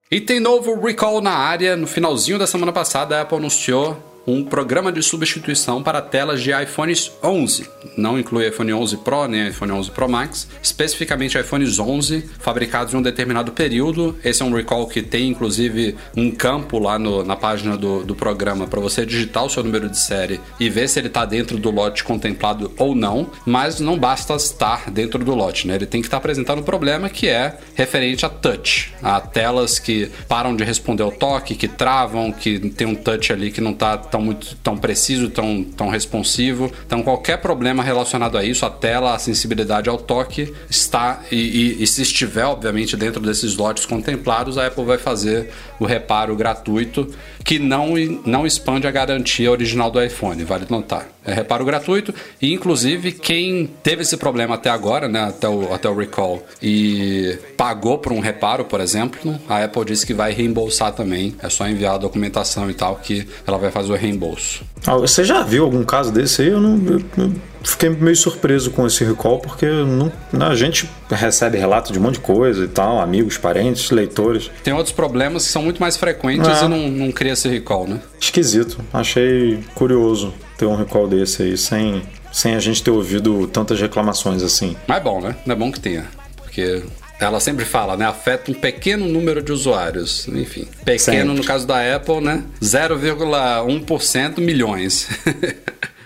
E 0.10 0.22
tem 0.22 0.40
novo 0.40 0.80
recall 0.80 1.22
na 1.22 1.34
área. 1.34 1.76
No 1.76 1.86
finalzinho 1.86 2.40
da 2.40 2.48
semana 2.48 2.72
passada, 2.72 3.18
a 3.18 3.22
Apple 3.22 3.38
anunciou 3.38 3.98
um 4.28 4.44
programa 4.44 4.92
de 4.92 5.02
substituição 5.02 5.82
para 5.82 6.02
telas 6.02 6.42
de 6.44 6.52
iPhones 6.52 7.10
11. 7.24 7.66
Não 7.98 8.20
inclui 8.20 8.48
iPhone 8.50 8.74
11 8.74 8.98
Pro 8.98 9.26
nem 9.28 9.48
iPhone 9.48 9.72
11 9.72 9.92
Pro 9.92 10.10
Max, 10.10 10.48
especificamente 10.62 11.38
iPhones 11.40 11.80
11 11.80 12.30
fabricados 12.40 12.94
em 12.94 12.98
um 12.98 13.02
determinado 13.02 13.54
período. 13.54 14.18
Esse 14.24 14.42
é 14.42 14.46
um 14.46 14.54
recall 14.54 14.86
que 14.88 15.02
tem 15.02 15.30
inclusive 15.30 15.96
um 16.16 16.30
campo 16.30 16.78
lá 16.78 17.00
no- 17.00 17.24
na 17.24 17.36
página 17.38 17.78
do, 17.78 18.04
do 18.04 18.14
programa 18.16 18.68
para 18.68 18.82
você 18.82 19.06
digitar 19.06 19.46
o 19.46 19.50
seu 19.50 19.64
número 19.64 19.90
de 19.90 19.98
série 19.98 20.42
e 20.60 20.70
ver 20.70 20.90
se 20.90 21.00
ele 21.00 21.08
está 21.08 21.24
dentro 21.24 21.58
do 21.58 21.72
lote 21.72 22.04
contemplado 22.04 22.72
ou 22.78 22.94
não. 22.94 23.30
Mas 23.46 23.80
não 23.80 23.98
basta 23.98 24.36
estar 24.36 24.92
dentro 24.92 25.24
do 25.24 25.34
lote, 25.34 25.68
né? 25.68 25.76
Ele 25.76 25.86
tem 25.86 26.02
que 26.02 26.08
estar 26.08 26.18
apresentando 26.18 26.60
um 26.60 26.64
problema 26.64 27.10
que 27.10 27.30
é 27.30 27.58
referente 27.76 28.26
a 28.26 28.30
touch, 28.30 28.94
a 29.02 29.22
telas 29.22 29.80
que 29.80 30.12
param 30.28 30.54
de 30.54 30.66
responder 30.66 31.04
ao 31.04 31.12
toque, 31.14 31.56
que 31.56 31.68
travam, 31.70 32.32
que 32.34 32.60
tem 32.72 32.86
um 32.86 32.96
touch 32.96 33.32
ali 33.32 33.52
que 33.52 33.62
não 33.62 33.72
está 33.72 33.98
muito 34.22 34.56
tão 34.64 34.78
preciso, 34.78 35.30
tão, 35.30 35.64
tão 35.64 35.90
responsivo. 35.90 36.72
Então 36.86 37.02
qualquer 37.04 37.38
problema 37.38 37.84
relacionado 37.84 38.38
a 38.38 38.44
isso, 38.44 38.66
a 38.66 38.70
tela, 38.70 39.16
a 39.16 39.20
sensibilidade 39.20 39.90
ao 39.90 39.98
toque 39.98 40.54
está 40.70 41.22
e, 41.32 41.36
e- 41.80 41.84
e 41.84 41.88
se 41.88 42.02
estiver 42.02 42.46
obviamente 42.46 42.96
dentro 42.98 43.22
desses 43.22 43.56
lotes 43.56 43.86
contemplados, 43.86 44.58
a 44.58 44.68
Apple 44.68 44.86
vai 44.86 44.98
fazer 44.98 45.50
o 45.80 45.86
reparo 45.86 46.36
gratuito 46.36 47.08
que 47.44 47.60
não 47.60 47.94
não 48.26 48.46
expande 48.46 48.88
a 48.88 48.92
garantia 48.92 49.50
original 49.52 49.90
do 49.90 50.02
iPhone, 50.04 50.44
vale 50.44 50.66
notar. 50.70 51.08
É 51.26 51.34
reparo 51.34 51.66
gratuito 51.66 52.14
e 52.42 52.54
inclusive 52.54 53.12
quem 53.12 53.68
teve 53.84 54.02
esse 54.02 54.16
problema 54.18 54.56
até 54.56 54.70
agora, 54.70 55.08
né, 55.10 55.24
até 55.26 55.48
o, 55.48 55.74
até 55.74 55.90
o 55.90 55.96
recall 55.96 56.46
e 56.62 57.38
pagou 57.58 57.98
por 57.98 58.12
um 58.14 58.20
reparo, 58.20 58.64
por 58.66 58.80
exemplo, 58.80 59.38
a 59.48 59.64
Apple 59.64 59.84
disse 59.86 60.06
que 60.06 60.14
vai 60.14 60.32
reembolsar 60.32 60.92
também. 60.94 61.36
É 61.42 61.50
só 61.50 61.68
enviar 61.68 61.96
a 61.96 61.98
documentação 61.98 62.70
e 62.70 62.74
tal 62.74 62.96
que 62.98 63.28
ela 63.46 63.58
vai 63.58 63.72
fazer 63.72 63.92
o 63.92 63.96
reembolso. 64.08 64.64
Ah, 64.86 64.96
Você 64.98 65.24
já 65.24 65.44
viu 65.44 65.64
algum 65.64 65.84
caso 65.84 66.12
desse 66.12 66.42
aí? 66.42 66.48
Eu, 66.50 66.60
não, 66.62 66.78
eu- 66.86 67.02
eu 67.18 67.32
fiquei 67.64 67.90
meio 67.90 68.16
surpreso 68.16 68.72
com 68.72 68.86
esse 68.88 69.04
recall, 69.04 69.40
porque 69.40 69.66
não- 69.66 70.12
a 70.48 70.56
gente 70.56 70.90
recebe 71.10 71.58
relato 71.58 71.92
de 71.92 72.00
um 72.00 72.02
monte 72.02 72.16
de 72.16 72.20
coisa 72.22 72.64
e 72.64 72.68
tal, 72.68 73.00
amigos, 73.02 73.38
parentes, 73.38 73.90
leitores. 73.92 74.50
Tem 74.64 74.74
outros 74.74 74.94
problemas 74.94 75.46
que 75.46 75.52
são 75.52 75.62
muito 75.62 75.80
mais 75.80 75.98
frequentes 75.98 76.48
É. 76.48 76.66
e 76.66 76.68
não, 76.68 76.88
não 76.90 77.12
cria 77.12 77.34
esse 77.34 77.48
recall, 77.50 77.88
né? 77.88 78.00
Esquisito. 78.20 78.78
Achei 78.94 79.60
curioso 79.76 80.34
ter 80.58 80.66
um 80.66 80.76
recall 80.76 81.08
desse 81.08 81.44
aí, 81.44 81.58
sem, 81.58 82.02
sem 82.32 82.56
a 82.56 82.60
gente 82.60 82.82
ter 82.82 82.92
ouvido 82.92 83.48
tantas 83.48 83.80
reclamações 83.80 84.42
assim. 84.44 84.76
Mas 84.88 84.98
é 84.98 85.02
bom, 85.02 85.22
né? 85.22 85.36
Não 85.46 85.54
é 85.54 85.58
bom 85.58 85.72
que 85.72 85.80
tenha. 85.80 86.06
Porque 86.38 86.82
ela 87.20 87.40
sempre 87.40 87.66
fala, 87.66 87.98
né? 87.98 88.06
Afeta 88.06 88.52
um 88.52 88.54
pequeno 88.54 89.08
número 89.08 89.42
de 89.42 89.52
usuários. 89.52 90.28
Enfim, 90.28 90.68
pequeno 90.86 91.00
Sempre. 91.00 91.34
no 91.36 91.44
caso 91.44 91.66
da 91.66 91.96
Apple, 91.96 92.22
né? 92.22 92.44
0,1% 92.62 94.40
milhões. 94.40 95.08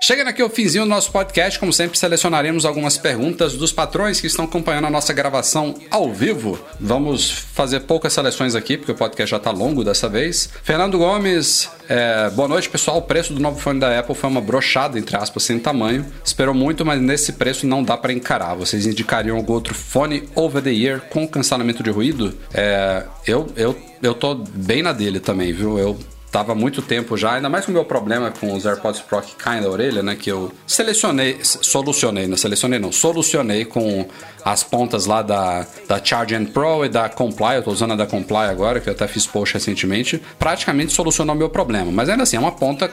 Chegando 0.00 0.28
aqui 0.28 0.40
ao 0.40 0.48
finzinho 0.48 0.84
do 0.84 0.88
nosso 0.88 1.10
podcast, 1.10 1.58
como 1.58 1.72
sempre, 1.72 1.98
selecionaremos 1.98 2.64
algumas 2.64 2.96
perguntas 2.96 3.54
dos 3.54 3.72
patrões 3.72 4.20
que 4.20 4.28
estão 4.28 4.44
acompanhando 4.44 4.86
a 4.86 4.90
nossa 4.90 5.12
gravação 5.12 5.74
ao 5.90 6.12
vivo. 6.12 6.58
Vamos 6.78 7.30
fazer 7.30 7.80
poucas 7.80 8.12
seleções 8.12 8.54
aqui, 8.54 8.78
porque 8.78 8.92
o 8.92 8.94
podcast 8.94 9.32
já 9.32 9.36
está 9.38 9.50
longo 9.50 9.82
dessa 9.82 10.08
vez. 10.08 10.48
Fernando 10.62 10.96
Gomes, 10.98 11.68
é, 11.88 12.30
boa 12.30 12.46
noite, 12.46 12.70
pessoal. 12.70 12.98
O 12.98 13.02
preço 13.02 13.34
do 13.34 13.40
novo 13.40 13.58
fone 13.58 13.80
da 13.80 13.98
Apple 13.98 14.14
foi 14.14 14.30
uma 14.30 14.40
brochada, 14.40 14.98
entre 14.98 15.16
aspas, 15.16 15.42
sem 15.42 15.58
tamanho. 15.58 16.06
Esperou 16.24 16.54
muito, 16.54 16.86
mas 16.86 17.00
nesse 17.02 17.32
preço 17.32 17.66
não 17.66 17.82
dá 17.82 17.96
para 17.96 18.12
encarar. 18.12 18.54
Vocês 18.54 18.86
indicariam 18.86 19.36
algum 19.36 19.52
outro 19.52 19.74
fone 19.74 20.28
over 20.36 20.62
the 20.62 20.72
ear 20.72 21.00
com 21.10 21.26
cancelamento 21.26 21.82
de 21.82 21.90
ruído? 21.90 22.32
É, 22.54 23.02
eu, 23.26 23.48
eu, 23.56 23.76
eu 24.00 24.14
tô 24.14 24.36
bem 24.36 24.80
na 24.80 24.92
dele 24.92 25.18
também, 25.18 25.52
viu? 25.52 25.76
Eu 25.76 25.98
Tava 26.30 26.54
muito 26.54 26.82
tempo 26.82 27.16
já, 27.16 27.34
ainda 27.34 27.48
mais 27.48 27.64
com 27.64 27.70
o 27.70 27.74
meu 27.74 27.86
problema 27.86 28.30
com 28.30 28.52
os 28.52 28.66
AirPods 28.66 29.00
Pro 29.00 29.22
que 29.22 29.34
caem 29.34 29.62
da 29.62 29.70
orelha, 29.70 30.02
né? 30.02 30.14
Que 30.14 30.30
eu 30.30 30.52
selecionei, 30.66 31.38
solucionei, 31.42 32.26
não 32.26 32.36
selecionei 32.36 32.78
não, 32.78 32.92
solucionei 32.92 33.64
com 33.64 34.06
as 34.44 34.62
pontas 34.62 35.06
lá 35.06 35.22
da, 35.22 35.66
da 35.86 36.04
Charge 36.04 36.34
and 36.34 36.46
Pro 36.46 36.84
e 36.84 36.88
da 36.88 37.08
Comply, 37.08 37.56
eu 37.56 37.62
tô 37.62 37.70
usando 37.70 37.92
a 37.92 37.96
da 37.96 38.06
Comply 38.06 38.48
agora, 38.50 38.78
que 38.78 38.88
eu 38.88 38.92
até 38.92 39.08
fiz 39.08 39.26
post 39.26 39.54
recentemente, 39.54 40.22
praticamente 40.38 40.92
solucionou 40.92 41.34
o 41.34 41.38
meu 41.38 41.48
problema. 41.48 41.90
Mas 41.90 42.08
ainda 42.10 42.22
assim, 42.24 42.36
é 42.36 42.40
uma 42.40 42.52
ponta 42.52 42.92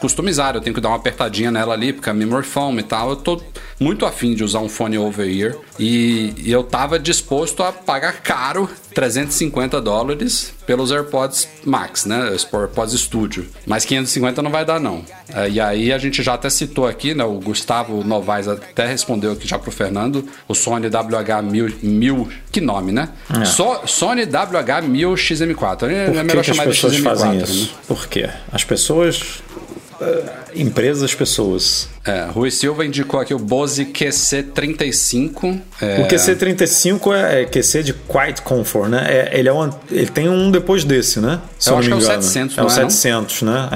customizar, 0.00 0.54
eu 0.54 0.60
tenho 0.60 0.74
que 0.74 0.80
dar 0.80 0.88
uma 0.88 0.96
apertadinha 0.96 1.50
nela 1.50 1.74
ali, 1.74 1.92
porque 1.92 2.08
é 2.08 2.12
memory 2.12 2.44
foam 2.44 2.78
e 2.78 2.82
tal. 2.82 3.10
Eu 3.10 3.16
tô 3.16 3.42
muito 3.78 4.06
afim 4.06 4.34
de 4.34 4.42
usar 4.42 4.60
um 4.60 4.68
fone 4.68 4.96
over 4.96 5.28
ear 5.28 5.56
e, 5.78 6.32
e 6.38 6.50
eu 6.50 6.62
tava 6.64 6.98
disposto 6.98 7.62
a 7.62 7.72
pagar 7.72 8.22
caro 8.22 8.68
350 8.94 9.80
dólares 9.80 10.52
pelos 10.66 10.90
AirPods 10.92 11.48
Max, 11.64 12.04
né? 12.04 12.30
Os 12.30 12.46
AirPods 12.52 12.94
Studio. 13.00 13.46
Mas 13.66 13.84
550 13.84 14.42
não 14.42 14.50
vai 14.50 14.64
dar, 14.64 14.78
não. 14.80 15.04
É, 15.34 15.48
e 15.48 15.60
aí 15.60 15.92
a 15.92 15.98
gente 15.98 16.22
já 16.22 16.34
até 16.34 16.48
citou 16.50 16.86
aqui, 16.86 17.14
né? 17.14 17.24
O 17.24 17.34
Gustavo 17.40 18.02
Novaes 18.04 18.48
até 18.48 18.86
respondeu 18.86 19.32
aqui 19.32 19.46
já 19.48 19.58
pro 19.58 19.70
Fernando, 19.70 20.26
o 20.46 20.54
Sony 20.54 20.88
WH-1000, 20.88 22.28
que 22.50 22.60
nome, 22.60 22.92
né? 22.92 23.08
So- 23.46 23.80
Sony 23.86 24.26
WH-1000 24.26 25.14
XM4. 25.14 25.88
É 25.90 26.06
Por 26.06 26.14
melhor 26.14 26.26
que, 26.26 26.32
que 26.32 26.38
as 26.38 26.46
chamar 26.46 26.62
de 26.64 26.68
pessoas 26.70 26.94
XM4, 26.94 27.02
fazem 27.04 27.30
né? 27.32 27.42
isso? 27.44 27.74
Por 27.88 28.06
quê? 28.06 28.28
As 28.52 28.64
pessoas. 28.64 29.42
Eh, 30.00 30.24
empresas, 30.54 31.14
pessoas. 31.14 31.88
É, 32.04 32.24
Rui 32.24 32.50
Silva 32.50 32.84
indicou 32.84 33.20
aqui 33.20 33.32
o 33.34 33.38
Bose 33.38 33.84
QC35. 33.86 35.60
É, 35.80 36.00
O 36.00 36.08
QC35 36.08 37.12
é, 37.14 37.42
é 37.42 37.44
QC 37.44 37.82
de 37.82 37.92
Quiet 37.92 38.42
Comfort, 38.42 38.88
né? 38.88 39.06
É, 39.08 39.38
ele, 39.38 39.48
é 39.48 39.52
um, 39.52 39.70
ele 39.90 40.08
tem 40.08 40.28
um 40.28 40.50
depois 40.50 40.84
desse, 40.84 41.20
né? 41.20 41.40
Se 41.58 41.68
Eu 41.68 41.72
não 41.72 41.78
acho 41.80 41.88
que 41.88 41.92
é 41.92 41.96
o 41.96 42.00
engano. 42.00 42.22
700, 42.22 42.58
É 42.58 42.60
o 42.60 42.64
não 42.64 42.72
é, 42.72 42.80
não? 42.80 42.90
700, 42.90 43.42
né? 43.42 43.68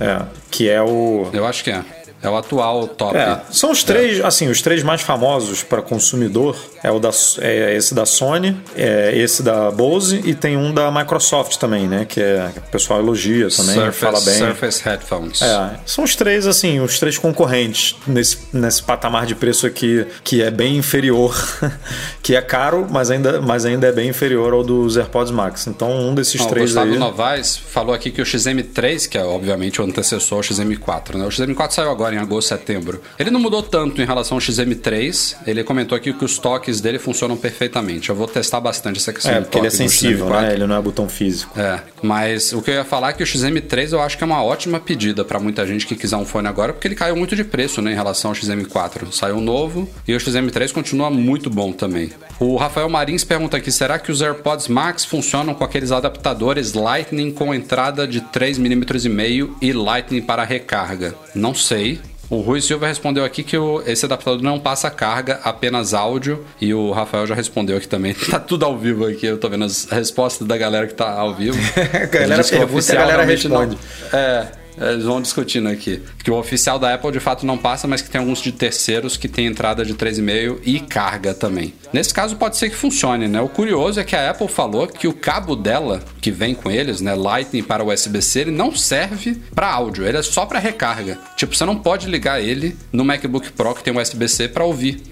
É, 0.00 0.04
é. 0.04 0.22
Que 0.50 0.68
é 0.68 0.82
o. 0.82 1.28
Eu 1.32 1.46
acho 1.46 1.64
que 1.64 1.70
é. 1.70 1.82
É 2.22 2.28
o 2.28 2.36
atual 2.36 2.86
top. 2.86 3.16
É, 3.16 3.40
são 3.50 3.72
os 3.72 3.82
três, 3.82 4.24
assim, 4.24 4.48
os 4.48 4.62
três 4.62 4.82
mais 4.82 5.00
famosos 5.00 5.62
para 5.62 5.82
consumidor 5.82 6.56
é 6.82 6.90
o 6.90 6.98
da, 7.00 7.10
é 7.40 7.74
esse 7.76 7.94
da 7.94 8.06
Sony, 8.06 8.56
é 8.76 9.12
esse 9.16 9.42
da 9.42 9.70
Bose 9.70 10.20
e 10.24 10.34
tem 10.34 10.56
um 10.56 10.72
da 10.72 10.90
Microsoft 10.90 11.56
também, 11.56 11.88
né? 11.88 12.04
Que, 12.04 12.20
é, 12.20 12.50
que 12.52 12.58
o 12.60 12.62
pessoal 12.62 13.00
elogia 13.00 13.48
também, 13.48 13.74
Surface, 13.74 13.98
fala 13.98 14.20
bem. 14.20 14.34
Surface 14.34 14.82
Headphones. 14.84 15.42
É, 15.42 15.70
são 15.84 16.04
os 16.04 16.14
três, 16.14 16.46
assim, 16.46 16.80
os 16.80 16.98
três 17.00 17.18
concorrentes 17.18 17.96
nesse, 18.06 18.38
nesse 18.52 18.82
patamar 18.82 19.26
de 19.26 19.34
preço 19.34 19.66
aqui, 19.66 20.06
que 20.22 20.42
é 20.42 20.50
bem 20.50 20.76
inferior, 20.76 21.36
que 22.22 22.36
é 22.36 22.42
caro, 22.42 22.86
mas 22.88 23.10
ainda, 23.10 23.40
mas 23.40 23.64
ainda 23.64 23.88
é 23.88 23.92
bem 23.92 24.10
inferior 24.10 24.52
ao 24.52 24.62
dos 24.62 24.96
AirPods 24.96 25.32
Max. 25.32 25.66
Então, 25.66 25.90
um 25.90 26.14
desses 26.14 26.40
Ó, 26.40 26.44
o 26.44 26.48
três 26.48 26.70
Gustavo 26.70 26.92
aí. 26.92 26.98
Novaes 26.98 27.56
falou 27.56 27.94
aqui 27.94 28.10
que 28.10 28.22
o 28.22 28.24
XM3, 28.24 29.08
que 29.08 29.18
é 29.18 29.24
obviamente 29.24 29.80
o 29.80 29.84
antecessor 29.84 30.38
ao 30.38 30.42
XM4, 30.42 31.16
né? 31.16 31.24
O 31.24 31.28
XM4 31.28 31.70
saiu 31.72 31.90
agora 31.90 32.11
agora 32.12 32.14
em 32.14 32.18
agosto, 32.18 32.48
setembro. 32.48 33.00
Ele 33.18 33.30
não 33.30 33.40
mudou 33.40 33.62
tanto 33.62 34.00
em 34.00 34.04
relação 34.04 34.36
ao 34.36 34.40
XM3. 34.40 35.36
Ele 35.46 35.64
comentou 35.64 35.96
aqui 35.96 36.12
que 36.12 36.24
os 36.24 36.38
toques 36.38 36.80
dele 36.80 36.98
funcionam 36.98 37.36
perfeitamente. 37.36 38.10
Eu 38.10 38.14
vou 38.16 38.26
testar 38.26 38.60
bastante 38.60 38.98
essa 38.98 39.12
questão 39.12 39.32
É, 39.32 39.40
do 39.40 39.44
porque 39.44 39.58
ele 39.58 39.66
é 39.66 39.70
toque 39.70 39.76
sensível, 39.82 40.26
XM4. 40.26 40.42
né? 40.42 40.52
Ele 40.54 40.66
não 40.66 40.76
é 40.76 40.80
botão 40.82 41.08
físico. 41.08 41.58
É, 41.58 41.80
mas 42.02 42.52
o 42.52 42.60
que 42.62 42.70
eu 42.70 42.74
ia 42.74 42.84
falar 42.84 43.10
é 43.10 43.12
que 43.14 43.22
o 43.22 43.26
XM3 43.26 43.92
eu 43.92 44.00
acho 44.00 44.16
que 44.18 44.24
é 44.24 44.26
uma 44.26 44.42
ótima 44.42 44.78
pedida 44.80 45.24
pra 45.24 45.38
muita 45.38 45.66
gente 45.66 45.86
que 45.86 45.94
quiser 45.94 46.16
um 46.16 46.24
fone 46.24 46.48
agora, 46.48 46.72
porque 46.72 46.86
ele 46.88 46.94
caiu 46.94 47.16
muito 47.16 47.34
de 47.34 47.44
preço, 47.44 47.80
né, 47.80 47.92
em 47.92 47.94
relação 47.94 48.30
ao 48.30 48.36
XM4. 48.36 49.12
Saiu 49.12 49.40
novo 49.40 49.88
e 50.06 50.14
o 50.14 50.18
XM3 50.18 50.72
continua 50.72 51.10
muito 51.10 51.48
bom 51.48 51.72
também. 51.72 52.10
O 52.38 52.56
Rafael 52.56 52.88
Marins 52.88 53.24
pergunta 53.24 53.56
aqui: 53.56 53.70
será 53.70 53.98
que 53.98 54.10
os 54.10 54.20
AirPods 54.20 54.68
Max 54.68 55.04
funcionam 55.04 55.54
com 55.54 55.64
aqueles 55.64 55.92
adaptadores 55.92 56.72
Lightning 56.72 57.30
com 57.30 57.54
entrada 57.54 58.06
de 58.06 58.20
3,5 58.20 59.08
mm 59.08 59.54
e 59.60 59.72
Lightning 59.72 60.22
para 60.22 60.44
recarga? 60.44 61.14
Não 61.34 61.54
sei. 61.54 62.00
O 62.32 62.40
Rui 62.40 62.62
Silva 62.62 62.86
respondeu 62.86 63.26
aqui 63.26 63.42
que 63.42 63.58
o- 63.58 63.82
esse 63.86 64.06
adaptador 64.06 64.40
não 64.42 64.58
passa 64.58 64.88
carga, 64.90 65.38
apenas 65.44 65.92
áudio. 65.92 66.42
E 66.58 66.72
o 66.72 66.90
Rafael 66.90 67.26
já 67.26 67.34
respondeu 67.34 67.76
aqui 67.76 67.86
também. 67.86 68.14
Tá 68.30 68.40
tudo 68.40 68.64
ao 68.64 68.78
vivo 68.78 69.04
aqui, 69.06 69.26
eu 69.26 69.36
tô 69.36 69.50
vendo 69.50 69.64
as 69.66 69.84
respostas 69.90 70.48
da 70.48 70.56
galera 70.56 70.86
que 70.86 70.94
tá 70.94 71.10
ao 71.12 71.34
vivo. 71.34 71.58
A 71.92 72.06
galera 72.06 72.42
pergunta 72.42 72.54
e 72.56 72.60
a 72.60 72.64
oficial 72.64 72.96
galera 73.02 73.16
realmente 73.24 73.48
não- 73.48 73.58
responde. 73.60 73.78
É, 74.14 74.46
eles 74.76 75.04
vão 75.04 75.20
discutindo 75.20 75.68
aqui. 75.68 76.02
Que 76.22 76.30
o 76.30 76.38
oficial 76.38 76.78
da 76.78 76.94
Apple 76.94 77.12
de 77.12 77.20
fato 77.20 77.44
não 77.46 77.58
passa, 77.58 77.86
mas 77.86 78.02
que 78.02 78.10
tem 78.10 78.20
alguns 78.20 78.40
de 78.40 78.52
terceiros 78.52 79.16
que 79.16 79.28
tem 79.28 79.46
entrada 79.46 79.84
de 79.84 79.94
3,5 79.94 80.58
e 80.64 80.80
carga 80.80 81.34
também. 81.34 81.74
Nesse 81.92 82.12
caso 82.12 82.36
pode 82.36 82.56
ser 82.56 82.70
que 82.70 82.76
funcione, 82.76 83.28
né? 83.28 83.40
O 83.40 83.48
curioso 83.48 84.00
é 84.00 84.04
que 84.04 84.16
a 84.16 84.30
Apple 84.30 84.48
falou 84.48 84.86
que 84.86 85.06
o 85.06 85.12
cabo 85.12 85.54
dela, 85.54 86.02
que 86.20 86.30
vem 86.30 86.54
com 86.54 86.70
eles, 86.70 87.00
né, 87.00 87.14
Lightning 87.14 87.62
para 87.62 87.84
USB-C, 87.84 88.40
ele 88.40 88.50
não 88.50 88.74
serve 88.74 89.40
para 89.54 89.70
áudio, 89.70 90.06
ele 90.06 90.18
é 90.18 90.22
só 90.22 90.46
para 90.46 90.58
recarga. 90.58 91.18
Tipo, 91.36 91.54
você 91.54 91.64
não 91.64 91.76
pode 91.76 92.08
ligar 92.08 92.40
ele 92.40 92.76
no 92.92 93.04
MacBook 93.04 93.52
Pro 93.52 93.74
que 93.74 93.84
tem 93.84 93.96
USB-C 93.96 94.48
para 94.48 94.64
ouvir. 94.64 95.02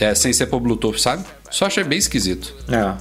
É, 0.00 0.12
sem 0.12 0.32
ser 0.32 0.46
por 0.46 0.58
Bluetooth, 0.58 1.00
sabe? 1.00 1.24
Só 1.50 1.66
achei 1.66 1.84
bem 1.84 1.98
esquisito. 1.98 2.52
É, 2.68 2.96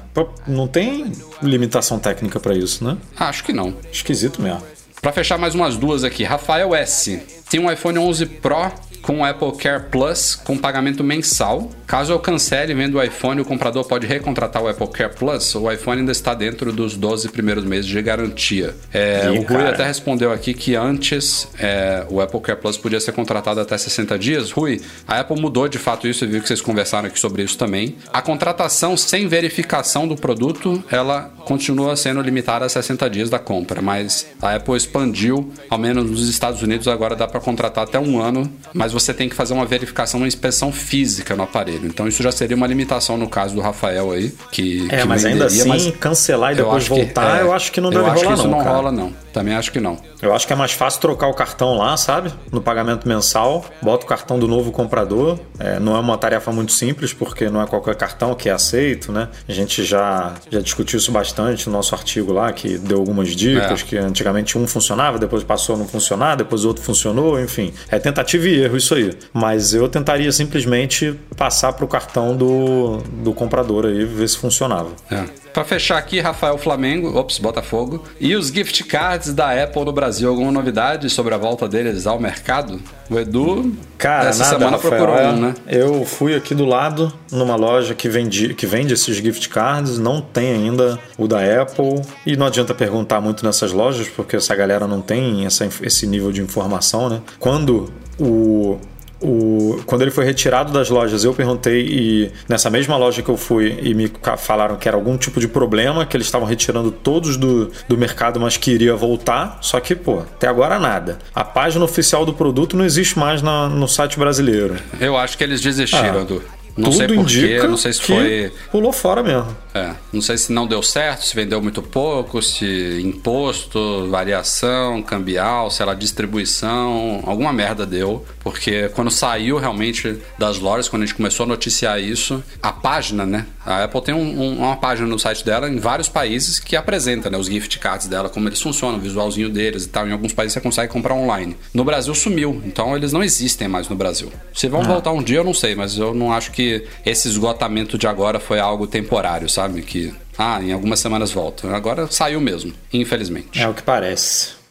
não 0.47 0.67
tem 0.67 1.11
limitação 1.41 1.97
técnica 1.97 2.39
pra 2.39 2.53
isso, 2.53 2.83
né? 2.83 2.97
Acho 3.17 3.43
que 3.43 3.51
não. 3.51 3.73
Esquisito 3.91 4.39
mesmo. 4.39 4.61
Pra 5.03 5.11
fechar 5.11 5.37
mais 5.37 5.53
umas 5.53 5.75
duas 5.75 6.05
aqui, 6.05 6.23
Rafael 6.23 6.73
S. 6.73 7.21
Tem 7.49 7.59
um 7.59 7.69
iPhone 7.69 7.99
11 7.99 8.25
Pro 8.25 8.71
com 9.01 9.25
Apple 9.25 9.51
Care 9.57 9.89
Plus 9.91 10.33
com 10.33 10.57
pagamento 10.57 11.03
mensal. 11.03 11.69
Caso 11.93 12.11
eu 12.11 12.17
cancele 12.17 12.73
vendo 12.73 12.95
o 12.95 13.03
iPhone, 13.03 13.39
o 13.39 13.45
comprador 13.45 13.85
pode 13.85 14.07
recontratar 14.07 14.63
o 14.63 14.67
Apple 14.67 14.87
Care 14.87 15.13
Plus. 15.13 15.53
O 15.53 15.71
iPhone 15.71 15.99
ainda 15.99 16.11
está 16.11 16.33
dentro 16.33 16.73
dos 16.73 16.97
12 16.97 17.29
primeiros 17.29 17.63
meses 17.63 17.85
de 17.85 18.01
garantia. 18.01 18.73
É, 18.91 19.25
Ih, 19.25 19.37
o 19.37 19.43
Rui 19.43 19.45
cara. 19.45 19.69
até 19.69 19.85
respondeu 19.85 20.31
aqui 20.31 20.55
que 20.55 20.75
antes 20.75 21.47
é, 21.59 22.03
o 22.09 22.19
Apple 22.19 22.39
Care 22.39 22.59
Plus 22.59 22.77
podia 22.77 22.99
ser 22.99 23.11
contratado 23.11 23.59
até 23.59 23.77
60 23.77 24.17
dias. 24.17 24.49
Rui, 24.49 24.81
a 25.07 25.19
Apple 25.19 25.39
mudou 25.39 25.67
de 25.67 25.77
fato 25.77 26.07
isso, 26.07 26.25
eu 26.25 26.29
vi 26.29 26.41
que 26.41 26.47
vocês 26.47 26.61
conversaram 26.61 27.09
aqui 27.09 27.19
sobre 27.19 27.43
isso 27.43 27.59
também. 27.59 27.95
A 28.11 28.23
contratação 28.23 28.97
sem 28.97 29.27
verificação 29.27 30.07
do 30.07 30.15
produto, 30.15 30.83
ela 30.89 31.31
continua 31.45 31.95
sendo 31.95 32.21
limitada 32.21 32.65
a 32.65 32.69
60 32.69 33.07
dias 33.07 33.29
da 33.29 33.37
compra, 33.37 33.83
mas 33.83 34.25
a 34.41 34.55
Apple 34.55 34.75
expandiu, 34.75 35.53
ao 35.69 35.77
menos 35.77 36.09
nos 36.09 36.27
Estados 36.27 36.63
Unidos, 36.63 36.87
agora 36.87 37.15
dá 37.15 37.27
para 37.27 37.39
contratar 37.39 37.83
até 37.83 37.99
um 37.99 38.19
ano, 38.19 38.51
mas 38.73 38.91
você 38.91 39.13
tem 39.13 39.29
que 39.29 39.35
fazer 39.35 39.53
uma 39.53 39.65
verificação, 39.67 40.21
uma 40.21 40.27
inspeção 40.27 40.71
física 40.71 41.35
no 41.35 41.43
aparelho. 41.43 41.82
Então 41.87 42.07
isso 42.07 42.21
já 42.23 42.31
seria 42.31 42.55
uma 42.55 42.67
limitação 42.67 43.17
no 43.17 43.27
caso 43.27 43.53
do 43.55 43.61
Rafael 43.61 44.11
aí, 44.11 44.33
que 44.51 44.87
É, 44.91 45.01
que 45.01 45.07
mas 45.07 45.25
ainda 45.25 45.47
venderia, 45.47 45.73
assim, 45.73 45.87
mas 45.87 45.97
cancelar 45.99 46.53
e 46.53 46.55
depois 46.55 46.77
acho 46.83 46.93
que- 46.93 47.01
voltar, 47.03 47.39
é, 47.39 47.41
eu 47.41 47.53
acho 47.53 47.71
que 47.71 47.81
não 47.81 47.89
deve 47.89 48.03
rolar, 48.03 48.15
que 48.15 48.33
isso 48.33 48.43
não. 48.43 48.51
não 48.51 48.57
cara. 48.59 48.69
rola, 48.75 48.91
não. 48.91 49.22
Também 49.33 49.55
acho 49.55 49.71
que 49.71 49.79
não. 49.79 49.97
Eu 50.21 50.33
acho 50.33 50.45
que 50.47 50.53
é 50.53 50.55
mais 50.55 50.71
fácil 50.71 51.01
trocar 51.01 51.27
o 51.27 51.33
cartão 51.33 51.75
lá, 51.75 51.97
sabe? 51.97 52.31
No 52.51 52.61
pagamento 52.61 53.07
mensal, 53.07 53.65
bota 53.81 54.05
o 54.05 54.07
cartão 54.07 54.37
do 54.37 54.47
novo 54.47 54.71
comprador. 54.71 55.39
É, 55.59 55.79
não 55.79 55.95
é 55.95 55.99
uma 55.99 56.17
tarefa 56.17 56.51
muito 56.51 56.71
simples, 56.71 57.11
porque 57.13 57.49
não 57.49 57.61
é 57.61 57.65
qualquer 57.65 57.95
cartão 57.95 58.35
que 58.35 58.47
é 58.47 58.51
aceito, 58.51 59.11
né? 59.11 59.27
A 59.49 59.51
gente 59.51 59.83
já, 59.83 60.33
já 60.51 60.59
discutiu 60.61 60.99
isso 60.99 61.11
bastante 61.11 61.67
no 61.67 61.73
nosso 61.73 61.95
artigo 61.95 62.31
lá, 62.31 62.53
que 62.53 62.77
deu 62.77 62.99
algumas 62.99 63.29
dicas, 63.35 63.81
É. 63.81 63.83
que 63.83 63.97
antigamente 63.97 64.57
um 64.57 64.67
funcionava, 64.67 65.17
depois 65.17 65.43
passou 65.43 65.75
a 65.75 65.77
não 65.79 65.87
funcionar, 65.87 66.35
depois 66.35 66.63
o 66.63 66.67
outro 66.67 66.83
funcionou, 66.83 67.39
enfim. 67.41 67.73
É 67.89 67.97
tentativa 67.97 68.47
e 68.47 68.61
erro 68.63 68.77
isso 68.77 68.93
aí. 68.93 69.17
Mas 69.33 69.73
eu 69.73 69.89
tentaria 69.89 70.31
simplesmente 70.31 71.19
passar 71.35 71.73
pro 71.73 71.87
cartão 71.87 72.37
do, 72.37 72.97
do 73.23 73.33
comprador 73.33 73.85
aí, 73.87 74.05
ver 74.05 74.27
se 74.29 74.37
funcionava. 74.37 74.89
É. 75.09 75.23
Pra 75.53 75.63
fechar 75.63 75.99
aqui, 75.99 76.19
Rafael 76.19 76.57
Flamengo, 76.57 77.15
ops, 77.15 77.37
Botafogo. 77.37 78.03
E 78.19 78.35
os 78.35 78.47
gift 78.47 78.83
cards 78.85 79.33
da 79.33 79.63
Apple 79.63 79.85
no 79.85 79.93
Brasil, 79.93 80.27
alguma 80.27 80.51
novidade 80.51 81.09
sobre 81.11 81.33
a 81.35 81.37
volta 81.37 81.69
deles 81.69 82.07
ao 82.07 82.19
mercado? 82.19 82.81
O 83.07 83.19
Edu, 83.19 83.71
Cara, 83.97 84.29
essa 84.29 84.45
nada, 84.45 84.57
semana 84.57 84.77
Rafael, 84.77 84.95
procurou 84.95 85.15
é, 85.15 85.29
um, 85.29 85.39
né? 85.39 85.53
Eu 85.67 86.05
fui 86.05 86.35
aqui 86.35 86.55
do 86.55 86.65
lado, 86.65 87.13
numa 87.31 87.55
loja 87.55 87.93
que 87.93 88.09
vende, 88.09 88.55
que 88.55 88.65
vende 88.65 88.93
esses 88.93 89.17
gift 89.17 89.47
cards, 89.49 89.99
não 89.99 90.19
tem 90.19 90.53
ainda 90.53 90.99
o 91.17 91.27
da 91.27 91.39
Apple. 91.61 92.01
E 92.25 92.35
não 92.35 92.47
adianta 92.47 92.73
perguntar 92.73 93.21
muito 93.21 93.45
nessas 93.45 93.71
lojas, 93.71 94.07
porque 94.07 94.37
essa 94.37 94.55
galera 94.55 94.87
não 94.87 95.01
tem 95.01 95.45
essa, 95.45 95.69
esse 95.83 96.07
nível 96.07 96.31
de 96.31 96.41
informação, 96.41 97.09
né? 97.09 97.21
Quando 97.39 97.93
o. 98.19 98.79
O, 99.23 99.81
quando 99.85 100.01
ele 100.01 100.11
foi 100.11 100.25
retirado 100.25 100.71
das 100.73 100.89
lojas, 100.89 101.23
eu 101.23 101.33
perguntei 101.33 101.81
e 101.87 102.31
nessa 102.49 102.69
mesma 102.69 102.97
loja 102.97 103.21
que 103.21 103.29
eu 103.29 103.37
fui 103.37 103.79
e 103.81 103.93
me 103.93 104.11
falaram 104.37 104.75
que 104.75 104.87
era 104.87 104.97
algum 104.97 105.17
tipo 105.17 105.39
de 105.39 105.47
problema, 105.47 106.05
que 106.05 106.17
eles 106.17 106.27
estavam 106.27 106.47
retirando 106.47 106.91
todos 106.91 107.37
do, 107.37 107.71
do 107.87 107.97
mercado, 107.97 108.39
mas 108.39 108.57
que 108.57 108.71
iria 108.71 108.95
voltar. 108.95 109.57
Só 109.61 109.79
que, 109.79 109.95
pô, 109.95 110.19
até 110.19 110.47
agora 110.47 110.77
nada. 110.77 111.19
A 111.33 111.43
página 111.43 111.85
oficial 111.85 112.25
do 112.25 112.33
produto 112.33 112.75
não 112.75 112.83
existe 112.83 113.17
mais 113.17 113.41
na- 113.41 113.69
no 113.69 113.87
site 113.87 114.19
brasileiro. 114.19 114.75
Eu 114.99 115.15
acho 115.17 115.37
que 115.37 115.43
eles 115.43 115.61
desistiram, 115.61 116.19
Ah, 116.19 116.21
Edu. 116.21 116.41
Não 116.75 116.85
Tudo 116.89 116.95
sei 116.97 117.07
porquê, 117.07 117.21
indica 117.21 117.67
não 117.67 117.77
sei 117.77 117.93
se 117.93 118.01
foi. 118.01 118.51
pulou 118.71 118.91
fora 118.91 119.21
mesmo. 119.21 119.55
É, 119.75 119.91
não 120.11 120.21
sei 120.21 120.37
se 120.37 120.51
não 120.51 120.65
deu 120.67 120.81
certo, 120.83 121.23
se 121.25 121.35
vendeu 121.35 121.61
muito 121.61 121.81
pouco, 121.81 122.41
se 122.41 122.99
imposto, 123.03 124.07
variação, 124.09 125.01
cambial, 125.01 125.69
sei 125.71 125.85
lá, 125.85 125.93
distribuição, 125.93 127.21
alguma 127.25 127.51
merda 127.53 127.85
deu. 127.85 128.25
Porque 128.43 128.89
quando 128.89 129.09
saiu 129.09 129.57
realmente 129.57 130.17
das 130.37 130.59
lojas, 130.59 130.87
quando 130.89 131.03
a 131.03 131.05
gente 131.05 131.15
começou 131.15 131.45
a 131.45 131.47
noticiar 131.47 131.99
isso, 132.01 132.43
a 132.61 132.71
página, 132.71 133.25
né? 133.25 133.45
A 133.65 133.83
Apple 133.85 134.01
tem 134.01 134.13
um- 134.13 134.41
um- 134.41 134.57
uma 134.59 134.75
página 134.75 135.07
no 135.07 135.17
site 135.17 135.43
dela 135.45 135.69
em 135.69 135.77
vários 135.79 136.09
países 136.09 136.59
que 136.59 136.75
apresenta 136.75 137.29
né, 137.29 137.37
os 137.37 137.47
gift 137.47 137.79
cards 137.79 138.07
dela, 138.07 138.29
como 138.29 138.47
eles 138.49 138.61
funcionam, 138.61 138.97
o 138.97 139.01
visualzinho 139.01 139.49
deles 139.49 139.85
e 139.85 139.89
tal. 139.89 140.07
Em 140.07 140.11
alguns 140.11 140.33
países 140.33 140.53
você 140.53 140.61
consegue 140.61 140.91
comprar 140.91 141.13
online. 141.15 141.55
No 141.73 141.83
Brasil 141.83 142.13
sumiu, 142.13 142.61
então 142.65 142.95
eles 142.95 143.13
não 143.13 143.23
existem 143.23 143.67
mais 143.67 143.87
no 143.87 143.95
Brasil. 143.95 144.31
Se 144.53 144.67
vão 144.67 144.83
voltar 144.83 145.11
um 145.11 145.23
dia, 145.23 145.37
eu 145.37 145.43
não 145.43 145.53
sei, 145.53 145.75
mas 145.75 145.97
eu 145.97 146.13
não 146.13 146.31
acho 146.33 146.51
que 146.51 146.62
esse 147.05 147.27
esgotamento 147.27 147.97
de 147.97 148.07
agora 148.07 148.39
foi 148.39 148.59
algo 148.59 148.87
temporário, 148.87 149.49
sabe? 149.49 149.81
Que, 149.81 150.13
ah, 150.37 150.61
em 150.61 150.71
algumas 150.71 150.99
semanas 150.99 151.31
volta. 151.31 151.73
Agora 151.75 152.07
saiu 152.07 152.39
mesmo, 152.39 152.73
infelizmente. 152.91 153.61
É 153.61 153.67
o 153.67 153.73
que 153.73 153.83
parece. 153.83 154.62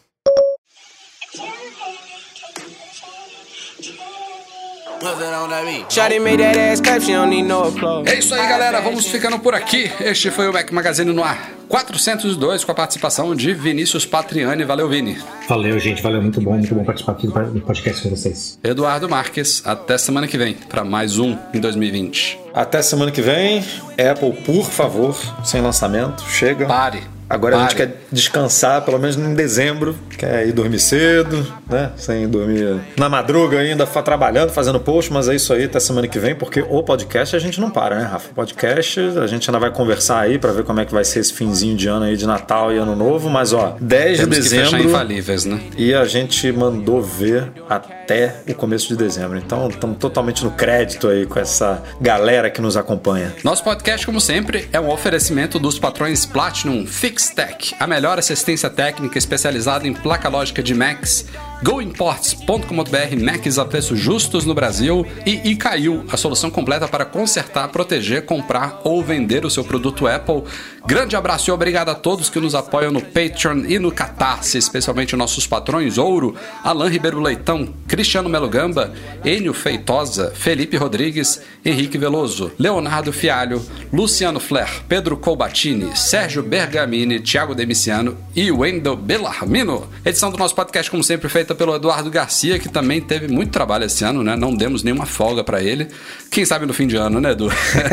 É 8.05 8.19
isso 8.19 8.33
aí, 8.33 8.47
galera. 8.47 8.79
Vamos 8.79 9.05
ficando 9.05 9.37
por 9.37 9.53
aqui. 9.53 9.91
Este 9.99 10.31
foi 10.31 10.47
o 10.47 10.53
Mac 10.53 10.71
Magazine 10.71 11.11
no 11.11 11.23
ar 11.23 11.51
402 11.67 12.63
com 12.63 12.71
a 12.71 12.75
participação 12.75 13.35
de 13.35 13.53
Vinícius 13.53 14.05
Patriani. 14.05 14.63
Valeu, 14.63 14.87
Vini. 14.87 15.17
Valeu, 15.49 15.77
gente. 15.79 16.01
Valeu. 16.01 16.21
Muito 16.21 16.39
bom, 16.39 16.53
muito 16.53 16.73
bom 16.73 16.83
participar 16.83 17.13
aqui 17.13 17.27
do 17.27 17.61
podcast 17.61 18.01
com 18.01 18.09
vocês. 18.09 18.59
Eduardo 18.63 19.09
Marques. 19.09 19.61
Até 19.65 19.97
semana 19.97 20.27
que 20.27 20.37
vem 20.37 20.53
para 20.53 20.83
mais 20.83 21.17
um 21.19 21.37
em 21.53 21.59
2020. 21.59 22.39
Até 22.53 22.81
semana 22.81 23.11
que 23.11 23.21
vem. 23.21 23.65
Apple, 23.97 24.33
por 24.43 24.69
favor, 24.69 25.17
sem 25.43 25.61
lançamento. 25.61 26.23
Chega. 26.29 26.65
Pare. 26.65 27.12
Agora 27.33 27.57
a 27.57 27.61
gente 27.61 27.75
quer 27.75 27.97
descansar, 28.11 28.83
pelo 28.83 28.99
menos 28.99 29.17
em 29.17 29.33
dezembro. 29.33 29.95
Quer 30.17 30.47
ir 30.47 30.51
dormir 30.51 30.79
cedo, 30.79 31.45
né? 31.69 31.91
Sem 31.97 32.27
dormir 32.27 32.79
na 32.95 33.09
madruga 33.09 33.59
ainda, 33.59 33.87
trabalhando, 33.87 34.51
fazendo 34.51 34.79
post, 34.79 35.11
mas 35.11 35.27
é 35.27 35.35
isso 35.35 35.51
aí, 35.53 35.63
até 35.63 35.79
semana 35.79 36.07
que 36.07 36.19
vem, 36.19 36.35
porque 36.35 36.61
o 36.61 36.83
podcast 36.83 37.35
a 37.35 37.39
gente 37.39 37.59
não 37.59 37.71
para, 37.71 37.97
né, 37.97 38.03
Rafa? 38.05 38.29
Podcast 38.35 38.99
a 38.99 39.25
gente 39.25 39.49
ainda 39.49 39.59
vai 39.59 39.71
conversar 39.71 40.19
aí 40.19 40.37
pra 40.37 40.51
ver 40.51 40.63
como 40.63 40.79
é 40.79 40.85
que 40.85 40.93
vai 40.93 41.03
ser 41.03 41.19
esse 41.19 41.33
finzinho 41.33 41.75
de 41.75 41.87
ano 41.87 42.05
aí 42.05 42.15
de 42.15 42.27
Natal 42.27 42.71
e 42.71 42.77
Ano 42.77 42.95
Novo, 42.95 43.29
mas 43.29 43.51
ó, 43.53 43.75
10 43.79 44.19
Temos 44.19 44.35
de 44.35 44.43
que 44.43 44.49
dezembro. 44.49 44.83
infalíveis, 44.89 45.45
né? 45.45 45.59
E 45.77 45.93
a 45.93 46.05
gente 46.05 46.51
mandou 46.51 47.01
ver 47.01 47.51
até 47.69 48.35
o 48.47 48.53
começo 48.53 48.87
de 48.89 48.95
dezembro. 48.95 49.37
Então 49.37 49.67
estamos 49.69 49.97
totalmente 49.97 50.43
no 50.43 50.51
crédito 50.51 51.07
aí 51.07 51.25
com 51.25 51.39
essa 51.39 51.81
galera 51.99 52.49
que 52.49 52.61
nos 52.61 52.77
acompanha. 52.77 53.33
Nosso 53.43 53.63
podcast, 53.63 54.05
como 54.05 54.21
sempre, 54.21 54.67
é 54.71 54.79
um 54.79 54.89
oferecimento 54.89 55.57
dos 55.57 55.79
patrões 55.79 56.25
Platinum 56.25 56.85
FixTech, 57.23 57.75
a 57.79 57.87
melhor 57.87 58.19
assistência 58.19 58.69
técnica 58.69 59.17
especializada 59.17 59.87
em 59.87 59.93
placa 59.93 60.27
lógica 60.27 60.61
de 60.61 60.73
Macs, 60.73 61.25
goimports.com.br, 61.63 63.23
Macs 63.23 63.57
a 63.57 63.63
preços 63.63 63.97
justos 63.97 64.43
no 64.45 64.53
Brasil 64.53 65.07
e 65.25 65.51
Icaiu, 65.51 66.03
a 66.11 66.17
solução 66.17 66.51
completa 66.51 66.85
para 66.85 67.05
consertar, 67.05 67.69
proteger, 67.69 68.25
comprar 68.25 68.81
ou 68.83 69.01
vender 69.01 69.45
o 69.45 69.49
seu 69.49 69.63
produto 69.63 70.05
Apple. 70.05 70.43
Grande 70.85 71.15
abraço 71.15 71.49
e 71.49 71.53
obrigado 71.53 71.89
a 71.89 71.95
todos 71.95 72.29
que 72.29 72.41
nos 72.41 72.53
apoiam 72.53 72.91
no 72.91 73.01
Patreon 73.01 73.63
e 73.69 73.79
no 73.79 73.89
Catarse, 73.89 74.57
especialmente 74.57 75.15
nossos 75.15 75.47
patrões 75.47 75.97
Ouro, 75.97 76.35
Alain 76.61 76.89
Ribeiro 76.89 77.21
Leitão, 77.21 77.73
Cristiano 77.87 78.27
Melo 78.27 78.49
Gamba, 78.49 78.91
Enio 79.23 79.53
Feitosa, 79.53 80.33
Felipe 80.35 80.75
Rodrigues, 80.75 81.41
Henrique 81.63 81.97
Veloso, 81.97 82.51
Leonardo 82.59 83.13
Fialho, 83.13 83.65
Luciano 83.93 84.41
Flair, 84.41 84.83
Pedro 84.89 85.15
Colbatini, 85.15 85.95
Sérgio 85.95 86.43
Bergamini, 86.43 87.21
Thiago 87.21 87.55
Demiciano 87.55 88.17
e 88.35 88.51
Wendel 88.51 88.97
Bellarmino. 88.97 89.87
Edição 90.03 90.31
do 90.31 90.37
nosso 90.37 90.53
podcast, 90.53 90.91
como 90.91 91.03
sempre, 91.03 91.29
feita 91.29 91.55
pelo 91.55 91.75
Eduardo 91.75 92.11
Garcia, 92.11 92.59
que 92.59 92.67
também 92.67 92.99
teve 92.99 93.29
muito 93.29 93.51
trabalho 93.51 93.85
esse 93.85 94.03
ano, 94.03 94.21
né? 94.21 94.35
Não 94.35 94.53
demos 94.53 94.83
nenhuma 94.83 95.05
folga 95.05 95.45
para 95.45 95.63
ele. 95.63 95.87
Quem 96.29 96.43
sabe 96.43 96.65
no 96.65 96.73
fim 96.73 96.87
de 96.87 96.97
ano, 96.97 97.21
né, 97.21 97.31
Edu? 97.31 97.49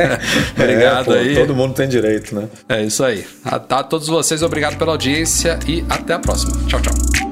obrigado 0.59 1.03
é, 1.03 1.05
pô, 1.05 1.13
aí. 1.13 1.35
Todo 1.37 1.55
mundo 1.55 1.75
tem 1.75 1.89
direito, 1.89 2.35
né? 2.35 2.49
É 2.81 2.85
isso 2.87 3.05
aí. 3.05 3.27
A, 3.45 3.57
a 3.57 3.83
todos 3.85 4.09
vocês, 4.09 4.43
obrigado 4.43 4.79
pela 4.79 4.93
audiência 4.93 5.59
e 5.69 5.85
até 5.89 6.15
a 6.15 6.19
próxima. 6.19 6.53
Tchau, 6.67 6.81
tchau. 6.81 7.30